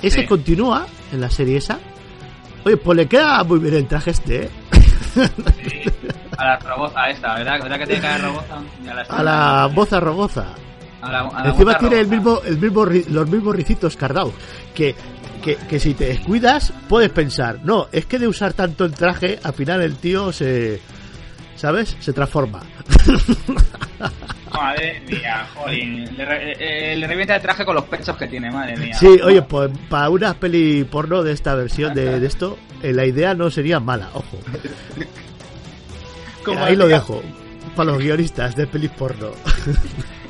ese 0.00 0.20
Sí. 0.20 0.26
continúa 0.26 0.86
en 1.12 1.20
la 1.20 1.30
serie 1.30 1.56
esa. 1.56 1.80
Oye, 2.64 2.76
pues 2.76 2.96
le 2.96 3.06
queda 3.08 3.42
muy 3.42 3.58
bien 3.58 3.74
el 3.74 3.88
traje 3.88 4.12
este, 4.12 4.44
¿eh? 4.44 4.50
A 6.38 6.44
la 6.44 6.58
roboza 6.58 7.08
esta, 7.10 7.34
¿verdad? 7.34 7.58
¿Verdad 7.60 7.78
que 7.78 7.86
tiene 7.86 8.00
cara 8.02 8.16
de 8.18 8.22
roboza? 8.22 8.62
Ya 8.84 8.94
la 8.94 9.02
A 9.02 9.22
la 9.22 9.66
boza 9.74 10.00
roboza. 10.00 10.46
A 11.02 11.10
la- 11.10 11.20
a 11.22 11.42
la 11.44 11.50
Encima 11.50 11.76
tiene 11.78 11.98
el 12.00 12.06
mismo, 12.06 12.40
el 12.44 12.58
mismo, 12.58 12.86
ri- 12.86 13.06
los 13.08 13.28
mismos 13.28 13.56
ricitos 13.56 13.96
cardados. 13.96 14.32
Que, 14.74 14.94
que, 15.42 15.56
que 15.56 15.80
si 15.80 15.94
te 15.94 16.04
descuidas, 16.06 16.72
puedes 16.88 17.10
pensar, 17.10 17.58
no, 17.64 17.88
es 17.90 18.06
que 18.06 18.18
de 18.20 18.28
usar 18.28 18.52
tanto 18.52 18.84
el 18.84 18.92
traje, 18.94 19.38
al 19.42 19.52
final 19.54 19.82
el 19.82 19.96
tío 19.96 20.32
se. 20.32 20.80
¿Sabes? 21.56 21.96
Se 22.00 22.12
transforma. 22.12 22.60
Madre 24.52 25.00
mía, 25.08 25.46
jolín. 25.54 26.04
Le, 26.16 26.24
re- 26.24 26.56
eh, 26.92 26.96
le 26.96 27.06
revienta 27.06 27.36
el 27.36 27.42
traje 27.42 27.64
con 27.64 27.74
los 27.74 27.84
pechos 27.84 28.16
que 28.16 28.26
tiene, 28.26 28.50
madre 28.50 28.76
mía. 28.76 28.94
Sí, 28.94 29.06
oye, 29.24 29.42
pues 29.42 29.70
para 29.88 30.10
una 30.10 30.34
peli 30.34 30.84
porno 30.84 31.22
de 31.22 31.32
esta 31.32 31.54
versión 31.54 31.94
de, 31.94 32.20
de 32.20 32.26
esto, 32.26 32.58
eh, 32.82 32.92
la 32.92 33.04
idea 33.06 33.34
no 33.34 33.50
sería 33.50 33.80
mala, 33.80 34.08
ojo. 34.14 34.38
Ahí 36.58 36.76
lo 36.76 36.88
dejo. 36.88 37.22
Para 37.76 37.92
los 37.92 37.98
guionistas 38.02 38.54
de 38.56 38.66
pelis 38.66 38.90
porno. 38.90 39.30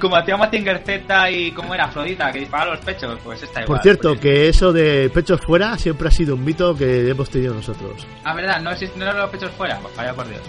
Como 0.00 0.16
hacía 0.16 0.36
Mazinger 0.36 0.82
Z 0.84 1.30
y 1.30 1.50
como 1.52 1.74
era 1.74 1.84
Afrodita, 1.86 2.30
que 2.32 2.40
disparaba 2.40 2.74
los 2.76 2.84
pechos, 2.84 3.18
pues 3.24 3.42
está 3.42 3.62
igual. 3.62 3.76
Por 3.78 3.82
cierto, 3.82 4.08
pues. 4.10 4.20
que 4.20 4.48
eso 4.48 4.72
de 4.72 5.10
pechos 5.12 5.40
fuera 5.40 5.76
siempre 5.76 6.08
ha 6.08 6.10
sido 6.10 6.34
un 6.36 6.44
mito 6.44 6.76
que 6.76 7.08
hemos 7.10 7.28
tenido 7.30 7.54
nosotros. 7.54 8.06
Ah, 8.24 8.34
¿verdad? 8.34 8.60
¿No 8.60 8.70
existen 8.70 9.04
los 9.04 9.30
pechos 9.30 9.50
fuera? 9.52 9.78
Pues 9.80 9.96
vaya 9.96 10.14
por 10.14 10.28
Dios. 10.28 10.40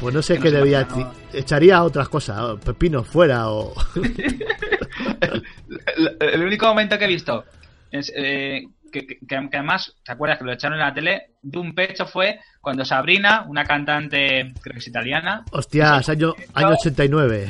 Pues 0.00 0.14
no 0.14 0.22
sé 0.22 0.34
Que 0.34 0.38
no 0.38 0.44
qué 0.44 0.50
debía. 0.52 0.88
Echaría 1.32 1.82
otras 1.82 2.08
cosas, 2.08 2.56
pepinos 2.64 3.06
fuera 3.06 3.48
o. 3.50 3.74
El, 5.20 5.42
el 6.20 6.42
único 6.42 6.66
momento 6.66 6.98
que 6.98 7.04
he 7.04 7.08
visto 7.08 7.44
es, 7.90 8.12
eh, 8.14 8.62
que, 8.92 9.06
que- 9.06 9.18
que 9.26 9.36
además, 9.36 9.94
¿te 10.04 10.12
acuerdas 10.12 10.38
que 10.38 10.44
lo 10.44 10.52
echaron 10.52 10.78
en 10.78 10.84
la 10.86 10.92
tele? 10.94 11.30
De 11.42 11.58
un 11.58 11.74
pecho 11.74 12.06
fue 12.06 12.40
cuando 12.60 12.84
Sabrina, 12.84 13.44
una 13.48 13.64
cantante, 13.64 14.52
creo 14.60 14.72
que 14.74 14.78
es 14.78 14.88
italiana, 14.88 15.44
Hostias, 15.52 16.08
año, 16.08 16.34
año 16.54 16.68
89. 16.70 17.46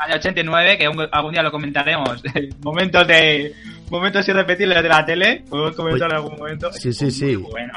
Año 0.00 0.14
89, 0.16 0.78
que 0.78 0.88
un- 0.88 1.08
algún 1.12 1.32
día 1.32 1.42
lo 1.42 1.50
comentaremos, 1.50 2.22
momentos 2.62 3.06
de 3.06 3.52
momentos 3.90 4.26
irrepetibles 4.28 4.82
de 4.82 4.88
la 4.88 5.04
tele, 5.04 5.44
podemos 5.48 5.74
comentar 5.76 6.10
en 6.10 6.16
algún 6.16 6.36
momento. 6.38 6.72
Sí, 6.72 6.92
sí, 6.92 7.10
sí. 7.10 7.36
Bueno, 7.36 7.72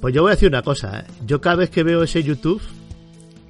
Pues 0.00 0.14
yo 0.14 0.22
voy 0.22 0.30
a 0.30 0.34
decir 0.34 0.48
una 0.48 0.62
cosa, 0.62 1.00
¿eh? 1.00 1.04
Yo 1.26 1.40
cada 1.40 1.56
vez 1.56 1.70
que 1.70 1.82
veo 1.82 2.02
ese 2.02 2.22
YouTube, 2.22 2.62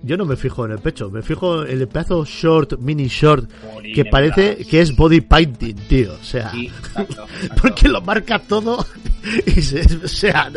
yo 0.02 0.16
no 0.16 0.24
me 0.24 0.36
fijo 0.36 0.64
en 0.64 0.72
el 0.72 0.78
pecho, 0.78 1.10
me 1.10 1.20
fijo 1.22 1.64
en 1.66 1.80
el 1.80 1.88
pedazo 1.88 2.24
short, 2.24 2.78
mini 2.78 3.08
short, 3.08 3.50
que 3.94 4.04
parece 4.04 4.50
verdad. 4.56 4.66
que 4.70 4.80
es 4.80 4.94
body 4.96 5.20
painting, 5.22 5.74
tío. 5.88 6.14
O 6.14 6.24
sea, 6.24 6.50
sí, 6.52 6.66
exacto, 6.68 7.26
exacto. 7.42 7.62
porque 7.62 7.88
lo 7.88 8.00
marca 8.00 8.38
todo 8.38 8.86
y 9.46 9.60
se- 9.60 9.82
o 10.04 10.08
sea, 10.08 10.50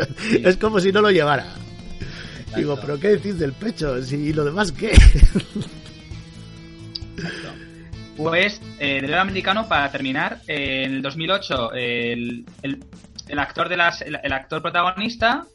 es 0.43 0.55
como 0.57 0.79
si 0.79 0.91
no 0.91 1.01
lo 1.01 1.09
llevara. 1.11 1.45
Digo, 2.55 2.77
pero 2.81 2.99
¿qué 2.99 3.09
decís 3.09 3.37
del 3.37 3.53
pecho? 3.53 4.01
Si, 4.03 4.15
¿Y 4.15 4.33
lo 4.33 4.43
demás 4.45 4.71
qué? 4.71 4.91
Pues, 8.19 8.61
eh, 8.79 8.99
del 9.01 9.13
americano, 9.13 9.69
para 9.69 9.89
terminar, 9.91 10.39
eh, 10.45 10.83
en 10.85 10.95
el 10.95 11.01
2008, 11.01 11.71
el, 11.73 12.45
el, 12.63 12.83
el 13.29 13.39
actor 13.39 13.69
de 13.69 13.77
las, 13.77 14.01
el, 14.01 14.19
el 14.21 14.33
actor 14.33 14.61
protagonista 14.61 15.45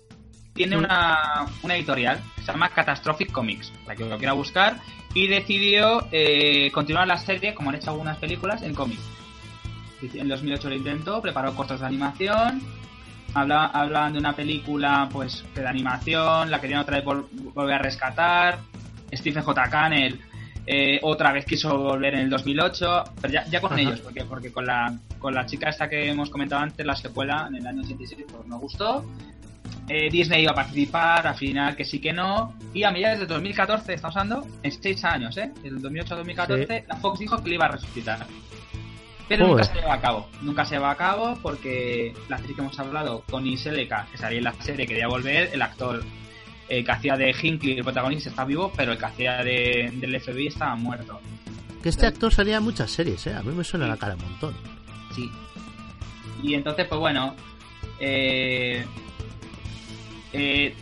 tiene 0.55 0.79
una, 0.79 1.45
una 1.63 1.77
editorial 1.77 2.19
que 2.37 2.41
se 2.43 2.53
llama 2.53 2.71
Catastrophic 2.71 3.31
Comics, 3.33 3.71
para 3.85 3.97
que 3.97 4.07
lo 4.07 4.17
quiera 4.17 4.33
buscar, 4.33 4.79
y 5.13 5.27
decidió 5.27 6.07
eh, 6.11 6.71
continuar 6.73 7.07
la 7.07 7.19
serie, 7.19 7.53
como 7.55 7.69
han 7.69 7.77
hecho 7.77 7.91
algunas 7.91 8.17
películas, 8.17 8.63
en 8.63 8.75
cómics. 8.75 9.03
En 10.01 10.21
el 10.23 10.29
2008 10.29 10.69
lo 10.71 10.75
intentó, 10.75 11.21
preparó 11.21 11.55
cortos 11.55 11.81
de 11.81 11.87
animación, 11.87 12.63
habla- 13.35 13.67
hablaban 13.67 14.15
de 14.15 14.21
una 14.21 14.35
película 14.35 15.07
pues 15.13 15.45
de 15.55 15.67
animación, 15.69 16.51
la 16.51 16.63
querían 16.63 16.81
otra 16.81 16.97
vez 16.97 17.05
vol- 17.05 17.27
volver 17.53 17.75
a 17.75 17.79
rescatar, 17.79 18.59
Stephen 19.13 19.43
J. 19.43 19.69
Cannell 19.69 20.19
eh, 20.67 20.99
otra 21.03 21.33
vez 21.33 21.45
quiso 21.45 21.77
volver 21.77 22.15
en 22.15 22.21
el 22.21 22.31
2008, 22.31 23.05
pero 23.21 23.33
ya, 23.33 23.45
ya 23.47 23.61
con 23.61 23.73
Ajá. 23.73 23.83
ellos, 23.83 24.01
porque, 24.01 24.25
porque 24.25 24.53
con, 24.53 24.67
la, 24.67 24.97
con 25.19 25.35
la 25.35 25.45
chica 25.45 25.69
esta 25.69 25.89
que 25.89 26.09
hemos 26.09 26.31
comentado 26.31 26.63
antes, 26.63 26.85
la 26.85 26.97
secuela 26.97 27.47
en 27.49 27.57
el 27.57 27.67
año 27.67 27.83
86, 27.83 28.25
pues 28.31 28.47
no 28.47 28.59
gustó. 28.59 29.05
Eh, 29.89 30.09
Disney 30.11 30.43
iba 30.43 30.53
a 30.53 30.55
participar, 30.55 31.27
al 31.27 31.35
final 31.35 31.77
que 31.77 31.85
sí 31.85 32.01
que 32.01 32.13
no. 32.13 32.55
Y 32.73 32.85
a 32.85 32.91
mediados 32.91 33.21
de 33.21 33.27
2014, 33.27 33.95
estamos 33.95 34.17
hablando, 34.17 34.47
en 34.63 34.73
6 34.73 35.05
años, 35.05 35.37
¿eh? 35.37 35.53
Del 35.63 35.81
2008 35.83 36.15
a 36.15 36.17
2014, 36.19 36.85
la 36.89 36.97
Fox 36.97 37.19
dijo 37.19 37.43
que 37.43 37.49
le 37.51 37.55
iba 37.57 37.67
a 37.67 37.73
resucitar. 37.73 38.27
Pero 39.29 39.47
nunca 39.47 39.65
se 39.65 39.75
lleva 39.75 39.95
a 39.95 40.01
cabo. 40.01 40.29
Nunca 40.43 40.65
se 40.65 40.75
lleva 40.75 40.91
a 40.91 40.97
cabo 40.97 41.39
porque 41.43 42.15
la 42.29 42.37
actriz 42.37 42.57
que 42.57 42.63
hemos 42.63 42.79
hablado, 42.79 43.23
Connie 43.31 43.57
Selleca, 43.57 44.07
que 44.11 44.19
salía 44.19 44.39
en 44.39 44.45
la 44.45 44.53
serie, 44.55 44.87
quería 44.87 45.09
volver. 45.09 45.51
El 45.53 45.63
actor 45.63 46.03
eh, 46.69 46.85
que 46.85 46.91
hacía 46.93 47.17
de 47.17 47.31
Hinckley, 47.41 47.77
el 47.79 47.85
protagonista, 47.85 48.31
está 48.31 48.45
vivo, 48.45 48.73
pero 48.77 48.93
el 48.93 48.99
que 48.99 49.05
hacía 49.05 49.43
de, 49.45 49.91
del 49.95 50.21
FBI 50.21 50.49
estaba 50.49 50.75
muerto. 50.77 51.21
Que 51.83 51.89
este 51.91 52.07
actor 52.07 52.33
salía 52.33 52.57
en 52.57 52.63
muchas 52.63 52.91
series, 52.91 53.27
¿eh? 53.27 53.35
A 53.35 53.43
mí 53.43 53.53
me 53.53 53.63
suena 53.65 53.87
la 53.87 53.97
cara 53.97 54.15
un 54.15 54.23
montón. 54.23 54.55
Sí. 55.15 55.31
Y 56.43 56.55
entonces, 56.55 56.87
pues 56.89 56.99
bueno, 56.99 57.35
eh, 58.01 58.85
eh, 60.33 60.75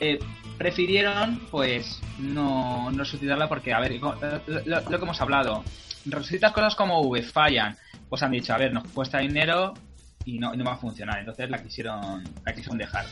eh, 0.00 0.18
prefirieron, 0.56 1.40
pues, 1.50 2.00
no, 2.18 2.90
no 2.90 2.98
resucitarla 2.98 3.48
porque, 3.48 3.72
a 3.72 3.80
ver, 3.80 3.92
lo, 4.00 4.14
lo- 4.46 4.80
lo 4.80 4.98
que 4.98 5.04
hemos 5.04 5.20
hablado, 5.20 5.64
resucitas 6.06 6.52
cosas 6.52 6.74
como 6.74 7.00
V, 7.02 7.22
fallan, 7.22 7.76
pues 8.08 8.22
han 8.22 8.32
dicho, 8.32 8.52
a 8.52 8.58
ver, 8.58 8.72
nos 8.72 8.84
cuesta 8.88 9.18
dinero 9.18 9.74
y 10.28 10.38
no, 10.38 10.52
y 10.52 10.56
no 10.58 10.64
va 10.64 10.72
a 10.72 10.76
funcionar, 10.76 11.18
entonces 11.20 11.48
la 11.48 11.62
quisieron, 11.62 12.22
la 12.44 12.52
quisieron 12.52 12.76
dejar. 12.78 13.06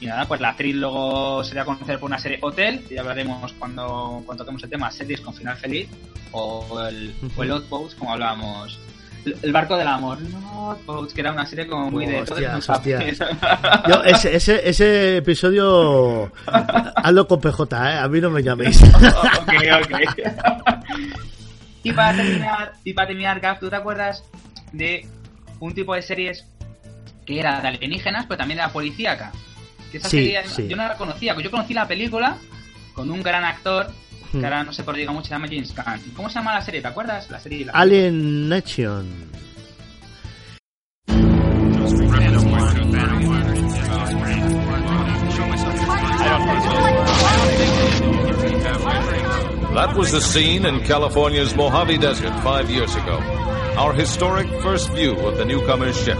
Y 0.00 0.06
nada, 0.06 0.26
pues 0.26 0.40
la 0.40 0.50
actriz 0.50 0.74
luego 0.76 1.42
se 1.42 1.52
dio 1.54 1.62
a 1.62 1.64
conocer 1.64 1.98
por 1.98 2.08
una 2.08 2.18
serie 2.18 2.38
Hotel, 2.42 2.84
y 2.90 2.96
hablaremos 2.98 3.52
cuando, 3.54 4.22
cuando 4.26 4.44
toquemos 4.44 4.62
el 4.62 4.70
tema, 4.70 4.90
series 4.90 5.20
con 5.20 5.34
final 5.34 5.56
feliz, 5.56 5.88
o 6.32 6.80
el, 6.88 7.14
o 7.36 7.42
el 7.42 7.50
Outpost, 7.52 7.98
como 7.98 8.12
hablábamos. 8.12 8.78
El- 9.24 9.36
El 9.42 9.52
barco 9.52 9.76
del 9.76 9.88
amor, 9.88 10.20
no, 10.20 10.70
Outpost, 10.70 11.12
que 11.14 11.20
era 11.22 11.32
una 11.32 11.44
serie 11.46 11.66
como 11.66 11.90
muy 11.90 12.06
de... 12.06 12.20
Hostias, 12.22 12.68
hostias. 12.68 13.18
Yo, 13.88 14.04
ese, 14.04 14.36
ese, 14.36 14.68
ese 14.68 15.16
episodio, 15.16 16.30
hazlo 16.46 17.26
con 17.26 17.40
PJ, 17.40 17.62
¿eh? 17.94 17.98
A 17.98 18.08
mí 18.08 18.20
no 18.20 18.30
me 18.30 18.42
llaméis. 18.42 18.80
ok, 19.40 19.52
ok. 19.82 20.00
y 21.82 21.92
para 21.92 22.16
terminar, 22.16 22.72
y 22.84 22.92
para 22.92 23.08
terminar, 23.08 23.40
Gaf, 23.40 23.58
¿tú 23.58 23.68
te 23.68 23.76
acuerdas 23.76 24.22
de 24.72 25.06
un 25.60 25.74
tipo 25.74 25.94
de 25.94 26.02
series 26.02 26.46
que 27.28 27.38
era 27.38 27.60
de 27.60 27.68
alienígenas, 27.68 28.24
pero 28.26 28.38
también 28.38 28.58
era 28.58 28.70
policíaca? 28.70 29.30
Que 29.92 29.98
esa 29.98 30.08
Sí, 30.08 30.16
serie 30.16 30.40
sí. 30.46 30.66
yo 30.66 30.76
no 30.76 30.88
la 30.88 30.96
conocía, 30.96 31.34
pues 31.34 31.44
yo 31.44 31.50
conocí 31.50 31.74
la 31.74 31.86
película 31.86 32.38
con 32.94 33.10
un 33.10 33.22
gran 33.22 33.44
actor 33.44 33.86
Hmm. 34.32 34.40
que 34.40 34.44
ahora 34.46 34.62
no 34.64 34.72
sé 34.74 34.82
por 34.82 34.94
qué 34.94 35.00
diga 35.00 35.12
mucho, 35.12 35.28
se 35.28 35.34
llama 35.34 35.46
James 35.48 35.72
Caan. 35.72 36.00
¿Cómo 36.16 36.28
se 36.28 36.34
llama 36.36 36.52
la 36.54 36.60
serie? 36.62 36.80
¿Te 36.82 36.88
acuerdas? 36.88 37.30
La 37.30 37.38
serie. 37.40 37.64
La 37.66 37.72
Alien 37.72 38.48
Nation. 38.48 39.30
That 49.78 49.94
was 49.96 50.10
the 50.10 50.20
scene 50.20 50.66
in 50.66 50.80
California's 50.80 51.54
Mojave 51.54 51.98
Desert 51.98 52.32
five 52.42 52.68
years 52.68 52.94
ago. 52.96 53.18
Our 53.78 53.92
historic 53.92 54.48
first 54.62 54.90
view 54.92 55.14
of 55.14 55.36
the 55.38 55.44
newcomer's 55.44 55.96
ship. 56.04 56.18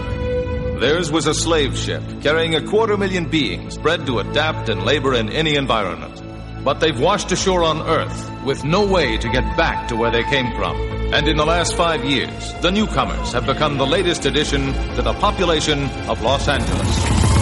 Theirs 0.78 1.10
was 1.10 1.26
a 1.26 1.34
slave 1.34 1.76
ship 1.76 2.02
carrying 2.22 2.54
a 2.54 2.64
quarter 2.64 2.96
million 2.96 3.28
beings 3.28 3.76
bred 3.76 4.06
to 4.06 4.20
adapt 4.20 4.68
and 4.68 4.84
labor 4.84 5.12
in 5.14 5.28
any 5.28 5.56
environment. 5.56 6.22
But 6.64 6.78
they've 6.78 7.00
washed 7.00 7.32
ashore 7.32 7.64
on 7.64 7.82
Earth 7.82 8.30
with 8.44 8.64
no 8.64 8.86
way 8.86 9.16
to 9.18 9.28
get 9.28 9.56
back 9.56 9.88
to 9.88 9.96
where 9.96 10.12
they 10.12 10.22
came 10.22 10.54
from. 10.54 10.76
And 11.12 11.26
in 11.26 11.36
the 11.36 11.44
last 11.44 11.74
five 11.74 12.04
years, 12.04 12.54
the 12.62 12.70
newcomers 12.70 13.32
have 13.32 13.44
become 13.44 13.76
the 13.76 13.86
latest 13.86 14.24
addition 14.24 14.72
to 14.94 15.02
the 15.02 15.14
population 15.14 15.90
of 16.08 16.22
Los 16.22 16.46
Angeles. 16.46 17.37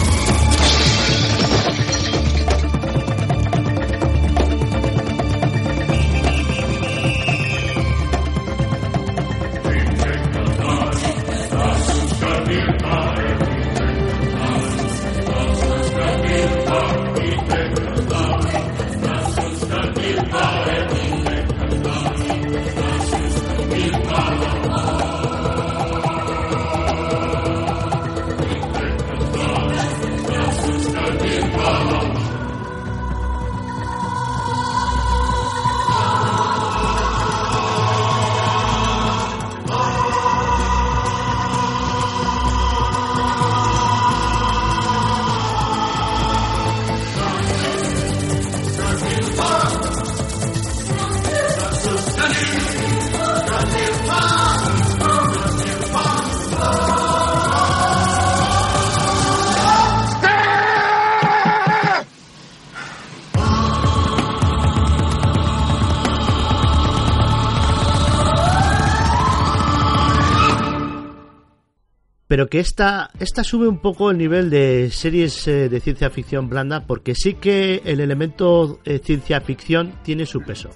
Pero 72.27 72.47
que 72.47 72.59
esta, 72.59 73.09
esta 73.19 73.43
sube 73.43 73.67
un 73.67 73.79
poco 73.79 74.11
el 74.11 74.17
nivel 74.17 74.49
de 74.49 74.89
series 74.91 75.47
eh, 75.47 75.69
de 75.69 75.79
ciencia 75.79 76.09
ficción 76.09 76.49
blanda, 76.49 76.85
porque 76.85 77.15
sí 77.15 77.35
que 77.35 77.81
el 77.85 77.99
elemento 77.99 78.79
eh, 78.85 78.99
ciencia 79.03 79.41
ficción 79.41 79.93
tiene 80.03 80.25
su 80.25 80.41
peso. 80.41 80.69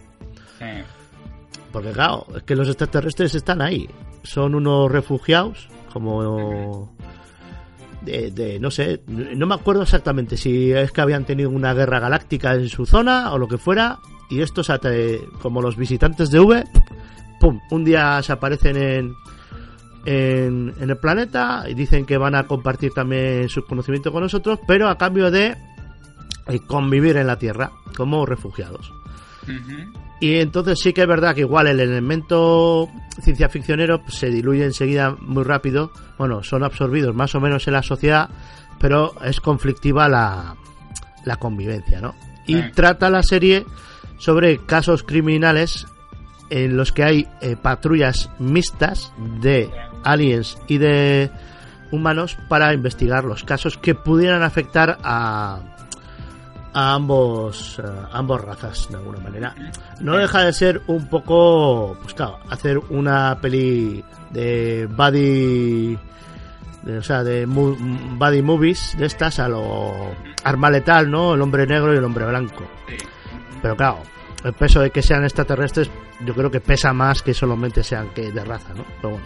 Sí. 0.57 0.65
Porque 1.71 1.91
claro, 1.91 2.25
es 2.35 2.43
que 2.43 2.55
los 2.55 2.67
extraterrestres 2.67 3.35
están 3.35 3.61
ahí. 3.61 3.89
Son 4.23 4.55
unos 4.55 4.91
refugiados, 4.91 5.67
como... 5.91 6.93
De, 8.01 8.31
de- 8.31 8.59
no 8.59 8.71
sé, 8.71 9.03
no 9.05 9.45
me 9.45 9.53
acuerdo 9.53 9.83
exactamente 9.83 10.35
si 10.35 10.71
es 10.71 10.91
que 10.91 11.01
habían 11.01 11.23
tenido 11.23 11.51
una 11.51 11.73
guerra 11.75 11.99
galáctica 11.99 12.55
en 12.55 12.67
su 12.67 12.87
zona 12.87 13.31
o 13.31 13.37
lo 13.37 13.47
que 13.47 13.59
fuera, 13.59 13.99
y 14.29 14.41
estos, 14.41 14.71
como 15.39 15.61
los 15.61 15.77
visitantes 15.77 16.31
de 16.31 16.39
V, 16.39 16.63
pum, 17.39 17.59
un 17.69 17.83
día 17.83 18.19
se 18.23 18.31
aparecen 18.31 18.75
en, 18.77 19.13
en, 20.05 20.73
en 20.79 20.89
el 20.89 20.97
planeta 20.97 21.65
y 21.67 21.73
dicen 21.73 22.05
que 22.05 22.17
van 22.17 22.35
a 22.35 22.43
compartir 22.43 22.91
también 22.93 23.49
su 23.49 23.63
conocimiento 23.65 24.11
con 24.11 24.23
nosotros, 24.23 24.59
pero 24.67 24.89
a 24.89 24.97
cambio 24.97 25.31
de 25.31 25.55
eh, 26.47 26.59
convivir 26.65 27.17
en 27.17 27.27
la 27.27 27.37
Tierra 27.37 27.71
como 27.95 28.25
refugiados. 28.25 28.91
Y 30.19 30.35
entonces 30.35 30.79
sí 30.81 30.93
que 30.93 31.01
es 31.01 31.07
verdad 31.07 31.33
que 31.33 31.41
igual 31.41 31.67
el 31.67 31.79
elemento 31.79 32.89
ciencia 33.21 33.49
ficcionero 33.49 34.01
se 34.07 34.29
diluye 34.29 34.63
enseguida 34.63 35.15
muy 35.19 35.43
rápido. 35.43 35.91
Bueno, 36.17 36.43
son 36.43 36.63
absorbidos 36.63 37.15
más 37.15 37.33
o 37.35 37.39
menos 37.39 37.67
en 37.67 37.73
la 37.73 37.83
sociedad, 37.83 38.29
pero 38.79 39.13
es 39.23 39.41
conflictiva 39.41 40.07
la, 40.07 40.55
la 41.25 41.35
convivencia, 41.37 42.01
¿no? 42.01 42.13
Y 42.45 42.71
trata 42.71 43.09
la 43.09 43.23
serie 43.23 43.65
sobre 44.17 44.59
casos 44.59 45.03
criminales 45.03 45.87
en 46.49 46.75
los 46.75 46.91
que 46.91 47.03
hay 47.03 47.27
eh, 47.41 47.55
patrullas 47.55 48.29
mixtas 48.39 49.13
de 49.41 49.69
aliens 50.03 50.57
y 50.67 50.77
de 50.77 51.29
humanos 51.91 52.37
para 52.47 52.73
investigar 52.73 53.23
los 53.25 53.43
casos 53.43 53.77
que 53.77 53.95
pudieran 53.95 54.43
afectar 54.43 54.97
a, 55.03 55.59
a 56.73 56.93
ambos 56.93 57.79
eh, 57.79 57.87
ambos 58.13 58.41
razas 58.41 58.87
de 58.89 58.95
alguna 58.97 59.19
manera. 59.19 59.53
No 59.99 60.15
deja 60.15 60.43
de 60.45 60.53
ser 60.53 60.81
un 60.87 61.07
poco 61.07 61.97
pues 62.01 62.13
claro 62.13 62.39
hacer 62.49 62.77
una 62.89 63.37
peli 63.41 64.03
de 64.31 64.87
buddy 64.89 65.97
de, 66.83 66.97
o 66.97 67.03
sea 67.03 67.23
de 67.23 67.45
mu- 67.45 67.75
buddy 68.17 68.41
movies 68.41 68.95
de 68.97 69.05
estas 69.05 69.37
a 69.39 69.47
lo 69.49 69.93
arma 70.43 70.69
letal 70.69 71.11
no 71.11 71.33
el 71.35 71.41
hombre 71.41 71.67
negro 71.67 71.93
y 71.93 71.97
el 71.97 72.03
hombre 72.05 72.25
blanco. 72.25 72.63
Pero 73.61 73.75
claro 73.75 73.99
el 74.45 74.53
peso 74.53 74.79
de 74.79 74.89
que 74.91 75.01
sean 75.03 75.23
extraterrestres 75.25 75.91
yo 76.25 76.33
creo 76.33 76.49
que 76.49 76.61
pesa 76.61 76.93
más 76.93 77.21
que 77.21 77.33
solamente 77.33 77.83
sean 77.83 78.07
que 78.15 78.31
de 78.31 78.43
raza 78.45 78.73
no 78.73 78.85
pero 79.01 79.09
bueno 79.15 79.25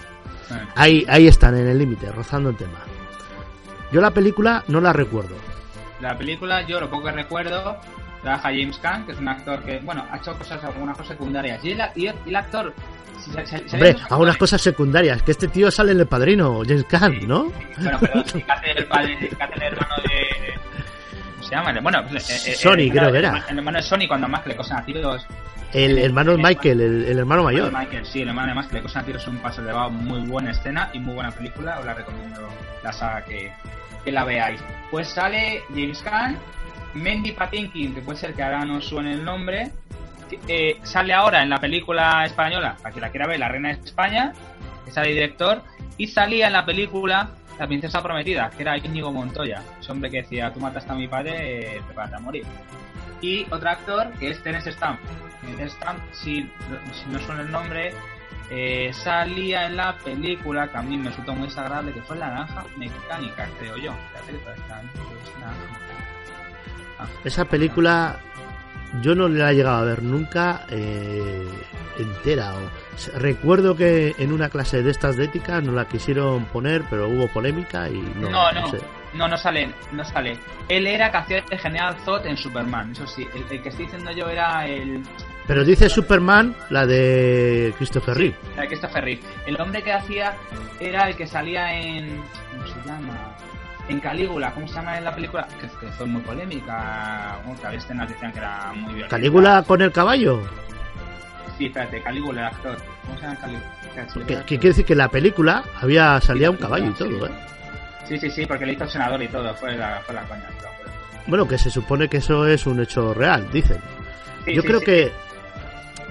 ahí 0.76 1.06
ahí 1.08 1.28
están 1.28 1.58
en 1.58 1.68
el 1.68 1.78
límite 1.78 2.12
rozando 2.12 2.50
el 2.50 2.58
tema 2.58 2.80
yo 3.92 4.02
la 4.02 4.12
película 4.12 4.64
no 4.68 4.82
la 4.82 4.92
recuerdo 4.94 5.36
La 6.02 6.18
película, 6.18 6.62
yo 6.64 6.80
lo 6.80 6.90
poco 6.90 7.06
que 7.06 7.12
recuerdo, 7.14 7.78
trabaja 8.22 8.50
James 8.50 8.78
Caan, 8.80 9.06
que 9.06 9.14
es 9.14 9.18
un 9.20 9.28
actor 9.30 9.64
que, 9.64 9.80
bueno, 9.80 10.06
ha 10.12 10.18
hecho 10.18 10.38
cosas, 10.38 10.62
algunas 10.64 10.98
cosas 10.98 11.14
secundarias. 11.18 11.64
Y 11.64 11.72
el, 11.72 11.82
y 11.96 12.08
el- 12.08 12.16
y 12.26 12.30
el 12.30 12.36
actor, 12.36 12.74
si 13.18 13.32
Hombre, 13.74 13.96
algunas 14.10 14.36
cosas 14.38 14.62
secundarias. 14.62 15.24
Que 15.24 15.32
este 15.32 15.48
tío 15.48 15.72
sale 15.72 15.94
en 15.94 16.02
el 16.02 16.08
padrino, 16.08 16.62
James 16.68 16.84
Caan, 16.86 17.26
¿no? 17.26 17.46
Bueno, 17.78 17.98
pero 18.02 18.20
hace 18.20 18.72
el 18.76 18.86
padre, 18.88 19.18
el 19.56 19.62
hermano 19.64 19.96
de. 20.04 20.54
¿Cómo 21.50 21.64
se 21.64 21.70
llama? 21.72 21.80
Bueno, 21.82 22.00
eh, 22.00 22.18
eh, 22.18 22.56
Sony, 22.56 22.72
el- 22.80 22.92
creo 22.92 23.12
que 23.12 23.18
era. 23.20 23.44
El 23.50 23.58
hermano 23.58 23.78
de 23.78 23.84
Sony, 23.84 24.08
cuando 24.08 24.28
más 24.28 24.42
que 24.42 24.50
le 24.50 24.56
cosan 24.56 24.78
a 24.80 24.86
tiros. 24.86 25.26
El 25.74 25.98
hermano 25.98 26.32
de 26.32 26.38
Michael, 26.38 26.80
el, 26.82 27.06
el 27.06 27.20
hermano 27.20 27.44
mayor. 27.44 27.72
Michael, 27.72 28.06
sí, 28.06 28.22
el 28.22 28.30
hermano 28.30 28.50
de 28.50 28.54
más 28.56 28.68
que 28.68 28.76
le 28.76 28.82
cosan 28.82 29.04
a 29.04 29.06
tiros 29.06 29.22
es 29.24 29.28
un 29.28 29.38
paso 29.40 29.62
elevado, 29.62 29.90
muy 29.90 30.22
buena 30.22 30.52
escena 30.52 30.90
y 30.94 31.00
muy 31.00 31.16
buena 31.16 31.32
película. 31.32 31.80
Os 31.80 31.86
la 31.86 31.94
recomiendo 31.94 32.48
la 32.84 32.94
saga 32.94 33.24
que, 33.26 33.52
que 34.06 34.12
la 34.12 34.24
veáis. 34.24 34.62
Pues 34.90 35.10
sale 35.10 35.64
James 35.70 36.02
Caan, 36.02 36.38
Mandy 36.94 37.34
Patinkin, 37.34 37.94
que 37.94 38.02
puede 38.02 38.18
ser 38.18 38.34
que 38.34 38.44
ahora 38.44 38.64
no 38.64 38.80
suene 38.82 39.14
el 39.14 39.26
nombre. 39.26 39.72
eh, 40.48 40.80
sale 40.84 41.14
ahora 41.14 41.44
en 41.44 41.50
la 41.50 41.60
película 41.60 42.26
española, 42.26 42.78
para 42.82 42.94
que 42.96 43.02
la 43.02 43.10
quiera 43.10 43.28
ver, 43.28 43.40
La 43.40 43.50
Reina 43.50 43.70
de 43.70 43.84
España, 43.84 44.32
que 44.86 44.92
sale 44.92 45.10
director, 45.10 45.62
y 45.98 46.08
salía 46.08 46.48
en 46.48 46.54
la 46.54 46.66
película 46.66 47.30
La 47.60 47.68
Princesa 47.68 48.02
Prometida, 48.02 48.50
que 48.50 48.64
era 48.64 48.78
Íñigo 48.78 49.12
Montoya, 49.12 49.64
ese 49.80 49.92
hombre 49.92 50.12
que 50.12 50.22
decía, 50.22 50.52
tú 50.52 50.60
mataste 50.60 50.92
a 50.92 50.96
mi 50.96 51.08
padre, 51.08 51.78
eh, 51.78 51.82
prepárate 51.86 52.16
a 52.16 52.20
morir. 52.20 52.46
Y 53.22 53.46
otro 53.50 53.70
actor, 53.70 54.12
que 54.20 54.30
es 54.30 54.44
Terence 54.44 54.72
Stamp. 54.72 55.00
Terence 55.42 55.76
Stamp, 55.76 56.00
si, 56.12 56.50
si 56.92 57.10
no 57.10 57.20
suena 57.20 57.42
el 57.42 57.52
nombre, 57.52 57.94
eh, 58.50 58.92
salía 58.94 59.66
en 59.66 59.78
la 59.78 59.98
película, 59.98 60.68
que 60.68 60.78
a 60.78 60.82
mí 60.82 60.98
me 60.98 61.10
resultó 61.10 61.34
muy 61.34 61.48
desagradable, 61.48 61.94
que 61.94 62.02
fue 62.02 62.18
La 62.18 62.28
Naranja 62.28 62.66
Mecánica, 62.78 63.48
creo 63.60 63.78
yo. 63.78 63.94
Ah, 67.00 67.08
Esa 67.24 67.46
película 67.46 68.20
yo 69.02 69.16
no 69.16 69.28
la 69.28 69.52
he 69.52 69.56
llegado 69.56 69.78
a 69.78 69.86
ver 69.86 70.04
nunca 70.04 70.66
eh, 70.70 71.44
entera. 72.00 72.54
O, 72.56 73.20
recuerdo 73.20 73.76
que 73.76 74.16
en 74.18 74.32
una 74.32 74.50
clase 74.50 74.82
de 74.84 74.92
estas 74.92 75.18
de 75.18 75.26
ética 75.26 75.62
no 75.62 75.72
la 75.72 75.88
quisieron 75.88 76.46
poner, 76.46 76.84
pero 76.90 77.08
hubo 77.10 77.28
polémica 77.28 77.90
y 77.90 78.00
no, 78.20 78.30
No, 78.30 78.52
no 78.52 78.62
no, 78.62 78.68
sé. 78.72 78.78
no, 79.14 79.28
no 79.28 79.38
sale, 79.38 79.70
no 79.92 80.04
sale. 80.06 80.38
Él 80.70 80.88
era 80.88 81.12
que 81.12 81.18
hacía 81.18 81.44
el 81.50 81.60
General 81.60 81.96
Zod 82.06 82.26
en 82.26 82.38
Superman, 82.38 82.92
eso 82.92 83.06
sí. 83.08 83.28
El, 83.34 83.44
el 83.52 83.62
que 83.62 83.70
estoy 83.70 83.86
diciendo 83.86 84.12
yo 84.12 84.30
era 84.30 84.66
el, 84.68 85.04
Pero 85.48 85.64
dice 85.64 85.90
Superman, 85.90 86.56
la 86.70 86.86
de 86.86 87.74
Christopher 87.78 88.16
Reeve. 88.18 88.36
el 88.56 88.62
de 88.62 88.68
Christopher 88.68 89.04
Reeve. 89.04 89.22
El 89.46 89.60
hombre 89.62 89.82
que 89.84 89.94
hacía 89.94 90.34
era 90.80 91.08
el 91.10 91.16
que 91.16 91.28
salía 91.28 91.80
en, 91.80 92.22
¿cómo 92.52 92.68
se 92.68 92.88
llama? 92.88 93.36
En 93.88 94.00
Calígula, 94.00 94.52
¿cómo 94.52 94.68
se 94.68 94.74
llama 94.74 94.98
en 94.98 95.04
la 95.04 95.14
película? 95.14 95.48
Que, 95.62 95.68
que 95.68 95.92
fue 95.94 96.06
muy 96.08 96.22
polémica, 96.22 97.38
bueno, 97.46 97.60
que 97.62 97.68
había 97.68 97.80
escenas 97.80 98.08
que 98.08 98.14
decían 98.14 98.32
que 98.32 98.40
era 98.40 98.72
muy 98.74 98.94
violenta. 98.94 99.10
Calígula 99.16 99.64
con 99.64 99.82
el 99.82 99.92
caballo. 99.92 100.42
Sí, 101.58 101.68
espérate, 101.68 102.02
Calígula, 102.02 102.42
el 102.42 102.48
actor. 102.48 102.78
¿Cómo 103.06 103.18
se 103.18 103.24
llama 103.26 103.40
Calígula? 103.40 104.26
Que 104.26 104.58
quiere 104.58 104.70
decir 104.70 104.86
que 104.86 104.94
en 104.94 105.00
la 105.00 105.10
película 105.10 105.64
había 105.82 106.20
salía 106.20 106.50
un 106.50 106.58
caballo 106.58 106.88
y 106.88 106.94
todo, 106.94 107.28
¿eh? 107.28 107.32
Sí, 108.08 108.18
sí, 108.20 108.30
sí, 108.30 108.46
porque 108.46 108.66
le 108.66 108.74
hizo 108.74 108.88
senador 108.88 109.22
y 109.24 109.28
todo, 109.28 109.54
fue 109.56 109.76
la, 109.76 110.02
fue 110.06 110.14
la 110.16 110.24
coña. 110.24 110.50
Bueno, 111.28 111.48
que 111.48 111.58
se 111.58 111.70
supone 111.72 112.08
que 112.08 112.18
eso 112.18 112.46
es 112.46 112.66
un 112.68 112.80
hecho 112.82 113.14
real, 113.14 113.50
dicen. 113.52 113.78
Sí, 114.46 114.54
Yo 114.54 114.62
sí, 114.62 114.68
creo 114.68 114.80
sí. 114.80 114.86
que 114.86 115.12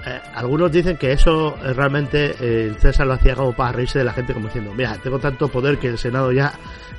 eh, 0.05 0.21
algunos 0.35 0.71
dicen 0.71 0.97
que 0.97 1.11
eso 1.11 1.55
eh, 1.63 1.73
realmente 1.73 2.35
eh, 2.39 2.67
el 2.67 2.75
César 2.75 3.07
lo 3.07 3.13
hacía 3.13 3.35
como 3.35 3.53
para 3.53 3.71
reírse 3.71 3.99
de 3.99 4.05
la 4.05 4.13
gente, 4.13 4.33
como 4.33 4.47
diciendo, 4.47 4.73
mira, 4.75 4.97
tengo 5.01 5.19
tanto 5.19 5.47
poder 5.47 5.79
que 5.79 5.87
el 5.87 5.97
Senado 5.97 6.31
ya, 6.31 6.53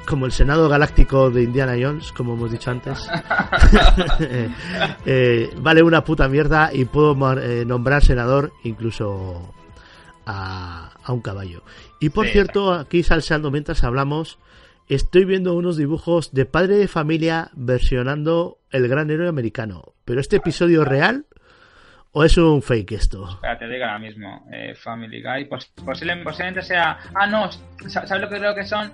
como 0.09 0.27
el 0.27 0.33
Senado 0.33 0.69
Galáctico 0.69 1.31
de 1.31 1.45
Indiana 1.45 1.75
Jones, 1.81 2.11
como 2.13 2.35
hemos 2.35 2.51
dicho 2.51 2.71
antes, 2.71 3.09
eh, 5.07 5.51
vale 5.59 5.83
una 5.83 6.03
puta 6.03 6.29
mierda 6.29 6.71
y 6.73 6.85
puedo 6.85 7.15
nombrar 7.65 8.03
senador 8.03 8.53
incluso 8.65 9.55
a, 10.27 10.91
a 11.03 11.13
un 11.13 11.21
caballo. 11.21 11.63
Y 12.01 12.11
por 12.11 12.27
Sí, 12.27 12.33
cierto, 12.33 12.73
aquí 12.73 13.03
salseando 13.03 13.51
mientras 13.51 13.85
hablamos, 13.85 14.39
estoy 14.89 15.25
viendo 15.25 15.55
unos 15.55 15.77
dibujos 15.77 16.33
de 16.33 16.47
padre 16.47 16.77
de 16.77 16.89
familia 16.89 17.51
versionando 17.55 18.59
el 18.71 18.89
gran 18.89 19.11
héroe 19.11 19.29
americano. 19.29 19.95
¿Pero 20.05 20.21
este 20.21 20.37
episodio 20.37 20.85
real 20.85 21.27
o 22.19 22.25
es 22.25 22.37
un 22.39 22.63
fake 22.63 22.93
esto? 22.93 23.29
Espera, 23.35 23.59
te 23.59 23.69
digo 23.69 23.85
ahora 23.85 23.99
mismo. 23.99 24.47
Eh, 24.51 24.75
Family 24.75 25.23
Guy. 25.23 25.45
Pos- 25.45 25.71
posible- 25.85 26.17
posiblemente 26.25 26.63
sea. 26.63 26.99
Ah, 27.15 27.27
no. 27.27 27.51
sa- 27.89 28.07
¿Sabes 28.07 28.23
lo 28.23 28.29
que 28.31 28.39
creo 28.39 28.55
que 28.55 28.65
son? 28.65 28.91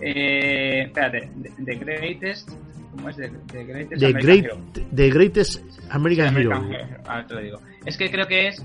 Eh, 0.00 0.82
espérate. 0.86 1.30
The, 1.64 1.74
Greatest. 1.76 2.50
¿Cómo 2.90 3.08
es? 3.08 3.16
The, 3.16 3.30
The 3.52 3.64
Greatest 3.64 4.00
The, 4.00 4.06
American 4.06 4.22
great, 4.22 4.44
Hero. 4.44 4.58
the 4.94 5.08
Greatest 5.10 5.60
American, 5.90 6.28
American 6.28 6.70
Hero. 6.70 6.78
Hero. 6.86 7.02
Ahora 7.06 7.26
te 7.26 7.34
lo 7.34 7.40
digo. 7.40 7.60
Es 7.86 7.96
que 7.96 8.10
creo 8.10 8.26
que 8.26 8.48
es. 8.48 8.62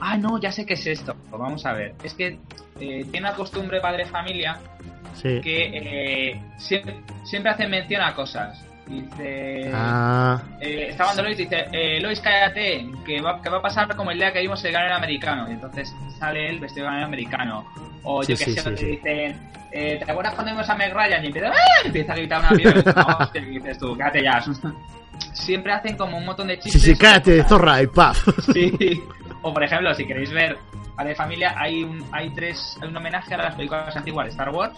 Ah, 0.00 0.16
no, 0.18 0.38
ya 0.40 0.52
sé 0.52 0.66
qué 0.66 0.74
es 0.74 0.86
esto. 0.86 1.14
Pues 1.30 1.40
vamos 1.40 1.64
a 1.64 1.72
ver. 1.72 1.94
Es 2.02 2.12
que 2.14 2.38
eh, 2.80 3.04
tiene 3.10 3.22
la 3.22 3.34
costumbre 3.34 3.80
padre 3.80 4.04
familia 4.04 4.58
Sí. 5.14 5.40
que 5.40 5.70
eh, 6.32 6.42
siempre, 6.58 6.96
siempre 7.24 7.52
hace 7.52 7.66
mención 7.68 8.02
a 8.02 8.14
cosas. 8.14 8.62
Dice. 8.86 9.70
Ah, 9.72 10.40
Eh, 10.60 10.88
está 10.90 11.04
hablando 11.04 11.22
Lois 11.24 11.38
y 11.40 11.42
dice, 11.44 11.64
eh, 11.72 12.00
Lois, 12.00 12.20
cállate, 12.20 12.86
que 13.04 13.20
va, 13.20 13.40
que 13.40 13.48
va 13.48 13.58
a 13.58 13.62
pasar 13.62 13.94
como 13.96 14.10
el 14.10 14.18
día 14.18 14.32
que 14.32 14.40
vimos 14.40 14.62
el 14.64 14.72
gran 14.72 14.92
americano. 14.92 15.48
Y 15.48 15.52
entonces 15.54 15.94
sale 16.18 16.50
él 16.50 16.60
vestido 16.60 16.86
de 16.86 16.92
gran 16.92 17.04
americano. 17.04 17.64
O 18.02 18.22
Sí, 18.22 18.32
yo 18.32 18.38
que 18.38 18.44
sí, 18.44 18.52
sé, 18.54 18.60
sí, 18.62 18.76
sí. 18.76 18.86
dicen, 18.86 19.50
eh, 19.72 20.02
¿te 20.04 20.10
acuerdas 20.10 20.34
cuando 20.34 20.52
vimos 20.52 20.68
a 20.68 20.74
Meg 20.74 20.92
Ryan? 20.92 21.24
Y 21.24 21.26
empieza, 21.28 21.48
¡ah! 21.48 21.82
empieza 21.84 22.12
a 22.12 22.16
gritar 22.16 22.40
una. 22.40 22.50
Hostia, 23.20 23.40
y 23.40 23.44
dices 23.46 23.78
tú, 23.78 23.96
cállate 23.96 24.22
ya. 24.22 24.44
Siempre 25.32 25.72
hacen 25.72 25.96
como 25.96 26.18
un 26.18 26.24
montón 26.26 26.48
de 26.48 26.56
sí, 26.56 26.62
chistes. 26.70 26.82
sí, 26.82 26.96
cállate, 26.96 27.42
zorra, 27.44 27.82
y 27.82 27.86
paf. 27.86 28.18
Sí. 28.52 29.02
O 29.42 29.52
por 29.52 29.62
ejemplo, 29.62 29.94
si 29.94 30.06
queréis 30.06 30.30
ver 30.30 30.56
Padre 30.96 31.10
de 31.10 31.16
Familia, 31.16 31.54
hay 31.56 31.82
un, 31.84 32.04
hay 32.12 32.30
tres, 32.30 32.76
hay 32.82 32.88
un 32.88 32.96
homenaje 32.96 33.34
a 33.34 33.38
las 33.38 33.54
películas 33.54 33.94
antiguas 33.96 34.26
de 34.26 34.30
Star 34.30 34.50
Wars, 34.50 34.74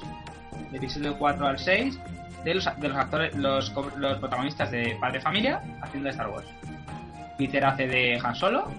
del 0.70 0.76
episodio 0.76 1.16
4 1.18 1.46
al 1.46 1.58
6, 1.58 1.98
de 2.46 2.54
los, 2.54 2.64
de 2.78 2.88
los 2.88 2.96
actores, 2.96 3.34
los, 3.34 3.72
los 3.96 4.18
protagonistas 4.18 4.70
de 4.70 4.96
Padre 5.00 5.20
Familia 5.20 5.60
haciendo 5.82 6.06
de 6.06 6.10
Star 6.12 6.28
Wars. 6.28 6.46
Peter 7.36 7.64
hace 7.64 7.88
de 7.88 8.20
Han 8.22 8.36
Solo 8.36 8.70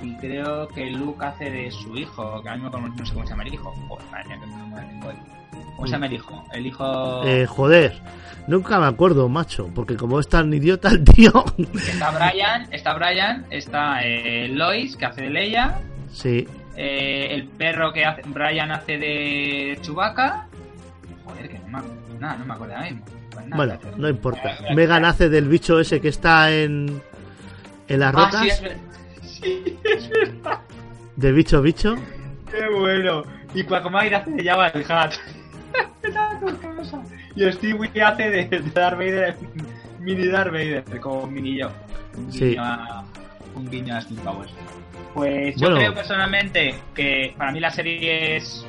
y 0.00 0.14
creo 0.14 0.68
que 0.68 0.88
Luke 0.90 1.24
hace 1.24 1.50
de 1.50 1.70
su 1.72 1.96
hijo, 1.96 2.40
que 2.42 2.48
a 2.48 2.56
mí 2.56 2.62
no, 2.62 2.70
no 2.70 3.04
sé 3.06 3.12
cómo 3.12 3.26
se 3.26 3.30
llama 3.30 3.42
el 3.42 3.54
hijo. 3.54 3.74
Joder, 3.88 4.06
madre 4.10 4.28
mía. 4.28 5.16
¿Cómo 5.74 5.86
se 5.86 5.92
llama 5.92 6.06
el 6.06 6.12
hijo? 6.12 6.44
El 6.52 6.66
hijo... 6.66 7.24
Eh, 7.24 7.46
joder, 7.46 8.00
nunca 8.46 8.78
me 8.78 8.86
acuerdo, 8.86 9.28
macho, 9.28 9.68
porque 9.74 9.96
como 9.96 10.20
es 10.20 10.28
tan 10.28 10.54
idiota 10.54 10.88
el 10.90 11.04
tío. 11.04 11.44
Está 11.74 12.12
Brian, 12.12 12.68
está 12.70 12.94
Brian, 12.94 13.44
está 13.50 14.04
eh, 14.04 14.48
Lois, 14.48 14.96
que 14.96 15.04
hace 15.04 15.22
de 15.22 15.30
Leia, 15.30 15.80
sí, 16.12 16.46
eh, 16.76 17.28
el 17.30 17.48
perro 17.48 17.92
que 17.92 18.04
hace, 18.04 18.22
Brian 18.26 18.70
hace 18.70 18.98
de 18.98 19.78
Chewbacca. 19.80 20.45
Nada, 22.20 22.36
no 22.38 22.44
me 22.46 22.54
acuerdo 22.54 22.74
ahora 22.74 22.90
mismo. 22.90 23.04
Pues 23.32 23.46
nada, 23.48 23.56
bueno, 23.78 23.96
no 23.98 24.08
importa. 24.08 24.58
Megan 24.74 25.04
hace 25.04 25.28
del 25.28 25.48
bicho 25.48 25.78
ese 25.80 26.00
que 26.00 26.08
está 26.08 26.50
en. 26.52 27.00
En 27.88 28.00
las 28.00 28.14
Ah, 28.14 28.24
rocas. 28.26 28.40
sí, 28.42 28.48
es 28.48 28.60
ver- 28.62 28.78
sí, 29.22 29.78
es 29.84 30.10
verdad. 30.10 30.58
Del 31.16 31.34
bicho 31.34 31.62
bicho. 31.62 31.94
Qué 32.50 32.68
bueno. 32.78 33.22
Y 33.54 33.62
Quagmire 33.64 34.16
hace 34.16 34.30
de 34.32 34.44
Jabba 34.44 34.68
el 34.68 34.84
Hat. 34.90 35.12
Y 37.34 37.52
Stewie 37.52 38.02
hace 38.02 38.30
de, 38.30 38.44
de 38.46 38.60
Darth 38.70 38.96
Vader, 38.98 39.36
mini 40.00 40.26
Darth 40.28 40.50
Vader, 40.52 40.84
como 41.00 41.26
mini 41.26 41.58
yo. 41.58 41.70
Un 42.16 42.32
Sí. 42.32 42.50
guiño 42.50 42.62
a, 42.64 43.04
un 43.54 43.70
guiño 43.70 43.94
a 43.94 44.00
Steve 44.00 44.20
Powers. 44.22 44.52
Pues 45.12 45.54
yo 45.56 45.66
Bueno. 45.68 45.76
creo 45.76 45.94
personalmente 45.94 46.74
que 46.94 47.34
para 47.36 47.52
mí 47.52 47.60
la 47.60 47.70
serie 47.70 48.36
es, 48.36 48.66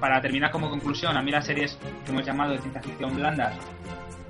para 0.00 0.20
terminar 0.20 0.50
como 0.50 0.70
conclusión, 0.70 1.16
a 1.16 1.22
mí 1.22 1.30
las 1.30 1.46
series 1.46 1.78
que 2.04 2.10
hemos 2.10 2.24
llamado 2.24 2.52
de 2.52 2.58
ciencia 2.58 2.82
ficción 2.82 3.14
blandas, 3.16 3.54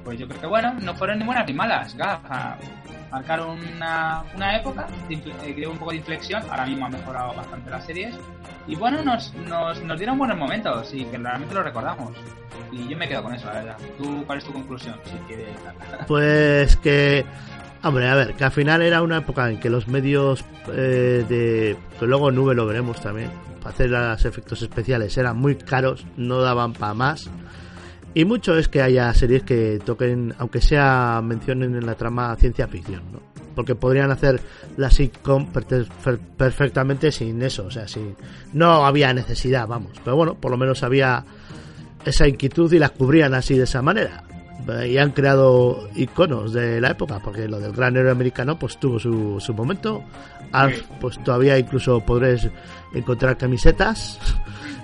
pues 0.05 0.19
yo 0.19 0.29
creo 0.29 0.41
que 0.41 0.47
bueno, 0.47 0.75
no 0.81 0.95
fueron 0.95 1.19
ni 1.19 1.25
buenas 1.25 1.47
ni 1.47 1.53
malas. 1.55 1.95
Gaf, 1.97 2.21
a- 2.31 2.57
marcaron 3.11 3.59
una, 3.77 4.25
una 4.35 4.57
época, 4.57 4.87
eh, 5.09 5.55
creo 5.55 5.71
un 5.71 5.79
poco 5.79 5.93
de 5.93 5.99
inflexión, 5.99 6.43
ahora 6.51 6.67
mismo 6.67 6.87
ha 6.87 6.89
mejorado 6.89 7.33
bastante 7.35 7.71
las 7.71 7.85
series. 7.87 8.15
Y 8.67 8.75
bueno, 8.77 9.03
nos, 9.05 9.33
nos, 9.35 9.81
nos 9.83 9.99
dieron 9.99 10.19
buenos 10.19 10.37
momentos 10.37 10.93
y 10.93 11.05
que 11.05 11.19
realmente 11.19 11.55
lo 11.55 11.63
recordamos. 11.63 12.11
Y 12.73 12.89
yo 12.89 12.97
me 12.97 13.07
quedo 13.07 13.23
con 13.23 13.35
eso, 13.35 13.47
la 13.47 13.53
verdad. 13.53 13.77
¿Tú 13.99 14.25
cuál 14.27 14.39
es 14.39 14.45
tu 14.45 14.53
conclusión? 14.53 14.97
Si 15.05 15.13
quieres. 15.29 15.49
Pues 16.09 16.77
que. 16.79 17.25
Hombre, 17.85 18.09
a 18.09 18.15
ver, 18.15 18.33
que 18.33 18.45
al 18.45 18.51
final 18.51 18.81
era 18.81 19.03
una 19.03 19.19
época 19.19 19.51
en 19.51 19.61
que 19.61 19.69
los 19.69 19.89
medios 19.89 20.43
eh, 20.73 21.23
de. 21.29 21.77
Que 22.01 22.07
luego 22.07 22.31
Nube 22.31 22.55
lo 22.55 22.65
veremos 22.67 22.99
también. 22.99 23.31
Para 23.61 23.75
hacer 23.75 23.91
los 23.91 24.25
efectos 24.25 24.63
especiales 24.63 25.17
eran 25.19 25.37
muy 25.37 25.57
caros, 25.57 26.07
no 26.17 26.41
daban 26.41 26.73
para 26.73 26.95
más. 26.95 27.31
Y 28.15 28.25
mucho 28.25 28.57
es 28.57 28.69
que 28.69 28.81
haya 28.81 29.13
series 29.13 29.43
que 29.43 29.81
toquen, 29.85 30.35
aunque 30.39 30.63
sea 30.63 31.21
mencionen 31.23 31.75
en 31.75 31.85
la 31.85 31.95
trama 31.95 32.35
ciencia 32.37 32.67
ficción, 32.69 33.03
¿no? 33.13 33.21
Porque 33.55 33.75
podrían 33.75 34.11
hacer 34.11 34.41
la 34.79 34.91
sitcom 34.91 35.49
perfectamente 36.37 37.13
sin 37.13 37.43
eso, 37.43 37.67
o 37.67 37.71
sea, 37.71 37.87
sin, 37.87 38.17
no 38.55 38.87
había 38.87 39.13
necesidad, 39.13 39.67
vamos. 39.69 39.93
Pero 40.03 40.17
bueno, 40.17 40.37
por 40.37 40.51
lo 40.51 40.57
menos 40.57 40.83
había 40.83 41.25
esa 42.05 42.27
inquietud 42.27 42.73
y 42.73 42.79
las 42.79 42.93
cubrían 42.93 43.35
así 43.35 43.59
de 43.59 43.65
esa 43.65 43.83
manera. 43.83 44.25
Y 44.89 44.97
han 44.97 45.11
creado 45.11 45.89
iconos 45.95 46.53
de 46.53 46.81
la 46.81 46.91
época, 46.91 47.19
porque 47.23 47.47
lo 47.49 47.61
del 47.61 47.73
gran 47.73 47.97
héroe 47.97 48.13
americano 48.13 48.59
pues 48.59 48.79
tuvo 48.79 48.99
su, 48.99 49.39
su 49.41 49.55
momento. 49.55 50.03
Alf, 50.53 50.83
pues 51.01 51.23
todavía 51.23 51.59
incluso 51.59 52.01
podréis 52.01 52.49
encontrar 52.95 53.37
camisetas 53.37 54.19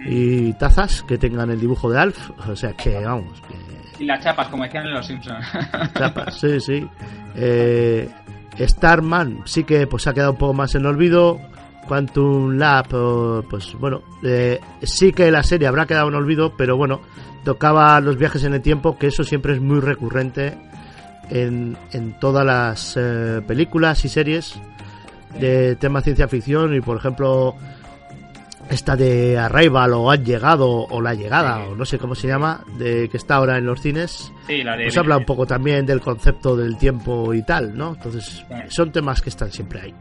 y 0.05 0.53
tazas 0.55 1.03
que 1.03 1.17
tengan 1.17 1.51
el 1.51 1.61
dibujo 1.61 1.91
de 1.91 1.99
Alf. 1.99 2.31
O 2.49 2.57
sea 2.57 2.73
que, 2.73 2.99
vamos, 3.05 3.41
que 3.43 4.03
Y 4.03 4.07
las 4.07 4.23
chapas, 4.23 4.49
como 4.49 4.65
decían 4.65 4.87
en 4.87 4.95
Los 4.95 5.07
Simpsons. 5.07 5.47
chapas, 5.95 6.35
sí, 6.39 6.61
sí. 6.61 6.89
Eh, 7.35 8.09
Starman 8.59 9.43
sí 9.45 9.65
que 9.65 9.87
pues 9.87 10.07
ha 10.07 10.13
quedado 10.13 10.33
un 10.33 10.39
poco 10.39 10.55
más 10.55 10.75
en 10.75 10.83
el 10.83 10.89
olvido. 10.89 11.41
Quantum 11.91 12.57
Lab, 12.57 12.87
pues 13.51 13.75
bueno, 13.75 14.01
eh, 14.23 14.61
sí 14.81 15.13
que 15.13 15.29
la 15.29 15.43
serie 15.43 15.67
habrá 15.67 15.87
quedado 15.87 16.07
en 16.07 16.15
olvido, 16.15 16.55
pero 16.57 16.77
bueno, 16.77 17.01
tocaba 17.43 18.01
los 18.01 18.17
viajes 18.17 18.45
en 18.45 18.55
el 18.55 18.63
tiempo, 18.63 18.97
que 18.97 19.09
eso 19.09 19.25
siempre 19.25 19.55
es 19.55 19.61
muy 19.61 19.81
recurrente 19.81 20.57
en, 21.31 21.77
en 21.91 22.13
todas 22.21 22.47
las 22.47 22.97
eh, 22.97 23.43
películas 23.45 24.05
y 24.05 24.09
series 24.09 24.55
de 25.41 25.75
tema 25.75 26.01
ciencia 26.01 26.29
ficción 26.29 26.77
y 26.77 26.81
por 26.81 26.97
ejemplo 26.97 27.57
esta 28.69 28.95
de 28.95 29.37
Arrival 29.37 29.93
o 29.95 30.13
Han 30.13 30.25
llegado 30.25 30.69
o 30.69 31.01
La 31.01 31.15
llegada 31.15 31.59
o 31.65 31.75
no 31.75 31.85
sé 31.85 31.99
cómo 31.99 32.15
se 32.15 32.29
llama 32.29 32.65
de 32.79 33.09
que 33.09 33.17
está 33.17 33.37
ahora 33.37 33.59
en 33.59 33.67
los 33.67 33.81
cines 33.81 34.33
Sí, 34.47 34.63
la 34.63 34.77
de 34.77 34.85
pues 34.85 34.97
habla 34.97 35.17
un 35.17 35.25
poco 35.25 35.45
también 35.45 35.87
del 35.87 36.01
concepto 36.01 36.57
del 36.57 36.77
tiempo 36.77 37.35
y 37.35 37.43
tal 37.43 37.77
no 37.77 37.95
entonces 37.95 38.45
son 38.69 38.93
temas 38.93 39.21
que 39.21 39.31
están 39.31 39.51
siempre 39.51 39.81
ahí 39.81 39.95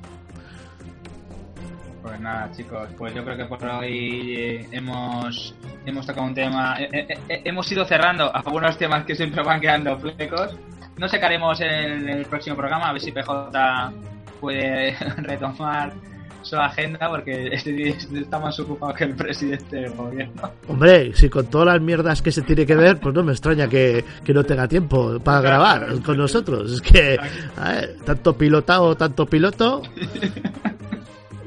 Pues 2.19 2.33
nada, 2.33 2.51
chicos, 2.51 2.89
pues 2.97 3.15
yo 3.15 3.23
creo 3.23 3.37
que 3.37 3.45
por 3.45 3.63
hoy 3.63 4.35
eh, 4.35 4.67
hemos, 4.73 5.55
hemos 5.85 6.05
tocado 6.05 6.27
un 6.27 6.33
tema. 6.33 6.75
eh, 6.77 6.89
eh, 6.91 7.17
eh, 7.29 7.41
hemos 7.45 7.71
ido 7.71 7.85
cerrando 7.85 8.29
algunos 8.35 8.77
temas 8.77 9.05
que 9.05 9.15
siempre 9.15 9.41
van 9.41 9.61
quedando 9.61 9.97
flecos. 9.97 10.53
No 10.97 11.07
sé 11.07 11.17
qué 11.17 11.25
haremos 11.25 11.61
en 11.61 12.09
el 12.09 12.25
próximo 12.25 12.57
programa, 12.57 12.89
a 12.89 12.91
ver 12.91 13.01
si 13.01 13.13
PJ 13.13 13.93
puede 14.41 14.97
retomar 15.19 15.93
su 16.41 16.57
agenda, 16.57 17.07
porque 17.07 17.47
este 17.53 17.71
día 17.71 17.95
está 17.95 18.37
más 18.37 18.59
ocupado 18.59 18.93
que 18.95 19.05
el 19.05 19.15
presidente 19.15 19.77
del 19.77 19.93
gobierno. 19.93 20.51
Hombre, 20.67 21.15
si 21.15 21.29
con 21.29 21.45
todas 21.45 21.67
las 21.67 21.81
mierdas 21.81 22.21
que 22.21 22.33
se 22.33 22.41
tiene 22.41 22.65
que 22.65 22.75
ver, 22.75 22.99
pues 22.99 23.15
no 23.15 23.23
me 23.23 23.31
extraña 23.31 23.69
que, 23.69 24.03
que 24.25 24.33
no 24.33 24.43
tenga 24.43 24.67
tiempo 24.67 25.21
para 25.21 25.39
grabar 25.39 26.01
con 26.01 26.17
nosotros. 26.17 26.73
Es 26.73 26.81
que, 26.81 27.17
a 27.55 27.69
ver, 27.71 27.95
tanto 28.03 28.37
pilotado, 28.37 28.93
tanto 28.97 29.25
piloto. 29.25 29.83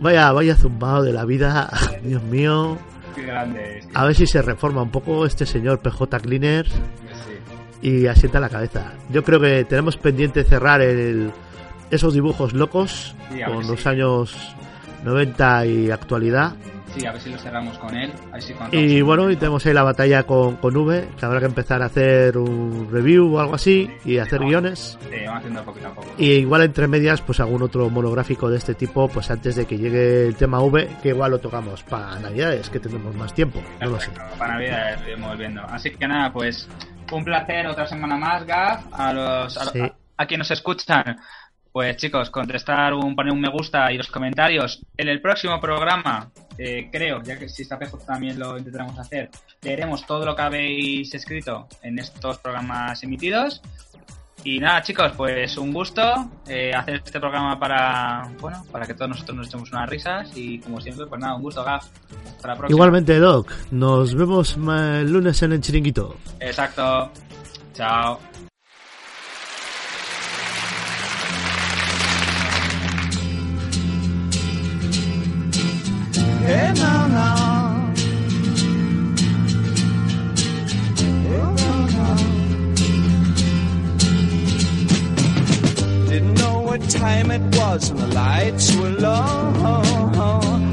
Vaya, 0.03 0.33
vaya 0.33 0.57
zumbado 0.57 1.05
de 1.05 1.13
la 1.13 1.25
vida, 1.25 1.71
Dios 2.03 2.23
mío. 2.25 2.77
Qué 3.15 3.23
grande 3.23 3.79
es. 3.79 3.89
A 3.95 4.05
ver 4.05 4.17
si 4.17 4.27
se 4.27 4.43
reforma 4.43 4.83
un 4.83 4.91
poco 4.91 5.25
este 5.25 5.47
señor 5.47 5.79
PJ 5.81 6.19
Cleaner 6.19 6.67
y 7.81 8.07
asienta 8.07 8.41
la 8.41 8.49
cabeza. 8.49 8.95
Yo 9.11 9.23
creo 9.23 9.39
que 9.41 9.65
tenemos 9.65 9.97
pendiente 9.97 10.43
cerrar 10.43 10.81
el, 10.81 11.31
esos 11.91 12.15
dibujos 12.15 12.53
locos 12.53 13.15
Sí, 13.33 13.41
con 13.45 13.67
los 13.67 13.87
años 13.87 14.37
90 15.05 15.67
y 15.67 15.91
actualidad. 15.91 16.55
Sí, 16.95 17.07
a 17.07 17.13
ver 17.13 17.21
si 17.23 17.31
lo 17.31 17.39
cerramos 17.39 17.79
con 17.79 17.97
él. 17.97 18.13
A 18.31 18.33
ver 18.35 18.43
si 18.43 18.53
con 18.53 18.69
Y 18.73 19.01
bueno, 19.01 19.31
y 19.31 19.37
tenemos 19.37 19.65
ahí 19.65 19.73
la 19.73 19.83
batalla 19.83 20.25
con, 20.25 20.57
con 20.57 20.77
V, 20.77 21.09
que 21.19 21.25
habrá 21.27 21.41
que 21.41 21.47
empezar 21.47 21.83
a 21.83 21.87
hacer 21.87 22.37
un 22.37 22.89
review 22.91 23.35
o 23.35 23.41
algo 23.41 23.55
así 23.55 23.91
y 24.05 24.19
hacer 24.19 24.41
guiones. 24.41 24.99
Sí, 25.11 25.17
vamos 25.25 25.39
haciendo 25.39 25.65
poquito 25.65 25.89
a 25.89 25.95
poco. 25.95 26.09
Y 26.19 26.33
igual 26.33 26.63
entre 26.63 26.87
medias, 26.89 27.23
pues 27.23 27.41
algún 27.41 27.63
otro 27.63 27.89
monográfico 27.89 28.51
de 28.51 28.59
este 28.59 28.75
tipo, 28.75 29.09
pues 29.09 29.31
antes 29.31 29.57
de 29.57 29.65
que 29.67 29.79
llegue 29.79 30.27
el 30.27 30.37
tema 30.37 30.61
V, 30.61 30.89
que 31.03 31.09
igual 31.11 31.31
lo 31.31 31.39
tocamos 31.39 31.83
para 31.85 32.19
Navidades, 32.19 32.69
que 32.69 32.79
tenemos 32.81 33.15
más 33.17 33.33
tiempo. 33.33 33.63
No 33.81 33.89
lo 33.91 33.99
sé. 34.01 34.11
Para 34.39 34.55
Navidad 34.55 34.99
iremos 35.07 35.39
viendo. 35.39 35.63
Así 35.63 35.91
que 35.91 36.07
nada, 36.07 36.31
pues 36.33 36.69
un 37.11 37.25
placer 37.25 37.67
otra 37.67 37.87
semana 37.87 38.17
más, 38.17 38.45
Gaf. 38.45 38.85
A 38.93 39.13
los 39.13 39.57
a, 39.57 39.65
Sí. 39.71 39.81
a- 39.81 39.95
a 40.19 40.27
quienes 40.27 40.51
nos 40.51 40.59
escuchan, 40.59 41.17
pues 41.73 41.97
chicos, 41.97 42.31
contestar 42.31 42.93
un 42.93 43.17
poner 43.17 43.33
un 43.33 43.41
me 43.41 43.49
gusta 43.49 43.91
y 43.91 43.97
los 43.97 44.09
comentarios. 44.09 44.81
En 44.97 45.09
el 45.09 45.21
próximo 45.21 45.59
programa, 45.59 46.31
eh, 46.59 46.89
creo, 46.93 47.23
ya 47.23 47.39
que 47.39 47.49
si 47.49 47.63
está 47.63 47.79
PJ 47.79 47.99
también 48.07 48.39
lo 48.39 48.59
intentaremos 48.59 48.99
hacer, 48.99 49.31
leeremos 49.63 50.07
todo 50.07 50.27
lo 50.27 50.37
que 50.37 50.43
habéis 50.43 51.15
escrito 51.15 51.67
en 51.83 51.99
estos 51.99 52.39
programas 52.39 53.03
emitidos. 53.03 53.63
Y 54.45 54.59
nada, 54.59 54.83
chicos, 54.83 55.13
pues 55.17 55.57
un 55.57 55.73
gusto 55.73 56.03
eh, 56.49 56.75
hacer 56.75 56.97
este 56.97 57.21
programa 57.21 57.59
para, 57.59 58.29
bueno, 58.41 58.65
para 58.73 58.87
que 58.87 58.95
todos 58.95 59.11
nosotros 59.11 59.37
nos 59.37 59.47
echemos 59.47 59.71
unas 59.71 59.89
risas 59.89 60.31
y 60.35 60.59
como 60.59 60.81
siempre, 60.81 61.07
pues 61.07 61.21
nada, 61.21 61.37
un 61.37 61.43
gusto, 61.43 61.63
Gaf. 61.63 61.87
Hasta 62.37 62.49
la 62.49 62.57
próxima. 62.57 62.77
Igualmente, 62.77 63.19
Doc, 63.19 63.53
nos 63.71 64.15
vemos 64.15 64.57
el 64.57 65.13
lunes 65.13 65.41
en 65.43 65.53
el 65.53 65.61
chiringuito. 65.61 66.17
Exacto. 66.41 67.11
Chao. 67.73 68.32
Time 87.03 87.31
it 87.31 87.43
was 87.57 87.91
when 87.91 88.01
the 88.01 88.15
lights 88.15 88.75
were 88.77 88.91
low. 88.91 89.53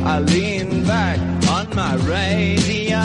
I 0.06 0.20
leaned 0.20 0.86
back 0.86 1.20
on 1.50 1.76
my 1.76 1.96
radio. 2.16 3.02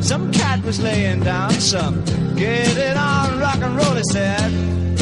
Some 0.00 0.32
cat 0.32 0.62
was 0.64 0.80
laying 0.80 1.20
down 1.20 1.52
some 1.52 2.04
get 2.36 2.76
it 2.76 2.96
on 2.96 3.40
rock 3.40 3.58
and 3.60 3.76
roll, 3.76 3.94
he 3.94 4.04
said. 4.12 4.95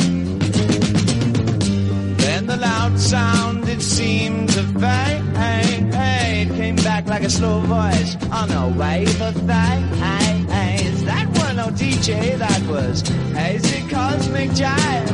Then 2.47 2.61
the 2.61 2.67
loud 2.67 2.99
sound 3.01 3.69
it 3.71 3.81
seemed 3.81 4.51
to 4.51 4.63
fade. 4.79 6.53
Came 6.55 6.77
back 6.77 7.07
like 7.07 7.23
a 7.23 7.31
slow 7.31 7.61
voice 7.61 8.17
on 8.31 8.51
a 8.51 8.69
wave 8.69 9.23
of 9.23 9.35
phase. 9.47 11.05
That 11.05 11.27
was 11.29 11.57
no 11.57 11.69
DJ, 11.69 12.37
that 12.37 12.63
was 12.69 13.01
hazy 13.33 13.89
cosmic 13.89 14.51
jive. 14.51 15.09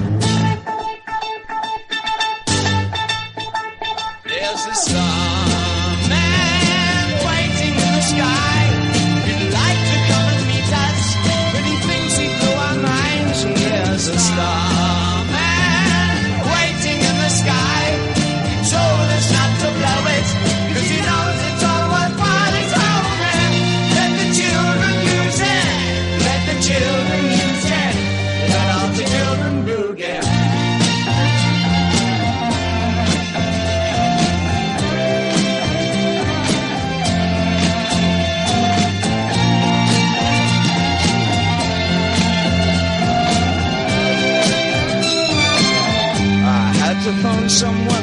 There's 4.24 4.66
the 4.66 4.74
sky. 4.74 5.19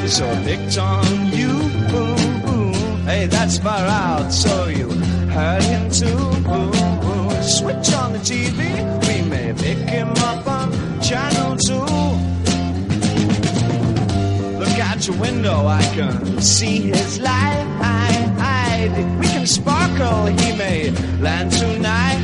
So 0.08 0.26
picked 0.42 0.78
on 0.78 1.04
you. 1.32 1.52
Hey, 3.04 3.26
that's 3.26 3.58
far 3.58 3.84
out, 3.86 4.32
so 4.32 4.68
you 4.68 4.88
heard 5.28 5.62
him 5.62 5.90
too. 5.90 6.18
Switch 7.42 7.92
on 7.94 8.12
the 8.12 8.18
TV, 8.18 8.58
we 9.06 9.28
may 9.28 9.52
pick 9.52 9.78
him 9.78 10.08
up 10.08 10.46
on 10.46 10.72
channel 11.00 11.56
two. 11.56 11.74
Look 14.58 14.78
out 14.78 15.06
your 15.06 15.16
window, 15.16 15.66
I 15.66 15.82
can 15.94 16.40
see 16.40 16.80
his 16.92 17.20
light. 17.20 17.66
We 19.20 19.26
can 19.26 19.46
sparkle, 19.46 20.26
he 20.26 20.56
may 20.56 20.90
land 21.20 21.52
tonight. 21.52 22.18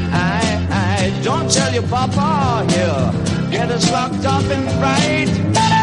Don't 1.23 1.51
tell 1.51 1.73
your 1.73 1.87
papa, 1.89 2.65
he'll 2.73 3.51
get 3.51 3.71
us 3.71 3.91
locked 3.91 4.25
up 4.25 4.45
in 4.45 4.63
fright. 4.79 5.74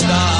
Stop. 0.00 0.39